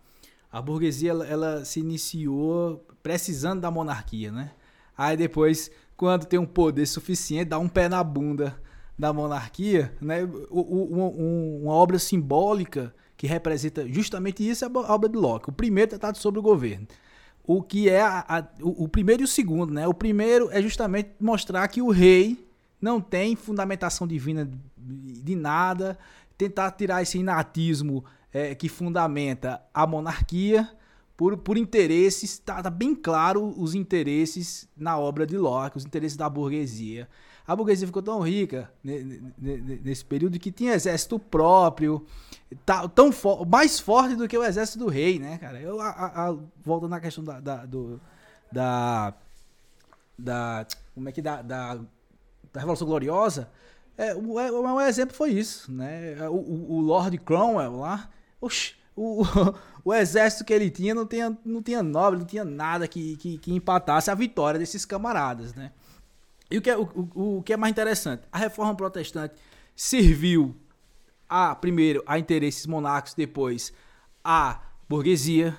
a, 0.52 0.58
a 0.58 0.62
burguesia 0.62 1.10
ela, 1.10 1.26
ela, 1.26 1.64
se 1.64 1.80
iniciou 1.80 2.84
precisando 3.02 3.60
da 3.60 3.70
monarquia, 3.70 4.32
né? 4.32 4.50
Aí 4.96 5.16
depois, 5.16 5.70
quando 5.96 6.26
tem 6.26 6.38
um 6.38 6.46
poder 6.46 6.86
suficiente, 6.86 7.50
dá 7.50 7.58
um 7.58 7.68
pé 7.68 7.88
na 7.88 8.02
bunda 8.02 8.60
da 8.98 9.12
monarquia, 9.12 9.94
né? 10.00 10.24
O, 10.50 10.60
o, 10.60 11.62
uma 11.62 11.72
obra 11.72 11.98
simbólica 11.98 12.92
que 13.16 13.26
representa 13.26 13.86
justamente 13.86 14.48
isso 14.48 14.64
é 14.64 14.68
a 14.68 14.92
obra 14.92 15.08
de 15.08 15.16
Locke. 15.16 15.50
O 15.50 15.52
primeiro 15.52 15.90
tratado 15.90 16.18
sobre 16.18 16.40
o 16.40 16.42
governo. 16.42 16.86
O 17.44 17.62
que 17.62 17.88
é 17.88 18.00
a, 18.00 18.24
a, 18.28 18.44
o, 18.60 18.84
o 18.84 18.88
primeiro 18.88 19.22
e 19.22 19.24
o 19.24 19.28
segundo, 19.28 19.72
né? 19.72 19.86
O 19.86 19.94
primeiro 19.94 20.50
é 20.50 20.60
justamente 20.60 21.10
mostrar 21.20 21.66
que 21.68 21.80
o 21.80 21.90
rei 21.90 22.47
não 22.80 23.00
tem 23.00 23.34
fundamentação 23.36 24.06
divina 24.06 24.48
de 24.76 25.36
nada, 25.36 25.98
tentar 26.36 26.70
tirar 26.72 27.02
esse 27.02 27.18
inatismo 27.18 28.04
é, 28.32 28.54
que 28.54 28.68
fundamenta 28.68 29.60
a 29.72 29.86
monarquia 29.86 30.68
por, 31.16 31.36
por 31.36 31.58
interesses, 31.58 32.34
está 32.34 32.62
tá 32.62 32.70
bem 32.70 32.94
claro 32.94 33.52
os 33.60 33.74
interesses 33.74 34.68
na 34.76 34.96
obra 34.96 35.26
de 35.26 35.36
Locke, 35.36 35.76
os 35.76 35.84
interesses 35.84 36.16
da 36.16 36.28
burguesia. 36.30 37.08
A 37.44 37.56
burguesia 37.56 37.88
ficou 37.88 38.02
tão 38.02 38.20
rica 38.20 38.70
nesse 38.84 40.04
período 40.04 40.38
que 40.38 40.52
tinha 40.52 40.74
exército 40.74 41.18
próprio, 41.18 42.06
tá, 42.64 42.86
tão 42.86 43.10
fo 43.10 43.44
mais 43.44 43.80
forte 43.80 44.14
do 44.14 44.28
que 44.28 44.38
o 44.38 44.44
exército 44.44 44.78
do 44.78 44.88
rei, 44.88 45.18
né, 45.18 45.38
cara? 45.38 45.58
Eu 45.60 45.80
a, 45.80 45.88
a, 45.88 46.36
volto 46.62 46.86
na 46.86 47.00
questão 47.00 47.24
da, 47.24 47.40
da, 47.40 47.66
do, 47.66 48.00
da, 48.52 49.14
da 50.16 50.66
como 50.94 51.08
é 51.08 51.12
que 51.12 51.22
da, 51.22 51.42
da 51.42 51.80
da 52.52 52.60
Revolução 52.60 52.86
Gloriosa, 52.86 53.50
é, 53.96 54.14
o, 54.14 54.38
é, 54.38 54.50
o, 54.50 54.80
exemplo 54.80 55.14
foi 55.14 55.30
isso, 55.30 55.72
né? 55.72 56.16
O, 56.28 56.76
o, 56.76 56.80
Lord 56.80 57.18
Cromwell 57.18 57.76
lá, 57.78 58.08
o, 58.40 58.48
o, 59.84 59.92
exército 59.92 60.44
que 60.44 60.52
ele 60.52 60.70
tinha 60.70 60.94
não 60.94 61.04
tinha, 61.04 61.36
não 61.44 61.60
tinha 61.60 61.82
nobre, 61.82 62.20
não 62.20 62.26
tinha 62.26 62.44
nada 62.44 62.86
que, 62.86 63.16
que, 63.16 63.38
que 63.38 63.52
empatasse 63.52 64.08
a 64.08 64.14
vitória 64.14 64.58
desses 64.58 64.84
camaradas, 64.84 65.52
né? 65.52 65.72
E 66.48 66.58
o 66.58 66.62
que, 66.62 66.70
é, 66.70 66.76
o, 66.78 66.82
o, 67.14 67.38
o 67.38 67.42
que 67.42 67.52
é 67.52 67.56
mais 67.56 67.72
interessante, 67.72 68.22
a 68.30 68.38
reforma 68.38 68.74
protestante 68.74 69.34
serviu 69.74 70.56
a 71.28 71.54
primeiro 71.54 72.02
a 72.06 72.18
interesses 72.18 72.66
monárquicos, 72.66 73.14
depois 73.14 73.72
a 74.22 74.62
burguesia, 74.88 75.58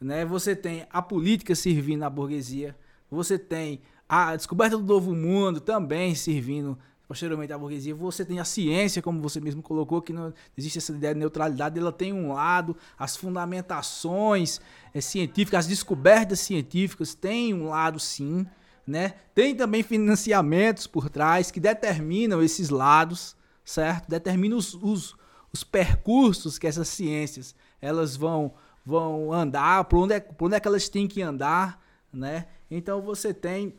né? 0.00 0.24
Você 0.24 0.56
tem 0.56 0.84
a 0.90 1.00
política 1.00 1.54
servindo 1.54 2.02
à 2.02 2.10
burguesia, 2.10 2.76
você 3.10 3.38
tem 3.38 3.80
a 4.08 4.34
descoberta 4.34 4.76
do 4.76 4.84
novo 4.84 5.14
mundo 5.14 5.60
também 5.60 6.14
servindo 6.14 6.78
posteriormente 7.08 7.52
à 7.52 7.58
burguesia. 7.58 7.94
Você 7.94 8.24
tem 8.24 8.38
a 8.38 8.44
ciência, 8.44 9.00
como 9.00 9.20
você 9.20 9.40
mesmo 9.40 9.62
colocou, 9.62 10.02
que 10.02 10.12
não 10.12 10.32
existe 10.56 10.78
essa 10.78 10.92
ideia 10.92 11.14
de 11.14 11.20
neutralidade, 11.20 11.78
ela 11.78 11.90
tem 11.90 12.12
um 12.12 12.32
lado, 12.32 12.76
as 12.98 13.16
fundamentações 13.16 14.60
é, 14.92 15.00
científicas, 15.00 15.60
as 15.60 15.66
descobertas 15.66 16.40
científicas 16.40 17.14
têm 17.14 17.54
um 17.54 17.68
lado 17.68 17.98
sim, 17.98 18.46
né? 18.86 19.14
Tem 19.34 19.54
também 19.54 19.82
financiamentos 19.82 20.86
por 20.86 21.08
trás 21.08 21.50
que 21.50 21.60
determinam 21.60 22.42
esses 22.42 22.68
lados, 22.68 23.34
certo? 23.64 24.08
Determinam 24.08 24.58
os, 24.58 24.74
os, 24.74 25.16
os 25.52 25.64
percursos 25.64 26.58
que 26.58 26.66
essas 26.66 26.88
ciências 26.88 27.54
elas 27.80 28.16
vão 28.16 28.54
vão 28.84 29.34
andar, 29.34 29.84
por 29.84 29.98
onde, 29.98 30.14
é, 30.14 30.20
por 30.20 30.46
onde 30.46 30.56
é 30.56 30.60
que 30.60 30.66
elas 30.66 30.88
têm 30.88 31.06
que 31.06 31.20
andar, 31.20 31.78
né? 32.10 32.46
Então 32.70 33.02
você 33.02 33.34
tem 33.34 33.74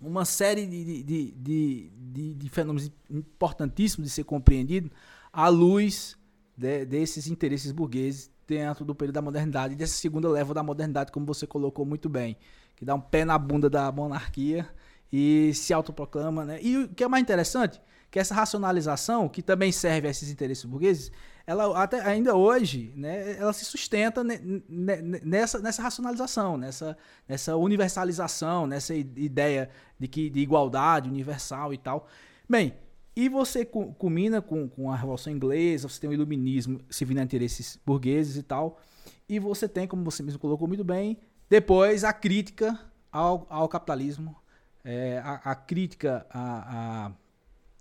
uma 0.00 0.24
série 0.24 0.66
de, 0.66 1.02
de, 1.02 1.32
de, 1.32 1.92
de, 1.96 2.34
de 2.34 2.48
fenômenos 2.48 2.90
importantíssimos 3.10 4.08
de 4.08 4.14
ser 4.14 4.24
compreendido 4.24 4.90
à 5.32 5.48
luz 5.48 6.16
de, 6.56 6.84
desses 6.84 7.26
interesses 7.26 7.72
burgueses 7.72 8.30
dentro 8.46 8.84
do 8.84 8.94
período 8.94 9.14
da 9.14 9.22
modernidade, 9.22 9.76
dessa 9.76 9.94
segunda 9.94 10.28
leva 10.28 10.52
da 10.52 10.62
modernidade, 10.62 11.12
como 11.12 11.24
você 11.24 11.46
colocou 11.46 11.84
muito 11.84 12.08
bem, 12.08 12.36
que 12.74 12.84
dá 12.84 12.94
um 12.94 13.00
pé 13.00 13.24
na 13.24 13.38
bunda 13.38 13.70
da 13.70 13.92
monarquia 13.92 14.68
e 15.12 15.52
se 15.54 15.72
autoproclama, 15.72 16.44
né? 16.44 16.58
E 16.60 16.76
o 16.76 16.88
que 16.88 17.04
é 17.04 17.08
mais 17.08 17.22
interessante, 17.22 17.80
que 18.10 18.18
essa 18.18 18.34
racionalização, 18.34 19.28
que 19.28 19.42
também 19.42 19.70
serve 19.70 20.08
a 20.08 20.10
esses 20.10 20.30
interesses 20.30 20.64
burgueses, 20.64 21.12
ela 21.50 21.82
até 21.82 22.00
ainda 22.00 22.36
hoje, 22.36 22.92
né, 22.94 23.36
ela 23.36 23.52
se 23.52 23.64
sustenta 23.64 24.22
nessa, 24.22 25.58
nessa 25.58 25.82
racionalização, 25.82 26.56
nessa, 26.56 26.96
nessa 27.26 27.56
universalização, 27.56 28.68
nessa 28.68 28.94
ideia 28.94 29.68
de 29.98 30.06
que 30.06 30.30
de 30.30 30.38
igualdade 30.38 31.08
universal 31.08 31.74
e 31.74 31.78
tal. 31.78 32.06
Bem, 32.48 32.72
e 33.16 33.28
você 33.28 33.64
culmina 33.64 34.40
com, 34.40 34.68
com 34.68 34.92
a 34.92 34.96
Revolução 34.96 35.32
Inglesa, 35.32 35.88
você 35.88 36.00
tem 36.00 36.08
o 36.08 36.12
Iluminismo 36.12 36.80
servindo 36.88 37.18
a 37.18 37.24
interesses 37.24 37.80
burgueses 37.84 38.36
e 38.36 38.44
tal, 38.44 38.78
e 39.28 39.40
você 39.40 39.68
tem, 39.68 39.88
como 39.88 40.04
você 40.04 40.22
mesmo 40.22 40.38
colocou 40.38 40.68
muito 40.68 40.84
bem, 40.84 41.18
depois 41.48 42.04
a 42.04 42.12
crítica 42.12 42.78
ao, 43.10 43.48
ao 43.50 43.68
capitalismo, 43.68 44.36
é, 44.84 45.20
a, 45.24 45.50
a, 45.50 45.54
crítica 45.56 46.24
a, 46.30 47.06
a 47.06 47.12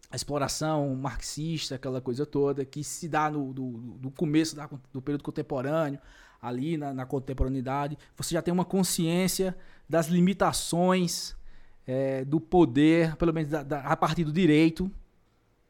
a 0.10 0.16
exploração 0.16 0.96
marxista, 0.96 1.76
aquela 1.76 2.02
coisa 2.02 2.26
toda, 2.26 2.66
que 2.66 2.84
se 2.84 3.08
dá 3.08 3.30
no, 3.30 3.54
do, 3.54 3.72
do 3.98 4.12
começo 4.12 4.56
da, 4.56 4.68
do 4.92 5.02
período 5.02 5.24
contemporâneo, 5.24 6.00
ali 6.42 6.78
na, 6.78 6.94
na, 6.94 7.06
contemporaneidade. 7.06 7.98
Você 8.16 8.34
já 8.34 8.42
tem 8.42 8.54
uma 8.54 8.66
consciência 8.66 9.56
das 9.88 10.08
limitações 10.08 11.36
é, 11.86 12.24
do 12.26 12.40
poder, 12.40 13.16
pelo 13.18 13.34
menos 13.34 13.50
da, 13.50 13.62
da, 13.62 13.82
a 13.82 13.96
partir 13.96 14.24
do 14.24 14.32
direito 14.32 14.92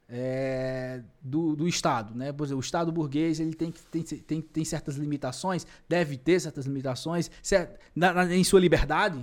é, 0.08 1.02
do, 1.22 1.56
do, 1.56 1.68
Estado. 1.68 2.16
Né? 2.16 2.32
Por 2.32 2.46
exemplo, 2.46 2.60
o 2.60 2.64
Estado 2.64 2.92
burguês 2.92 3.40
ele 3.40 3.54
tem, 3.54 3.72
tem, 3.92 4.04
tem, 4.04 4.42
tem 4.42 4.66
certas 4.66 4.96
limitações, 4.96 5.68
deve 5.88 6.18
ter 6.18 6.40
certas 6.40 6.66
limitações 6.66 7.30
certo? 7.44 7.80
Na, 7.96 8.14
na, 8.14 8.36
em 8.36 8.44
sua 8.44 8.60
liberdade, 8.60 9.20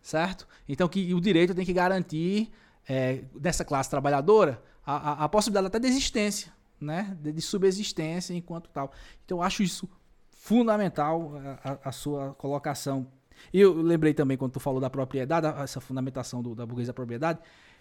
certo? 0.00 0.46
Então 0.68 0.88
que 0.88 1.12
o 1.12 1.20
direito 1.20 1.54
tem 1.54 1.64
que 1.64 1.72
garantir 1.72 2.50
é, 2.88 3.24
dessa 3.34 3.64
classe 3.64 3.90
trabalhadora 3.90 4.62
a, 4.84 4.96
a, 4.96 5.24
a, 5.24 5.28
possibilidade 5.28 5.66
até 5.68 5.78
de 5.78 5.86
existência, 5.86 6.52
né? 6.80 7.16
de, 7.20 7.32
de 7.32 7.42
subsistência 7.42 8.34
enquanto 8.34 8.68
tal. 8.70 8.92
Então 9.24 9.38
eu 9.38 9.42
acho 9.42 9.62
isso 9.62 9.88
fundamental 10.30 11.32
a, 11.64 11.88
a, 11.88 11.92
sua 11.92 12.34
colocação. 12.34 13.06
E 13.52 13.60
eu 13.60 13.80
lembrei 13.80 14.12
também 14.12 14.36
quando 14.36 14.52
tu 14.52 14.60
falou 14.60 14.80
da 14.80 14.90
propriedade, 14.90 15.46
essa 15.62 15.80
fundamentação 15.80 16.42
do, 16.42 16.54
da 16.54 16.66
burguesia 16.66 16.88
da 16.88 16.94
propriedade. 16.94 17.38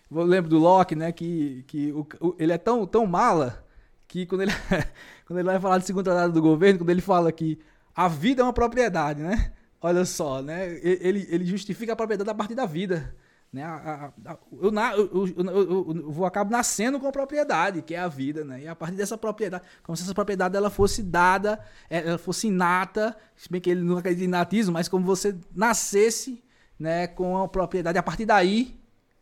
Eu 0.09 0.23
lembro 0.23 0.49
do 0.49 0.57
Locke, 0.57 0.95
né, 0.95 1.11
que, 1.11 1.63
que 1.67 1.91
o, 1.91 2.07
o, 2.19 2.35
ele 2.39 2.53
é 2.53 2.57
tão, 2.57 2.85
tão 2.85 3.05
mala 3.05 3.65
que 4.07 4.25
quando 4.25 4.41
ele, 4.41 4.51
quando 5.25 5.39
ele 5.39 5.47
vai 5.47 5.59
falar 5.59 5.77
de 5.79 5.85
segunda 5.85 6.11
tratado 6.11 6.33
do 6.33 6.41
governo, 6.41 6.79
quando 6.79 6.89
ele 6.89 7.01
fala 7.01 7.31
que 7.31 7.59
a 7.95 8.07
vida 8.07 8.41
é 8.41 8.45
uma 8.45 8.53
propriedade, 8.53 9.21
né? 9.21 9.51
Olha 9.81 10.05
só, 10.05 10.41
né? 10.41 10.79
Ele, 10.81 11.27
ele 11.29 11.45
justifica 11.45 11.91
a 11.91 11.95
propriedade 11.95 12.29
a 12.29 12.33
partir 12.33 12.55
da 12.55 12.65
vida. 12.65 13.13
Né? 13.53 13.63
A, 13.63 14.11
a, 14.25 14.31
a, 14.31 14.37
eu, 14.51 14.73
eu, 14.73 15.27
eu, 15.37 15.95
eu, 15.95 16.11
vou 16.11 16.25
acabo 16.25 16.49
nascendo 16.49 16.99
com 16.99 17.07
a 17.07 17.11
propriedade, 17.11 17.83
que 17.83 17.93
é 17.93 17.99
a 17.99 18.07
vida, 18.07 18.43
né? 18.43 18.63
E 18.63 18.67
a 18.67 18.75
partir 18.75 18.95
dessa 18.95 19.15
propriedade, 19.15 19.63
como 19.83 19.95
se 19.95 20.01
essa 20.01 20.13
propriedade 20.15 20.57
ela 20.57 20.71
fosse 20.71 21.03
dada, 21.03 21.63
é, 21.87 21.99
ela 21.99 22.17
fosse 22.17 22.47
inata, 22.47 23.15
se 23.35 23.51
bem 23.51 23.61
que 23.61 23.69
ele 23.69 23.83
não 23.83 23.97
acredita 23.97 24.25
em 24.25 24.27
natismo, 24.27 24.73
mas 24.73 24.89
como 24.89 25.05
você 25.05 25.37
nascesse 25.55 26.43
né, 26.79 27.05
com 27.05 27.37
a 27.37 27.47
propriedade, 27.47 27.95
a 27.95 28.01
partir 28.01 28.25
daí, 28.25 28.75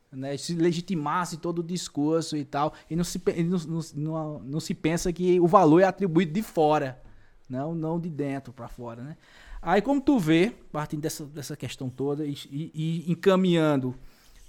né, 0.10 0.38
se 0.38 0.56
legitimasse 0.56 1.36
todo 1.36 1.60
o 1.60 1.64
discurso 1.64 2.38
e 2.38 2.46
tal, 2.46 2.74
e 2.90 2.96
não 2.96 3.04
se, 3.04 3.22
não, 3.44 3.58
não, 3.68 3.82
não, 3.96 4.40
não 4.40 4.60
se 4.62 4.74
pensa 4.74 5.12
que 5.12 5.42
o 5.42 5.48
valor 5.48 5.82
é 5.82 5.84
atribuído 5.84 6.32
de 6.32 6.42
fora, 6.42 7.02
não, 7.50 7.76
não 7.76 8.00
de 8.00 8.10
dentro 8.10 8.54
para 8.54 8.70
fora, 8.70 9.04
né? 9.04 9.18
Aí 9.62 9.82
como 9.82 10.02
tu 10.02 10.18
vê, 10.18 10.56
partindo 10.72 11.02
dessa, 11.02 11.26
dessa 11.26 11.56
questão 11.56 11.90
toda 11.90 12.26
e, 12.26 12.36
e, 12.50 12.72
e 12.74 13.12
encaminhando 13.12 13.94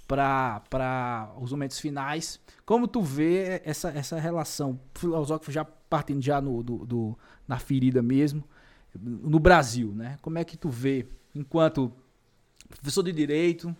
para 0.07 1.31
os 1.39 1.51
momentos 1.51 1.79
finais. 1.79 2.39
Como 2.65 2.87
tu 2.87 3.01
vê 3.01 3.61
essa, 3.63 3.89
essa 3.89 4.19
relação 4.19 4.79
filosófica 4.93 5.51
já 5.51 5.65
partindo 5.65 6.21
já 6.21 6.41
no, 6.41 6.63
do, 6.63 6.85
do, 6.85 7.19
na 7.47 7.59
ferida 7.59 8.01
mesmo, 8.01 8.43
no 8.95 9.39
Brasil, 9.39 9.91
né? 9.93 10.17
Como 10.21 10.37
é 10.37 10.43
que 10.43 10.57
tu 10.57 10.69
vê, 10.69 11.07
enquanto 11.35 11.93
professor 12.67 13.03
de 13.03 13.11
direito, 13.11 13.75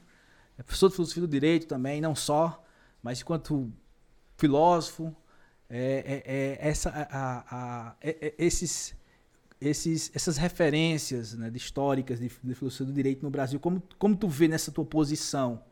professor 0.58 0.90
de 0.90 0.95
filosofia 0.95 1.22
do 1.22 1.28
direito 1.28 1.68
também, 1.68 2.00
não 2.00 2.16
só, 2.16 2.64
mas 3.02 3.22
enquanto 3.22 3.72
filósofo, 4.38 5.16
é, 5.70 6.24
é, 6.26 6.34
é 6.36 6.70
essa, 6.70 6.90
a, 6.90 7.45
a, 7.50 7.95
é, 8.02 8.28
é, 8.28 8.36
esses, 8.38 8.95
esses, 9.60 10.12
essas 10.14 10.38
referências 10.38 11.34
né, 11.34 11.50
de 11.50 11.58
históricas 11.58 12.20
de, 12.20 12.30
de 12.44 12.56
filosofia 12.56 12.86
do 12.86 12.94
direito 12.94 13.24
no 13.24 13.30
Brasil, 13.32 13.60
como, 13.60 13.82
como 13.98 14.16
tu 14.16 14.28
vê 14.28 14.48
nessa 14.48 14.72
tua 14.72 14.86
posição? 14.86 15.64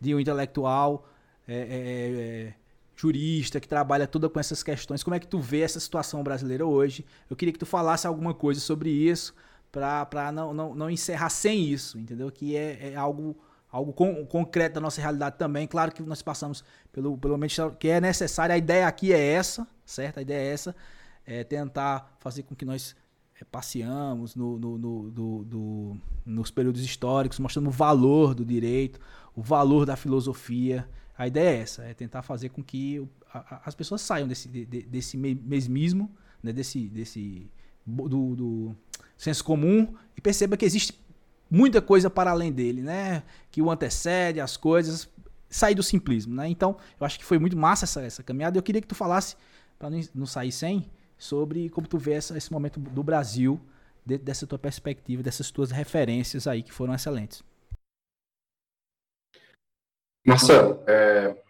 De 0.00 0.14
um 0.14 0.20
intelectual 0.20 1.08
é, 1.46 1.54
é, 1.54 1.58
é, 1.58 2.54
jurista 2.96 3.60
que 3.60 3.68
trabalha 3.68 4.06
toda 4.06 4.28
com 4.28 4.40
essas 4.40 4.62
questões. 4.62 5.02
Como 5.02 5.14
é 5.14 5.20
que 5.20 5.26
tu 5.26 5.38
vê 5.38 5.60
essa 5.60 5.78
situação 5.78 6.22
brasileira 6.22 6.64
hoje? 6.64 7.04
Eu 7.28 7.36
queria 7.36 7.52
que 7.52 7.58
tu 7.58 7.66
falasse 7.66 8.06
alguma 8.06 8.34
coisa 8.34 8.60
sobre 8.60 8.90
isso 8.90 9.34
para 9.70 10.32
não, 10.32 10.54
não, 10.54 10.74
não 10.74 10.90
encerrar 10.90 11.28
sem 11.28 11.64
isso, 11.64 11.98
entendeu? 11.98 12.30
Que 12.30 12.56
é, 12.56 12.92
é 12.92 12.96
algo 12.96 13.36
algo 13.70 13.92
con 13.92 14.24
concreto 14.26 14.76
da 14.76 14.80
nossa 14.80 15.00
realidade 15.00 15.36
também. 15.36 15.66
Claro 15.66 15.92
que 15.92 16.02
nós 16.02 16.22
passamos 16.22 16.64
pelo, 16.92 17.18
pelo 17.18 17.36
menos 17.36 17.54
que 17.78 17.88
é 17.88 18.00
necessário. 18.00 18.54
A 18.54 18.58
ideia 18.58 18.86
aqui 18.86 19.12
é 19.12 19.32
essa, 19.32 19.66
certo? 19.84 20.18
A 20.18 20.22
ideia 20.22 20.48
é 20.48 20.52
essa, 20.52 20.74
é 21.26 21.44
tentar 21.44 22.16
fazer 22.20 22.42
com 22.44 22.54
que 22.54 22.64
nós 22.64 22.96
é, 23.38 23.44
passeamos 23.44 24.34
no, 24.34 24.58
no, 24.58 24.78
no, 24.78 25.10
do, 25.10 25.44
do, 25.44 25.96
nos 26.24 26.50
períodos 26.50 26.82
históricos, 26.82 27.38
mostrando 27.38 27.68
o 27.68 27.72
valor 27.72 28.34
do 28.34 28.44
direito, 28.44 28.98
o 29.36 29.42
valor 29.42 29.84
da 29.84 29.94
filosofia. 29.94 30.88
A 31.16 31.26
ideia 31.26 31.58
é 31.58 31.60
essa, 31.60 31.82
é 31.84 31.94
tentar 31.94 32.22
fazer 32.22 32.48
com 32.48 32.62
que 32.62 33.06
a, 33.32 33.38
a, 33.38 33.62
as 33.66 33.74
pessoas 33.74 34.00
saiam 34.00 34.26
desse, 34.26 34.48
de, 34.48 34.64
desse 34.64 35.16
mesmismo, 35.16 36.10
né, 36.42 36.52
desse, 36.52 36.88
desse 36.88 37.50
do, 37.86 38.34
do, 38.34 38.76
senso 39.16 39.44
comum 39.44 39.94
e 40.16 40.20
perceba 40.20 40.56
que 40.56 40.64
existe 40.64 40.98
muita 41.50 41.80
coisa 41.80 42.10
para 42.10 42.30
além 42.30 42.52
dele, 42.52 42.82
né? 42.82 43.22
Que 43.50 43.62
o 43.62 43.70
antecede, 43.70 44.40
as 44.40 44.56
coisas, 44.56 45.08
sair 45.48 45.74
do 45.74 45.82
simplismo, 45.82 46.34
né? 46.34 46.48
Então, 46.48 46.76
eu 46.98 47.06
acho 47.06 47.18
que 47.18 47.24
foi 47.24 47.38
muito 47.38 47.56
massa 47.56 47.84
essa, 47.84 48.02
essa 48.02 48.22
caminhada. 48.22 48.58
Eu 48.58 48.62
queria 48.62 48.80
que 48.80 48.88
tu 48.88 48.94
falasse, 48.94 49.36
para 49.78 49.88
não, 49.88 50.00
não 50.14 50.26
sair 50.26 50.52
sem, 50.52 50.90
sobre 51.16 51.70
como 51.70 51.86
tu 51.86 51.98
vê 51.98 52.14
essa, 52.14 52.36
esse 52.36 52.52
momento 52.52 52.80
do 52.80 53.02
Brasil, 53.02 53.60
dentro 54.04 54.24
dessa 54.24 54.46
tua 54.46 54.58
perspectiva, 54.58 55.22
dessas 55.22 55.50
tuas 55.50 55.70
referências 55.70 56.46
aí 56.46 56.62
que 56.62 56.72
foram 56.72 56.94
excelentes. 56.94 57.42
Marcelo, 60.26 60.82
é, 60.88 61.40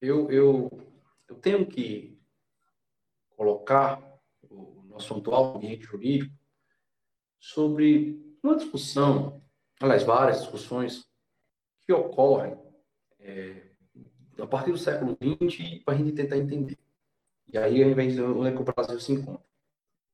eu, 0.00 0.30
eu, 0.30 0.70
eu 1.28 1.36
tenho 1.36 1.66
que 1.66 2.18
colocar 3.36 4.00
o 4.48 4.82
nosso 4.88 5.14
atual 5.14 5.56
ambiente 5.56 5.84
jurídico 5.84 6.34
sobre 7.38 8.38
uma 8.42 8.56
discussão, 8.56 9.42
aliás, 9.78 10.04
várias 10.04 10.40
discussões 10.40 11.06
que 11.84 11.92
ocorrem 11.92 12.56
é, 13.18 13.62
é, 14.38 14.42
a 14.42 14.46
partir 14.46 14.72
do 14.72 14.78
século 14.78 15.18
XX 15.20 15.84
para 15.84 15.92
a 15.92 15.96
gente 15.98 16.12
tentar 16.12 16.38
entender. 16.38 16.78
E 17.52 17.58
aí, 17.58 17.82
a 17.82 17.86
gente 17.86 17.94
vem 17.94 18.20
onde 18.22 18.48
é 18.48 18.52
que 18.52 18.62
o 18.62 18.64
Brasil 18.64 18.98
se 18.98 19.12
encontra, 19.12 19.44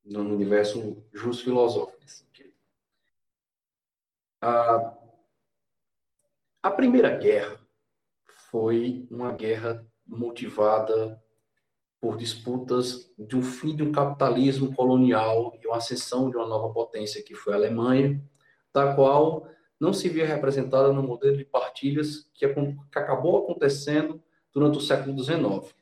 no 0.04 0.34
universo 0.34 1.00
justo 1.12 1.44
filosófico. 1.44 2.00
Nesse 2.00 2.24
sentido. 2.24 2.52
A, 6.62 6.70
Primeira 6.70 7.16
Guerra 7.16 7.59
foi 8.48 9.05
uma 9.10 9.32
guerra 9.32 9.84
motivada 10.06 11.20
por 12.01 12.16
disputas 12.16 13.12
de 13.18 13.36
um 13.36 13.43
fim 13.43 13.74
de 13.74 13.82
um 13.82 13.90
capitalismo 13.90 14.72
colonial 14.72 15.59
e 15.60 15.66
uma 15.66 15.78
ascensão 15.78 16.30
de 16.30 16.36
uma 16.36 16.47
nova 16.47 16.72
potência 16.72 17.22
que 17.22 17.34
foi 17.34 17.52
a 17.52 17.56
Alemanha, 17.56 18.22
da 18.72 18.94
qual 18.94 19.48
não 19.80 19.93
se 19.93 20.09
via 20.09 20.24
representada 20.24 20.93
no 20.93 21.02
modelo 21.02 21.36
de 21.36 21.44
partilhas 21.44 22.30
que, 22.32 22.44
acabou 22.94 23.43
acontecendo 23.43 24.22
durante 24.55 24.78
o 24.78 24.80
século 24.80 25.18
XIX. 25.18 25.74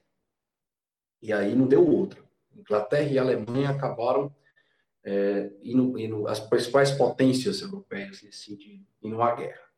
E 1.20 1.31
aí 1.31 1.55
não 1.55 1.66
deu 1.66 1.86
outra. 1.86 2.23
Inglaterra 2.57 3.11
e 3.11 3.19
Alemanha 3.19 3.69
acabaram 3.69 4.35
é, 5.05 5.52
indo, 5.62 5.98
indo, 5.98 6.27
as 6.27 6.40
principais 6.40 6.90
potências 6.90 7.61
europeias 7.61 8.23
nesse 8.23 8.44
sentido, 8.44 8.86
indo 9.02 9.20
à 9.20 9.35
guerra. 9.35 9.70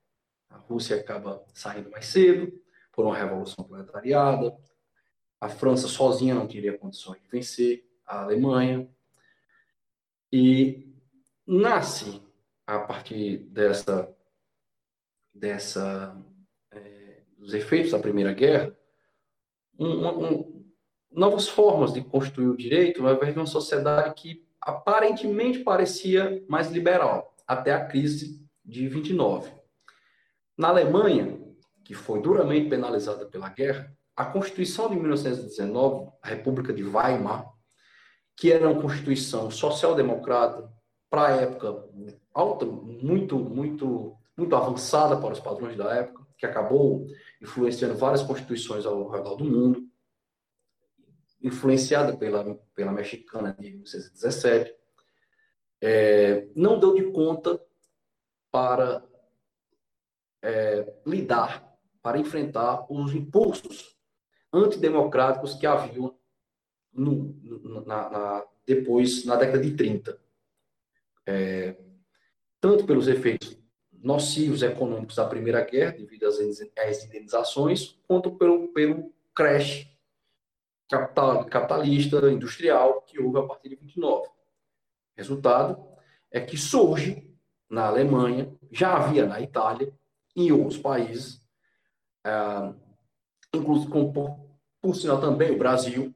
A 0.53 0.59
Rússia 0.59 0.97
acaba 0.97 1.45
saindo 1.53 1.91
mais 1.91 2.07
cedo 2.07 2.53
por 2.93 3.05
uma 3.05 3.17
revolução 3.17 3.65
proletariada. 3.65 4.57
A 5.41 5.49
França 5.49 5.89
sozinha 5.89 6.35
não 6.35 6.47
teria 6.47 6.79
condições 6.79 7.21
de 7.21 7.29
vencer 7.29 7.85
a 8.07 8.23
Alemanha. 8.23 8.89
E 10.31 10.93
nasce 11.47 12.23
a 12.67 12.79
partir 12.79 13.39
dessa, 13.39 14.15
dessa 15.35 16.17
é, 16.71 17.23
dos 17.37 17.55
efeitos 17.55 17.91
da 17.91 17.99
Primeira 17.99 18.33
Guerra, 18.33 18.77
um, 19.79 20.07
um, 20.09 20.65
novas 21.11 21.49
formas 21.49 21.93
de 21.93 22.03
construir 22.03 22.49
o 22.49 22.57
direito, 22.57 23.07
ao 23.07 23.15
invés 23.15 23.35
de 23.35 23.41
uma 23.41 23.47
sociedade 23.47 24.15
que 24.15 24.47
aparentemente 24.61 25.59
parecia 25.61 26.43
mais 26.49 26.71
liberal, 26.71 27.35
até 27.47 27.73
a 27.73 27.85
crise 27.85 28.41
de 28.65 28.89
29. 28.89 29.62
Na 30.57 30.69
Alemanha, 30.69 31.39
que 31.85 31.95
foi 31.95 32.21
duramente 32.21 32.69
penalizada 32.69 33.27
pela 33.27 33.49
guerra, 33.49 33.93
a 34.15 34.25
Constituição 34.25 34.89
de 34.89 34.97
1919, 34.97 36.11
a 36.23 36.29
República 36.29 36.73
de 36.73 36.85
Weimar, 36.85 37.51
que 38.37 38.53
era 38.53 38.69
uma 38.69 38.81
constituição 38.81 39.51
social-democrata 39.51 40.71
para 41.09 41.27
a 41.27 41.31
época 41.33 41.89
alta, 42.35 42.65
muito, 42.65 43.39
muito, 43.39 44.17
muito 44.37 44.57
avançada 44.57 45.17
para 45.17 45.33
os 45.33 45.41
padrões 45.41 45.77
da 45.77 45.95
época, 45.95 46.27
que 46.39 46.47
acabou 46.47 47.07
influenciando 47.41 47.95
várias 47.97 48.23
constituições 48.23 48.85
ao 48.85 49.09
redor 49.09 49.37
do 49.37 49.45
mundo, 49.45 49.87
influenciada 51.43 52.17
pela, 52.17 52.55
pela 52.75 52.93
mexicana 52.93 53.55
de 53.59 53.71
1917, 53.71 54.75
é, 55.81 56.49
não 56.55 56.79
deu 56.79 56.95
de 56.95 57.11
conta 57.11 57.61
para 58.51 59.05
é, 60.43 60.93
lidar, 61.07 61.73
para 62.03 62.19
enfrentar 62.19 62.85
os 62.91 63.15
impulsos 63.15 63.97
antidemocráticos 64.53 65.55
que 65.55 65.67
haviam 65.67 66.19
no, 66.93 67.35
na, 67.87 68.11
na, 68.11 68.47
depois, 68.67 69.25
na 69.25 69.37
década 69.37 69.61
de 69.61 69.75
30. 69.75 70.21
É, 71.25 71.77
tanto 72.61 72.85
pelos 72.85 73.07
efeitos 73.09 73.57
nocivos 73.93 74.63
econômicos 74.63 75.15
da 75.15 75.27
Primeira 75.27 75.65
Guerra, 75.65 75.93
devido 75.93 76.27
às 76.27 76.41
indenizações, 77.05 77.99
quanto 78.07 78.33
pelo, 78.33 78.69
pelo 78.69 79.13
crash 79.33 79.89
capital, 80.91 81.45
capitalista, 81.47 82.31
industrial, 82.31 83.03
que 83.03 83.21
houve 83.21 83.39
a 83.39 83.43
partir 83.43 83.69
de 83.71 83.77
29. 83.77 84.29
Por 85.17 85.93
é 86.31 86.41
que 86.41 86.57
surge 86.57 87.31
na 87.71 87.87
Alemanha, 87.87 88.53
já 88.71 88.97
havia 88.97 89.25
na 89.25 89.41
Itália 89.41 89.93
em 90.35 90.51
outros 90.53 90.79
países, 90.79 91.41
ah, 92.25 92.75
inclusive 93.55 93.91
por, 93.91 94.39
por, 94.81 94.95
sinal 94.95 95.21
também 95.21 95.51
o 95.51 95.59
Brasil, 95.59 96.15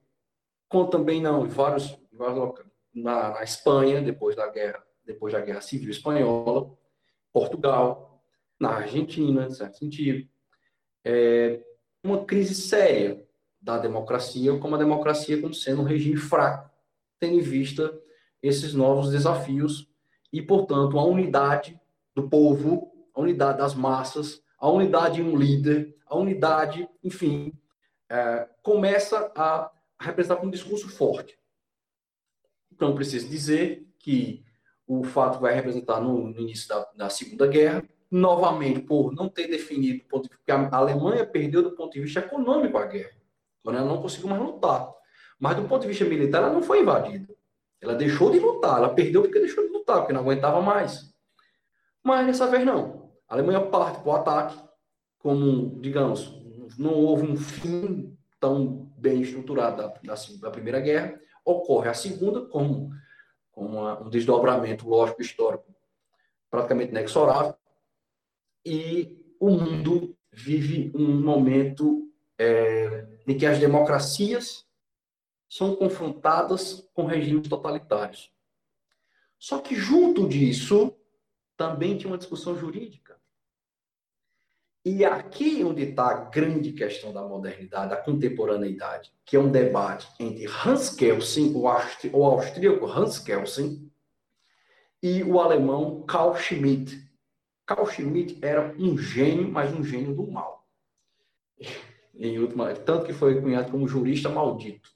com 0.69 0.87
também 0.87 1.21
não, 1.21 1.47
em 1.47 1.49
vários, 1.49 1.91
em 2.13 2.17
vários 2.17 2.39
locais, 2.39 2.69
na, 2.95 3.31
na 3.31 3.43
Espanha, 3.43 4.01
depois 4.01 4.35
da 4.35 4.49
guerra 4.49 4.87
depois 5.07 5.33
da 5.33 5.41
Guerra 5.41 5.61
Civil 5.61 5.91
Espanhola, 5.91 6.77
Portugal, 7.33 8.21
na 8.59 8.71
Argentina, 8.71 9.47
de 9.47 9.57
certo 9.57 9.79
sentido. 9.79 10.29
É 11.05 11.63
uma 12.03 12.25
crise 12.25 12.55
séria 12.55 13.25
da 13.61 13.79
democracia, 13.79 14.59
como 14.59 14.75
a 14.75 14.79
democracia 14.79 15.41
como 15.41 15.55
sendo 15.55 15.83
um 15.83 15.85
regime 15.85 16.17
fraco, 16.17 16.71
tendo 17.21 17.37
em 17.37 17.41
vista 17.41 17.97
esses 18.43 18.75
novos 18.75 19.11
desafios 19.11 19.89
e, 20.33 20.43
portanto, 20.43 20.99
a 20.99 21.05
unidade 21.05 21.81
do 22.15 22.29
povo, 22.29 22.93
a 23.17 23.21
unidade 23.21 23.59
das 23.59 23.75
massas, 23.75 24.43
a 24.59 24.69
unidade 24.69 25.17
de 25.17 25.23
um 25.23 25.37
líder, 25.37 25.97
a 26.07 26.17
unidade, 26.17 26.87
enfim, 27.03 27.53
é, 28.11 28.47
começa 28.63 29.33
a 29.35 29.71
representar 29.99 30.45
um 30.45 30.51
discurso 30.51 30.89
forte. 30.89 31.37
Então, 32.71 32.95
preciso 32.95 33.29
dizer 33.29 33.89
que 33.99 34.45
o 34.87 35.03
fato 35.03 35.41
vai 35.41 35.55
representar 35.55 36.01
no, 36.01 36.29
no 36.29 36.41
início 36.41 36.69
da, 36.69 36.87
da, 36.95 37.11
Segunda 37.11 37.47
Guerra, 37.47 37.83
novamente 38.11 38.81
por 38.81 39.13
não 39.13 39.29
ter 39.29 39.49
definido, 39.49 40.05
porque 40.09 40.53
a 40.53 40.77
Alemanha 40.77 41.27
perdeu 41.27 41.63
do 41.63 41.73
ponto 41.73 41.95
de 41.95 42.03
vista 42.03 42.21
econômico 42.21 42.77
a 42.77 42.87
guerra, 42.87 43.17
quando 43.63 43.77
ela 43.79 43.89
não 43.89 44.01
conseguiu 44.01 44.29
mais 44.29 44.43
lutar. 44.43 44.93
Mas 45.41 45.57
do 45.57 45.65
ponto 45.65 45.83
de 45.83 45.89
vista 45.89 46.05
militar, 46.05 46.43
ela 46.43 46.53
não 46.53 46.63
foi 46.63 46.83
invadida. 46.83 47.35
Ela 47.81 47.95
deixou 47.95 48.31
de 48.31 48.39
lutar, 48.39 48.79
ela 48.79 48.95
perdeu 48.95 49.23
porque 49.23 49.41
deixou 49.41 49.67
de 49.67 49.73
lutar, 49.73 49.99
porque 49.99 50.13
não 50.13 50.21
aguentava 50.21 50.61
mais. 50.61 51.13
Mas 52.03 52.27
dessa 52.27 52.47
vez 52.47 52.65
não. 52.65 53.06
A 53.29 53.35
Alemanha 53.35 53.61
parte 53.61 54.01
para 54.01 54.09
o 54.09 54.15
ataque, 54.15 54.69
como, 55.19 55.81
digamos, 55.81 56.33
não 56.79 56.95
houve 56.95 57.27
um 57.27 57.37
fim 57.37 58.17
tão 58.39 58.93
bem 58.97 59.23
estruturado 59.23 59.77
da, 59.79 59.89
da, 59.89 60.15
da 60.41 60.51
Primeira 60.51 60.81
Guerra, 60.81 61.21
ocorre 61.45 61.89
a 61.89 61.95
Segunda, 61.95 62.47
como 62.47 62.91
com 63.51 63.67
uma, 63.67 64.03
um 64.03 64.11
desdobramento 64.11 64.89
lógico 64.89 65.23
histórico 65.23 65.75
praticamente 66.51 66.91
inexorável, 66.91 67.55
e 68.65 69.35
o 69.41 69.51
mundo 69.51 70.17
vive 70.33 70.93
um 70.95 71.21
momento 71.21 72.11
é, 72.39 73.07
em 73.27 73.37
que 73.37 73.47
as 73.47 73.59
democracias 73.59 74.67
são 75.49 75.75
confrontadas 75.77 76.89
com 76.93 77.07
regimes 77.07 77.49
totalitários. 77.49 78.33
Só 79.39 79.61
que 79.61 79.75
junto 79.75 80.29
disso 80.29 80.95
também 81.57 81.97
tinha 81.97 82.11
uma 82.11 82.19
discussão 82.19 82.57
jurídica. 82.57 83.06
E 84.89 85.05
aqui 85.05 85.65
onde 85.65 85.83
está 85.83 86.07
a 86.07 86.15
grande 86.27 86.73
questão 86.73 87.13
da 87.13 87.21
modernidade, 87.21 87.91
da 87.91 87.97
contemporaneidade, 87.97 89.13
que 89.25 89.35
é 89.35 89.41
um 89.41 89.51
debate 89.51 90.07
entre 90.21 90.47
Hans 90.47 90.91
Kelsen, 90.91 91.53
o, 91.57 91.63
o 91.63 92.25
austríaco 92.25 92.87
Hans 92.87 93.19
Kelsen, 93.19 93.91
e 95.03 95.25
o 95.25 95.41
alemão 95.41 96.05
Carl 96.07 96.37
Schmitt. 96.37 97.05
Carl 97.67 97.85
Schmitt 97.87 98.39
era 98.41 98.77
um 98.79 98.97
gênio, 98.97 99.51
mas 99.51 99.75
um 99.75 99.83
gênio 99.83 100.15
do 100.15 100.31
mal. 100.31 100.65
Em 102.15 102.39
última, 102.39 102.73
tanto 102.73 103.07
que 103.07 103.13
foi 103.13 103.41
cunhado 103.41 103.73
como 103.73 103.89
jurista 103.89 104.29
maldito. 104.29 104.89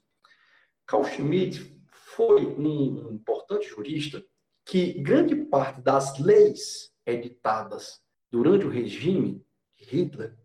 Carl 0.87 1.03
Schmitt 1.03 1.77
foi 1.91 2.45
um 2.45 3.11
importante 3.11 3.67
jurista 3.67 4.23
que 4.63 4.93
grande 5.01 5.35
parte 5.35 5.81
das 5.81 6.17
leis 6.17 6.93
editadas 7.05 7.99
durante 8.31 8.65
o 8.65 8.69
regime 8.69 9.45
Hitler, 9.81 10.37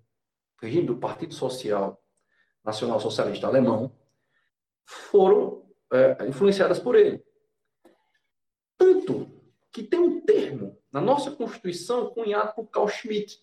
regime 0.60 0.86
do 0.86 0.98
Partido 0.98 1.34
Social 1.34 2.02
Nacional 2.64 3.00
Socialista 3.00 3.46
Alemão, 3.46 3.96
foram 4.84 5.68
é, 5.92 6.26
influenciadas 6.26 6.78
por 6.78 6.94
ele. 6.94 7.24
Tanto 8.76 9.30
que 9.72 9.82
tem 9.82 10.00
um 10.00 10.20
termo 10.20 10.78
na 10.90 11.00
nossa 11.00 11.30
Constituição 11.30 12.10
cunhado 12.10 12.54
por 12.54 12.66
Carl 12.68 12.88
Schmitt, 12.88 13.40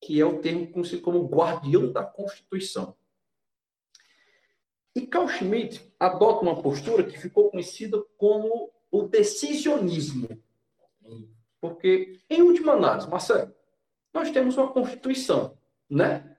que 0.00 0.20
é 0.20 0.24
o 0.24 0.40
termo 0.40 0.70
conhecido 0.70 1.02
como 1.02 1.26
guardião 1.26 1.92
da 1.92 2.04
Constituição. 2.04 2.96
E 4.94 5.06
Carl 5.06 5.28
Schmitt 5.28 5.92
adota 5.98 6.42
uma 6.42 6.62
postura 6.62 7.04
que 7.04 7.18
ficou 7.18 7.50
conhecida 7.50 8.02
como 8.16 8.72
o 8.90 9.02
decisionismo. 9.02 10.28
Porque, 11.60 12.20
em 12.30 12.42
última 12.42 12.72
análise, 12.72 13.08
Marcelo, 13.08 13.54
nós 14.16 14.30
temos 14.30 14.56
uma 14.56 14.72
Constituição, 14.72 15.58
né? 15.90 16.38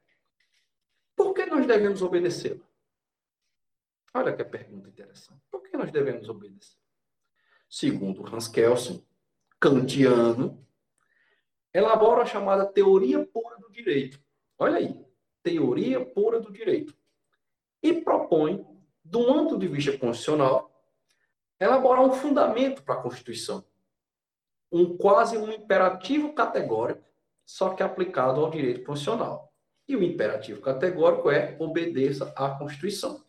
Por 1.15 1.31
que 1.33 1.45
nós 1.45 1.65
devemos 1.67 2.01
obedecê-la? 2.01 2.65
Olha 4.15 4.35
que 4.35 4.43
pergunta 4.43 4.89
interessante. 4.89 5.39
Por 5.51 5.61
que 5.61 5.77
nós 5.77 5.91
devemos 5.91 6.27
obedecer? 6.27 6.79
Segundo 7.69 8.25
Hans 8.25 8.47
Kelsen, 8.47 9.05
kantiano, 9.59 10.65
elabora 11.71 12.23
a 12.23 12.25
chamada 12.25 12.65
teoria 12.65 13.23
pura 13.23 13.57
do 13.57 13.69
direito. 13.71 14.19
Olha 14.57 14.77
aí, 14.77 15.05
teoria 15.43 16.03
pura 16.03 16.39
do 16.39 16.51
direito. 16.51 16.97
E 17.83 17.93
propõe, 18.01 18.65
do 19.03 19.23
ponto 19.23 19.55
de 19.55 19.67
vista 19.67 19.95
constitucional, 19.95 20.71
elaborar 21.59 22.03
um 22.03 22.13
fundamento 22.13 22.81
para 22.81 22.95
a 22.95 23.01
Constituição. 23.03 23.63
Um 24.71 24.97
quase 24.97 25.37
um 25.37 25.51
imperativo 25.51 26.33
categórico, 26.33 27.07
só 27.47 27.69
que 27.69 27.81
aplicado 27.81 28.41
ao 28.41 28.51
direito 28.51 28.83
constitucional. 28.83 29.53
E 29.87 29.95
o 29.95 30.03
imperativo 30.03 30.59
categórico 30.59 31.31
é 31.31 31.55
obedeça 31.57 32.33
à 32.35 32.49
Constituição. 32.49 33.23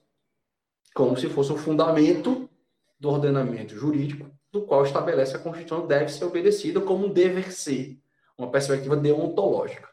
Como 0.92 1.16
se 1.16 1.28
fosse 1.28 1.52
o 1.52 1.56
fundamento 1.56 2.50
do 2.98 3.10
ordenamento 3.10 3.76
jurídico, 3.76 4.28
do 4.50 4.62
qual 4.62 4.82
estabelece 4.82 5.36
a 5.36 5.38
Constituição 5.38 5.86
deve 5.86 6.08
ser 6.08 6.24
obedecida 6.24 6.80
como 6.80 7.06
um 7.06 7.12
dever 7.12 7.52
ser, 7.52 7.96
uma 8.36 8.50
perspectiva 8.50 8.96
deontológica. 8.96 9.88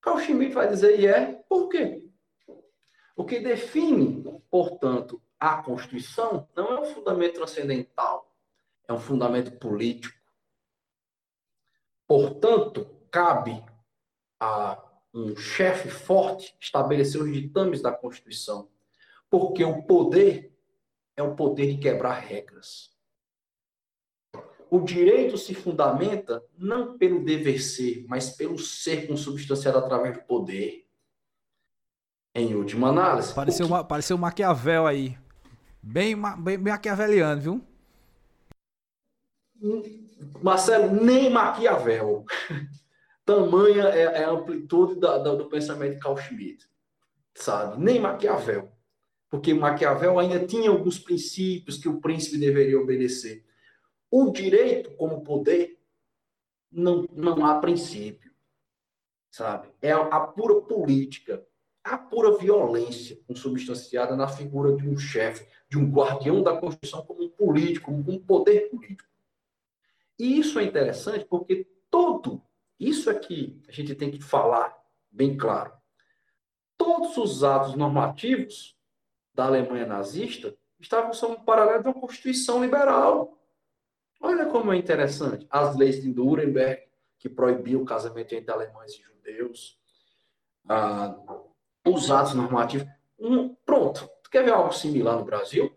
Carl 0.00 0.18
Schmitt 0.18 0.52
vai 0.52 0.68
dizer, 0.68 0.98
e 0.98 1.06
é, 1.06 1.44
por 1.48 1.68
quê? 1.68 2.04
O 3.14 3.24
que 3.24 3.38
define, 3.38 4.42
portanto, 4.50 5.22
a 5.38 5.62
Constituição 5.62 6.48
não 6.56 6.72
é 6.72 6.80
um 6.80 6.84
fundamento 6.84 7.34
transcendental, 7.34 8.34
é 8.88 8.92
um 8.92 8.98
fundamento 8.98 9.52
político. 9.52 10.23
Portanto, 12.14 12.86
cabe 13.10 13.60
a 14.38 14.80
um 15.12 15.34
chefe 15.34 15.88
forte 15.88 16.54
estabelecer 16.60 17.20
os 17.20 17.32
ditames 17.32 17.82
da 17.82 17.90
Constituição, 17.90 18.68
porque 19.28 19.64
o 19.64 19.82
poder 19.82 20.56
é 21.16 21.24
o 21.24 21.34
poder 21.34 21.74
de 21.74 21.78
quebrar 21.78 22.20
regras. 22.20 22.92
O 24.70 24.78
direito 24.78 25.36
se 25.36 25.56
fundamenta 25.56 26.40
não 26.56 26.96
pelo 26.96 27.24
dever 27.24 27.60
ser, 27.60 28.06
mas 28.08 28.30
pelo 28.30 28.60
ser 28.60 29.08
consubstanciado 29.08 29.78
através 29.78 30.16
do 30.16 30.22
poder. 30.22 30.86
Em 32.32 32.54
última 32.54 32.90
análise. 32.90 33.34
Pareceu, 33.34 33.66
que... 33.66 33.88
pareceu 33.88 34.16
Maquiavel 34.16 34.86
aí. 34.86 35.18
Bem, 35.82 36.14
bem, 36.14 36.58
bem 36.58 36.72
maquiaveliano, 36.74 37.40
viu? 37.40 37.60
Marcelo, 40.42 40.90
nem 40.90 41.30
Maquiavel. 41.30 42.24
Tamanha 43.24 43.84
é, 43.84 44.02
é 44.02 44.24
a 44.24 44.30
amplitude 44.30 45.00
da, 45.00 45.18
da, 45.18 45.34
do 45.34 45.48
pensamento 45.48 45.94
de 45.94 46.00
Carl 46.00 46.16
Schmitt. 46.16 46.68
Sabe? 47.34 47.82
Nem 47.82 47.98
Maquiavel. 47.98 48.70
Porque 49.30 49.52
Maquiavel 49.52 50.18
ainda 50.18 50.46
tinha 50.46 50.70
alguns 50.70 50.98
princípios 50.98 51.78
que 51.78 51.88
o 51.88 52.00
príncipe 52.00 52.38
deveria 52.38 52.78
obedecer. 52.78 53.44
O 54.10 54.30
direito 54.30 54.94
como 54.96 55.24
poder 55.24 55.80
não, 56.70 57.06
não 57.12 57.44
há 57.46 57.58
princípio, 57.58 58.30
sabe? 59.30 59.68
É 59.80 59.92
a, 59.92 60.20
pura 60.20 60.60
política, 60.60 61.44
a 61.82 61.96
pura 61.96 62.36
violência 62.36 63.18
consubstanciada 63.26 64.14
na 64.14 64.28
figura 64.28 64.76
de 64.76 64.88
um 64.88 64.96
chefe, 64.96 65.46
de 65.68 65.78
um 65.78 65.90
guardião 65.90 66.42
da 66.42 66.56
Constituição 66.56 67.04
como 67.04 67.24
um 67.24 67.28
político, 67.30 67.86
como 67.86 68.12
um 68.12 68.18
poder 68.18 68.68
político. 68.70 69.08
E 70.18 70.38
isso 70.38 70.58
é 70.58 70.64
interessante 70.64 71.24
porque 71.24 71.68
todo, 71.90 72.42
isso 72.78 73.10
aqui 73.10 73.60
a 73.68 73.72
gente 73.72 73.94
tem 73.94 74.10
que 74.10 74.22
falar 74.22 74.76
bem 75.10 75.36
claro. 75.36 75.72
Todos 76.76 77.16
os 77.16 77.44
atos 77.44 77.74
normativos 77.74 78.76
da 79.32 79.46
Alemanha 79.46 79.86
nazista 79.86 80.56
estavam 80.78 81.12
sob 81.12 81.44
paralelo 81.44 81.82
de 81.82 81.88
uma 81.88 82.00
Constituição 82.00 82.62
liberal. 82.62 83.38
Olha 84.20 84.46
como 84.46 84.72
é 84.72 84.76
interessante. 84.76 85.46
As 85.50 85.76
leis 85.76 86.00
de 86.00 86.08
Nuremberg, 86.08 86.82
que 87.18 87.28
proibiam 87.28 87.82
o 87.82 87.86
casamento 87.86 88.34
entre 88.34 88.52
alemães 88.52 88.92
e 88.92 89.02
judeus. 89.02 89.78
Ah, 90.68 91.16
os 91.86 92.10
atos 92.10 92.34
normativos. 92.34 92.86
Um, 93.18 93.54
pronto. 93.54 94.08
Tu 94.22 94.30
quer 94.30 94.44
ver 94.44 94.52
algo 94.52 94.72
similar 94.72 95.16
no 95.16 95.24
Brasil? 95.24 95.74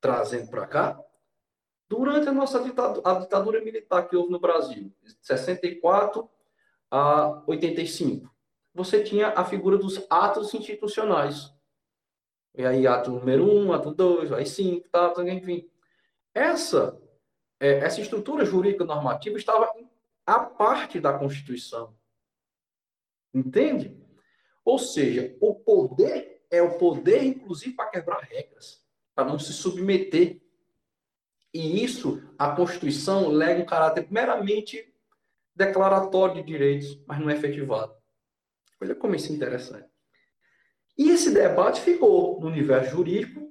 Trazendo 0.00 0.50
para 0.50 0.66
cá? 0.66 1.04
Durante 1.90 2.28
a 2.28 2.32
nossa 2.32 2.62
ditadura, 2.62 3.02
a 3.04 3.18
ditadura 3.18 3.60
militar 3.60 4.08
que 4.08 4.14
houve 4.14 4.30
no 4.30 4.38
Brasil, 4.38 4.94
de 5.02 5.16
64 5.20 6.30
a 6.88 7.42
85, 7.48 8.32
você 8.72 9.02
tinha 9.02 9.30
a 9.30 9.44
figura 9.44 9.76
dos 9.76 10.06
atos 10.08 10.54
institucionais. 10.54 11.52
E 12.54 12.64
aí, 12.64 12.86
ato 12.86 13.10
número 13.10 13.44
1, 13.44 13.66
um, 13.66 13.72
ato 13.72 13.92
2, 13.92 14.30
aí 14.30 14.46
5, 14.46 14.88
tá, 14.88 15.12
enfim. 15.26 15.68
Essa 16.32 16.96
é, 17.58 17.78
essa 17.78 18.00
estrutura 18.00 18.44
jurídica 18.44 18.84
normativa 18.84 19.36
estava 19.36 19.68
a 20.24 20.38
parte 20.38 21.00
da 21.00 21.18
Constituição. 21.18 21.92
Entende? 23.34 24.00
Ou 24.64 24.78
seja, 24.78 25.36
o 25.40 25.56
poder 25.56 26.46
é 26.48 26.62
o 26.62 26.78
poder, 26.78 27.24
inclusive, 27.24 27.74
para 27.74 27.90
quebrar 27.90 28.20
regras, 28.20 28.86
para 29.12 29.24
não 29.24 29.40
se 29.40 29.52
submeter. 29.52 30.40
E 31.52 31.84
isso, 31.84 32.22
a 32.38 32.52
Constituição 32.52 33.28
lega 33.28 33.60
um 33.60 33.66
caráter 33.66 34.06
meramente 34.10 34.92
declaratório 35.54 36.36
de 36.36 36.42
direitos, 36.42 37.02
mas 37.06 37.18
não 37.18 37.28
é 37.28 37.34
efetivado. 37.34 37.92
Olha 38.80 38.94
como 38.94 39.14
isso 39.14 39.32
é 39.32 39.34
interessante. 39.34 39.88
E 40.96 41.10
esse 41.10 41.32
debate 41.32 41.80
ficou 41.80 42.40
no 42.40 42.46
universo 42.46 42.90
jurídico 42.90 43.50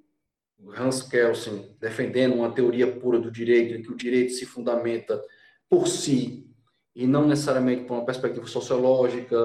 Hans 0.77 1.01
Kelsen 1.03 1.75
defendendo 1.79 2.35
uma 2.35 2.51
teoria 2.51 2.91
pura 2.91 3.19
do 3.19 3.31
direito, 3.31 3.75
em 3.75 3.81
que 3.81 3.91
o 3.91 3.95
direito 3.95 4.33
se 4.33 4.45
fundamenta 4.45 5.21
por 5.69 5.87
si 5.87 6.47
e 6.95 7.07
não 7.07 7.27
necessariamente 7.27 7.85
por 7.85 7.93
uma 7.93 8.05
perspectiva 8.05 8.45
sociológica, 8.45 9.37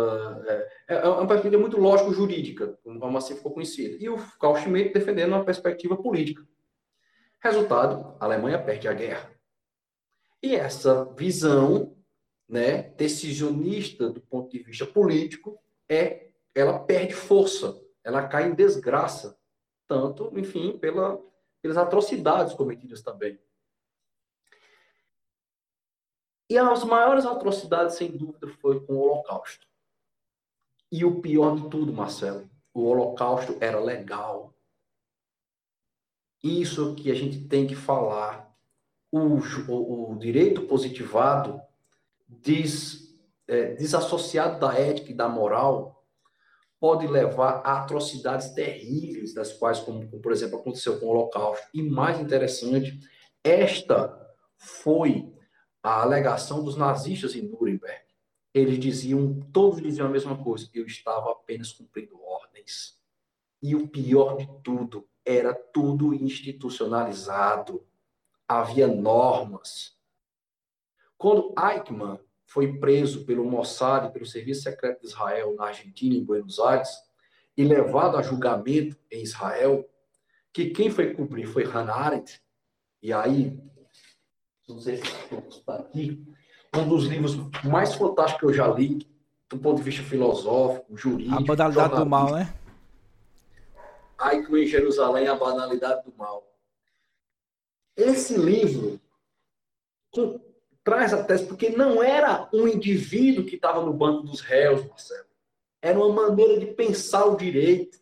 é, 0.88 0.94
é 0.96 1.08
uma 1.08 1.26
perspectiva 1.26 1.60
muito 1.60 1.78
lógico-jurídica, 1.78 2.78
como 2.82 3.16
assim 3.16 3.36
ficou 3.36 3.52
conhecida. 3.52 3.96
E 4.02 4.08
o 4.08 4.16
Carl 4.40 4.56
Schmitt 4.56 4.92
defendendo 4.92 5.32
uma 5.32 5.44
perspectiva 5.44 5.96
política. 5.96 6.42
Resultado, 7.44 8.16
a 8.18 8.24
Alemanha 8.24 8.58
perde 8.58 8.88
a 8.88 8.94
guerra. 8.94 9.30
E 10.42 10.56
essa 10.56 11.04
visão 11.12 11.94
né, 12.48 12.84
decisionista 12.94 14.08
do 14.08 14.22
ponto 14.22 14.50
de 14.50 14.62
vista 14.62 14.86
político 14.86 15.60
é 15.86 16.30
ela 16.54 16.78
perde 16.78 17.12
força, 17.12 17.78
ela 18.02 18.26
cai 18.26 18.48
em 18.48 18.54
desgraça 18.54 19.38
tanto, 19.86 20.32
enfim, 20.38 20.78
pela, 20.78 21.20
pelas 21.60 21.76
atrocidades 21.76 22.54
cometidas 22.54 23.02
também. 23.02 23.38
E 26.48 26.56
as 26.56 26.82
maiores 26.84 27.26
atrocidades, 27.26 27.96
sem 27.96 28.10
dúvida, 28.10 28.48
foi 28.48 28.80
com 28.86 28.94
o 28.94 29.00
Holocausto. 29.00 29.66
E 30.90 31.04
o 31.04 31.20
pior 31.20 31.56
de 31.56 31.68
tudo, 31.68 31.92
Marcelo, 31.92 32.48
o 32.72 32.84
Holocausto 32.84 33.58
era 33.60 33.78
legal. 33.78 34.53
Isso 36.44 36.94
que 36.94 37.10
a 37.10 37.14
gente 37.14 37.48
tem 37.48 37.66
que 37.66 37.74
falar. 37.74 38.54
O, 39.10 39.38
o, 39.72 40.12
o 40.12 40.18
direito 40.18 40.66
positivado, 40.66 41.58
diz, 42.28 43.16
é, 43.48 43.72
desassociado 43.74 44.60
da 44.60 44.78
ética 44.78 45.10
e 45.10 45.14
da 45.14 45.26
moral, 45.26 46.04
pode 46.78 47.06
levar 47.06 47.62
a 47.64 47.80
atrocidades 47.80 48.50
terríveis, 48.50 49.32
das 49.32 49.54
quais, 49.54 49.80
como, 49.80 50.06
como 50.06 50.20
por 50.20 50.32
exemplo 50.32 50.58
aconteceu 50.58 51.00
com 51.00 51.06
o 51.06 51.08
Holocausto. 51.08 51.66
E 51.72 51.82
mais 51.82 52.20
interessante, 52.20 53.00
esta 53.42 54.14
foi 54.58 55.32
a 55.82 56.02
alegação 56.02 56.62
dos 56.62 56.76
nazistas 56.76 57.34
em 57.34 57.48
Nuremberg. 57.48 58.04
Eles 58.52 58.78
diziam, 58.78 59.40
todos 59.50 59.80
diziam 59.80 60.08
a 60.08 60.10
mesma 60.10 60.36
coisa, 60.36 60.68
eu 60.74 60.84
estava 60.84 61.32
apenas 61.32 61.72
cumprindo 61.72 62.20
ordens. 62.22 63.00
E 63.62 63.74
o 63.74 63.88
pior 63.88 64.36
de 64.36 64.46
tudo, 64.62 65.08
era 65.24 65.54
tudo 65.54 66.14
institucionalizado. 66.14 67.86
Havia 68.46 68.86
normas. 68.86 69.96
Quando 71.16 71.54
Eichmann 71.58 72.18
foi 72.46 72.78
preso 72.78 73.24
pelo 73.24 73.44
Mossad, 73.44 74.12
pelo 74.12 74.26
Serviço 74.26 74.62
Secreto 74.62 75.00
de 75.00 75.06
Israel 75.06 75.54
na 75.56 75.66
Argentina, 75.66 76.14
em 76.14 76.24
Buenos 76.24 76.58
Aires, 76.58 76.90
e 77.56 77.64
levado 77.64 78.16
a 78.16 78.22
julgamento 78.22 78.96
em 79.10 79.22
Israel, 79.22 79.88
que 80.52 80.70
quem 80.70 80.90
foi 80.90 81.14
cobrir 81.14 81.46
foi 81.46 81.64
Hannah 81.64 81.94
Arendt, 81.94 82.42
e 83.02 83.12
aí, 83.12 83.58
não 84.68 84.78
sei 84.78 84.98
se 84.98 85.04
está 85.48 85.76
aqui, 85.76 86.22
um 86.76 86.88
dos 86.88 87.04
livros 87.06 87.36
mais 87.64 87.94
fantásticos 87.94 88.40
que 88.40 88.46
eu 88.46 88.52
já 88.52 88.66
li, 88.68 89.06
do 89.48 89.58
ponto 89.58 89.78
de 89.78 89.82
vista 89.82 90.02
filosófico, 90.02 90.96
jurídico. 90.96 91.36
A 91.36 91.40
banalidade 91.40 91.96
do 91.96 92.06
mal, 92.06 92.32
né? 92.32 92.52
Eichmann 94.20 94.62
em 94.62 94.66
Jerusalém, 94.66 95.28
a 95.28 95.34
banalidade 95.34 96.04
do 96.04 96.16
mal. 96.16 96.50
Esse 97.96 98.36
livro, 98.36 99.00
traz 100.82 101.14
a 101.14 101.24
tese, 101.24 101.46
porque 101.46 101.70
não 101.70 102.02
era 102.02 102.48
um 102.52 102.68
indivíduo 102.68 103.46
que 103.46 103.56
estava 103.56 103.84
no 103.84 103.92
banco 103.92 104.22
dos 104.22 104.40
réus, 104.40 104.86
Marcelo. 104.86 105.26
Era 105.80 105.98
uma 105.98 106.28
maneira 106.28 106.58
de 106.58 106.66
pensar 106.66 107.24
o 107.24 107.36
direito. 107.36 107.98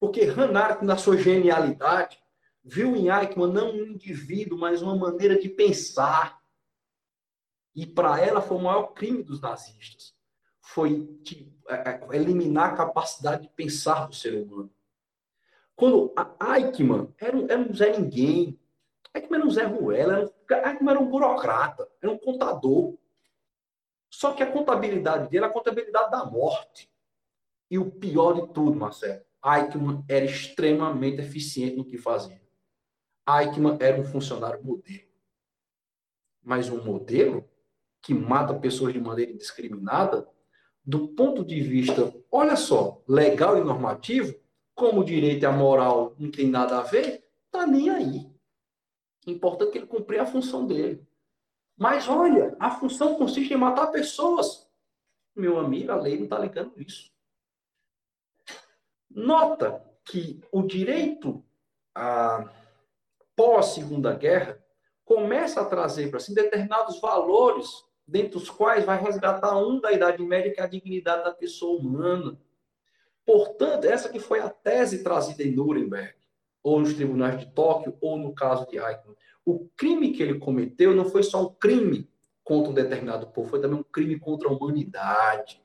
Porque 0.00 0.24
Hannah 0.24 0.82
na 0.82 0.96
sua 0.96 1.16
genialidade, 1.16 2.22
viu 2.62 2.96
em 2.96 3.08
Eichmann 3.08 3.52
não 3.52 3.72
um 3.72 3.86
indivíduo, 3.86 4.58
mas 4.58 4.82
uma 4.82 4.96
maneira 4.96 5.38
de 5.38 5.48
pensar. 5.48 6.42
E 7.74 7.86
para 7.86 8.20
ela 8.20 8.40
foi 8.40 8.56
o 8.56 8.62
maior 8.62 8.92
crime 8.92 9.22
dos 9.22 9.40
nazistas. 9.40 10.14
foi 10.60 11.06
tipo, 11.22 11.52
eliminar 12.12 12.72
a 12.72 12.76
capacidade 12.76 13.42
de 13.42 13.48
pensar 13.50 14.06
do 14.06 14.14
ser 14.14 14.34
humano. 14.34 14.70
Quando 15.76 16.12
a 16.16 16.56
Eichmann 16.56 17.12
era, 17.18 17.36
era 17.48 17.60
um 17.60 17.74
Zé 17.74 17.98
Ninguém, 17.98 18.58
Eichmann 19.14 19.38
era 19.38 19.46
um 19.46 19.50
Zé 19.50 19.64
Ruela, 19.64 20.32
Eichmann 20.50 20.90
era 20.90 21.00
um 21.00 21.08
burocrata, 21.08 21.88
era 22.00 22.12
um 22.12 22.18
contador. 22.18 22.96
Só 24.10 24.32
que 24.32 24.42
a 24.42 24.50
contabilidade 24.50 25.28
dele 25.28 25.44
era 25.44 25.46
a 25.46 25.52
contabilidade 25.52 26.10
da 26.10 26.24
morte. 26.24 26.88
E 27.70 27.78
o 27.78 27.90
pior 27.90 28.34
de 28.34 28.52
tudo, 28.52 28.78
Marcelo, 28.78 29.24
Eichmann 29.44 30.04
era 30.08 30.24
extremamente 30.24 31.20
eficiente 31.20 31.76
no 31.76 31.84
que 31.84 31.98
fazia. 31.98 32.40
Eichmann 33.28 33.78
era 33.80 34.00
um 34.00 34.04
funcionário 34.04 34.62
modelo. 34.62 35.08
Mas 36.42 36.68
um 36.68 36.84
modelo 36.84 37.48
que 38.00 38.14
mata 38.14 38.54
pessoas 38.54 38.92
de 38.92 39.00
maneira 39.00 39.32
indiscriminada, 39.32 40.28
do 40.84 41.08
ponto 41.08 41.42
de 41.42 41.60
vista, 41.62 42.14
olha 42.30 42.54
só, 42.54 43.02
legal 43.08 43.56
e 43.56 43.64
normativo, 43.64 44.38
como 44.74 45.00
o 45.00 45.04
direito 45.04 45.42
e 45.42 45.46
a 45.46 45.52
moral 45.52 46.14
não 46.18 46.30
tem 46.30 46.48
nada 46.48 46.78
a 46.78 46.82
ver, 46.82 47.24
tá 47.50 47.66
nem 47.66 47.90
aí. 47.90 48.30
Importante 49.26 49.72
que 49.72 49.78
ele 49.78 49.86
cumprir 49.86 50.20
a 50.20 50.26
função 50.26 50.66
dele. 50.66 51.06
Mas 51.76 52.08
olha, 52.08 52.56
a 52.60 52.70
função 52.70 53.16
consiste 53.16 53.52
em 53.52 53.56
matar 53.56 53.88
pessoas. 53.88 54.68
Meu 55.34 55.58
amigo, 55.58 55.90
a 55.90 55.96
lei 55.96 56.16
não 56.16 56.24
está 56.24 56.38
ligando 56.38 56.80
isso. 56.80 57.12
Nota 59.10 59.84
que 60.04 60.40
o 60.52 60.62
direito 60.62 61.44
a 61.94 62.50
pós-segunda 63.36 64.12
guerra 64.14 64.62
começa 65.04 65.60
a 65.60 65.64
trazer 65.64 66.10
para 66.10 66.20
si 66.20 66.34
determinados 66.34 67.00
valores, 67.00 67.84
dentre 68.06 68.36
os 68.36 68.50
quais 68.50 68.84
vai 68.84 69.00
resgatar 69.00 69.56
um 69.56 69.80
da 69.80 69.92
Idade 69.92 70.22
Média, 70.24 70.52
que 70.52 70.60
é 70.60 70.64
a 70.64 70.68
dignidade 70.68 71.24
da 71.24 71.32
pessoa 71.32 71.78
humana. 71.80 72.38
Portanto, 73.24 73.84
essa 73.84 74.08
que 74.08 74.18
foi 74.18 74.40
a 74.40 74.48
tese 74.48 75.02
trazida 75.02 75.42
em 75.42 75.52
Nuremberg, 75.52 76.14
ou 76.62 76.80
nos 76.80 76.94
tribunais 76.94 77.38
de 77.38 77.46
Tóquio, 77.46 77.96
ou 78.00 78.18
no 78.18 78.34
caso 78.34 78.66
de 78.66 78.78
Eichmann. 78.78 79.14
O 79.44 79.68
crime 79.76 80.12
que 80.12 80.22
ele 80.22 80.38
cometeu 80.38 80.94
não 80.94 81.04
foi 81.04 81.22
só 81.22 81.42
um 81.42 81.54
crime 81.54 82.08
contra 82.42 82.70
um 82.70 82.74
determinado 82.74 83.26
povo, 83.26 83.50
foi 83.50 83.60
também 83.60 83.78
um 83.78 83.82
crime 83.82 84.18
contra 84.18 84.48
a 84.48 84.52
humanidade. 84.52 85.62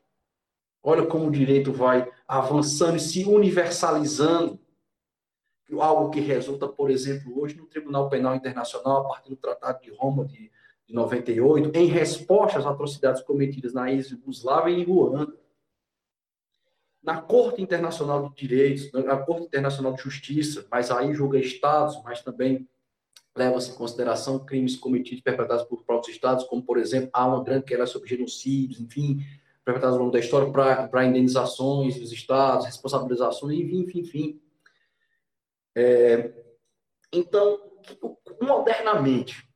Olha 0.84 1.06
como 1.06 1.28
o 1.28 1.32
direito 1.32 1.72
vai 1.72 2.10
avançando 2.28 2.98
e 2.98 3.00
se 3.00 3.24
universalizando. 3.26 4.60
Algo 5.80 6.10
que 6.10 6.20
resulta, 6.20 6.68
por 6.68 6.90
exemplo, 6.90 7.40
hoje 7.40 7.56
no 7.56 7.68
Tribunal 7.68 8.10
Penal 8.10 8.36
Internacional, 8.36 9.06
a 9.06 9.10
partir 9.10 9.30
do 9.30 9.36
Tratado 9.36 9.82
de 9.82 9.92
Roma 9.92 10.26
de, 10.26 10.52
de 10.88 10.94
98, 10.94 11.78
em 11.78 11.86
resposta 11.86 12.58
às 12.58 12.66
atrocidades 12.66 13.22
cometidas 13.22 13.74
na 13.74 13.92
ex-Yugoslávia 13.92 14.74
e 14.74 14.82
em 14.82 14.84
Ruanda. 14.84 15.32
Na 17.02 17.22
Corte 17.22 17.62
Internacional 17.62 18.30
de 18.30 18.36
Direitos, 18.36 18.92
na 18.92 19.18
Corte 19.18 19.46
Internacional 19.46 19.94
de 19.94 20.02
Justiça, 20.02 20.68
mas 20.70 20.92
aí 20.92 21.14
julga 21.14 21.40
estados, 21.40 22.02
mas 22.04 22.22
também 22.22 22.68
leva-se 23.36 23.72
em 23.72 23.76
consideração 23.76 24.46
crimes 24.46 24.76
cometidos 24.76 25.22
perpetrados 25.22 25.66
por 25.66 25.84
próprios 25.86 26.14
estados, 26.14 26.44
como, 26.46 26.62
por 26.62 26.78
exemplo, 26.78 27.10
há 27.14 27.26
uma 27.26 27.44
grande 27.44 27.66
querela 27.66 27.88
sobre 27.88 28.10
genocídios, 28.10 28.82
enfim, 28.82 29.20
perpetrados 29.64 29.96
ao 29.96 30.04
longo 30.04 30.12
da 30.12 30.20
história 30.20 30.52
para 30.52 31.06
indenizações 31.06 31.98
dos 32.00 32.12
estados, 32.12 32.66
responsabilizações, 32.66 33.58
enfim, 33.58 33.80
enfim, 33.80 34.00
enfim. 34.00 34.42
É, 35.76 36.34
então, 37.14 37.60
modernamente, 38.42 39.48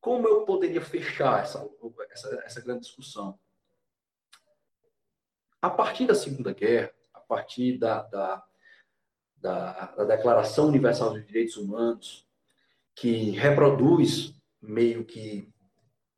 como 0.00 0.26
eu 0.26 0.44
poderia 0.44 0.80
fechar 0.80 1.42
essa, 1.42 1.66
essa, 2.10 2.42
essa 2.44 2.60
grande 2.60 2.80
discussão? 2.80 3.38
A 5.64 5.70
partir 5.70 6.06
da 6.06 6.14
Segunda 6.14 6.52
Guerra, 6.52 6.92
a 7.14 7.20
partir 7.20 7.78
da, 7.78 8.02
da, 8.02 8.44
da, 9.38 9.86
da 9.96 10.04
Declaração 10.04 10.68
Universal 10.68 11.14
dos 11.14 11.26
Direitos 11.26 11.56
Humanos, 11.56 12.28
que 12.94 13.30
reproduz 13.30 14.34
meio 14.60 15.06
que 15.06 15.50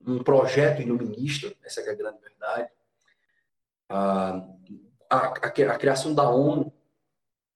um 0.05 0.21
projeto 0.21 0.83
iluminista, 0.83 1.55
essa 1.63 1.81
é 1.81 1.91
a 1.91 1.95
grande 1.95 2.19
verdade. 2.19 2.73
A, 3.89 4.49
a, 5.09 5.27
a, 5.29 5.79
criação 5.79 6.13
da 6.13 6.29
ONU, 6.29 6.73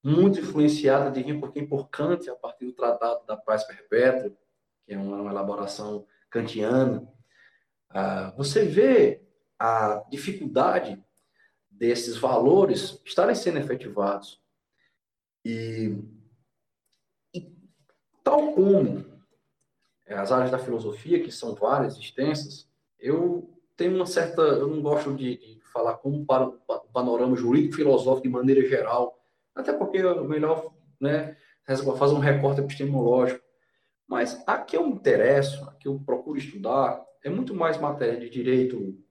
muito 0.01 0.39
influenciada, 0.39 1.11
de 1.11 1.35
por 1.41 1.53
quem? 1.53 1.67
Por 1.67 1.89
Kant, 1.89 2.31
a 2.31 2.37
partir 2.37 2.67
do 2.67 2.73
Tratado 2.73 3.27
da 3.27 3.37
Paz 3.37 3.65
Perpétua, 3.65 4.33
que 4.87 4.95
é 4.95 4.97
uma, 4.97 5.17
uma 5.17 5.33
elaboração 5.33 6.07
kantiana. 6.31 7.05
Ah, 7.89 8.33
você 8.37 8.65
vê 8.65 9.27
a 9.59 10.05
dificuldade 10.09 11.05
desses 11.81 12.19
valores 12.19 13.01
estarem 13.07 13.35
sendo 13.35 13.59
efetivados. 13.59 14.39
E, 15.43 15.97
e 17.35 17.57
tal 18.23 18.53
como 18.53 19.03
é, 20.07 20.15
as 20.15 20.31
áreas 20.31 20.51
da 20.51 20.59
filosofia, 20.59 21.23
que 21.23 21.33
são 21.33 21.55
várias, 21.55 21.97
extensas, 21.97 22.69
eu 22.99 23.51
tenho 23.79 23.97
uma 23.97 24.05
certa. 24.05 24.43
Eu 24.43 24.69
não 24.69 24.83
gosto 24.83 25.15
de, 25.15 25.39
de 25.39 25.61
falar 25.73 25.97
como 25.97 26.27
para 26.27 26.49
o 26.49 26.93
panorama 26.93 27.35
jurídico-filosófico 27.35 28.29
de 28.29 28.29
maneira 28.29 28.69
geral, 28.69 29.19
até 29.55 29.73
porque 29.73 29.99
é 29.99 30.21
melhor 30.21 30.75
né, 31.01 31.35
fazer 31.65 32.15
um 32.15 32.19
recorte 32.19 32.61
epistemológico. 32.61 33.43
Mas 34.07 34.43
a 34.47 34.59
que 34.59 34.77
eu 34.77 34.87
me 34.87 34.93
interesso, 34.93 35.65
a 35.65 35.73
que 35.73 35.89
eu 35.89 35.99
procuro 36.05 36.37
estudar, 36.37 37.03
é 37.25 37.31
muito 37.31 37.55
mais 37.55 37.79
matéria 37.79 38.21
de 38.21 38.29
direito 38.29 39.03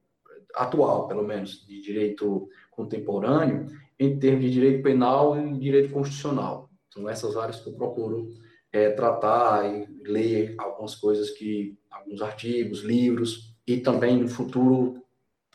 atual, 0.56 1.08
pelo 1.08 1.24
menos, 1.24 1.66
de 1.66 1.82
direito 1.82 2.50
contemporâneo, 2.72 3.68
em 4.00 4.18
termos 4.18 4.46
de 4.46 4.52
direito 4.52 4.84
penal 4.84 5.40
e 5.40 5.58
direito 5.60 5.94
constitucional. 5.94 6.70
São 6.94 7.08
essas 7.08 7.36
áreas 7.36 7.60
que 7.60 7.70
eu 7.70 7.74
procuro 7.74 8.30
é, 8.72 8.90
tratar 8.92 9.66
e 9.66 9.86
ler 10.04 10.56
algumas 10.58 10.96
coisas 10.96 11.30
que, 11.32 11.78
alguns 11.90 12.22
artigos, 12.22 12.82
livros, 12.82 13.56
e 13.68 13.78
também 13.78 14.18
no 14.18 14.28
futuro, 14.28 15.06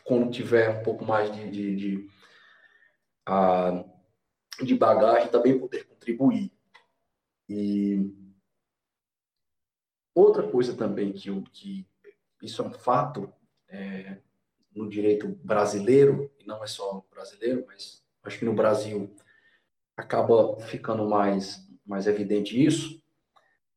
quando 0.03 0.31
tiver 0.31 0.79
um 0.79 0.83
pouco 0.83 1.03
mais 1.03 1.33
de, 1.35 1.49
de, 1.49 1.75
de, 1.75 2.09
uh, 3.27 3.83
de 4.63 4.75
bagagem, 4.75 5.29
também 5.29 5.59
poder 5.59 5.85
contribuir. 5.85 6.51
E 7.49 8.09
outra 10.13 10.43
coisa 10.43 10.75
também 10.75 11.11
que, 11.11 11.29
que 11.51 11.85
isso 12.41 12.61
é 12.61 12.65
um 12.65 12.71
fato 12.71 13.31
é, 13.67 14.17
no 14.75 14.89
direito 14.89 15.27
brasileiro, 15.43 16.29
e 16.39 16.45
não 16.45 16.63
é 16.63 16.67
só 16.67 17.03
brasileiro, 17.09 17.63
mas 17.65 18.03
acho 18.23 18.37
que 18.37 18.45
no 18.45 18.53
Brasil 18.53 19.15
acaba 19.95 20.59
ficando 20.59 21.07
mais, 21.07 21.65
mais 21.85 22.05
evidente 22.05 22.61
isso, 22.61 23.01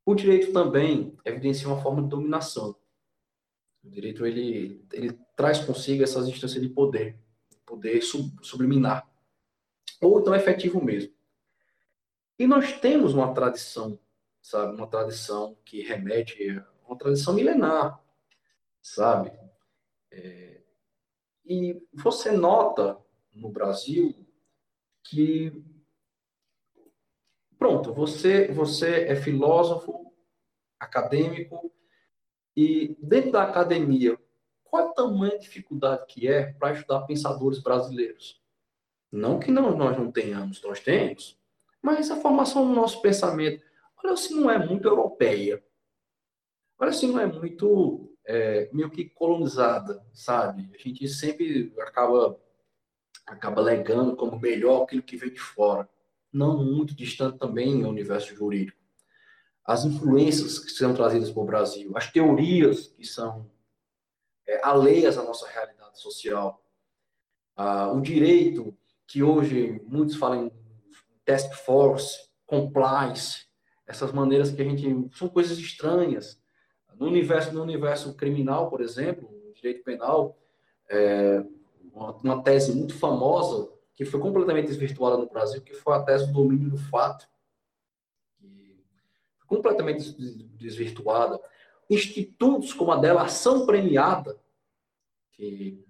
o 0.04 0.14
direito 0.14 0.52
também 0.52 1.16
evidencia 1.24 1.68
uma 1.68 1.80
forma 1.80 2.02
de 2.02 2.08
dominação. 2.08 2.74
O 3.84 3.90
direito 3.90 4.26
ele, 4.26 4.84
ele 4.92 5.18
traz 5.36 5.60
consigo 5.60 6.02
essas 6.02 6.26
instâncias 6.26 6.62
de 6.62 6.68
poder, 6.68 7.16
poder 7.64 8.02
sub, 8.02 8.34
subliminar, 8.42 9.08
ou 10.00 10.22
tão 10.22 10.34
efetivo 10.34 10.82
mesmo. 10.82 11.12
E 12.38 12.46
nós 12.46 12.72
temos 12.80 13.14
uma 13.14 13.34
tradição, 13.34 13.98
sabe, 14.40 14.74
uma 14.74 14.86
tradição 14.86 15.56
que 15.64 15.82
remete 15.82 16.62
uma 16.86 16.96
tradição 16.96 17.34
milenar, 17.34 18.02
sabe? 18.80 19.30
É, 20.10 20.57
e 21.48 21.82
você 21.92 22.30
nota 22.30 22.98
no 23.32 23.50
Brasil 23.50 24.14
que 25.02 25.64
Pronto, 27.58 27.92
você, 27.92 28.46
você 28.52 29.06
é 29.06 29.16
filósofo, 29.16 30.14
acadêmico, 30.78 31.72
e 32.56 32.96
dentro 33.02 33.32
da 33.32 33.42
academia, 33.42 34.16
qual 34.62 34.86
é 34.86 34.88
a 34.88 34.92
tamanha 34.92 35.38
dificuldade 35.38 36.06
que 36.06 36.28
é 36.28 36.52
para 36.52 36.72
estudar 36.72 37.00
pensadores 37.00 37.58
brasileiros? 37.58 38.40
Não 39.10 39.40
que 39.40 39.50
não, 39.50 39.76
nós 39.76 39.98
não 39.98 40.12
tenhamos, 40.12 40.62
nós 40.62 40.78
temos, 40.78 41.36
mas 41.82 42.10
a 42.12 42.16
formação 42.20 42.66
do 42.66 42.74
nosso 42.74 43.02
pensamento, 43.02 43.64
olha 44.04 44.16
se 44.16 44.32
não 44.34 44.48
é 44.48 44.64
muito 44.64 44.86
europeia, 44.86 45.62
olha 46.78 46.92
se 46.92 47.08
não 47.08 47.18
é 47.18 47.26
muito 47.26 48.07
é, 48.28 48.68
meio 48.72 48.90
que 48.90 49.06
colonizada, 49.06 50.04
sabe? 50.12 50.70
A 50.74 50.78
gente 50.78 51.08
sempre 51.08 51.74
acaba 51.80 52.38
acaba 53.26 53.60
legando 53.60 54.16
como 54.16 54.38
melhor 54.38 54.84
aquilo 54.84 55.02
que 55.02 55.16
vem 55.16 55.30
de 55.30 55.40
fora 55.40 55.88
não 56.32 56.62
muito 56.62 56.94
distante 56.94 57.38
também 57.38 57.76
no 57.76 57.88
universo 57.88 58.34
jurídico. 58.34 58.78
As 59.64 59.84
influências 59.84 60.58
que 60.58 60.70
são 60.70 60.94
trazidas 60.94 61.30
para 61.30 61.42
o 61.42 61.46
Brasil, 61.46 61.92
as 61.96 62.10
teorias 62.10 62.86
que 62.88 63.04
são 63.04 63.50
é, 64.46 64.60
alheias 64.64 65.18
à 65.18 65.22
nossa 65.22 65.48
realidade 65.48 66.00
social, 66.00 66.62
ah, 67.56 67.92
o 67.92 68.00
direito 68.00 68.76
que 69.06 69.22
hoje 69.22 69.82
muitos 69.86 70.16
falam 70.16 70.46
em 70.46 70.52
task 71.24 71.52
force, 71.54 72.28
compliance, 72.46 73.46
essas 73.86 74.12
maneiras 74.12 74.50
que 74.50 74.62
a 74.62 74.64
gente 74.64 75.16
são 75.16 75.28
coisas 75.28 75.58
estranhas. 75.58 76.40
No 76.98 77.06
universo 77.06 77.52
no 77.52 77.62
universo 77.62 78.14
criminal, 78.14 78.68
por 78.68 78.80
exemplo, 78.80 79.30
direito 79.54 79.84
penal, 79.84 80.36
é, 80.88 81.44
uma, 81.92 82.12
uma 82.16 82.42
tese 82.42 82.74
muito 82.74 82.94
famosa 82.94 83.70
que 83.94 84.04
foi 84.04 84.20
completamente 84.20 84.68
desvirtuada 84.68 85.16
no 85.16 85.28
Brasil, 85.28 85.60
que 85.60 85.74
foi 85.74 85.94
a 85.94 86.02
tese 86.02 86.26
do 86.26 86.32
domínio 86.32 86.70
do 86.70 86.78
fato, 86.78 87.28
que 88.38 88.76
foi 89.38 89.46
completamente 89.46 90.12
desvirtuada. 90.56 91.40
Institutos 91.90 92.72
como 92.72 92.92
a 92.92 92.96
delação 92.96 93.66
premiada, 93.66 94.38
que 95.32 95.84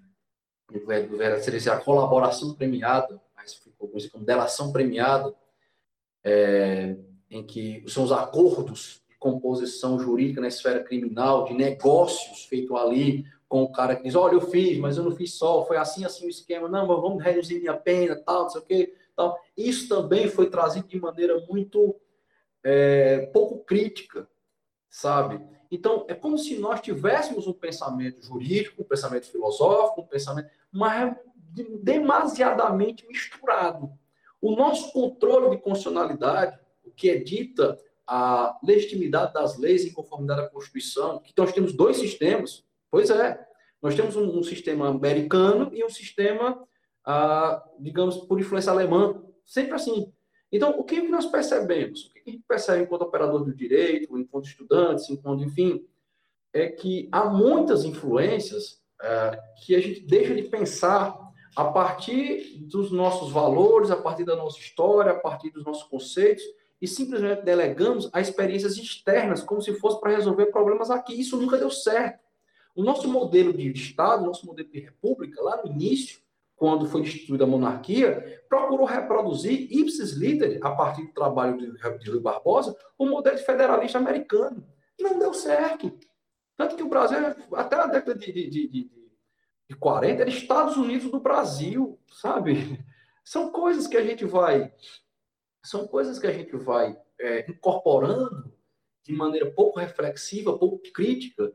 seria 1.43 1.75
a 1.75 1.81
colaboração 1.81 2.55
premiada, 2.55 3.21
mas 3.35 3.55
ficou 3.55 3.89
conhecido 3.89 4.13
como 4.13 4.25
delação 4.25 4.73
premiada, 4.73 5.35
é, 6.25 6.97
em 7.31 7.45
que 7.45 7.85
são 7.89 8.05
os 8.05 8.13
acordos 8.13 9.03
composição 9.19 9.99
jurídica 9.99 10.41
na 10.41 10.49
esfera 10.49 10.83
criminal, 10.83 11.45
de 11.45 11.55
negócios 11.55 12.45
feitos 12.45 12.77
ali 12.77 13.25
com 13.49 13.63
o 13.63 13.73
cara 13.73 13.97
que 13.97 14.03
diz, 14.03 14.15
olha, 14.15 14.35
eu 14.35 14.41
fiz, 14.43 14.79
mas 14.79 14.97
eu 14.99 15.05
não 15.05 15.17
fiz 15.17 15.35
só, 15.35 15.65
foi 15.65 15.79
assim, 15.79 16.05
assim 16.05 16.27
o 16.27 16.29
esquema, 16.29 16.69
não, 16.69 16.87
mas 16.87 17.01
vamos 17.01 17.23
reduzir 17.23 17.59
minha 17.59 17.75
pena, 17.75 18.15
tal, 18.17 18.43
não 18.43 18.51
sei 18.51 18.61
o 18.61 18.65
quê, 18.65 18.95
tal. 19.17 19.41
Isso 19.57 19.89
também 19.89 20.29
foi 20.29 20.51
trazido 20.51 20.87
de 20.87 21.01
maneira 21.01 21.41
muito 21.49 21.97
é, 22.63 23.27
pouco 23.33 23.65
crítica, 23.65 24.29
sabe? 24.91 25.41
Então, 25.71 26.05
é 26.09 26.15
como 26.15 26.39
se 26.39 26.59
nós 26.59 26.81
tivéssemos 26.81 27.47
um 27.47 27.53
pensamento 27.53 28.23
jurídico, 28.23 28.83
um 28.83 28.85
pensamento 28.85 29.27
filosófico, 29.27 30.03
um 30.03 30.07
pensamento, 30.07 30.51
mas 30.71 31.17
demasiadamente 31.83 33.07
misturado. 33.07 33.91
O 34.41 34.55
nosso 34.55 34.93
controle 34.93 35.51
de 35.51 35.63
constitucionalidade, 35.63 36.59
o 36.85 36.91
que 36.91 37.11
é 37.11 37.17
dita 37.17 37.79
a 38.09 38.59
legitimidade 38.65 39.35
das 39.35 39.59
leis 39.59 39.85
em 39.85 39.93
conformidade 39.93 40.41
à 40.41 40.49
Constituição, 40.49 41.21
que 41.21 41.33
nós 41.37 41.53
temos 41.53 41.73
dois 41.73 41.99
sistemas, 41.99 42.65
Pois 42.91 43.11
é. 43.11 43.39
Nós 43.81 43.95
temos 43.95 44.17
um, 44.17 44.39
um 44.39 44.43
sistema 44.43 44.89
americano 44.89 45.71
e 45.73 45.85
um 45.85 45.89
sistema, 45.89 46.67
ah, 47.05 47.65
digamos, 47.79 48.17
por 48.17 48.41
influência 48.41 48.73
alemã. 48.73 49.23
Sempre 49.45 49.75
assim. 49.75 50.13
Então, 50.51 50.79
o 50.79 50.85
que, 50.85 50.97
é 50.97 51.03
nós 51.03 51.27
percebemos? 51.27 52.07
O 52.07 52.13
que 52.13 52.31
a 52.31 52.33
gente 52.33 52.45
percebe 52.49 52.83
enquanto 52.83 53.03
operador 53.03 53.45
do 53.45 53.55
direito, 53.55 54.19
enquanto 54.19 54.47
estudantes, 54.47 55.09
enquanto, 55.11 55.45
enfim, 55.45 55.87
é 56.53 56.69
que 56.69 57.09
há 57.13 57.27
muitas 57.27 57.85
influências 57.85 58.83
ah, 59.01 59.39
que 59.65 59.75
a 59.75 59.81
gente 59.81 60.01
deixa 60.01 60.35
de 60.35 60.43
pensar 60.45 61.17
a 61.55 61.65
partir 61.65 62.59
dos 62.61 62.91
nossos 62.91 63.31
valores, 63.31 63.91
a 63.91 63.97
partir 63.97 64.25
da 64.25 64.37
nossa 64.37 64.59
história, 64.59 65.13
a 65.13 65.19
partir 65.19 65.51
dos 65.51 65.65
nossos 65.65 65.85
conceitos, 65.85 66.45
e 66.81 66.87
simplesmente 66.87 67.43
delegamos 67.43 68.09
a 68.13 68.21
experiências 68.21 68.77
externas, 68.77 69.43
como 69.43 69.61
se 69.61 69.75
fosse 69.75 70.01
para 70.01 70.13
resolver 70.13 70.47
problemas 70.47 70.91
aqui. 70.91 71.19
Isso 71.19 71.37
nunca 71.37 71.57
deu 71.57 71.71
certo. 71.71 72.21
O 72.75 72.83
nosso 72.83 73.09
modelo 73.09 73.53
de 73.53 73.71
Estado, 73.73 74.25
nosso 74.25 74.47
modelo 74.47 74.69
de 74.71 74.79
república, 74.79 75.43
lá 75.43 75.61
no 75.63 75.71
início, 75.71 76.21
quando 76.55 76.87
foi 76.87 77.03
instituída 77.03 77.45
a 77.45 77.47
monarquia, 77.47 78.43
procurou 78.49 78.85
reproduzir 78.85 79.69
ipsis 79.71 80.13
liter, 80.13 80.59
a 80.63 80.71
partir 80.73 81.03
do 81.03 81.13
trabalho 81.13 81.57
de, 81.57 81.99
de 81.99 82.11
Rui 82.11 82.21
Barbosa, 82.21 82.77
o 82.97 83.07
modelo 83.07 83.39
federalista 83.39 83.99
americano. 83.99 84.67
Não 84.99 85.19
deu 85.19 85.33
certo. 85.33 85.93
Tanto 86.57 86.75
que 86.75 86.83
o 86.83 86.89
Brasil, 86.89 87.19
até 87.53 87.77
a 87.77 87.87
década 87.87 88.19
de, 88.19 88.33
de, 88.33 88.51
de, 88.51 88.91
de 89.69 89.77
40, 89.77 90.23
era 90.23 90.31
Estados 90.31 90.77
Unidos 90.77 91.11
do 91.11 91.21
Brasil, 91.21 91.99
sabe? 92.09 92.85
São 93.25 93.51
coisas 93.53 93.87
que 93.87 93.97
a 93.97 94.03
gente 94.03 94.25
vai. 94.25 94.73
São 95.63 95.87
coisas 95.87 96.19
que 96.19 96.27
a 96.27 96.33
gente 96.33 96.57
vai 96.57 96.97
é, 97.19 97.51
incorporando 97.51 98.53
de 99.03 99.13
maneira 99.13 99.51
pouco 99.51 99.79
reflexiva, 99.81 100.59
pouco 100.59 100.81
crítica, 100.93 101.53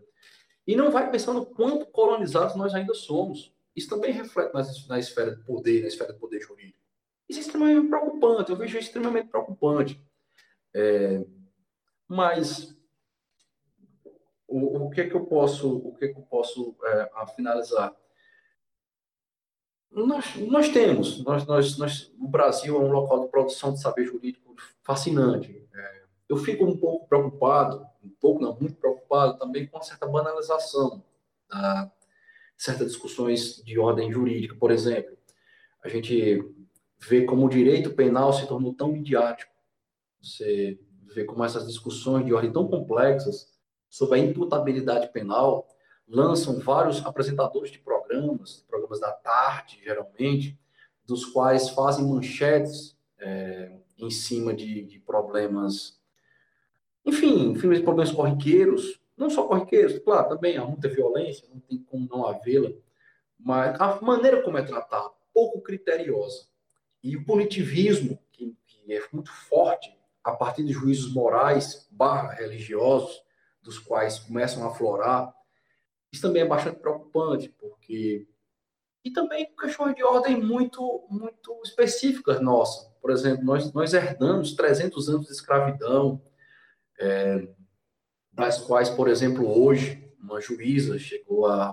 e 0.66 0.76
não 0.76 0.92
vai 0.92 1.10
pensando 1.12 1.46
quanto 1.46 1.86
colonizados 1.88 2.56
nós 2.56 2.74
ainda 2.74 2.94
somos. 2.94 3.54
Isso 3.76 3.90
também 3.90 4.12
reflete 4.12 4.54
na, 4.54 4.64
na 4.90 5.00
esfera 5.00 5.36
de 5.36 5.44
poder, 5.44 5.82
na 5.82 5.88
esfera 5.88 6.14
de 6.14 6.20
poder 6.20 6.42
jurídico. 6.42 6.80
Isso 7.28 7.40
é 7.40 7.42
extremamente 7.42 7.88
preocupante, 7.88 8.52
eu 8.52 8.58
vejo 8.58 8.78
extremamente 8.78 9.30
preocupante. 9.30 10.02
É, 10.74 11.24
mas 12.08 12.76
o, 14.48 14.86
o 14.86 14.90
que 14.90 15.02
é 15.02 15.10
que 15.10 15.16
eu 15.16 15.26
posso, 15.26 15.78
o 15.78 15.96
que 15.96 16.06
é 16.06 16.08
que 16.14 16.20
eu 16.20 16.24
posso 16.24 16.76
é, 16.84 17.10
finalizar? 17.36 17.96
Nós, 19.94 20.36
nós 20.38 20.70
temos, 20.70 21.24
nós, 21.24 21.46
nós, 21.46 21.78
nós, 21.78 22.12
o 22.20 22.28
Brasil 22.28 22.76
é 22.76 22.80
um 22.80 22.92
local 22.92 23.22
de 23.22 23.28
produção 23.30 23.74
de 23.74 23.80
saber 23.80 24.06
jurídico 24.06 24.56
fascinante. 24.82 25.64
É, 25.74 26.02
eu 26.28 26.38
fico 26.38 26.66
um 26.66 26.76
pouco 26.76 27.08
preocupado 27.08 27.86
um 28.04 28.10
pouco, 28.20 28.42
não, 28.42 28.58
muito 28.60 28.76
preocupado 28.76 29.38
também 29.38 29.66
com 29.68 29.78
uma 29.78 29.84
certa 29.84 30.06
banalização 30.06 31.04
de 31.50 31.92
certas 32.58 32.88
discussões 32.88 33.64
de 33.64 33.78
ordem 33.80 34.12
jurídica. 34.12 34.56
Por 34.56 34.72
exemplo, 34.72 35.16
a 35.82 35.88
gente 35.88 36.44
vê 37.00 37.24
como 37.24 37.46
o 37.46 37.50
direito 37.50 37.94
penal 37.94 38.34
se 38.34 38.48
tornou 38.48 38.74
tão 38.74 38.92
midiático. 38.92 39.52
Você 40.22 40.80
vê 41.14 41.24
como 41.24 41.44
essas 41.44 41.68
discussões 41.68 42.26
de 42.26 42.34
ordem 42.34 42.52
tão 42.52 42.68
complexas 42.68 43.52
sobre 43.90 44.20
a 44.20 44.24
imputabilidade 44.24 45.12
penal 45.12 45.68
lançam 46.08 46.60
vários 46.60 47.06
apresentadores 47.06 47.72
de 47.72 47.80
programas, 47.80 48.66
programas 48.94 49.00
da 49.00 49.12
tarde, 49.12 49.82
geralmente, 49.84 50.60
dos 51.06 51.26
quais 51.26 51.70
fazem 51.70 52.06
manchetes 52.06 52.98
é, 53.20 53.72
em 53.98 54.10
cima 54.10 54.54
de, 54.54 54.84
de 54.84 55.00
problemas 55.00 56.02
enfim, 57.06 57.52
enfim, 57.52 57.68
problemas 57.84 58.12
corriqueiros, 58.12 58.98
não 59.18 59.30
só 59.30 59.46
corriqueiros, 59.46 60.00
claro, 60.00 60.30
também 60.30 60.56
há 60.56 60.64
muita 60.64 60.88
violência, 60.88 61.46
não 61.54 61.60
tem 61.60 61.78
como 61.84 62.08
não 62.10 62.26
havê-la, 62.26 62.72
mas 63.38 63.80
a 63.80 64.00
maneira 64.02 64.42
como 64.42 64.58
é 64.58 64.64
tratado, 64.64 65.12
pouco 65.34 65.62
criteriosa. 65.62 66.48
E 67.04 67.18
o 67.18 67.26
punitivismo, 67.26 68.18
que, 68.32 68.56
que, 68.66 68.94
é 68.94 69.04
muito 69.12 69.34
forte 69.34 69.94
a 70.24 70.32
partir 70.32 70.64
de 70.64 70.72
juízos 70.72 71.14
morais 71.14 71.86
barra 71.92 72.32
religiosos, 72.32 73.22
dos 73.62 73.78
quais 73.78 74.20
começam 74.20 74.64
a 74.64 74.72
aflorar, 74.72 75.36
isso 76.10 76.22
também 76.22 76.44
é 76.44 76.48
bastante 76.48 76.80
preocupante, 76.80 77.50
porque... 77.50 78.26
E 79.04 79.12
também 79.12 79.54
questões 79.60 79.96
de 79.96 80.04
ordem 80.04 80.42
muito, 80.42 81.06
muito 81.10 81.60
específicas 81.64 82.40
nossa. 82.42 82.90
Por 83.02 83.12
exemplo, 83.12 83.44
nós, 83.44 83.72
nós 83.74 83.94
herdamos 83.94 84.54
300 84.54 85.10
anos 85.10 85.26
de 85.28 85.34
escravidão, 85.34 86.22
é, 87.00 87.48
das 88.32 88.60
quais, 88.60 88.90
por 88.90 89.08
exemplo, 89.08 89.46
hoje, 89.62 90.10
uma 90.20 90.40
juíza 90.40 90.98
chegou 90.98 91.46
a, 91.46 91.72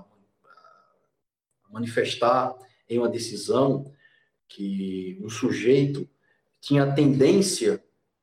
a 1.65 1.70
manifestar 1.70 2.55
em 2.89 2.98
uma 2.98 3.09
decisão 3.09 3.93
que 4.48 5.19
um 5.23 5.31
sujeito 5.31 6.09
tinha 6.61 6.93
tendência 6.93 7.82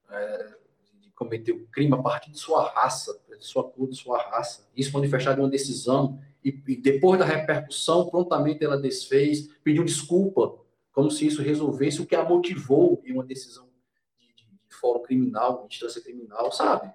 é, 0.09 0.55
de 0.99 1.09
cometer 1.11 1.53
o 1.53 1.65
crime 1.67 1.93
a 1.93 1.97
partir 1.97 2.31
de 2.31 2.38
sua 2.38 2.69
raça, 2.71 3.19
de 3.29 3.45
sua 3.45 3.63
cor, 3.63 3.88
de 3.89 3.95
sua 3.95 4.21
raça. 4.21 4.69
Isso 4.75 4.91
manifestado 4.91 5.39
em 5.39 5.43
uma 5.43 5.49
decisão 5.49 6.21
e, 6.48 6.64
e, 6.68 6.76
depois 6.78 7.19
da 7.19 7.26
repercussão, 7.26 8.10
prontamente 8.10 8.64
ela 8.64 8.78
desfez, 8.78 9.48
pediu 9.64 9.84
desculpa, 9.84 10.57
como 10.91 11.11
se 11.11 11.28
isso 11.28 11.41
resolvesse 11.41 12.02
o 12.02 12.06
que 12.06 12.15
a 12.15 12.24
motivou 12.24 13.02
em 13.06 13.14
uma 13.14 13.24
decisão 13.24 13.68
fórum 14.80 15.02
criminal, 15.02 15.65
instância 15.69 16.02
criminal, 16.02 16.52
sabe? 16.52 16.94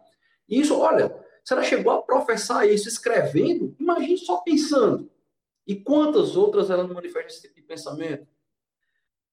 Isso, 0.48 0.78
olha, 0.78 1.14
se 1.44 1.52
ela 1.52 1.62
chegou 1.62 1.92
a 1.92 2.02
professar 2.02 2.68
isso 2.68 2.88
escrevendo, 2.88 3.74
imagine 3.78 4.16
só 4.18 4.38
pensando. 4.38 5.10
E 5.66 5.76
quantas 5.76 6.36
outras 6.36 6.70
ela 6.70 6.86
não 6.86 6.94
manifesta 6.94 7.28
esse 7.28 7.42
tipo 7.42 7.56
de 7.56 7.62
pensamento? 7.62 8.26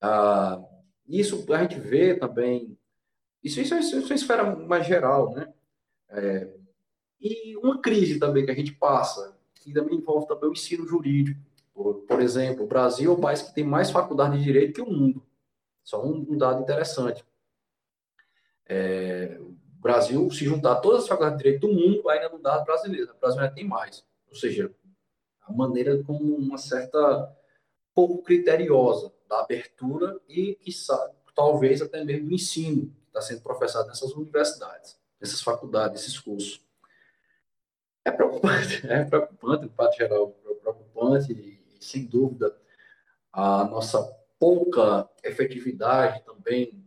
Ah, 0.02 0.62
isso 1.08 1.46
a 1.54 1.62
gente 1.62 1.80
vê 1.80 2.16
também. 2.16 2.78
Isso, 3.44 3.62
isso, 3.62 3.76
isso, 3.76 4.00
isso 4.00 4.14
é 4.14 4.16
esfera 4.16 4.56
mais 4.56 4.86
geral, 4.86 5.32
né? 5.34 5.54
É, 6.10 6.50
e 7.22 7.56
uma 7.58 7.82
crise 7.82 8.20
também 8.20 8.46
que 8.46 8.52
a 8.52 8.56
gente 8.56 8.74
passa, 8.74 9.38
que 9.60 9.74
também 9.74 9.98
envolve 9.98 10.28
também 10.28 10.50
o 10.50 10.54
ensino 10.54 10.88
jurídico. 10.88 11.40
Por, 11.74 11.96
por 12.02 12.22
exemplo, 12.22 12.64
o 12.64 12.68
Brasil 12.68 13.12
é 13.12 13.14
o 13.14 13.20
país 13.20 13.42
que 13.42 13.54
tem 13.54 13.64
mais 13.64 13.92
faculdade 13.92 14.38
de 14.38 14.44
direito 14.44 14.74
que 14.74 14.82
o 14.82 14.92
mundo. 14.92 15.22
Só 15.84 16.04
um, 16.04 16.26
um 16.30 16.38
dado 16.38 16.62
interessante. 16.62 17.24
É, 18.66 19.38
o 19.40 19.56
Brasil, 19.82 20.30
se 20.32 20.46
juntar 20.46 20.76
todas 20.78 21.04
as 21.04 21.08
faculdades 21.08 21.38
de 21.38 21.44
direito 21.44 21.68
do 21.68 21.74
mundo, 21.74 22.10
ainda 22.10 22.30
não 22.30 22.42
dá 22.42 22.60
brasileira. 22.60 23.12
O 23.12 23.20
Brasil 23.20 23.42
ainda 23.42 23.54
tem 23.54 23.68
mais. 23.68 24.06
Ou 24.28 24.36
seja, 24.36 24.74
a 25.42 25.52
maneira 25.52 26.02
como 26.04 26.36
uma 26.36 26.58
certa 26.58 27.36
pouco 27.94 28.24
criteriosa 28.24 29.12
da 29.28 29.42
abertura 29.42 30.20
e 30.28 30.56
que 30.56 30.72
talvez 31.36 31.82
até 31.82 32.04
mesmo 32.04 32.28
do 32.28 32.34
ensino 32.34 32.88
que 32.88 33.08
está 33.08 33.22
sendo 33.22 33.42
professado 33.42 33.88
nessas 33.88 34.12
universidades, 34.14 34.98
nessas 35.20 35.42
faculdades, 35.42 36.02
nesses 36.02 36.20
cursos. 36.20 36.62
É 38.06 38.12
preocupante, 38.12 38.86
é 38.88 39.04
preocupante, 39.04 39.66
no 39.66 39.72
fato 39.72 39.98
geral, 39.98 40.36
é 40.46 40.54
preocupante 40.54 41.34
e, 41.34 41.60
sem 41.80 42.06
dúvida, 42.06 42.56
a 43.32 43.66
nossa 43.66 44.02
pouca 44.40 45.10
efetividade 45.24 46.24
também 46.24 46.84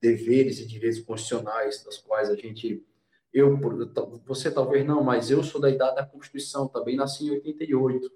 deveres 0.00 0.60
e 0.60 0.66
direitos 0.66 1.00
constitucionais, 1.00 1.82
das 1.82 1.96
quais 1.96 2.28
a 2.28 2.36
gente, 2.36 2.84
eu, 3.32 3.58
você 4.26 4.50
talvez 4.50 4.86
não, 4.86 5.02
mas 5.02 5.30
eu 5.30 5.42
sou 5.42 5.58
da 5.58 5.70
idade 5.70 5.96
da 5.96 6.04
Constituição, 6.04 6.68
também 6.68 6.94
nasci 6.94 7.26
em 7.26 7.30
88. 7.30 8.12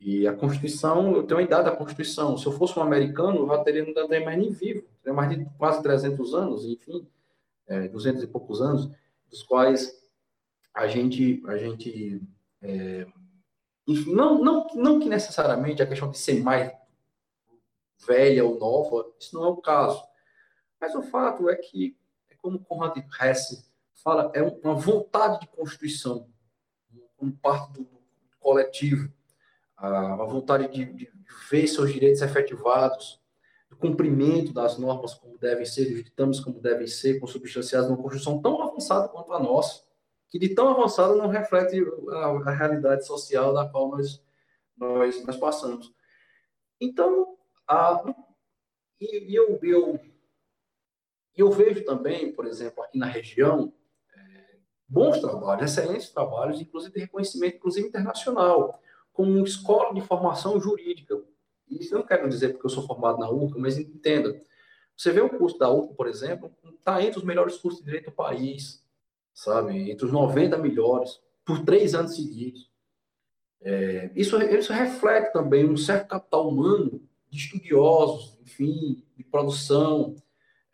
E 0.00 0.26
a 0.26 0.32
Constituição, 0.32 1.16
eu 1.16 1.24
tenho 1.24 1.40
a 1.40 1.42
idade 1.42 1.64
da 1.64 1.76
Constituição. 1.76 2.38
Se 2.38 2.46
eu 2.46 2.52
fosse 2.52 2.78
um 2.78 2.82
americano, 2.82 3.40
eu 3.40 3.48
já 3.48 3.58
teria, 3.58 3.84
não 3.84 3.92
teria 3.92 4.24
mais 4.24 4.38
nem 4.38 4.50
vivo. 4.50 4.86
Teria 5.02 5.14
mais 5.14 5.36
de 5.36 5.44
quase 5.58 5.82
300 5.82 6.32
anos, 6.32 6.64
enfim, 6.64 7.06
é, 7.66 7.88
200 7.88 8.22
e 8.22 8.26
poucos 8.26 8.62
anos, 8.62 8.88
dos 9.28 9.42
quais 9.42 9.99
a 10.74 10.86
gente, 10.86 11.42
a 11.46 11.56
gente 11.56 12.22
é, 12.62 13.06
enfim, 13.86 14.14
não, 14.14 14.42
não, 14.42 14.66
não 14.74 15.00
que 15.00 15.08
necessariamente 15.08 15.82
a 15.82 15.86
questão 15.86 16.10
de 16.10 16.18
ser 16.18 16.42
mais 16.42 16.72
velha 18.06 18.44
ou 18.44 18.58
nova, 18.58 19.12
isso 19.18 19.34
não 19.34 19.44
é 19.44 19.48
o 19.48 19.56
caso. 19.56 20.02
Mas 20.80 20.94
o 20.94 21.02
fato 21.02 21.48
é 21.50 21.56
que, 21.56 21.96
é 22.30 22.34
como 22.36 22.60
Conrad 22.60 22.96
Hesse 23.20 23.68
fala, 24.02 24.30
é 24.34 24.42
uma 24.42 24.74
vontade 24.74 25.40
de 25.40 25.48
constituição, 25.48 26.28
como 27.16 27.32
parte 27.32 27.72
do, 27.72 27.80
do 27.80 28.38
coletivo, 28.38 29.12
a, 29.76 30.24
vontade 30.24 30.68
de, 30.68 30.84
de, 30.92 31.10
ver 31.50 31.66
seus 31.66 31.92
direitos 31.92 32.22
efetivados, 32.22 33.20
o 33.70 33.76
cumprimento 33.76 34.52
das 34.52 34.78
normas 34.78 35.14
como 35.14 35.38
devem 35.38 35.64
ser, 35.64 35.90
dos 35.90 36.04
ditames 36.04 36.40
como 36.40 36.60
devem 36.60 36.86
ser, 36.86 37.20
consubstanciados 37.20 37.90
numa 37.90 38.02
Constituição 38.02 38.40
tão 38.40 38.62
avançada 38.62 39.08
quanto 39.08 39.32
a 39.32 39.38
nossa, 39.38 39.82
que 40.30 40.38
de 40.38 40.54
tão 40.54 40.68
avançada 40.68 41.14
não 41.16 41.26
reflete 41.26 41.84
a, 42.10 42.26
a 42.26 42.50
realidade 42.52 43.04
social 43.04 43.52
da 43.52 43.68
qual 43.68 43.90
nós, 43.90 44.22
nós, 44.76 45.24
nós 45.24 45.36
passamos. 45.36 45.92
Então, 46.80 47.36
a, 47.66 48.02
e, 49.00 49.32
e 49.32 49.34
eu, 49.34 49.58
eu, 49.62 50.00
eu 51.36 51.50
vejo 51.50 51.84
também, 51.84 52.32
por 52.32 52.46
exemplo, 52.46 52.82
aqui 52.82 52.96
na 52.96 53.06
região, 53.06 53.72
é, 54.14 54.56
bons 54.86 55.18
trabalhos, 55.18 55.64
excelentes 55.64 56.10
trabalhos, 56.10 56.60
inclusive 56.60 56.94
de 56.94 57.00
reconhecimento, 57.00 57.56
inclusive 57.56 57.88
internacional, 57.88 58.80
como 59.12 59.44
escola 59.44 59.92
de 59.92 60.00
formação 60.00 60.60
jurídica. 60.60 61.20
Isso 61.68 61.94
não 61.94 62.06
quero 62.06 62.28
dizer 62.28 62.50
porque 62.50 62.66
eu 62.66 62.70
sou 62.70 62.86
formado 62.86 63.18
na 63.18 63.28
URCA, 63.28 63.58
mas 63.58 63.78
entenda. 63.78 64.40
Você 64.96 65.10
vê 65.10 65.20
o 65.20 65.30
curso 65.30 65.58
da 65.58 65.70
URCA, 65.70 65.94
por 65.94 66.06
exemplo, 66.06 66.54
está 66.78 67.02
entre 67.02 67.18
os 67.18 67.24
melhores 67.24 67.56
cursos 67.56 67.80
de 67.80 67.86
direito 67.86 68.10
do 68.10 68.16
país, 68.16 68.84
sabe? 69.40 69.90
Entre 69.90 70.04
os 70.04 70.12
90 70.12 70.58
melhores, 70.58 71.18
por 71.44 71.64
três 71.64 71.94
anos 71.94 72.14
seguidos. 72.14 72.70
É, 73.62 74.10
isso, 74.14 74.36
isso 74.42 74.72
reflete 74.72 75.32
também 75.32 75.66
um 75.66 75.76
certo 75.78 76.08
capital 76.08 76.48
humano 76.48 77.02
de 77.30 77.38
estudiosos, 77.38 78.38
enfim, 78.42 79.02
de 79.16 79.24
produção, 79.24 80.14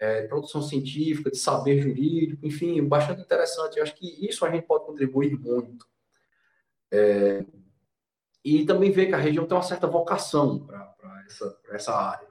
é, 0.01 0.23
de 0.23 0.29
produção 0.29 0.63
científica, 0.63 1.31
de 1.31 1.37
saber 1.37 1.81
jurídico, 1.81 2.45
enfim, 2.45 2.83
bastante 2.83 3.23
interessante. 3.23 3.77
Eu 3.77 3.85
acho 3.85 3.95
que 3.95 4.27
isso 4.27 4.45
a 4.45 4.51
gente 4.51 4.67
pode 4.67 4.85
contribuir 4.85 5.39
muito. 5.39 5.87
É, 6.91 7.45
e 8.45 8.65
também 8.65 8.91
ver 8.91 9.07
que 9.07 9.15
a 9.15 9.19
região 9.19 9.47
tem 9.47 9.57
uma 9.57 9.63
certa 9.63 9.87
vocação 9.87 10.67
para 10.67 11.25
essa, 11.27 11.59
essa 11.71 11.95
área. 11.95 12.29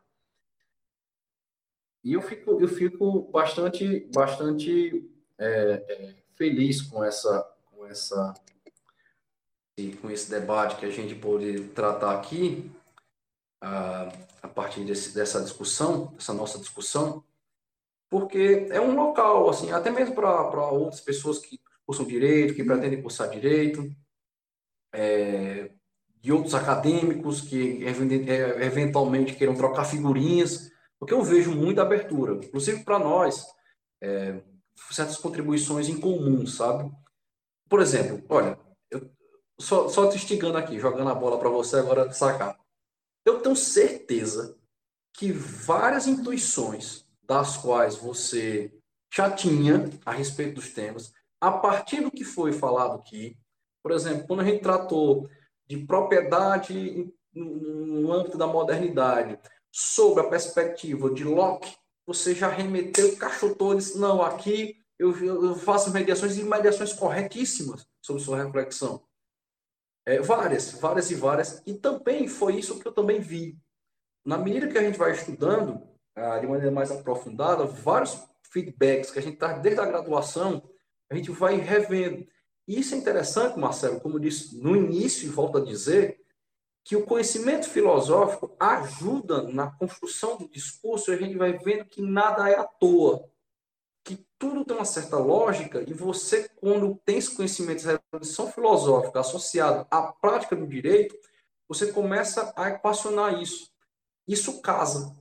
E 2.04 2.14
eu 2.14 2.22
fico, 2.22 2.60
eu 2.60 2.68
fico 2.68 3.24
bastante, 3.32 4.10
bastante 4.14 5.10
é, 5.38 5.86
é, 5.88 6.25
feliz 6.36 6.82
com 6.82 7.04
essa, 7.04 7.42
com 7.72 7.86
essa, 7.86 8.34
com 10.02 10.10
esse 10.10 10.30
debate 10.30 10.78
que 10.78 10.86
a 10.86 10.92
gente 10.92 11.16
pôde 11.16 11.70
tratar 11.70 12.16
aqui, 12.16 12.72
a, 13.62 14.12
a 14.44 14.48
partir 14.48 14.84
desse, 14.84 15.14
dessa 15.14 15.42
discussão, 15.42 16.08
dessa 16.14 16.34
nossa 16.34 16.60
discussão, 16.60 17.24
porque 18.10 18.68
é 18.70 18.80
um 18.80 18.96
local, 18.96 19.50
assim, 19.50 19.72
até 19.72 19.90
mesmo 19.90 20.16
para 20.16 20.70
outras 20.70 21.02
pessoas 21.02 21.40
que 21.40 21.60
cursam 21.86 22.06
direito, 22.06 22.54
que 22.54 22.64
pretendem 22.64 23.02
cursar 23.02 23.30
direito, 23.30 23.94
é, 24.94 25.72
de 26.22 26.32
outros 26.32 26.56
acadêmicos 26.56 27.42
que 27.42 27.84
é, 27.86 28.66
eventualmente 28.66 29.36
queiram 29.36 29.56
trocar 29.56 29.86
figurinhas, 29.86 30.72
porque 31.00 31.14
eu 31.14 31.22
vejo 31.22 31.52
muita 31.52 31.82
abertura, 31.82 32.34
inclusive 32.34 32.84
para 32.84 33.00
nós, 33.00 33.46
é, 34.02 34.42
certas 34.92 35.18
contribuições 35.18 35.90
em 35.90 36.00
comum, 36.00 36.46
sabe? 36.46 36.92
Por 37.70 37.82
exemplo, 37.82 38.24
olha, 38.30 38.60
eu, 38.92 39.10
só, 39.60 39.88
só 39.90 40.10
te 40.10 40.18
instigando 40.18 40.58
aqui, 40.58 40.80
jogando 40.80 41.10
a 41.10 41.16
bola 41.16 41.40
para 41.40 41.50
você 41.50 41.78
agora 41.78 42.12
sacar. 42.12 42.60
Eu 43.26 43.42
tenho 43.42 43.56
certeza 43.56 44.58
que 45.14 45.32
várias 45.32 46.08
intuições 46.08 47.06
das 47.24 47.58
quais 47.58 47.96
você 47.96 48.72
já 49.14 49.32
tinha 49.32 49.90
a 50.06 50.12
respeito 50.12 50.56
dos 50.56 50.74
temas, 50.74 51.14
a 51.40 51.52
partir 51.52 52.02
do 52.02 52.12
que 52.12 52.24
foi 52.24 52.52
falado 52.52 52.96
aqui, 52.96 53.38
por 53.82 53.92
exemplo, 53.92 54.28
quando 54.28 54.42
a 54.42 54.44
gente 54.44 54.62
tratou 54.62 55.30
de 55.68 55.78
propriedade 55.86 57.10
no 57.34 58.12
âmbito 58.12 58.38
da 58.38 58.48
modernidade, 58.48 59.40
sobre 59.72 60.24
a 60.24 60.30
perspectiva 60.30 61.10
de 61.10 61.24
Locke, 61.24 61.76
você 62.06 62.36
já 62.36 62.48
remeteu, 62.48 63.16
cachotou 63.18 63.76
disse, 63.76 63.98
não, 63.98 64.22
aqui 64.22 64.84
eu, 64.98 65.16
eu, 65.24 65.56
faço 65.56 65.92
mediações 65.92 66.38
e 66.38 66.44
mediações 66.44 66.94
corretíssimas 66.94 67.88
sobre 68.02 68.22
sua 68.22 68.44
reflexão. 68.44 69.04
É, 70.06 70.22
várias, 70.22 70.72
várias 70.74 71.10
e 71.12 71.16
várias. 71.16 71.62
E 71.66 71.74
também 71.74 72.28
foi 72.28 72.56
isso 72.56 72.80
que 72.80 72.88
eu 72.88 72.94
também 72.94 73.20
vi. 73.20 73.60
Na 74.24 74.38
medida 74.38 74.68
que 74.68 74.78
a 74.78 74.84
gente 74.84 74.98
vai 74.98 75.12
estudando, 75.12 75.82
ah, 76.16 76.40
de 76.40 76.48
maneira 76.48 76.72
mais 76.72 76.92
aprofundada, 76.92 77.66
vários 77.66 78.18
feedbacks 78.52 79.12
que 79.12 79.20
a 79.20 79.22
gente 79.22 79.38
traz 79.38 79.62
desde 79.62 79.82
a 79.82 79.86
graduação, 79.86 80.64
a 81.10 81.16
gente 81.16 81.32
vai 81.32 81.58
revendo. 81.58 82.26
Isso 82.68 82.96
é 82.96 82.98
interessante, 82.98 83.60
Marcelo, 83.60 84.00
como 84.00 84.16
eu 84.16 84.20
disse 84.20 84.58
no 84.58 84.76
início, 84.76 85.28
e 85.28 85.30
volto 85.30 85.58
a 85.58 85.62
dizer, 85.62 86.20
que 86.86 86.96
o 86.96 87.04
conhecimento 87.04 87.68
filosófico 87.68 88.56
ajuda 88.60 89.42
na 89.42 89.72
construção 89.72 90.38
do 90.38 90.48
discurso, 90.48 91.12
e 91.12 91.16
a 91.16 91.18
gente 91.18 91.36
vai 91.36 91.58
vendo 91.58 91.86
que 91.86 92.00
nada 92.00 92.48
é 92.48 92.60
à 92.60 92.64
toa, 92.64 93.28
que 94.04 94.24
tudo 94.38 94.64
tem 94.64 94.78
uma 94.78 94.86
certa 94.86 95.18
lógica, 95.18 95.82
e 95.82 95.94
você, 95.94 96.48
quando 96.50 96.96
tem 97.04 97.18
esse 97.18 97.36
conhecimento 97.36 97.80
de 97.80 97.88
revolução 97.88 98.52
filosófica 98.52 99.20
associado 99.20 99.88
à 99.90 100.04
prática 100.04 100.56
do 100.56 100.68
direito, 100.68 101.18
você 101.68 101.92
começa 101.92 102.54
a 102.56 102.70
equacionar 102.70 103.42
isso. 103.42 103.72
Isso 104.28 104.62
casa. 104.62 105.12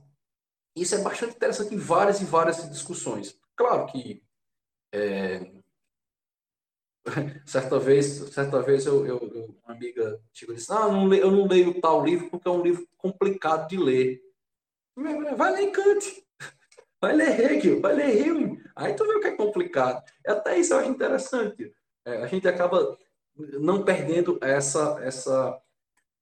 Isso 0.75 0.93
é 0.93 1.01
bastante 1.01 1.35
interessante 1.35 1.73
em 1.73 1.79
várias 1.79 2.21
e 2.21 2.25
várias 2.25 2.69
discussões. 2.69 3.35
Claro 3.55 3.87
que 3.87 4.21
é, 4.93 5.51
certa 7.45 7.79
vez, 7.79 8.05
certa 8.05 8.61
vez 8.61 8.85
eu, 8.85 9.05
eu, 9.05 9.55
uma 9.63 9.75
amiga 9.75 10.19
chegou 10.33 10.53
e 10.53 10.57
disse: 10.57 10.71
Ah, 10.71 10.87
não 10.87 11.13
eu 11.13 11.31
não 11.31 11.47
leio 11.47 11.79
tal 11.79 12.03
livro 12.03 12.29
porque 12.29 12.47
é 12.47 12.51
um 12.51 12.61
livro 12.61 12.87
complicado 12.97 13.67
de 13.67 13.77
ler. 13.77 14.21
Vai 15.35 15.51
ler 15.51 15.71
Kant, 15.71 16.23
vai 17.01 17.13
ler 17.13 17.39
Hegel, 17.39 17.81
vai 17.81 17.93
ler 17.93 18.31
Hume. 18.31 18.63
Aí 18.75 18.93
tu 18.93 19.05
vê 19.05 19.13
o 19.13 19.19
que 19.19 19.27
é 19.27 19.35
complicado. 19.35 20.03
Até 20.25 20.57
isso 20.57 20.73
eu 20.73 20.79
acho 20.79 20.89
interessante. 20.89 21.73
É, 22.05 22.23
a 22.23 22.27
gente 22.27 22.47
acaba 22.47 22.97
não 23.59 23.83
perdendo 23.83 24.39
essa, 24.41 24.99
essa 25.03 25.61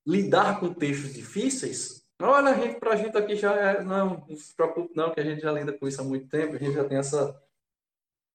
lidar 0.05 0.59
com 0.59 0.73
textos 0.73 1.13
difíceis. 1.13 2.03
Olha, 2.21 2.51
a 2.51 2.53
gente, 2.53 2.79
pra 2.79 2.95
gente 2.95 3.17
aqui 3.17 3.35
já 3.35 3.53
é, 3.53 3.83
não, 3.83 4.25
não 4.27 4.35
se 4.35 4.55
preocupe 4.55 4.95
não, 4.95 5.11
que 5.11 5.19
a 5.19 5.23
gente 5.23 5.41
já 5.41 5.51
lida 5.51 5.73
com 5.73 5.87
isso 5.87 6.01
há 6.01 6.03
muito 6.03 6.27
tempo, 6.29 6.55
a 6.55 6.59
gente 6.59 6.73
já 6.73 6.83
tem 6.85 6.97
essa, 6.97 7.39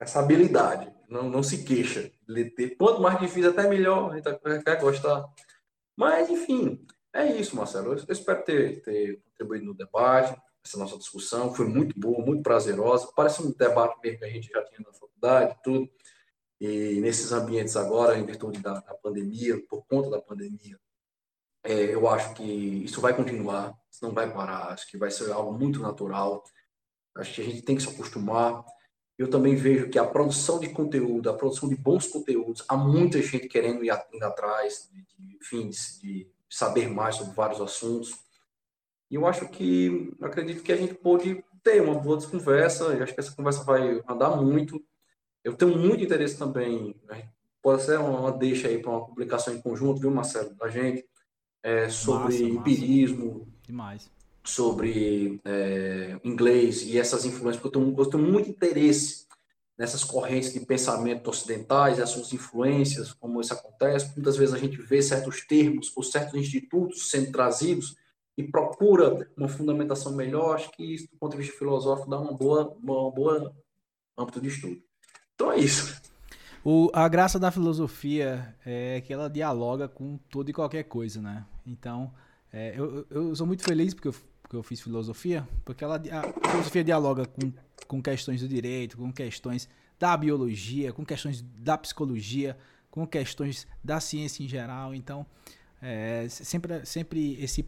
essa 0.01 0.21
habilidade, 0.21 0.93
não, 1.09 1.29
não 1.29 1.43
se 1.43 1.65
queixa. 1.65 2.11
Quanto 2.79 3.01
mais 3.01 3.19
difícil, 3.19 3.51
até 3.51 3.69
melhor, 3.69 4.13
a 4.13 4.17
gente 4.17 4.65
quer 4.65 4.81
gostar. 4.81 5.25
Mas, 5.97 6.31
enfim, 6.31 6.87
é 7.13 7.27
isso, 7.27 7.57
Marcelo. 7.57 7.93
Eu 7.93 8.13
espero 8.13 8.45
ter, 8.45 8.83
ter 8.83 9.21
contribuído 9.23 9.67
no 9.67 9.75
debate, 9.75 10.41
essa 10.65 10.79
nossa 10.79 10.97
discussão. 10.97 11.53
Foi 11.55 11.67
muito 11.67 11.99
boa, 11.99 12.25
muito 12.25 12.43
prazerosa. 12.43 13.11
Parece 13.17 13.43
um 13.43 13.51
debate 13.51 13.99
mesmo 14.03 14.19
que 14.19 14.25
a 14.25 14.31
gente 14.31 14.49
já 14.49 14.63
tinha 14.65 14.81
na 14.87 14.93
faculdade, 14.93 15.59
tudo. 15.65 15.91
E 16.61 17.01
nesses 17.01 17.33
ambientes 17.33 17.77
agora, 17.77 18.19
em 18.19 18.25
virtude 18.25 18.61
da, 18.61 18.75
da 18.75 18.95
pandemia, 18.95 19.61
por 19.69 19.85
conta 19.87 20.11
da 20.11 20.21
pandemia, 20.21 20.79
é, 21.65 21.95
eu 21.95 22.09
acho 22.09 22.35
que 22.35 22.45
isso 22.45 23.01
vai 23.01 23.15
continuar, 23.15 23.77
isso 23.91 24.05
não 24.05 24.13
vai 24.13 24.33
parar. 24.33 24.69
Acho 24.69 24.89
que 24.89 24.97
vai 24.97 25.11
ser 25.11 25.31
algo 25.33 25.53
muito 25.53 25.81
natural. 25.81 26.45
Acho 27.17 27.35
que 27.35 27.41
a 27.41 27.45
gente 27.45 27.63
tem 27.63 27.77
que 27.77 27.83
se 27.83 27.89
acostumar 27.89 28.65
eu 29.19 29.29
também 29.29 29.57
vejo 29.57 29.91
que 29.91 29.99
a 29.99 30.07
produção 30.07 30.61
de 30.61 30.69
conteúdo, 30.69 31.29
a 31.29 31.35
produção 31.35 31.69
de 31.69 31.75
bons 31.75 32.07
conteúdos, 32.07 32.65
há 32.69 32.77
muita 32.77 33.21
gente 33.21 33.49
querendo 33.49 33.85
ir, 33.85 33.91
ir 34.13 34.25
atrás, 34.25 34.89
de, 34.93 35.37
enfim, 35.41 35.71
de 36.01 36.31
saber 36.49 36.89
mais 36.89 37.17
sobre 37.17 37.35
vários 37.35 37.61
assuntos. 37.61 38.13
E 39.11 39.17
eu 39.17 39.27
acho 39.27 39.49
que, 39.49 40.15
acredito 40.23 40.63
que 40.63 40.73
a 40.73 40.77
gente 40.77 40.95
pode 40.95 41.45
ter 41.65 41.83
uma 41.83 41.97
boa 41.97 42.25
conversa, 42.31 42.95
e 42.95 43.03
acho 43.03 43.13
que 43.13 43.19
essa 43.19 43.35
conversa 43.35 43.65
vai 43.65 44.01
andar 44.09 44.37
muito. 44.37 44.81
Eu 45.43 45.57
tenho 45.57 45.77
muito 45.77 46.05
interesse 46.05 46.39
também, 46.39 46.95
né? 47.05 47.29
pode 47.61 47.83
ser 47.83 47.99
uma 47.99 48.31
deixa 48.31 48.69
aí 48.69 48.81
para 48.81 48.93
uma 48.93 49.05
publicação 49.05 49.53
em 49.53 49.61
conjunto, 49.61 50.01
viu, 50.01 50.13
Marcelo, 50.13 50.55
da 50.55 50.69
gente, 50.69 51.05
é, 51.61 51.89
sobre 51.89 52.25
massa, 52.25 52.45
empirismo. 52.45 53.41
Massa. 53.41 53.49
Demais 53.67 54.18
sobre 54.49 55.41
é, 55.45 56.19
inglês 56.25 56.83
e 56.83 56.99
essas 56.99 57.25
influências, 57.25 57.63
porque 57.63 57.77
eu 57.77 58.07
tenho, 58.07 58.25
muito 58.25 58.49
interesse 58.49 59.27
nessas 59.77 60.03
correntes 60.03 60.53
de 60.53 60.61
pensamento 60.61 61.29
ocidentais, 61.29 62.01
as 62.01 62.11
suas 62.11 62.33
influências, 62.33 63.13
como 63.13 63.41
isso 63.41 63.53
acontece. 63.53 64.11
Muitas 64.17 64.37
vezes 64.37 64.55
a 64.55 64.59
gente 64.59 64.77
vê 64.81 65.03
certos 65.03 65.47
termos 65.47 65.93
ou 65.95 66.03
certos 66.03 66.35
institutos 66.35 67.11
sendo 67.11 67.31
trazidos 67.31 67.95
e 68.37 68.43
procura 68.43 69.29
uma 69.37 69.49
fundamentação 69.49 70.13
melhor. 70.13 70.57
Acho 70.57 70.71
que 70.73 70.95
isso, 70.95 71.09
do 71.11 71.17
ponto 71.19 71.33
de 71.33 71.39
vista 71.39 71.57
filosófico, 71.57 72.11
dá 72.11 72.19
uma 72.19 72.33
boa, 72.33 72.77
uma 72.83 73.11
boa 73.11 73.55
âmbito 74.17 74.41
de 74.41 74.49
estudo. 74.49 74.83
Então 75.35 75.53
é 75.53 75.59
isso. 75.59 76.01
O, 76.65 76.91
a 76.93 77.07
graça 77.07 77.39
da 77.39 77.51
filosofia 77.51 78.57
é 78.65 79.01
que 79.03 79.13
ela 79.13 79.29
dialoga 79.29 79.89
com 79.89 80.19
toda 80.29 80.51
e 80.51 80.55
qualquer 80.55 80.85
coisa, 80.85 81.21
né? 81.21 81.47
Então, 81.65 82.13
é, 82.53 82.75
eu, 82.77 83.07
eu 83.11 83.37
sou 83.37 83.47
muito 83.47 83.63
feliz 83.63 83.95
porque 83.95 84.09
eu, 84.09 84.15
porque 84.49 84.57
eu 84.57 84.63
fiz 84.63 84.81
filosofia, 84.81 85.47
porque 85.63 85.85
ela, 85.85 85.97
a 85.97 86.49
filosofia 86.51 86.83
dialoga 86.83 87.27
com 87.27 87.53
com 87.89 88.03
questões 88.03 88.41
do 88.43 88.47
direito, 88.47 88.97
com 88.99 89.11
questões 89.11 89.69
da 89.99 90.17
biologia, 90.17 90.93
com 90.93 91.05
questões 91.05 91.43
da 91.57 91.77
psicologia, 91.77 92.57
com 92.91 93.07
questões 93.07 93.67
da 93.83 93.99
ciência 93.99 94.45
em 94.45 94.49
geral. 94.49 94.95
Então, 94.95 95.27
é, 95.81 96.29
sempre, 96.29 96.85
sempre 96.85 97.43
esse, 97.43 97.67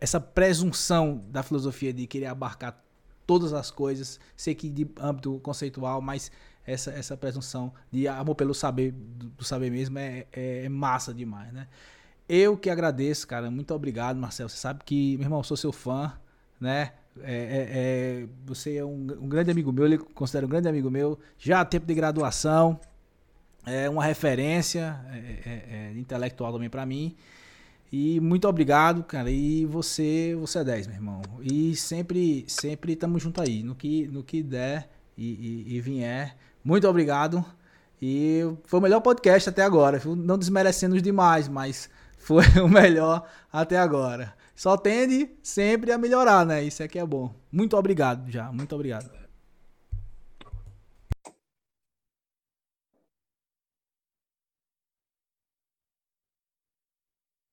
essa 0.00 0.18
presunção 0.18 1.22
da 1.28 1.42
filosofia 1.42 1.92
de 1.92 2.06
querer 2.06 2.26
abarcar 2.26 2.82
todas 3.26 3.52
as 3.52 3.70
coisas, 3.70 4.18
sei 4.36 4.54
que 4.54 4.70
de 4.70 4.88
âmbito 4.98 5.38
conceitual, 5.40 6.00
mas 6.00 6.32
essa, 6.64 6.90
essa 6.92 7.16
presunção 7.16 7.72
de 7.92 8.08
amor 8.08 8.34
pelo 8.34 8.54
saber, 8.54 8.92
do, 8.92 9.28
do 9.30 9.44
saber 9.44 9.70
mesmo, 9.70 9.98
é, 9.98 10.26
é, 10.32 10.64
é, 10.64 10.68
massa 10.68 11.12
demais, 11.12 11.52
né? 11.52 11.68
Eu 12.28 12.56
que 12.56 12.68
agradeço, 12.68 13.26
cara. 13.26 13.50
Muito 13.50 13.72
obrigado, 13.74 14.16
Marcelo. 14.16 14.48
Você 14.48 14.56
sabe 14.56 14.80
que, 14.84 15.16
meu 15.16 15.26
irmão, 15.26 15.40
eu 15.40 15.44
sou 15.44 15.56
seu 15.56 15.72
fã, 15.72 16.12
né? 16.60 16.92
É, 17.22 17.34
é, 17.34 17.68
é, 17.70 18.26
você 18.44 18.76
é 18.76 18.84
um, 18.84 19.06
um, 19.22 19.28
grande 19.28 19.50
amigo 19.50 19.72
meu, 19.72 19.86
ele 19.86 19.96
considera 19.96 20.44
um 20.44 20.48
grande 20.48 20.68
amigo 20.68 20.90
meu, 20.90 21.18
já 21.38 21.62
há 21.62 21.64
tempo 21.64 21.86
de 21.86 21.94
graduação, 21.94 22.78
é 23.64 23.88
uma 23.88 24.04
referência 24.04 25.00
é, 25.10 25.16
é, 25.16 25.92
é 25.94 25.98
intelectual 25.98 26.52
também 26.52 26.68
para 26.68 26.84
mim. 26.84 27.16
E 27.90 28.20
muito 28.20 28.46
obrigado, 28.48 29.02
cara. 29.04 29.30
E 29.30 29.64
você, 29.64 30.36
você 30.38 30.58
é 30.58 30.64
10, 30.64 30.86
meu 30.88 30.96
irmão. 30.96 31.22
E 31.40 31.74
sempre, 31.76 32.44
sempre 32.48 32.92
estamos 32.92 33.22
junto 33.22 33.40
aí, 33.40 33.62
no 33.62 33.74
que, 33.74 34.06
no 34.08 34.22
que 34.22 34.42
der 34.42 34.88
e, 35.16 35.64
e, 35.66 35.76
e 35.76 35.80
vier. 35.80 36.36
Muito 36.64 36.86
obrigado. 36.88 37.44
E 38.02 38.42
foi 38.64 38.80
o 38.80 38.82
melhor 38.82 39.00
podcast 39.00 39.48
até 39.48 39.62
agora. 39.62 40.00
Não 40.04 40.36
desmerecendo 40.36 40.96
os 40.96 41.02
demais, 41.02 41.48
mas 41.48 41.88
foi 42.26 42.44
o 42.60 42.68
melhor 42.68 43.24
até 43.52 43.78
agora 43.78 44.34
só 44.52 44.76
tende 44.76 45.30
sempre 45.42 45.92
a 45.92 45.98
melhorar, 45.98 46.44
né? 46.44 46.64
Isso 46.64 46.82
é 46.82 46.88
que 46.88 46.98
é 46.98 47.06
bom. 47.06 47.32
Muito 47.52 47.76
obrigado 47.76 48.28
já, 48.30 48.50
muito 48.50 48.74
obrigado. 48.74 49.15